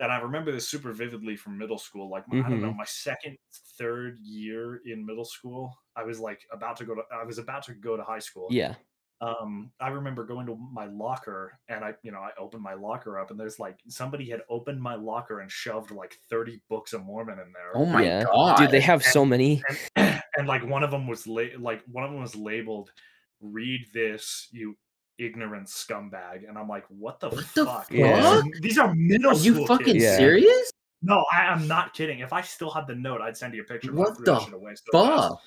and 0.00 0.12
I 0.12 0.18
remember 0.20 0.52
this 0.52 0.68
super 0.68 0.92
vividly 0.92 1.36
from 1.36 1.58
middle 1.58 1.78
school. 1.78 2.08
Like 2.08 2.24
I 2.32 2.48
don't 2.48 2.62
know, 2.62 2.72
my 2.72 2.84
second, 2.84 3.36
third 3.78 4.18
year 4.20 4.80
in 4.84 5.04
middle 5.04 5.24
school, 5.24 5.76
I 5.96 6.02
was 6.04 6.20
like 6.20 6.40
about 6.52 6.76
to 6.78 6.84
go 6.84 6.94
to 6.94 7.02
I 7.12 7.24
was 7.24 7.38
about 7.38 7.62
to 7.64 7.74
go 7.74 7.96
to 7.96 8.02
high 8.02 8.18
school. 8.20 8.48
yeah 8.50 8.74
Um, 9.20 9.72
I 9.80 9.88
remember 9.88 10.24
going 10.24 10.46
to 10.46 10.54
my 10.72 10.86
locker 10.86 11.58
and 11.68 11.84
I, 11.84 11.94
you 12.02 12.12
know, 12.12 12.20
I 12.20 12.30
opened 12.38 12.62
my 12.62 12.74
locker 12.74 13.18
up 13.18 13.32
and 13.32 13.40
there's 13.40 13.58
like 13.58 13.80
somebody 13.88 14.30
had 14.30 14.42
opened 14.48 14.80
my 14.80 14.94
locker 14.94 15.40
and 15.40 15.50
shoved 15.50 15.90
like 15.90 16.14
30 16.30 16.60
books 16.68 16.92
of 16.92 17.04
Mormon 17.04 17.40
in 17.40 17.52
there 17.52 17.72
Oh 17.74 17.84
my 17.84 18.04
yeah 18.04 18.22
god. 18.22 18.56
dude 18.58 18.70
they 18.70 18.80
have 18.80 19.02
so 19.02 19.24
many 19.24 19.60
and, 19.96 20.22
and 20.36 20.46
like 20.46 20.64
one 20.64 20.84
of 20.84 20.92
them 20.92 21.08
was 21.08 21.26
la- 21.26 21.58
like 21.58 21.82
one 21.90 22.04
of 22.04 22.12
them 22.12 22.20
was 22.20 22.36
labeled 22.36 22.92
read 23.40 23.80
this 23.92 24.46
you 24.52 24.76
ignorant 25.18 25.66
scumbag 25.66 26.48
and 26.48 26.56
i'm 26.58 26.68
like 26.68 26.84
what 26.88 27.20
the 27.20 27.28
What 27.28 27.44
the 27.54 27.64
fuck 27.66 27.86
Yeah. 27.90 28.20
fuck? 28.36 28.44
these 28.60 28.78
are 28.78 28.94
middle 28.94 29.32
Are 29.32 29.34
you 29.34 29.54
school 29.54 29.66
fucking 29.66 29.94
kids. 29.94 30.16
Serious? 30.16 30.70
no 31.02 31.24
I, 31.32 31.42
i'm 31.46 31.66
not 31.68 31.94
kidding 31.94 32.20
if 32.20 32.32
i 32.32 32.40
still 32.40 32.70
had 32.70 32.86
the 32.86 32.94
note 32.94 33.20
i'd 33.20 33.36
send 33.36 33.54
you 33.54 33.62
a 33.62 33.64
picture 33.64 33.92
but 33.92 33.98
What 34.00 34.18
the 34.24 34.34
that 34.34 34.52
away 34.52 34.74
so 34.74 34.84
fast. 35.06 35.28
Fuck. 35.28 35.40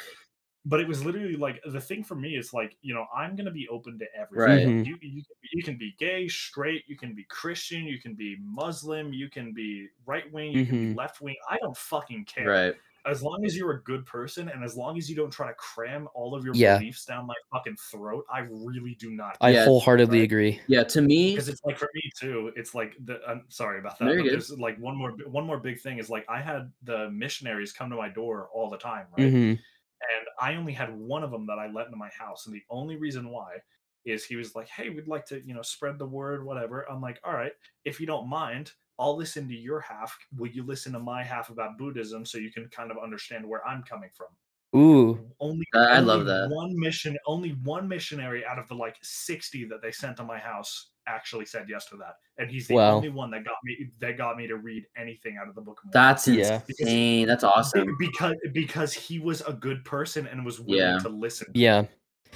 but 0.65 0.79
it 0.79 0.87
was 0.87 1.03
literally 1.03 1.35
like 1.35 1.59
the 1.65 1.81
thing 1.81 2.03
for 2.03 2.15
me 2.15 2.35
is 2.37 2.53
like 2.53 2.75
you 2.81 2.93
know 2.93 3.05
i'm 3.15 3.35
gonna 3.35 3.51
be 3.51 3.67
open 3.69 3.97
to 3.99 4.05
everything 4.17 4.83
Mhm. 4.83 4.85
you, 4.87 4.97
you, 5.01 5.23
you 5.53 5.63
can 5.63 5.77
be 5.77 5.95
gay 5.99 6.27
straight 6.27 6.83
you 6.87 6.97
can 6.97 7.13
be 7.15 7.25
christian 7.29 7.83
you 7.85 7.99
can 7.99 8.13
be 8.13 8.37
muslim 8.43 9.11
you 9.13 9.29
can 9.29 9.53
be 9.53 9.87
right 10.05 10.31
wing 10.31 10.51
you 10.53 10.65
can 10.65 10.75
Mhm. 10.75 10.89
be 10.89 10.93
left 10.95 11.19
wing 11.21 11.35
i 11.49 11.57
don't 11.57 11.75
fucking 11.77 12.25
care 12.25 12.47
Right. 12.49 12.75
As 13.05 13.23
long 13.23 13.45
as 13.45 13.55
you're 13.57 13.71
a 13.73 13.83
good 13.83 14.05
person 14.05 14.49
and 14.49 14.63
as 14.63 14.75
long 14.77 14.97
as 14.97 15.09
you 15.09 15.15
don't 15.15 15.31
try 15.31 15.47
to 15.47 15.55
cram 15.55 16.07
all 16.15 16.35
of 16.35 16.45
your 16.45 16.53
Yeah. 16.53 16.57
beliefs 16.57 17.05
down 17.05 17.25
my 17.27 17.35
fucking 17.51 17.77
throat, 17.77 18.25
I 18.31 18.39
really 18.41 18.95
do 18.95 19.11
not. 19.11 19.39
i 19.41 19.53
Yeah, 19.53 19.53
wholeheartedly 19.53 20.21
right. 20.21 20.23
agree 20.23 20.61
Yeah. 20.67 20.83
To 20.85 21.01
me, 21.01 21.35
Because 21.35 21.47
it's 21.49 21.61
like 21.63 21.77
for 21.77 21.89
me 21.93 22.01
too, 22.19 22.51
it's 22.57 22.75
like 22.75 22.95
the 23.05 23.21
I'm 23.27 23.45
sorry 23.49 23.79
about 23.79 23.99
that. 23.99 24.05
No, 24.05 24.13
you're 24.13 24.23
but 24.23 24.29
there's 24.29 24.51
like 24.51 24.77
one 24.79 24.97
more 24.97 25.11
one 25.27 25.45
more 25.45 25.59
big 25.59 25.79
thing 25.79 25.97
is 25.97 26.09
like 26.09 26.25
I 26.29 26.41
had 26.41 26.73
the 26.83 27.09
missionaries 27.09 27.71
come 27.73 27.89
to 27.89 27.95
my 27.95 28.09
door 28.09 28.49
all 28.53 28.69
the 28.69 28.77
time, 28.77 29.07
right? 29.17 29.31
hmm 29.31 29.63
And 30.01 30.27
I 30.39 30.55
only 30.55 30.73
had 30.73 30.95
one 30.95 31.23
of 31.23 31.31
them 31.31 31.45
that 31.47 31.59
I 31.59 31.67
let 31.71 31.87
into 31.87 31.97
my 31.97 32.09
house, 32.09 32.47
and 32.47 32.55
the 32.55 32.63
only 32.69 32.97
reason 32.97 33.29
why 33.29 33.57
is 34.05 34.25
he 34.25 34.35
was 34.35 34.55
like, 34.55 34.67
"Hey, 34.69 34.89
we'd 34.89 35.07
like 35.07 35.25
to, 35.27 35.41
you 35.45 35.53
know, 35.53 35.61
spread 35.61 35.99
the 35.99 36.07
word, 36.07 36.45
whatever." 36.45 36.89
I'm 36.91 37.01
like, 37.01 37.19
"All 37.23 37.33
right, 37.33 37.53
if 37.85 37.99
you 38.01 38.07
don't 38.07 38.29
mind, 38.29 38.73
I'll 39.01 39.17
listen 39.17 39.47
to 39.47 39.55
your 39.55 39.79
half. 39.81 40.17
Will 40.37 40.47
you 40.49 40.63
listen 40.63 40.93
to 40.93 40.99
my 40.99 41.23
half 41.23 41.49
about 41.49 41.77
Buddhism 41.77 42.25
so 42.25 42.37
you 42.37 42.51
can 42.51 42.67
kind 42.69 42.91
of 42.91 42.97
understand 43.03 43.45
where 43.45 43.65
I'm 43.67 43.83
coming 43.83 44.11
from?" 44.15 44.27
ooh 44.73 45.19
only 45.41 45.65
I- 45.73 45.79
I 45.79 45.97
only 45.97 46.05
love 46.05 46.25
that. 46.27 46.49
one 46.49 46.73
mission 46.79 47.17
only 47.25 47.49
one 47.63 47.89
missionary 47.89 48.45
out 48.45 48.57
of 48.57 48.69
the 48.69 48.73
like 48.75 48.95
60 49.01 49.65
that 49.65 49.81
they 49.81 49.91
sent 49.91 50.15
to 50.17 50.23
my 50.23 50.37
house 50.39 50.91
actually 51.07 51.45
said 51.45 51.65
yes 51.67 51.87
to 51.87 51.97
that 51.97 52.15
and 52.37 52.49
he's 52.49 52.67
the 52.69 52.75
Wow. 52.75 52.95
only 52.95 53.09
one 53.09 53.31
that 53.31 53.43
got 53.43 53.57
me 53.65 53.89
that 53.99 54.17
got 54.17 54.37
me 54.37 54.47
to 54.47 54.55
read 54.55 54.85
anything 54.95 55.35
out 55.35 55.49
of 55.49 55.55
the 55.55 55.61
book 55.61 55.79
of 55.83 55.93
Mormon. 55.93 56.07
that's 56.07 56.25
Yeah. 56.25 56.61
insane. 56.69 57.27
That's 57.27 57.43
awesome. 57.43 57.97
because 57.99 58.35
because 58.53 58.93
he 58.93 59.19
was 59.19 59.41
a 59.41 59.51
good 59.51 59.83
person 59.83 60.25
and 60.27 60.45
was 60.45 60.61
willing 60.61 60.77
Yeah. 60.93 60.99
to 60.99 61.09
listen 61.09 61.47
yeah 61.53 61.83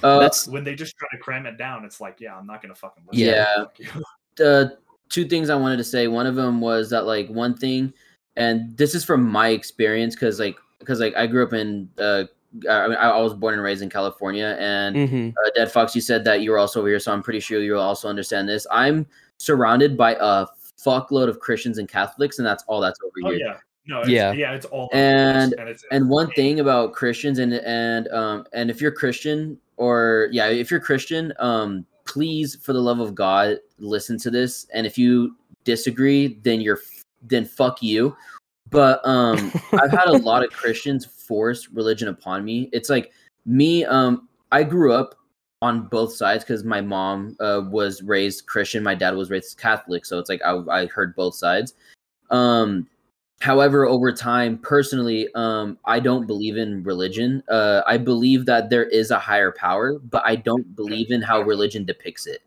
Uh, 0.02 0.18
that's 0.18 0.46
when 0.46 0.62
they 0.62 0.74
just 0.74 0.94
try 0.98 1.08
to 1.12 1.18
cram 1.18 1.46
it 1.46 1.56
down 1.56 1.86
it's 1.86 2.02
like 2.02 2.20
yeah 2.20 2.36
i'm 2.36 2.46
not 2.46 2.60
gonna 2.60 2.74
fucking 2.74 3.04
listen 3.10 3.28
Yeah. 3.28 3.54
Fuck 3.64 3.78
you. 3.78 3.88
the 4.36 4.76
two 5.08 5.24
things 5.26 5.50
I 5.50 5.54
wanted 5.56 5.76
to 5.78 5.84
say. 5.84 6.08
One 6.08 6.26
of 6.26 6.34
them 6.34 6.60
was 6.60 6.90
that 6.90 7.06
like 7.06 7.28
one 7.28 7.56
thing, 7.56 7.92
and 8.36 8.76
this 8.76 8.94
is 8.94 9.04
from 9.04 9.22
my 9.28 9.48
experience 9.48 10.14
because 10.14 10.38
like 10.40 10.56
because 10.78 11.00
like 11.00 11.14
I 11.16 11.26
grew 11.26 11.44
up 11.44 11.52
in 11.52 11.88
uh 11.98 12.24
I, 12.70 12.88
mean, 12.88 12.96
I 12.96 13.20
was 13.20 13.34
born 13.34 13.52
and 13.54 13.62
raised 13.62 13.82
in 13.82 13.90
California, 13.90 14.56
and 14.58 15.08
hmm 15.10 15.28
uh, 15.30 15.50
Dead 15.54 15.70
Fox, 15.70 15.94
you 15.94 16.00
said 16.00 16.24
that 16.24 16.40
you 16.40 16.50
were 16.50 16.58
also 16.58 16.80
over 16.80 16.88
here, 16.88 16.98
so 17.00 17.12
I'm 17.12 17.22
pretty 17.22 17.40
sure 17.40 17.60
you'll 17.60 17.80
also 17.80 18.08
understand 18.08 18.48
this. 18.48 18.66
I'm 18.70 19.06
surrounded 19.38 19.96
by 19.96 20.16
a 20.18 20.46
fuckload 20.82 21.28
of 21.28 21.40
Christians 21.40 21.78
and 21.78 21.88
Catholics, 21.88 22.38
and 22.38 22.46
that's 22.46 22.64
all 22.66 22.80
that's 22.80 22.98
over 23.04 23.12
oh 23.26 23.30
here. 23.30 23.46
yeah 23.46 23.56
no 23.88 24.00
it's, 24.00 24.08
Yeah. 24.08 24.32
yeah 24.32 24.52
it's 24.54 24.66
all 24.66 24.88
And- 24.92 25.54
and 25.58 25.68
it's 25.68 25.84
And 25.90 26.08
one 26.08 26.30
thing 26.32 26.60
about 26.60 26.92
Christians 26.92 27.38
and 27.38 27.52
and 27.54 28.08
um 28.08 28.46
and 28.52 28.70
if 28.70 28.80
you're 28.80 28.90
Christian 28.92 29.58
or 29.76 30.28
yeah, 30.32 30.48
if 30.48 30.70
you're 30.70 30.80
Christian, 30.80 31.32
um 31.38 31.84
please 32.06 32.56
for 32.56 32.72
the 32.72 32.80
love 32.80 33.00
of 33.00 33.14
God 33.14 33.58
listen 33.78 34.18
to 34.18 34.30
this 34.30 34.66
and 34.72 34.86
if 34.86 34.96
you 34.96 35.36
disagree, 35.66 36.38
then 36.42 36.62
you're 36.62 36.80
then 37.22 37.44
fuck 37.44 37.82
you. 37.82 38.16
But 38.70 39.06
um, 39.06 39.52
I've 39.72 39.90
had 39.90 40.08
a 40.08 40.16
lot 40.16 40.42
of 40.42 40.50
Christians 40.50 41.04
force 41.04 41.68
religion 41.68 42.08
upon 42.08 42.44
me. 42.44 42.70
It's 42.72 42.88
like 42.88 43.12
me. 43.44 43.84
Um, 43.84 44.28
I 44.50 44.62
grew 44.62 44.94
up 44.94 45.14
on 45.60 45.88
both 45.88 46.14
sides 46.14 46.44
because 46.44 46.64
my 46.64 46.80
mom 46.80 47.36
uh, 47.40 47.62
was 47.68 48.02
raised 48.02 48.46
Christian, 48.46 48.82
my 48.82 48.94
dad 48.94 49.14
was 49.14 49.30
raised 49.30 49.58
Catholic, 49.58 50.06
so 50.06 50.18
it's 50.18 50.30
like 50.30 50.40
I, 50.42 50.56
I 50.70 50.86
heard 50.86 51.14
both 51.16 51.34
sides. 51.34 51.74
Um, 52.30 52.88
however, 53.40 53.86
over 53.86 54.12
time, 54.12 54.58
personally, 54.58 55.28
um, 55.34 55.78
I 55.84 56.00
don't 56.00 56.26
believe 56.26 56.56
in 56.56 56.82
religion. 56.82 57.42
Uh, 57.48 57.82
I 57.86 57.98
believe 57.98 58.46
that 58.46 58.70
there 58.70 58.84
is 58.84 59.10
a 59.10 59.18
higher 59.18 59.52
power, 59.52 59.98
but 59.98 60.22
I 60.24 60.36
don't 60.36 60.74
believe 60.74 61.10
in 61.10 61.22
how 61.22 61.42
religion 61.42 61.84
depicts 61.84 62.26
it. 62.26 62.42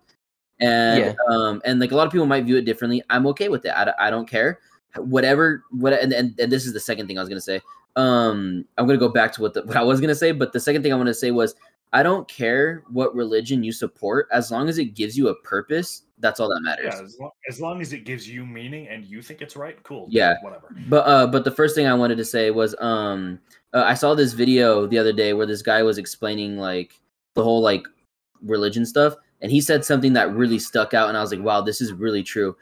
And 0.59 0.99
Yeah. 0.99 1.13
um, 1.29 1.61
and 1.63 1.79
like 1.79 1.91
a 1.91 1.95
lot 1.95 2.05
of 2.05 2.11
people 2.11 2.27
might 2.27 2.43
view 2.43 2.57
it 2.57 2.65
differently. 2.65 3.01
I'm 3.09 3.27
okay 3.27 3.49
with 3.49 3.65
it. 3.65 3.69
I, 3.69 3.93
I 3.99 4.09
don't 4.09 4.27
care. 4.27 4.59
Whatever. 4.97 5.63
What 5.71 5.93
and, 5.93 6.11
and 6.11 6.37
and 6.39 6.51
this 6.51 6.65
is 6.65 6.73
the 6.73 6.79
second 6.79 7.07
thing 7.07 7.17
I 7.17 7.21
was 7.21 7.29
gonna 7.29 7.39
say. 7.39 7.61
Um, 7.95 8.65
I'm 8.77 8.85
gonna 8.85 8.97
go 8.97 9.09
back 9.09 9.31
to 9.33 9.41
what 9.41 9.53
the, 9.53 9.63
what 9.63 9.77
I 9.77 9.83
was 9.83 10.01
gonna 10.01 10.15
say, 10.15 10.31
but 10.31 10.51
the 10.51 10.59
second 10.59 10.83
thing 10.83 10.91
I 10.91 10.95
want 10.95 11.07
to 11.07 11.13
say 11.13 11.31
was 11.31 11.55
I 11.91 12.03
don't 12.03 12.27
care 12.27 12.83
what 12.91 13.15
religion 13.15 13.63
you 13.63 13.71
support 13.71 14.27
as 14.31 14.51
long 14.51 14.69
as 14.69 14.77
it 14.77 14.93
gives 14.93 15.17
you 15.17 15.29
a 15.29 15.35
purpose. 15.41 16.03
That's 16.19 16.39
all 16.39 16.49
that 16.49 16.61
matters. 16.61 16.93
Yeah, 16.95 17.03
as 17.03 17.17
long, 17.19 17.31
as 17.49 17.61
long 17.61 17.81
as 17.81 17.93
it 17.93 18.05
gives 18.05 18.29
you 18.29 18.45
meaning 18.45 18.87
and 18.89 19.05
you 19.05 19.21
think 19.21 19.41
it's 19.41 19.55
right, 19.55 19.81
cool. 19.83 20.05
Yeah. 20.09 20.35
whatever. 20.41 20.75
But 20.87 21.07
uh, 21.07 21.27
but 21.27 21.45
the 21.45 21.51
first 21.51 21.75
thing 21.75 21.87
I 21.87 21.93
wanted 21.93 22.17
to 22.17 22.25
say 22.25 22.51
was 22.51 22.75
um, 22.79 23.39
uh, 23.73 23.83
I 23.83 23.95
saw 23.95 24.13
this 24.13 24.33
video 24.33 24.85
the 24.85 24.99
other 24.99 25.13
day 25.13 25.33
where 25.33 25.47
this 25.47 25.61
guy 25.61 25.81
was 25.81 25.97
explaining 25.97 26.57
like 26.57 26.99
the 27.35 27.43
whole 27.43 27.61
like 27.61 27.83
religion 28.41 28.85
stuff, 28.85 29.15
and 29.41 29.51
he 29.51 29.61
said 29.61 29.83
something 29.83 30.13
that 30.13 30.33
really 30.33 30.59
stuck 30.59 30.93
out, 30.93 31.09
and 31.09 31.17
I 31.17 31.21
was 31.21 31.31
like, 31.31 31.41
wow, 31.41 31.61
this 31.61 31.81
is 31.81 31.93
really 31.93 32.21
true. 32.21 32.55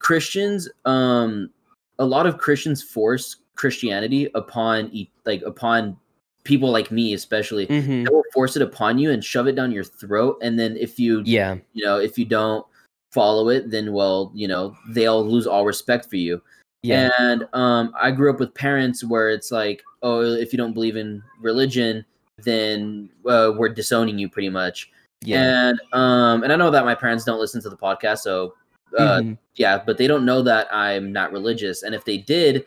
Christians, 0.00 0.68
um, 0.84 1.50
a 1.98 2.04
lot 2.04 2.26
of 2.26 2.38
Christians 2.38 2.82
force 2.82 3.36
Christianity 3.54 4.28
upon 4.34 4.90
like 5.26 5.42
upon 5.42 5.96
people 6.44 6.70
like 6.70 6.90
me, 6.90 7.14
especially. 7.14 7.66
hmm 7.66 8.04
They 8.04 8.10
will 8.10 8.22
force 8.32 8.56
it 8.56 8.62
upon 8.62 8.98
you 8.98 9.10
and 9.10 9.24
shove 9.24 9.46
it 9.46 9.54
down 9.56 9.72
your 9.72 9.84
throat, 9.84 10.38
and 10.42 10.58
then 10.58 10.76
if 10.76 10.98
you 10.98 11.22
Yeah. 11.24 11.56
you 11.72 11.84
know 11.84 11.98
if 11.98 12.18
you 12.18 12.24
don't 12.24 12.64
follow 13.12 13.48
it, 13.48 13.70
then 13.70 13.92
well, 13.92 14.30
you 14.34 14.48
know 14.48 14.76
they'll 14.90 15.24
lose 15.26 15.46
all 15.46 15.64
respect 15.64 16.08
for 16.10 16.16
you. 16.16 16.40
Yeah. 16.82 17.10
And 17.18 17.48
um, 17.54 17.94
I 17.98 18.10
grew 18.10 18.30
up 18.30 18.38
with 18.40 18.52
parents 18.52 19.02
where 19.02 19.30
it's 19.30 19.50
like, 19.50 19.82
oh, 20.02 20.20
if 20.20 20.52
you 20.52 20.58
don't 20.58 20.74
believe 20.74 20.96
in 20.96 21.22
religion, 21.40 22.04
then 22.42 23.08
uh, 23.26 23.52
we're 23.56 23.70
disowning 23.70 24.18
you 24.18 24.28
pretty 24.28 24.50
much. 24.50 24.90
yeah. 25.22 25.70
And 25.70 25.80
um, 25.94 26.42
and 26.42 26.52
I 26.52 26.56
know 26.56 26.70
that 26.70 26.84
my 26.84 26.94
parents 26.94 27.24
don't 27.24 27.40
listen 27.40 27.62
to 27.62 27.70
the 27.70 27.76
podcast, 27.76 28.18
so 28.18 28.54
uh, 28.98 29.20
Mhm. 29.20 29.38
yeah, 29.56 29.82
but 29.84 29.96
they 29.96 30.06
don't 30.06 30.24
know 30.26 30.42
that 30.42 30.68
I'm 30.74 31.10
not 31.10 31.32
religious. 31.32 31.82
And 31.84 31.94
if 31.94 32.04
they 32.04 32.18
did, 32.18 32.66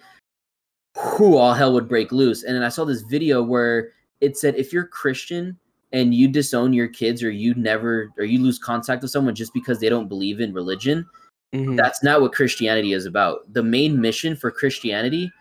who 0.97 1.37
all 1.37 1.53
hell 1.53 1.73
would 1.73 1.87
break 1.87 2.11
loose. 2.11 2.43
And 2.43 2.55
then 2.55 2.63
I 2.63 2.69
saw 2.69 2.85
this 2.85 3.01
video 3.01 3.41
where 3.43 3.89
it 4.21 4.37
said 4.37 4.55
if 4.55 4.73
you're 4.73 4.85
Christian 4.87 5.57
and 5.93 6.13
you 6.13 6.27
disown 6.27 6.73
your 6.73 6.87
kids 6.87 7.23
or 7.23 7.31
you 7.31 7.53
never 7.55 8.11
or 8.17 8.25
you 8.25 8.39
lose 8.41 8.59
contact 8.59 9.01
with 9.01 9.11
someone 9.11 9.35
just 9.35 9.53
because 9.53 9.79
they 9.79 9.89
don't 9.89 10.07
believe 10.09 10.41
in 10.41 10.53
religion, 10.53 11.05
Mhm. 11.53 11.77
that's 11.77 12.03
not 12.03 12.21
what 12.21 12.33
Christianity 12.33 12.93
is 12.93 13.05
about. 13.05 13.51
The 13.53 13.63
main 13.63 13.99
mission 14.01 14.35
for 14.35 14.51
Christianity 14.51 15.31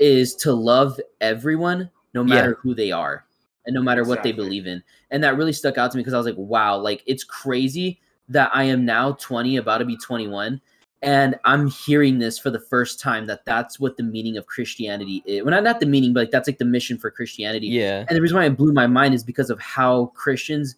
is 0.00 0.34
to 0.36 0.52
love 0.52 1.00
everyone 1.20 1.90
no 2.14 2.22
Yeah. 2.22 2.34
matter 2.36 2.58
who 2.60 2.74
they 2.74 2.90
are 2.92 3.24
and 3.66 3.74
no 3.74 3.82
matter 3.82 4.04
what 4.04 4.22
they 4.22 4.32
believe 4.32 4.66
in. 4.66 4.82
And 5.10 5.22
that 5.22 5.36
really 5.36 5.52
stuck 5.52 5.78
out 5.78 5.90
to 5.90 5.96
me 5.96 6.02
because 6.02 6.14
I 6.14 6.18
was 6.18 6.26
like, 6.26 6.36
wow, 6.36 6.76
like 6.76 7.02
it's 7.06 7.24
crazy 7.24 8.00
that 8.28 8.50
I 8.52 8.64
am 8.64 8.84
now 8.84 9.12
20, 9.12 9.56
about 9.56 9.78
to 9.78 9.84
be 9.84 9.96
21, 9.96 10.60
and 11.02 11.38
I'm 11.44 11.68
hearing 11.68 12.18
this 12.18 12.38
for 12.38 12.50
the 12.50 12.58
first 12.58 12.98
time 12.98 13.26
that 13.26 13.44
that's 13.44 13.78
what 13.78 13.96
the 13.96 14.02
meaning 14.02 14.36
of 14.36 14.46
Christianity 14.46 15.22
is. 15.26 15.44
Well, 15.44 15.52
not, 15.52 15.62
not 15.62 15.80
the 15.80 15.86
meaning, 15.86 16.12
but 16.12 16.20
like 16.20 16.30
that's 16.30 16.48
like 16.48 16.58
the 16.58 16.64
mission 16.64 16.98
for 16.98 17.10
Christianity. 17.10 17.68
yeah. 17.68 18.04
And 18.08 18.16
the 18.16 18.20
reason 18.20 18.36
why 18.36 18.46
it 18.46 18.56
blew 18.56 18.72
my 18.72 18.86
mind 18.86 19.14
is 19.14 19.22
because 19.22 19.50
of 19.50 19.60
how 19.60 20.06
Christians, 20.14 20.76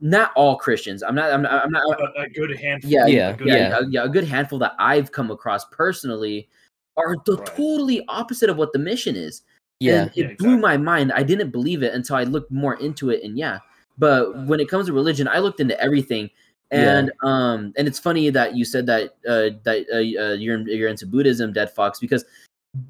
not 0.00 0.32
all 0.36 0.56
Christians, 0.56 1.02
I'm 1.02 1.14
not, 1.14 1.32
I'm 1.32 1.42
not, 1.42 1.64
I'm 1.64 1.70
not, 1.70 1.82
But 1.98 2.24
a 2.24 2.28
good 2.30 2.56
handful. 2.58 2.90
yeah, 2.90 3.06
Yeah, 3.06 3.28
a 3.30 3.36
good 3.36 3.46
yeah, 3.48 3.54
yeah. 3.56 3.78
A, 3.78 3.86
yeah, 3.90 4.04
a 4.04 4.08
good 4.08 4.24
handful 4.24 4.58
that 4.60 4.74
I've 4.78 5.12
come 5.12 5.30
across 5.30 5.64
personally 5.66 6.48
are 6.96 7.16
the 7.26 7.36
Right. 7.36 7.46
totally 7.56 8.04
opposite 8.08 8.48
of 8.48 8.56
what 8.56 8.72
the 8.72 8.78
mission 8.78 9.16
is. 9.16 9.42
Yeah. 9.80 10.02
And 10.02 10.10
it 10.16 10.30
Yeah, 10.30 10.34
blew 10.38 10.56
my 10.58 10.76
mind. 10.76 11.12
I 11.12 11.22
didn't 11.22 11.50
believe 11.50 11.82
it 11.82 11.94
until 11.94 12.16
I 12.16 12.24
looked 12.24 12.50
more 12.50 12.74
into 12.76 13.10
it. 13.10 13.22
And 13.22 13.36
yeah, 13.38 13.58
but 13.98 14.46
when 14.46 14.60
it 14.60 14.68
comes 14.68 14.86
to 14.86 14.92
religion, 14.92 15.28
I 15.28 15.38
looked 15.40 15.60
into 15.60 15.78
everything. 15.80 16.30
Yeah. 16.70 16.98
And 16.98 17.12
um, 17.22 17.72
and 17.76 17.88
it's 17.88 17.98
funny 17.98 18.28
that 18.30 18.54
you 18.54 18.64
said 18.64 18.86
that 18.86 19.14
uh, 19.26 19.56
that 19.62 19.86
uh, 19.92 19.96
uh, 19.96 20.34
you're 20.34 20.58
you're 20.68 20.88
into 20.88 21.06
Buddhism, 21.06 21.52
Dead 21.52 21.70
Fox, 21.70 21.98
because 21.98 22.24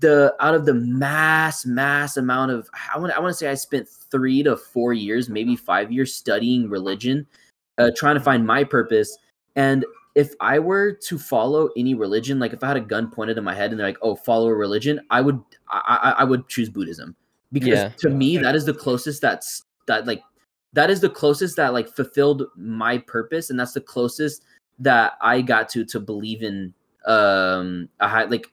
the 0.01 0.35
out 0.41 0.55
of 0.55 0.67
the 0.67 0.75
mass 0.75 1.65
mass 1.65 2.17
amount 2.17 2.51
of 2.51 2.69
I 2.93 2.99
want 2.99 3.13
I 3.13 3.21
want 3.21 3.31
to 3.31 3.35
say 3.39 3.49
I 3.49 3.55
spent 3.55 3.89
three 3.89 4.43
to 4.43 4.57
four 4.57 4.93
years, 4.93 5.29
maybe 5.29 5.55
five 5.55 5.93
years 5.93 6.13
studying 6.13 6.69
religion, 6.69 7.27
uh, 7.79 7.91
trying 7.97 8.17
to 8.17 8.21
find 8.21 8.45
my 8.45 8.65
purpose. 8.65 9.17
And 9.55 9.85
if 10.17 10.33
I 10.41 10.59
were 10.59 10.93
to 10.93 11.19
follow 11.19 11.69
any 11.77 11.95
religion, 11.95 12.41
like 12.41 12.53
if 12.53 12.65
I 12.65 12.69
had 12.69 12.77
a 12.77 12.81
gun 12.81 13.11
pointed 13.11 13.39
in 13.39 13.45
my 13.45 13.55
head 13.55 13.71
and 13.71 13.79
they're 13.79 13.87
like, 13.87 13.99
"Oh, 14.03 14.17
follow 14.17 14.49
a 14.49 14.55
religion," 14.55 15.01
I 15.11 15.21
would 15.21 15.41
I 15.71 15.99
I, 16.03 16.23
I 16.23 16.25
would 16.25 16.49
choose 16.49 16.69
Buddhism 16.69 17.15
because 17.53 17.79
Yeah. 17.79 17.89
to 17.99 18.11
me 18.11 18.39
that 18.39 18.57
is 18.57 18.65
the 18.65 18.75
closest 18.75 19.23
that's 19.23 19.63
that 19.87 20.07
like 20.07 20.23
that 20.73 20.91
is 20.91 21.01
the 21.01 21.11
closest 21.11 21.57
that 21.57 21.73
like 21.73 21.89
fulfilled 21.89 22.45
my 22.57 22.99
purpose, 22.99 23.51
and 23.51 23.59
that's 23.59 23.73
the 23.73 23.81
closest 23.81 24.45
that 24.79 25.15
I 25.21 25.41
got 25.41 25.69
to 25.71 25.85
to 25.85 26.01
believe 26.01 26.43
in 26.43 26.73
um 27.07 27.89
a 28.01 28.09
high 28.09 28.25
like 28.25 28.47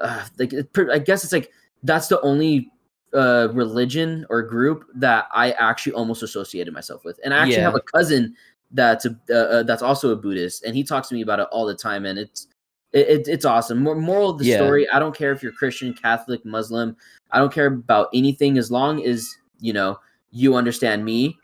uh, 0.00 0.24
like 0.38 0.52
it 0.52 0.68
I 0.92 0.98
guess 0.98 1.24
it's 1.24 1.32
like 1.32 1.50
that's 1.82 2.08
the 2.08 2.20
only 2.20 2.70
uh 3.14 3.48
religion 3.52 4.26
or 4.30 4.42
group 4.42 4.84
that 4.94 5.26
I 5.32 5.52
actually 5.52 5.92
almost 5.92 6.22
associated 6.22 6.72
myself 6.74 7.04
with, 7.04 7.18
and 7.24 7.32
I 7.34 7.38
actually 7.38 7.56
Yeah. 7.56 7.64
have 7.64 7.74
a 7.76 7.80
cousin 7.80 8.34
that's 8.72 9.04
a 9.04 9.18
uh, 9.30 9.34
uh, 9.34 9.62
that's 9.62 9.82
also 9.82 10.10
a 10.10 10.16
Buddhist, 10.16 10.64
and 10.64 10.74
he 10.74 10.82
talks 10.84 11.08
to 11.08 11.14
me 11.14 11.22
about 11.22 11.40
it 11.40 11.48
all 11.52 11.66
the 11.66 11.74
time, 11.74 12.06
and 12.06 12.18
it's 12.18 12.48
it, 12.92 13.08
it, 13.08 13.28
it's 13.28 13.44
awesome. 13.44 13.82
Mor- 13.82 13.96
Moral 13.96 14.30
of 14.30 14.38
the 14.38 14.44
Yeah. 14.44 14.56
story: 14.56 14.88
I 14.90 14.98
don't 14.98 15.16
care 15.16 15.32
if 15.32 15.42
you're 15.42 15.52
Christian, 15.52 15.94
Catholic, 15.94 16.44
Muslim. 16.44 16.96
I 17.30 17.38
don't 17.38 17.52
care 17.52 17.66
about 17.66 18.08
anything 18.14 18.58
as 18.58 18.70
long 18.70 19.04
as 19.04 19.28
you 19.60 19.72
know 19.72 19.98
you 20.30 20.54
understand 20.54 21.04
me. 21.04 21.36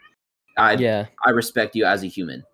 I 0.58 0.74
yeah. 0.74 1.06
I 1.24 1.30
respect 1.30 1.74
you 1.74 1.84
as 1.84 2.02
a 2.02 2.06
human. 2.06 2.44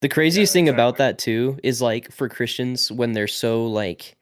The 0.00 0.08
craziest 0.08 0.52
thing 0.52 0.68
about 0.68 0.98
that 0.98 1.18
too 1.18 1.58
is 1.62 1.80
like 1.80 2.12
for 2.12 2.28
Christians 2.28 2.92
when 2.92 3.12
they're 3.12 3.26
so 3.26 3.66
like 3.66 4.16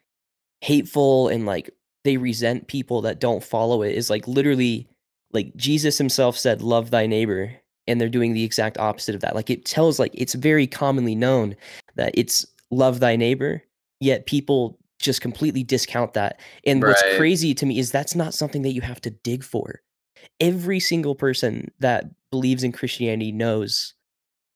hateful 0.61 1.28
and 1.28 1.45
like 1.45 1.70
they 2.05 2.16
resent 2.16 2.68
people 2.68 3.01
that 3.03 3.20
don't 3.20 3.43
follow 3.43 3.83
it 3.83 3.95
is 3.95 4.09
like 4.09 4.28
literally 4.28 4.89
like 5.33 5.55
Jesus 5.57 5.99
himself 5.99 6.39
said 6.39 6.62
love 6.62 6.91
thy 6.91 7.07
neighbor 7.07 7.53
and 7.89 8.01
they're 8.01 8.09
doing 8.09 8.33
the 8.33 8.45
exact 8.45 8.78
opposite 8.78 9.14
of 9.16 9.22
that. 9.22 9.35
Like 9.35 9.51
it 9.51 9.64
tells 9.64 9.99
like 9.99 10.12
it's 10.14 10.35
very 10.35 10.68
commonly 10.68 11.16
known 11.16 11.57
that 11.97 12.12
it's 12.14 12.47
love 12.70 13.01
thy 13.01 13.16
neighbor 13.16 13.62
yet 14.03 14.26
people 14.26 14.78
just 14.99 15.20
completely 15.20 15.64
discount 15.64 16.12
that. 16.14 16.41
And 16.66 16.83
what's 16.83 17.03
crazy 17.16 17.55
to 17.55 17.66
me 17.66 17.78
is 17.78 17.91
that's 17.91 18.14
not 18.14 18.35
something 18.35 18.62
that 18.62 18.72
you 18.72 18.80
have 18.80 19.01
to 19.03 19.11
dig 19.11 19.43
for. 19.45 19.80
Every 20.40 20.80
single 20.80 21.14
person 21.14 21.70
that 21.80 22.04
believes 22.30 22.64
in 22.64 22.72
Christianity 22.72 23.32
knows 23.32 23.94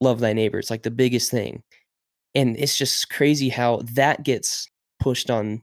love 0.01 0.21
thy 0.21 0.33
neighbor. 0.33 0.59
It's 0.59 0.71
like 0.71 0.83
the 0.83 0.91
biggest 0.91 1.31
thing. 1.31 1.63
And 2.35 2.57
it's 2.59 2.77
just 2.77 3.09
crazy 3.11 3.49
how 3.49 3.81
that 3.95 4.25
gets 4.25 4.69
pushed 5.01 5.31
on 5.31 5.63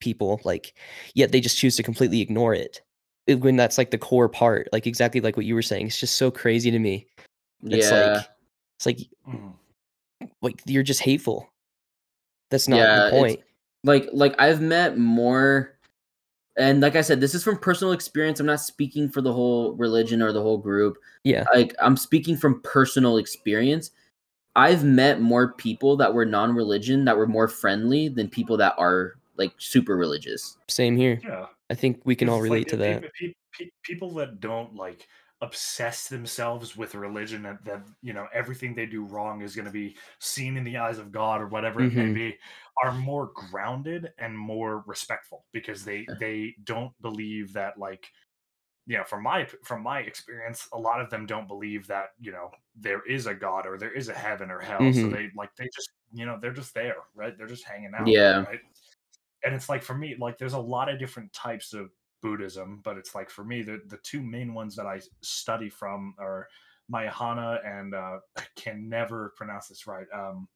people, 0.00 0.40
like, 0.44 0.74
yet 1.14 1.32
they 1.32 1.40
just 1.40 1.58
choose 1.58 1.76
to 1.76 1.82
completely 1.82 2.20
ignore 2.20 2.54
it. 2.54 2.80
it- 3.26 3.40
When 3.40 3.56
that's 3.56 3.76
like 3.76 3.90
the 3.90 3.98
core 3.98 4.28
part, 4.28 4.68
like 4.72 4.86
exactly 4.86 5.20
like 5.20 5.36
what 5.36 5.44
you 5.44 5.54
were 5.54 5.60
saying. 5.62 5.88
It's 5.88 6.00
just 6.00 6.16
so 6.16 6.30
crazy 6.30 6.70
to 6.70 6.78
me. 6.78 7.06
It's 7.64 7.90
yeah, 7.90 7.98
like 8.14 8.28
it's 8.78 8.86
like 8.86 8.98
Mhm. 9.26 9.52
like 10.40 10.62
you're 10.64 10.82
just 10.82 11.00
hateful. 11.02 11.52
That's 12.50 12.68
not 12.68 12.78
Yeah, 12.78 13.04
the 13.04 13.10
point. 13.10 13.40
like 13.84 14.08
like 14.12 14.34
I've 14.38 14.60
met 14.62 14.96
more, 14.96 15.77
and 16.58 16.80
like 16.80 16.96
I 16.96 17.00
said, 17.00 17.20
this 17.20 17.34
is 17.34 17.42
from 17.44 17.58
personal 17.58 17.92
experience. 17.92 18.40
I'm 18.40 18.46
not 18.46 18.60
speaking 18.60 19.08
for 19.08 19.20
the 19.22 19.32
whole 19.32 19.74
religion 19.74 20.20
or 20.20 20.32
the 20.32 20.42
whole 20.42 20.58
group. 20.58 20.98
Yeah. 21.24 21.44
like 21.54 21.74
I'm 21.80 21.96
speaking 21.96 22.36
from 22.36 22.60
personal 22.62 23.16
experience. 23.18 23.90
I've 24.56 24.82
met 24.82 25.20
more 25.20 25.52
people 25.52 25.96
that 25.98 26.12
were 26.12 26.24
non-religion 26.24 27.04
that 27.04 27.16
were 27.16 27.26
more 27.28 27.46
friendly 27.48 28.08
than 28.08 28.28
people 28.28 28.56
that 28.56 28.74
are 28.76 29.14
like 29.36 29.52
super 29.58 29.96
religious. 29.96 30.56
Same 30.68 30.96
here. 30.96 31.20
Yeah. 31.22 31.46
I 31.70 31.74
think 31.74 32.00
we 32.04 32.16
can 32.16 32.28
all 32.28 32.36
It's 32.38 32.42
like 32.42 32.50
relate 32.50 32.68
to 32.68 32.76
the 32.76 32.82
that. 32.84 33.00
peop- 33.02 33.12
peop- 33.14 33.36
peop- 33.52 33.72
people 33.84 34.10
that 34.14 34.40
don't 34.40 34.74
like 34.74 35.06
obsess 35.40 36.08
themselves 36.08 36.76
with 36.76 36.94
religion 36.96 37.46
and 37.46 37.58
that 37.64 37.86
you 38.02 38.12
know 38.12 38.26
everything 38.32 38.74
they 38.74 38.86
do 38.86 39.04
wrong 39.04 39.40
is 39.42 39.54
going 39.54 39.64
to 39.66 39.70
be 39.70 39.96
seen 40.18 40.56
in 40.56 40.64
the 40.64 40.76
eyes 40.76 40.98
of 40.98 41.12
God 41.12 41.40
or 41.40 41.46
whatever 41.48 41.82
it 41.84 41.92
Mhm. 41.92 41.94
may 41.94 42.10
be 42.10 42.38
are 42.82 42.92
more 42.92 43.30
grounded 43.34 44.12
and 44.18 44.36
more 44.36 44.82
respectful 44.86 45.46
because 45.52 45.84
they 45.84 46.10
they 46.18 46.56
don't 46.64 46.92
believe 47.02 47.52
that 47.52 47.78
like 47.78 48.10
you 48.86 48.96
know 48.96 49.04
from 49.04 49.22
my 49.22 49.46
from 49.64 49.82
my 49.82 50.00
experience 50.00 50.68
a 50.72 50.78
lot 50.78 51.00
of 51.00 51.10
them 51.10 51.26
don't 51.26 51.48
believe 51.48 51.86
that 51.88 52.10
you 52.18 52.32
know 52.32 52.50
there 52.76 53.04
is 53.06 53.26
a 53.26 53.34
god 53.34 53.66
or 53.66 53.78
there 53.78 53.92
is 53.94 54.08
a 54.08 54.14
heaven 54.14 54.50
or 54.50 54.60
hell 54.60 54.92
so 54.92 55.08
Mhm. 55.08 55.10
they 55.10 55.30
like 55.36 55.54
they 55.56 55.68
just 55.74 55.90
you 56.12 56.26
know 56.26 56.38
they're 56.40 56.52
just 56.52 56.74
there 56.74 56.96
right 57.14 57.36
they're 57.38 57.46
just 57.46 57.64
hanging 57.64 57.94
out 57.94 58.16
Yeah. 58.16 58.46
right 58.46 58.60
and 59.44 59.54
it's 59.54 59.68
like 59.68 59.82
for 59.82 59.94
me, 59.96 60.16
like 60.18 60.38
there's 60.38 60.54
a 60.54 60.58
lot 60.58 60.88
of 60.88 60.98
different 60.98 61.32
types 61.32 61.72
of 61.72 61.90
Buddhism, 62.20 62.80
but 62.84 62.96
it's 62.98 63.14
like 63.14 63.30
for 63.30 63.44
me, 63.44 63.62
the 63.62 63.80
the 63.88 63.98
two 63.98 64.22
main 64.22 64.54
ones 64.54 64.74
that 64.76 64.86
I 64.86 65.00
study 65.22 65.68
from 65.68 66.14
are 66.18 66.48
Mahayana 66.88 67.60
and 67.64 67.94
uh, 67.94 68.18
I 68.36 68.42
can 68.56 68.88
never 68.88 69.32
pronounce 69.36 69.68
this 69.68 69.86
right. 69.86 70.06
Um, 70.14 70.48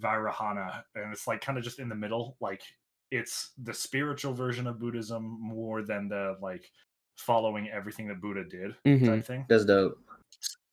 Vairahana, 0.00 0.82
and 0.94 1.12
it's 1.12 1.26
like 1.26 1.40
kind 1.40 1.58
of 1.58 1.64
just 1.64 1.78
in 1.78 1.88
the 1.88 1.94
middle. 1.94 2.36
Like 2.40 2.62
it's 3.10 3.52
the 3.62 3.74
spiritual 3.74 4.32
version 4.34 4.66
of 4.66 4.78
Buddhism 4.78 5.38
more 5.40 5.82
than 5.82 6.08
the 6.08 6.36
like 6.40 6.70
following 7.16 7.68
everything 7.70 8.06
that 8.08 8.20
Buddha 8.20 8.44
did 8.44 8.76
Mhm. 8.84 9.06
type 9.06 9.24
thing. 9.24 9.46
That's 9.48 9.64
dope. 9.64 9.98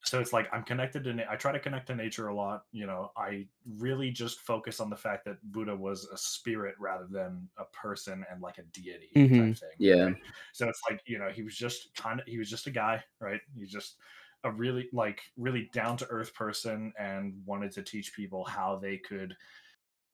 So 0.05 0.19
it's 0.19 0.31
like 0.33 0.47
I'm 0.53 0.63
connected 0.63 1.03
to. 1.05 1.13
na- 1.13 1.23
I 1.29 1.35
try 1.35 1.51
to 1.51 1.59
connect 1.59 1.87
to 1.87 1.95
nature 1.95 2.27
a 2.27 2.35
lot. 2.35 2.65
You 2.71 2.85
know, 2.85 3.11
I 3.17 3.47
really 3.77 4.11
just 4.11 4.39
focus 4.39 4.79
on 4.79 4.89
the 4.89 4.95
fact 4.95 5.25
that 5.25 5.37
Buddha 5.51 5.75
was 5.75 6.05
a 6.05 6.17
spirit 6.17 6.75
rather 6.79 7.07
than 7.09 7.49
a 7.57 7.65
person 7.65 8.23
and 8.31 8.41
like 8.41 8.59
a 8.59 8.63
deity 8.63 9.09
Mhm. 9.15 9.49
type 9.49 9.57
thing. 9.57 9.69
Yeah. 9.79 10.03
right? 10.05 10.15
So 10.53 10.69
it's 10.69 10.81
like 10.89 11.01
you 11.05 11.17
know 11.17 11.29
he 11.29 11.41
was 11.41 11.55
just 11.55 11.93
kind 11.95 12.19
of 12.19 12.27
he 12.27 12.37
was 12.37 12.49
just 12.49 12.67
a 12.67 12.71
guy, 12.71 13.03
right? 13.19 13.41
He's 13.57 13.71
just 13.71 13.97
a 14.43 14.51
really 14.51 14.89
like 14.93 15.21
really 15.37 15.69
down 15.73 15.97
to 15.97 16.07
earth 16.09 16.33
person 16.35 16.93
and 16.99 17.33
wanted 17.45 17.71
to 17.71 17.81
teach 17.81 18.13
people 18.15 18.43
how 18.45 18.75
they 18.75 18.97
could 18.97 19.35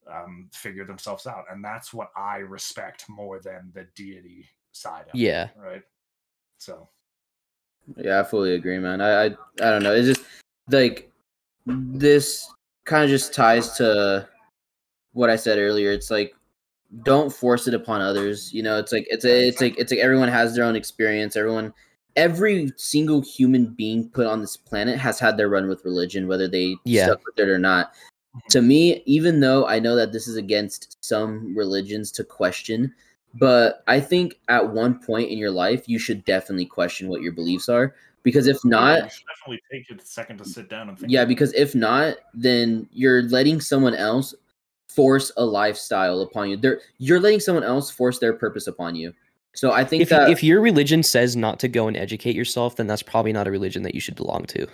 um, 0.08 0.50
figure 0.54 0.86
themselves 0.86 1.28
out, 1.28 1.46
and 1.52 1.64
that's 1.64 1.94
what 1.94 2.12
I 2.16 2.38
respect 2.38 3.08
more 3.10 3.40
than 3.40 3.72
the 3.74 3.84
deity 3.96 4.48
side 4.72 5.02
of 5.10 5.16
it. 5.16 5.20
Yeah. 5.20 5.50
it, 5.50 5.58
right? 5.58 5.84
So 6.58 6.90
Yeah, 7.98 8.20
I 8.20 8.24
fully 8.24 8.56
agree, 8.56 8.80
man. 8.80 9.02
I 9.02 9.24
I, 9.24 9.26
I 9.26 9.70
don't 9.70 9.84
know. 9.84 9.94
It's 9.94 10.08
just 10.08 10.28
like 10.70 11.12
this 11.66 12.48
kind 12.86 13.04
of 13.04 13.10
just 13.10 13.34
ties 13.34 13.74
to 13.78 14.28
what 15.14 15.30
I 15.30 15.36
said 15.36 15.58
earlier. 15.60 15.92
It's 15.92 16.12
like 16.12 16.34
don't 17.04 17.32
force 17.32 17.68
it 17.68 17.74
upon 17.74 18.02
others. 18.02 18.54
You 18.54 18.64
know, 18.64 18.78
it's 18.78 18.92
like 18.92 19.08
it's 19.10 19.26
a, 19.26 19.48
it's 19.48 19.62
like 19.62 19.78
it's 19.78 19.92
like 19.92 20.02
everyone 20.02 20.30
has 20.30 20.56
their 20.56 20.66
own 20.66 20.76
experience. 20.76 21.36
Everyone 21.36 21.74
every 22.18 22.74
single 22.76 23.22
human 23.22 23.68
being 23.68 24.10
put 24.10 24.28
on 24.28 24.42
this 24.42 24.58
planet 24.58 24.98
has 24.98 25.20
had 25.20 25.38
their 25.38 25.48
run 25.50 25.70
with 25.70 25.86
religion, 25.86 26.28
whether 26.28 26.48
they 26.48 26.76
Yeah. 26.84 27.06
stuck 27.06 27.26
with 27.26 27.40
it 27.40 27.50
or 27.50 27.58
not. 27.58 27.94
To 28.50 28.62
me, 28.62 29.02
even 29.06 29.40
though 29.40 29.66
I 29.68 29.80
know 29.80 29.96
that 29.96 30.12
this 30.12 30.28
is 30.28 30.36
against 30.36 30.98
some 31.04 31.56
religions 31.56 32.12
to 32.14 32.24
question, 32.24 32.94
but 33.36 33.84
I 33.88 34.00
think 34.00 34.36
at 34.50 34.70
one 34.74 35.00
point 35.00 35.30
in 35.30 35.38
your 35.38 35.52
life 35.52 35.88
you 35.88 36.00
should 36.00 36.26
definitely 36.26 36.66
question 36.66 37.08
what 37.08 37.22
your 37.22 37.32
beliefs 37.32 37.70
are 37.70 37.96
because 38.24 38.48
if 38.48 38.58
you 38.64 38.70
not, 38.70 39.12
should 39.12 39.24
definitely 39.28 39.62
take 39.72 39.90
a 40.00 40.06
second 40.06 40.38
to 40.38 40.46
sit 40.46 40.70
down 40.70 40.90
and 40.90 41.00
think. 41.00 41.12
yeah, 41.12 41.26
because 41.26 41.54
if 41.54 41.74
not, 41.74 42.18
then 42.34 42.88
you're 42.92 43.24
letting 43.24 43.60
someone 43.62 43.96
else 43.96 44.36
force 44.90 45.32
a 45.38 45.46
lifestyle 45.46 46.22
upon 46.22 46.50
you. 46.50 46.58
They're 46.58 46.82
you're 46.98 47.20
letting 47.20 47.40
someone 47.40 47.64
else 47.64 47.90
force 47.90 48.20
their 48.20 48.34
purpose 48.34 48.68
upon 48.68 48.96
you. 48.96 49.14
So 49.54 49.72
I 49.72 49.84
think 49.84 50.04
If, 50.04 50.10
that 50.10 50.30
if 50.30 50.44
your 50.44 50.62
religion 50.62 51.04
says 51.04 51.36
not 51.36 51.60
to 51.60 51.68
go 51.68 51.88
and 51.88 51.98
educate 51.98 52.36
yourself, 52.36 52.76
then 52.78 52.88
that's 52.88 53.04
probably 53.04 53.34
not 53.34 53.48
a 53.48 53.52
religion 53.52 53.84
that 53.84 53.96
you 53.96 54.02
should 54.02 54.16
belong 54.16 54.46
to. 54.46 54.68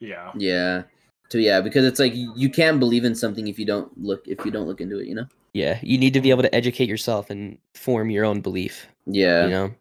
yeah, 0.00 0.30
yeah. 0.36 0.82
So 1.30 1.38
yeah, 1.38 1.60
because 1.60 1.84
it's 1.84 1.98
like 2.00 2.14
you 2.14 2.32
you 2.36 2.48
can't 2.50 2.78
believe 2.80 3.04
in 3.04 3.14
something 3.14 3.48
if 3.48 3.58
you 3.58 3.66
don't 3.66 3.90
look 4.00 4.26
if 4.26 4.44
you 4.44 4.50
don't 4.50 4.66
look 4.66 4.80
into 4.80 4.98
it, 4.98 5.06
you 5.06 5.14
know? 5.14 5.26
Yeah, 5.52 5.78
you 5.82 5.98
need 5.98 6.14
to 6.14 6.20
be 6.20 6.30
able 6.30 6.42
to 6.42 6.54
educate 6.54 6.88
yourself 6.88 7.30
and 7.30 7.58
form 7.74 8.10
your 8.10 8.24
own 8.24 8.40
belief. 8.40 8.86
Yeah. 9.06 9.44
You 9.44 9.50
know. 9.50 9.74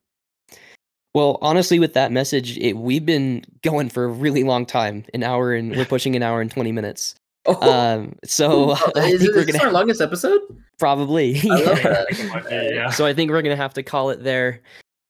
Well, 1.14 1.38
honestly, 1.42 1.80
with 1.80 1.94
that 1.94 2.12
message, 2.12 2.58
it, 2.58 2.74
we've 2.78 3.06
been 3.06 3.44
going 3.64 3.90
for 3.90 4.04
a 4.06 4.08
really 4.08 4.44
long 4.44 4.66
time. 4.66 5.04
An 5.14 5.24
hour 5.24 5.54
and 5.54 5.76
we're 5.76 5.86
pushing 5.86 6.16
an 6.16 6.24
hour 6.24 6.42
and 6.42 6.52
twenty 6.52 6.72
minutes. 6.72 7.16
Oh, 7.50 7.72
Um, 7.72 8.16
so 8.26 8.72
I 8.98 9.06
is, 9.08 9.22
think 9.22 9.34
we're 9.34 9.46
this 9.46 9.56
gonna 9.56 9.70
our 9.70 9.72
longest 9.72 10.02
episode? 10.02 10.42
probably. 10.80 11.40
I 11.44 11.48
love 11.48 11.78
yeah. 11.78 11.84
that. 11.84 12.08
I 12.10 12.14
think 12.14 12.20
it 12.20 12.34
might 12.34 12.50
be, 12.50 12.76
yeah. 12.76 12.90
So 12.90 13.06
I 13.06 13.14
think 13.14 13.32
we're 13.32 13.42
gonna 13.42 13.56
have 13.56 13.74
to 13.76 13.84
call 13.84 14.10
it 14.10 14.22
there. 14.22 14.60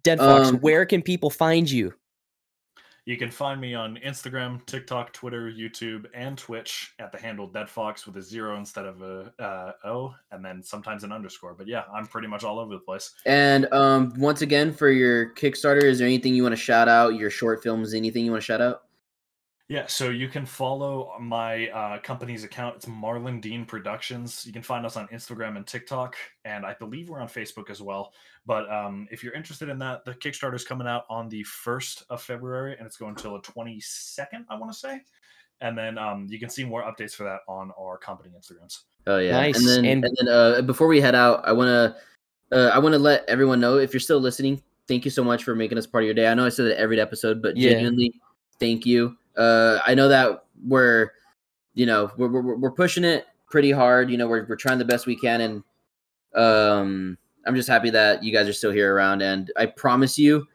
Dead 0.04 0.20
Fox, 0.20 0.50
Um, 0.50 0.58
where 0.60 0.86
can 0.86 1.02
people 1.02 1.32
find 1.32 1.68
you? 1.68 1.96
You 3.08 3.16
can 3.16 3.32
find 3.32 3.62
me 3.62 3.74
on 3.74 3.98
Instagram, 4.06 4.66
TikTok, 4.66 5.14
Twitter, 5.14 5.50
YouTube, 5.50 6.08
and 6.14 6.38
Twitch 6.38 6.94
at 7.00 7.14
the 7.14 7.18
handle 7.18 7.48
DeadFox 7.48 8.06
with 8.06 8.18
a 8.18 8.22
zero 8.22 8.58
instead 8.58 8.86
of 8.86 9.02
a 9.02 9.32
uh, 9.42 9.72
O, 9.86 10.14
and 10.32 10.44
then 10.44 10.62
sometimes 10.62 11.06
an 11.06 11.14
underscore. 11.14 11.54
But 11.54 11.68
yeah, 11.68 11.84
I'm 11.94 12.06
pretty 12.06 12.28
much 12.28 12.44
all 12.44 12.60
over 12.60 12.74
the 12.74 12.82
place. 12.82 13.14
And 13.26 13.72
um, 13.72 14.12
once 14.18 14.42
again, 14.42 14.74
for 14.74 14.90
your 14.90 15.34
Kickstarter, 15.36 15.86
is 15.86 16.00
there 16.00 16.06
anything 16.06 16.36
you 16.36 16.44
want 16.44 16.52
to 16.52 16.62
shout 16.62 16.90
out? 16.90 17.16
Your 17.16 17.30
short 17.30 17.64
films, 17.64 17.94
anything 17.94 18.26
you 18.26 18.32
want 18.32 18.44
to 18.44 18.46
shout 18.46 18.60
out? 18.60 18.87
Yeah, 19.70 19.86
so 19.88 20.10
you 20.10 20.30
can 20.30 20.46
follow 20.46 21.12
my 21.20 21.68
uh, 21.70 22.00
company's 22.00 22.46
account. 22.46 22.78
It's 22.78 22.86
Marlon 22.86 23.42
Dean 23.42 23.66
Productions. 23.66 24.46
You 24.46 24.54
can 24.54 24.62
find 24.62 24.86
us 24.86 24.96
on 24.96 25.10
Instagram 25.10 25.58
and 25.58 25.68
TikTok, 25.68 26.16
and 26.46 26.66
I 26.66 26.74
believe 26.80 27.10
we're 27.10 27.20
on 27.20 27.28
Facebook 27.28 27.70
as 27.70 27.82
well. 27.82 28.14
But 28.46 28.72
um, 28.72 29.10
if 29.12 29.26
you're 29.26 29.34
interested 29.34 29.68
in 29.68 29.78
that, 29.80 30.06
the 30.06 30.14
Kickstarter 30.14 30.56
is 30.56 30.64
coming 30.64 30.88
out 30.88 31.04
on 31.10 31.28
the 31.28 31.44
first 31.44 32.04
of 32.10 32.22
February, 32.22 32.78
and 32.78 32.88
it's 32.88 32.96
going 32.96 33.12
until 33.12 33.34
the 33.34 33.42
22nd, 33.42 34.46
I 34.50 34.56
want 34.56 34.72
to 34.72 34.78
say. 34.78 35.02
And 35.60 35.78
then 35.78 35.98
um, 35.98 36.28
you 36.30 36.40
can 36.40 36.50
see 36.50 36.64
more 36.64 36.84
updates 36.84 37.14
for 37.14 37.24
that 37.26 37.40
on 37.50 37.72
our 37.78 37.98
company 37.98 38.30
Instagrams. 38.40 38.84
Oh 39.06 39.18
yeah, 39.18 39.32
Nice, 39.32 39.58
And 39.58 39.68
then 39.68 39.86
and- 39.86 40.06
and, 40.06 40.16
then 40.18 40.28
uh, 40.30 40.62
before 40.62 40.88
we 40.88 41.02
head 41.02 41.16
out, 41.16 41.46
I 41.46 41.52
want 41.52 41.68
to 41.68 41.96
uh, 42.58 42.70
I 42.74 42.80
want 42.80 42.94
to 42.94 43.00
let 43.00 43.26
everyone 43.28 43.60
know 43.60 43.78
if 43.80 43.92
you're 43.92 44.00
still 44.00 44.20
listening. 44.22 44.62
Thank 44.88 45.04
you 45.04 45.12
so 45.12 45.26
much 45.26 45.44
for 45.44 45.56
making 45.56 45.78
us 45.78 45.86
part 45.86 46.04
of 46.04 46.06
your 46.06 46.14
day. 46.14 46.28
I 46.28 46.34
know 46.36 46.46
I 46.46 46.50
said 46.50 46.68
that 46.68 46.80
every 46.80 47.02
episode, 47.02 47.42
but 47.42 47.58
Yeah. 47.58 47.72
genuinely, 47.72 48.14
thank 48.62 48.86
you. 48.86 49.18
Uh, 49.38 49.80
I 49.86 49.94
know 49.96 50.08
that 50.10 50.44
we're 50.66 51.12
you 51.76 51.86
know 51.86 52.12
we're, 52.18 52.28
we're 52.28 52.56
we're 52.58 52.72
pushing 52.72 53.04
it 53.04 53.26
pretty 53.50 53.72
hard. 53.72 54.10
You 54.10 54.18
know 54.18 54.28
we're 54.28 54.46
we're 54.48 54.56
trying 54.56 54.80
the 54.80 54.86
best 54.86 55.06
we 55.06 55.16
can, 55.16 55.42
and 55.42 55.64
um, 56.36 57.18
I'm 57.46 57.56
just 57.56 57.70
happy 57.70 57.90
that 57.92 58.24
you 58.24 58.32
guys 58.32 58.48
are 58.48 58.54
still 58.54 58.72
here 58.72 58.94
around. 58.94 59.22
And 59.22 59.52
I 59.58 59.68
promise 59.68 60.18
you, 60.20 60.48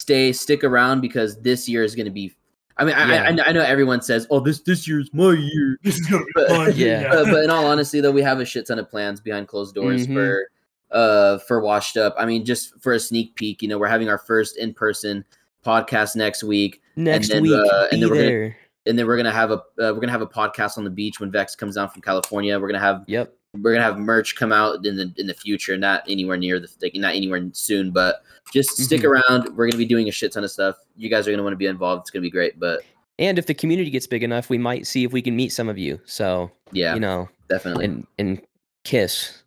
stay 0.00 0.32
stick 0.32 0.64
around 0.64 1.00
because 1.00 1.40
this 1.40 1.68
year 1.68 1.82
is 1.84 1.94
going 1.94 2.06
to 2.06 2.12
be. 2.12 2.34
I 2.80 2.84
mean, 2.84 2.94
I, 2.94 3.16
I, 3.16 3.26
I 3.26 3.30
know- 3.32 3.42
I 3.44 3.52
know 3.52 3.62
everyone 3.62 4.02
says, 4.02 4.26
"Oh, 4.30 4.38
this 4.40 4.60
this 4.60 4.86
year's 4.86 5.10
my 5.12 5.32
year." 5.32 5.78
This 5.82 5.96
is 5.98 6.06
gonna 6.06 6.24
be 6.24 6.30
But- 6.34 6.48
fun. 6.48 6.72
Yeah. 6.76 7.08
uh, 7.12 7.24
but 7.24 7.42
in 7.44 7.50
all 7.50 7.66
honesty, 7.66 8.00
though, 8.00 8.12
we 8.12 8.22
have 8.22 8.38
a 8.40 8.44
shit 8.44 8.66
ton 8.68 8.78
of 8.78 8.88
plans 8.88 9.20
behind 9.20 9.48
closed 9.48 9.74
doors 9.74 10.06
Mhm. 10.06 10.14
for 10.14 10.48
uh 10.90 11.38
for 11.38 11.60
washed 11.60 11.96
up. 11.96 12.14
I 12.16 12.24
mean, 12.24 12.44
just 12.44 12.80
for 12.80 12.92
a 12.92 13.00
sneak 13.00 13.34
peek, 13.34 13.62
you 13.62 13.68
know, 13.68 13.78
we're 13.78 13.88
having 13.88 14.08
our 14.08 14.16
first 14.18 14.56
in 14.58 14.72
person 14.74 15.24
podcast 15.64 16.16
next 16.16 16.42
week, 16.44 16.80
Next 16.96 17.28
then, 17.28 17.42
week, 17.42 17.52
uh, 17.52 17.86
and 17.92 18.02
then 18.02 18.10
we're 18.10 18.16
gonna- 18.22 18.54
and 18.86 18.98
then 18.98 19.06
we're 19.06 19.16
gonna 19.16 19.30
have 19.32 19.50
a 19.50 19.54
uh, 19.56 19.60
we're 19.78 20.00
gonna 20.00 20.12
have 20.12 20.22
a 20.22 20.26
podcast 20.26 20.78
on 20.78 20.84
the 20.84 20.90
beach 20.90 21.20
when 21.20 21.30
Vex 21.30 21.54
comes 21.54 21.74
down 21.74 21.88
from 21.90 22.02
California. 22.02 22.58
We're 22.58 22.68
gonna 22.68 22.78
have 22.80 23.04
Yep. 23.06 23.34
we're 23.60 23.72
gonna 23.72 23.84
have 23.84 23.98
merch 23.98 24.34
come 24.36 24.52
out 24.52 24.84
in 24.86 24.96
the 24.96 25.12
in 25.18 25.26
the 25.26 25.34
future, 25.34 25.76
not 25.76 26.04
anywhere 26.08 26.36
near 26.36 26.58
the 26.58 26.68
like, 26.80 26.94
not 26.94 27.14
anywhere 27.14 27.46
soon, 27.52 27.90
but 27.90 28.22
just 28.52 28.70
stick 28.78 29.02
Mhm. 29.02 29.10
around. 29.28 29.56
We're 29.56 29.66
gonna 29.66 29.76
be 29.78 29.84
doing 29.84 30.08
a 30.08 30.12
shit 30.12 30.32
ton 30.32 30.42
of 30.44 30.50
stuff. 30.50 30.76
You 30.96 31.08
guys 31.10 31.28
are 31.28 31.30
gonna 31.30 31.42
want 31.42 31.52
to 31.52 31.58
be 31.58 31.66
involved. 31.66 32.02
It's 32.02 32.10
gonna 32.10 32.22
be 32.22 32.30
great. 32.30 32.58
But 32.58 32.82
And 33.18 33.36
if 33.38 33.46
the 33.46 33.54
community 33.54 33.90
gets 33.90 34.06
big 34.06 34.22
enough, 34.22 34.48
we 34.48 34.58
might 34.58 34.86
see 34.86 35.02
if 35.04 35.12
we 35.12 35.20
can 35.22 35.34
meet 35.36 35.50
some 35.52 35.68
of 35.68 35.76
you. 35.76 36.00
So 36.06 36.50
yeah, 36.72 36.94
you 36.94 37.00
know, 37.00 37.28
definitely. 37.48 37.84
and 37.84 38.06
and 38.18 38.40
kiss. 38.84 39.42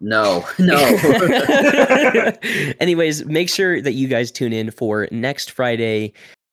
No, 0.00 0.46
no. 0.58 0.76
Anyways, 2.80 3.24
make 3.26 3.48
sure 3.48 3.80
that 3.80 3.92
you 3.92 4.08
guys 4.08 4.30
tune 4.30 4.52
in 4.52 4.70
for 4.70 5.08
next 5.10 5.50
Friday 5.50 6.12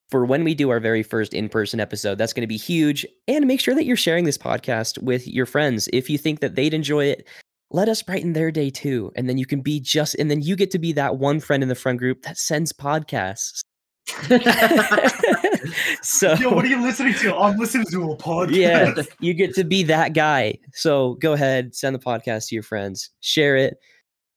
for 0.10 0.26
when 0.26 0.44
we 0.44 0.54
do 0.54 0.70
our 0.70 0.80
very 0.80 1.04
first 1.04 1.34
in 1.34 1.50
person 1.50 1.80
episode. 1.80 2.18
That's 2.18 2.34
going 2.34 2.42
to 2.42 2.48
be 2.48 2.58
huge. 2.58 3.06
And 3.28 3.48
make 3.48 3.60
sure 3.60 3.76
that 3.76 3.86
you're 3.86 3.96
sharing 3.96 4.26
this 4.26 4.38
podcast 4.38 5.02
with 5.02 5.28
your 5.28 5.46
friends. 5.46 5.90
If 5.94 6.10
you 6.10 6.18
think 6.18 6.40
that 6.40 6.56
they'd 6.56 6.74
enjoy 6.74 7.06
it, 7.06 7.28
let 7.72 7.90
us 7.90 8.04
brighten 8.04 8.34
their 8.34 8.52
day 8.52 8.70
too. 8.70 9.12
And 9.16 9.28
then 9.28 9.38
you 9.38 9.46
can 9.46 9.62
be 9.62 9.80
just, 9.80 10.16
and 10.16 10.30
then 10.30 10.42
you 10.42 10.56
get 10.56 10.72
to 10.72 10.80
be 10.80 10.94
that 10.94 11.18
one 11.18 11.40
friend 11.40 11.64
in 11.64 11.70
the 11.70 11.76
friend 11.76 11.98
group 11.98 12.22
that 12.22 12.38
sends 12.38 12.72
podcasts. 12.72 13.62
so, 16.02 16.34
Yo, 16.36 16.54
what 16.54 16.64
are 16.64 16.68
you 16.68 16.82
listening 16.82 17.14
to? 17.16 17.36
I'm 17.36 17.58
listening 17.58 17.88
to 17.92 18.12
a 18.12 18.18
podcast. 18.18 18.56
yeah, 18.56 19.04
you 19.20 19.34
get 19.34 19.56
to 19.56 19.64
be 19.64 19.84
that 19.84 20.14
guy. 20.14 20.58
So 20.74 21.16
go 21.16 21.34
ahead, 21.34 21.76
send 21.76 21.96
the 21.96 22.00
podcast 22.00 22.50
to 22.50 22.56
your 22.56 22.64
friends, 22.64 23.10
share 23.22 23.56
it, 23.58 23.78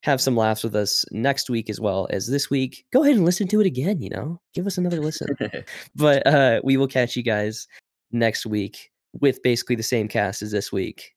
have 0.03 0.21
some 0.21 0.35
laughs 0.35 0.63
with 0.63 0.75
us 0.75 1.05
next 1.11 1.49
week 1.49 1.69
as 1.69 1.79
well 1.79 2.07
as 2.09 2.27
this 2.27 2.49
week. 2.49 2.85
Go 2.91 3.03
ahead 3.03 3.15
and 3.15 3.25
listen 3.25 3.47
to 3.49 3.61
it 3.61 3.67
again, 3.67 4.01
you 4.01 4.09
know, 4.09 4.41
give 4.53 4.65
us 4.65 4.77
another 4.77 4.99
listen. 4.99 5.27
but 5.95 6.25
uh, 6.25 6.61
we 6.63 6.77
will 6.77 6.87
catch 6.87 7.15
you 7.15 7.23
guys 7.23 7.67
next 8.11 8.45
week 8.45 8.91
with 9.19 9.41
basically 9.43 9.75
the 9.75 9.83
same 9.83 10.07
cast 10.07 10.41
as 10.41 10.51
this 10.51 10.71
week. 10.71 11.15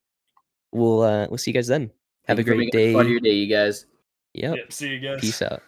We'll 0.72 1.02
uh, 1.02 1.26
we'll 1.28 1.38
see 1.38 1.50
you 1.50 1.54
guys 1.54 1.68
then. 1.68 1.90
Have 2.26 2.36
Thank 2.36 2.48
a 2.48 2.50
great 2.50 2.58
making 2.58 2.88
us 2.88 2.94
part 2.94 3.06
of 3.06 3.08
day. 3.08 3.12
your 3.12 3.20
day, 3.20 3.32
you 3.32 3.54
guys. 3.54 3.86
Yep. 4.34 4.56
Yep, 4.56 4.72
see 4.72 4.88
you 4.88 5.00
guys. 5.00 5.20
Peace 5.20 5.42
out. 5.42 5.62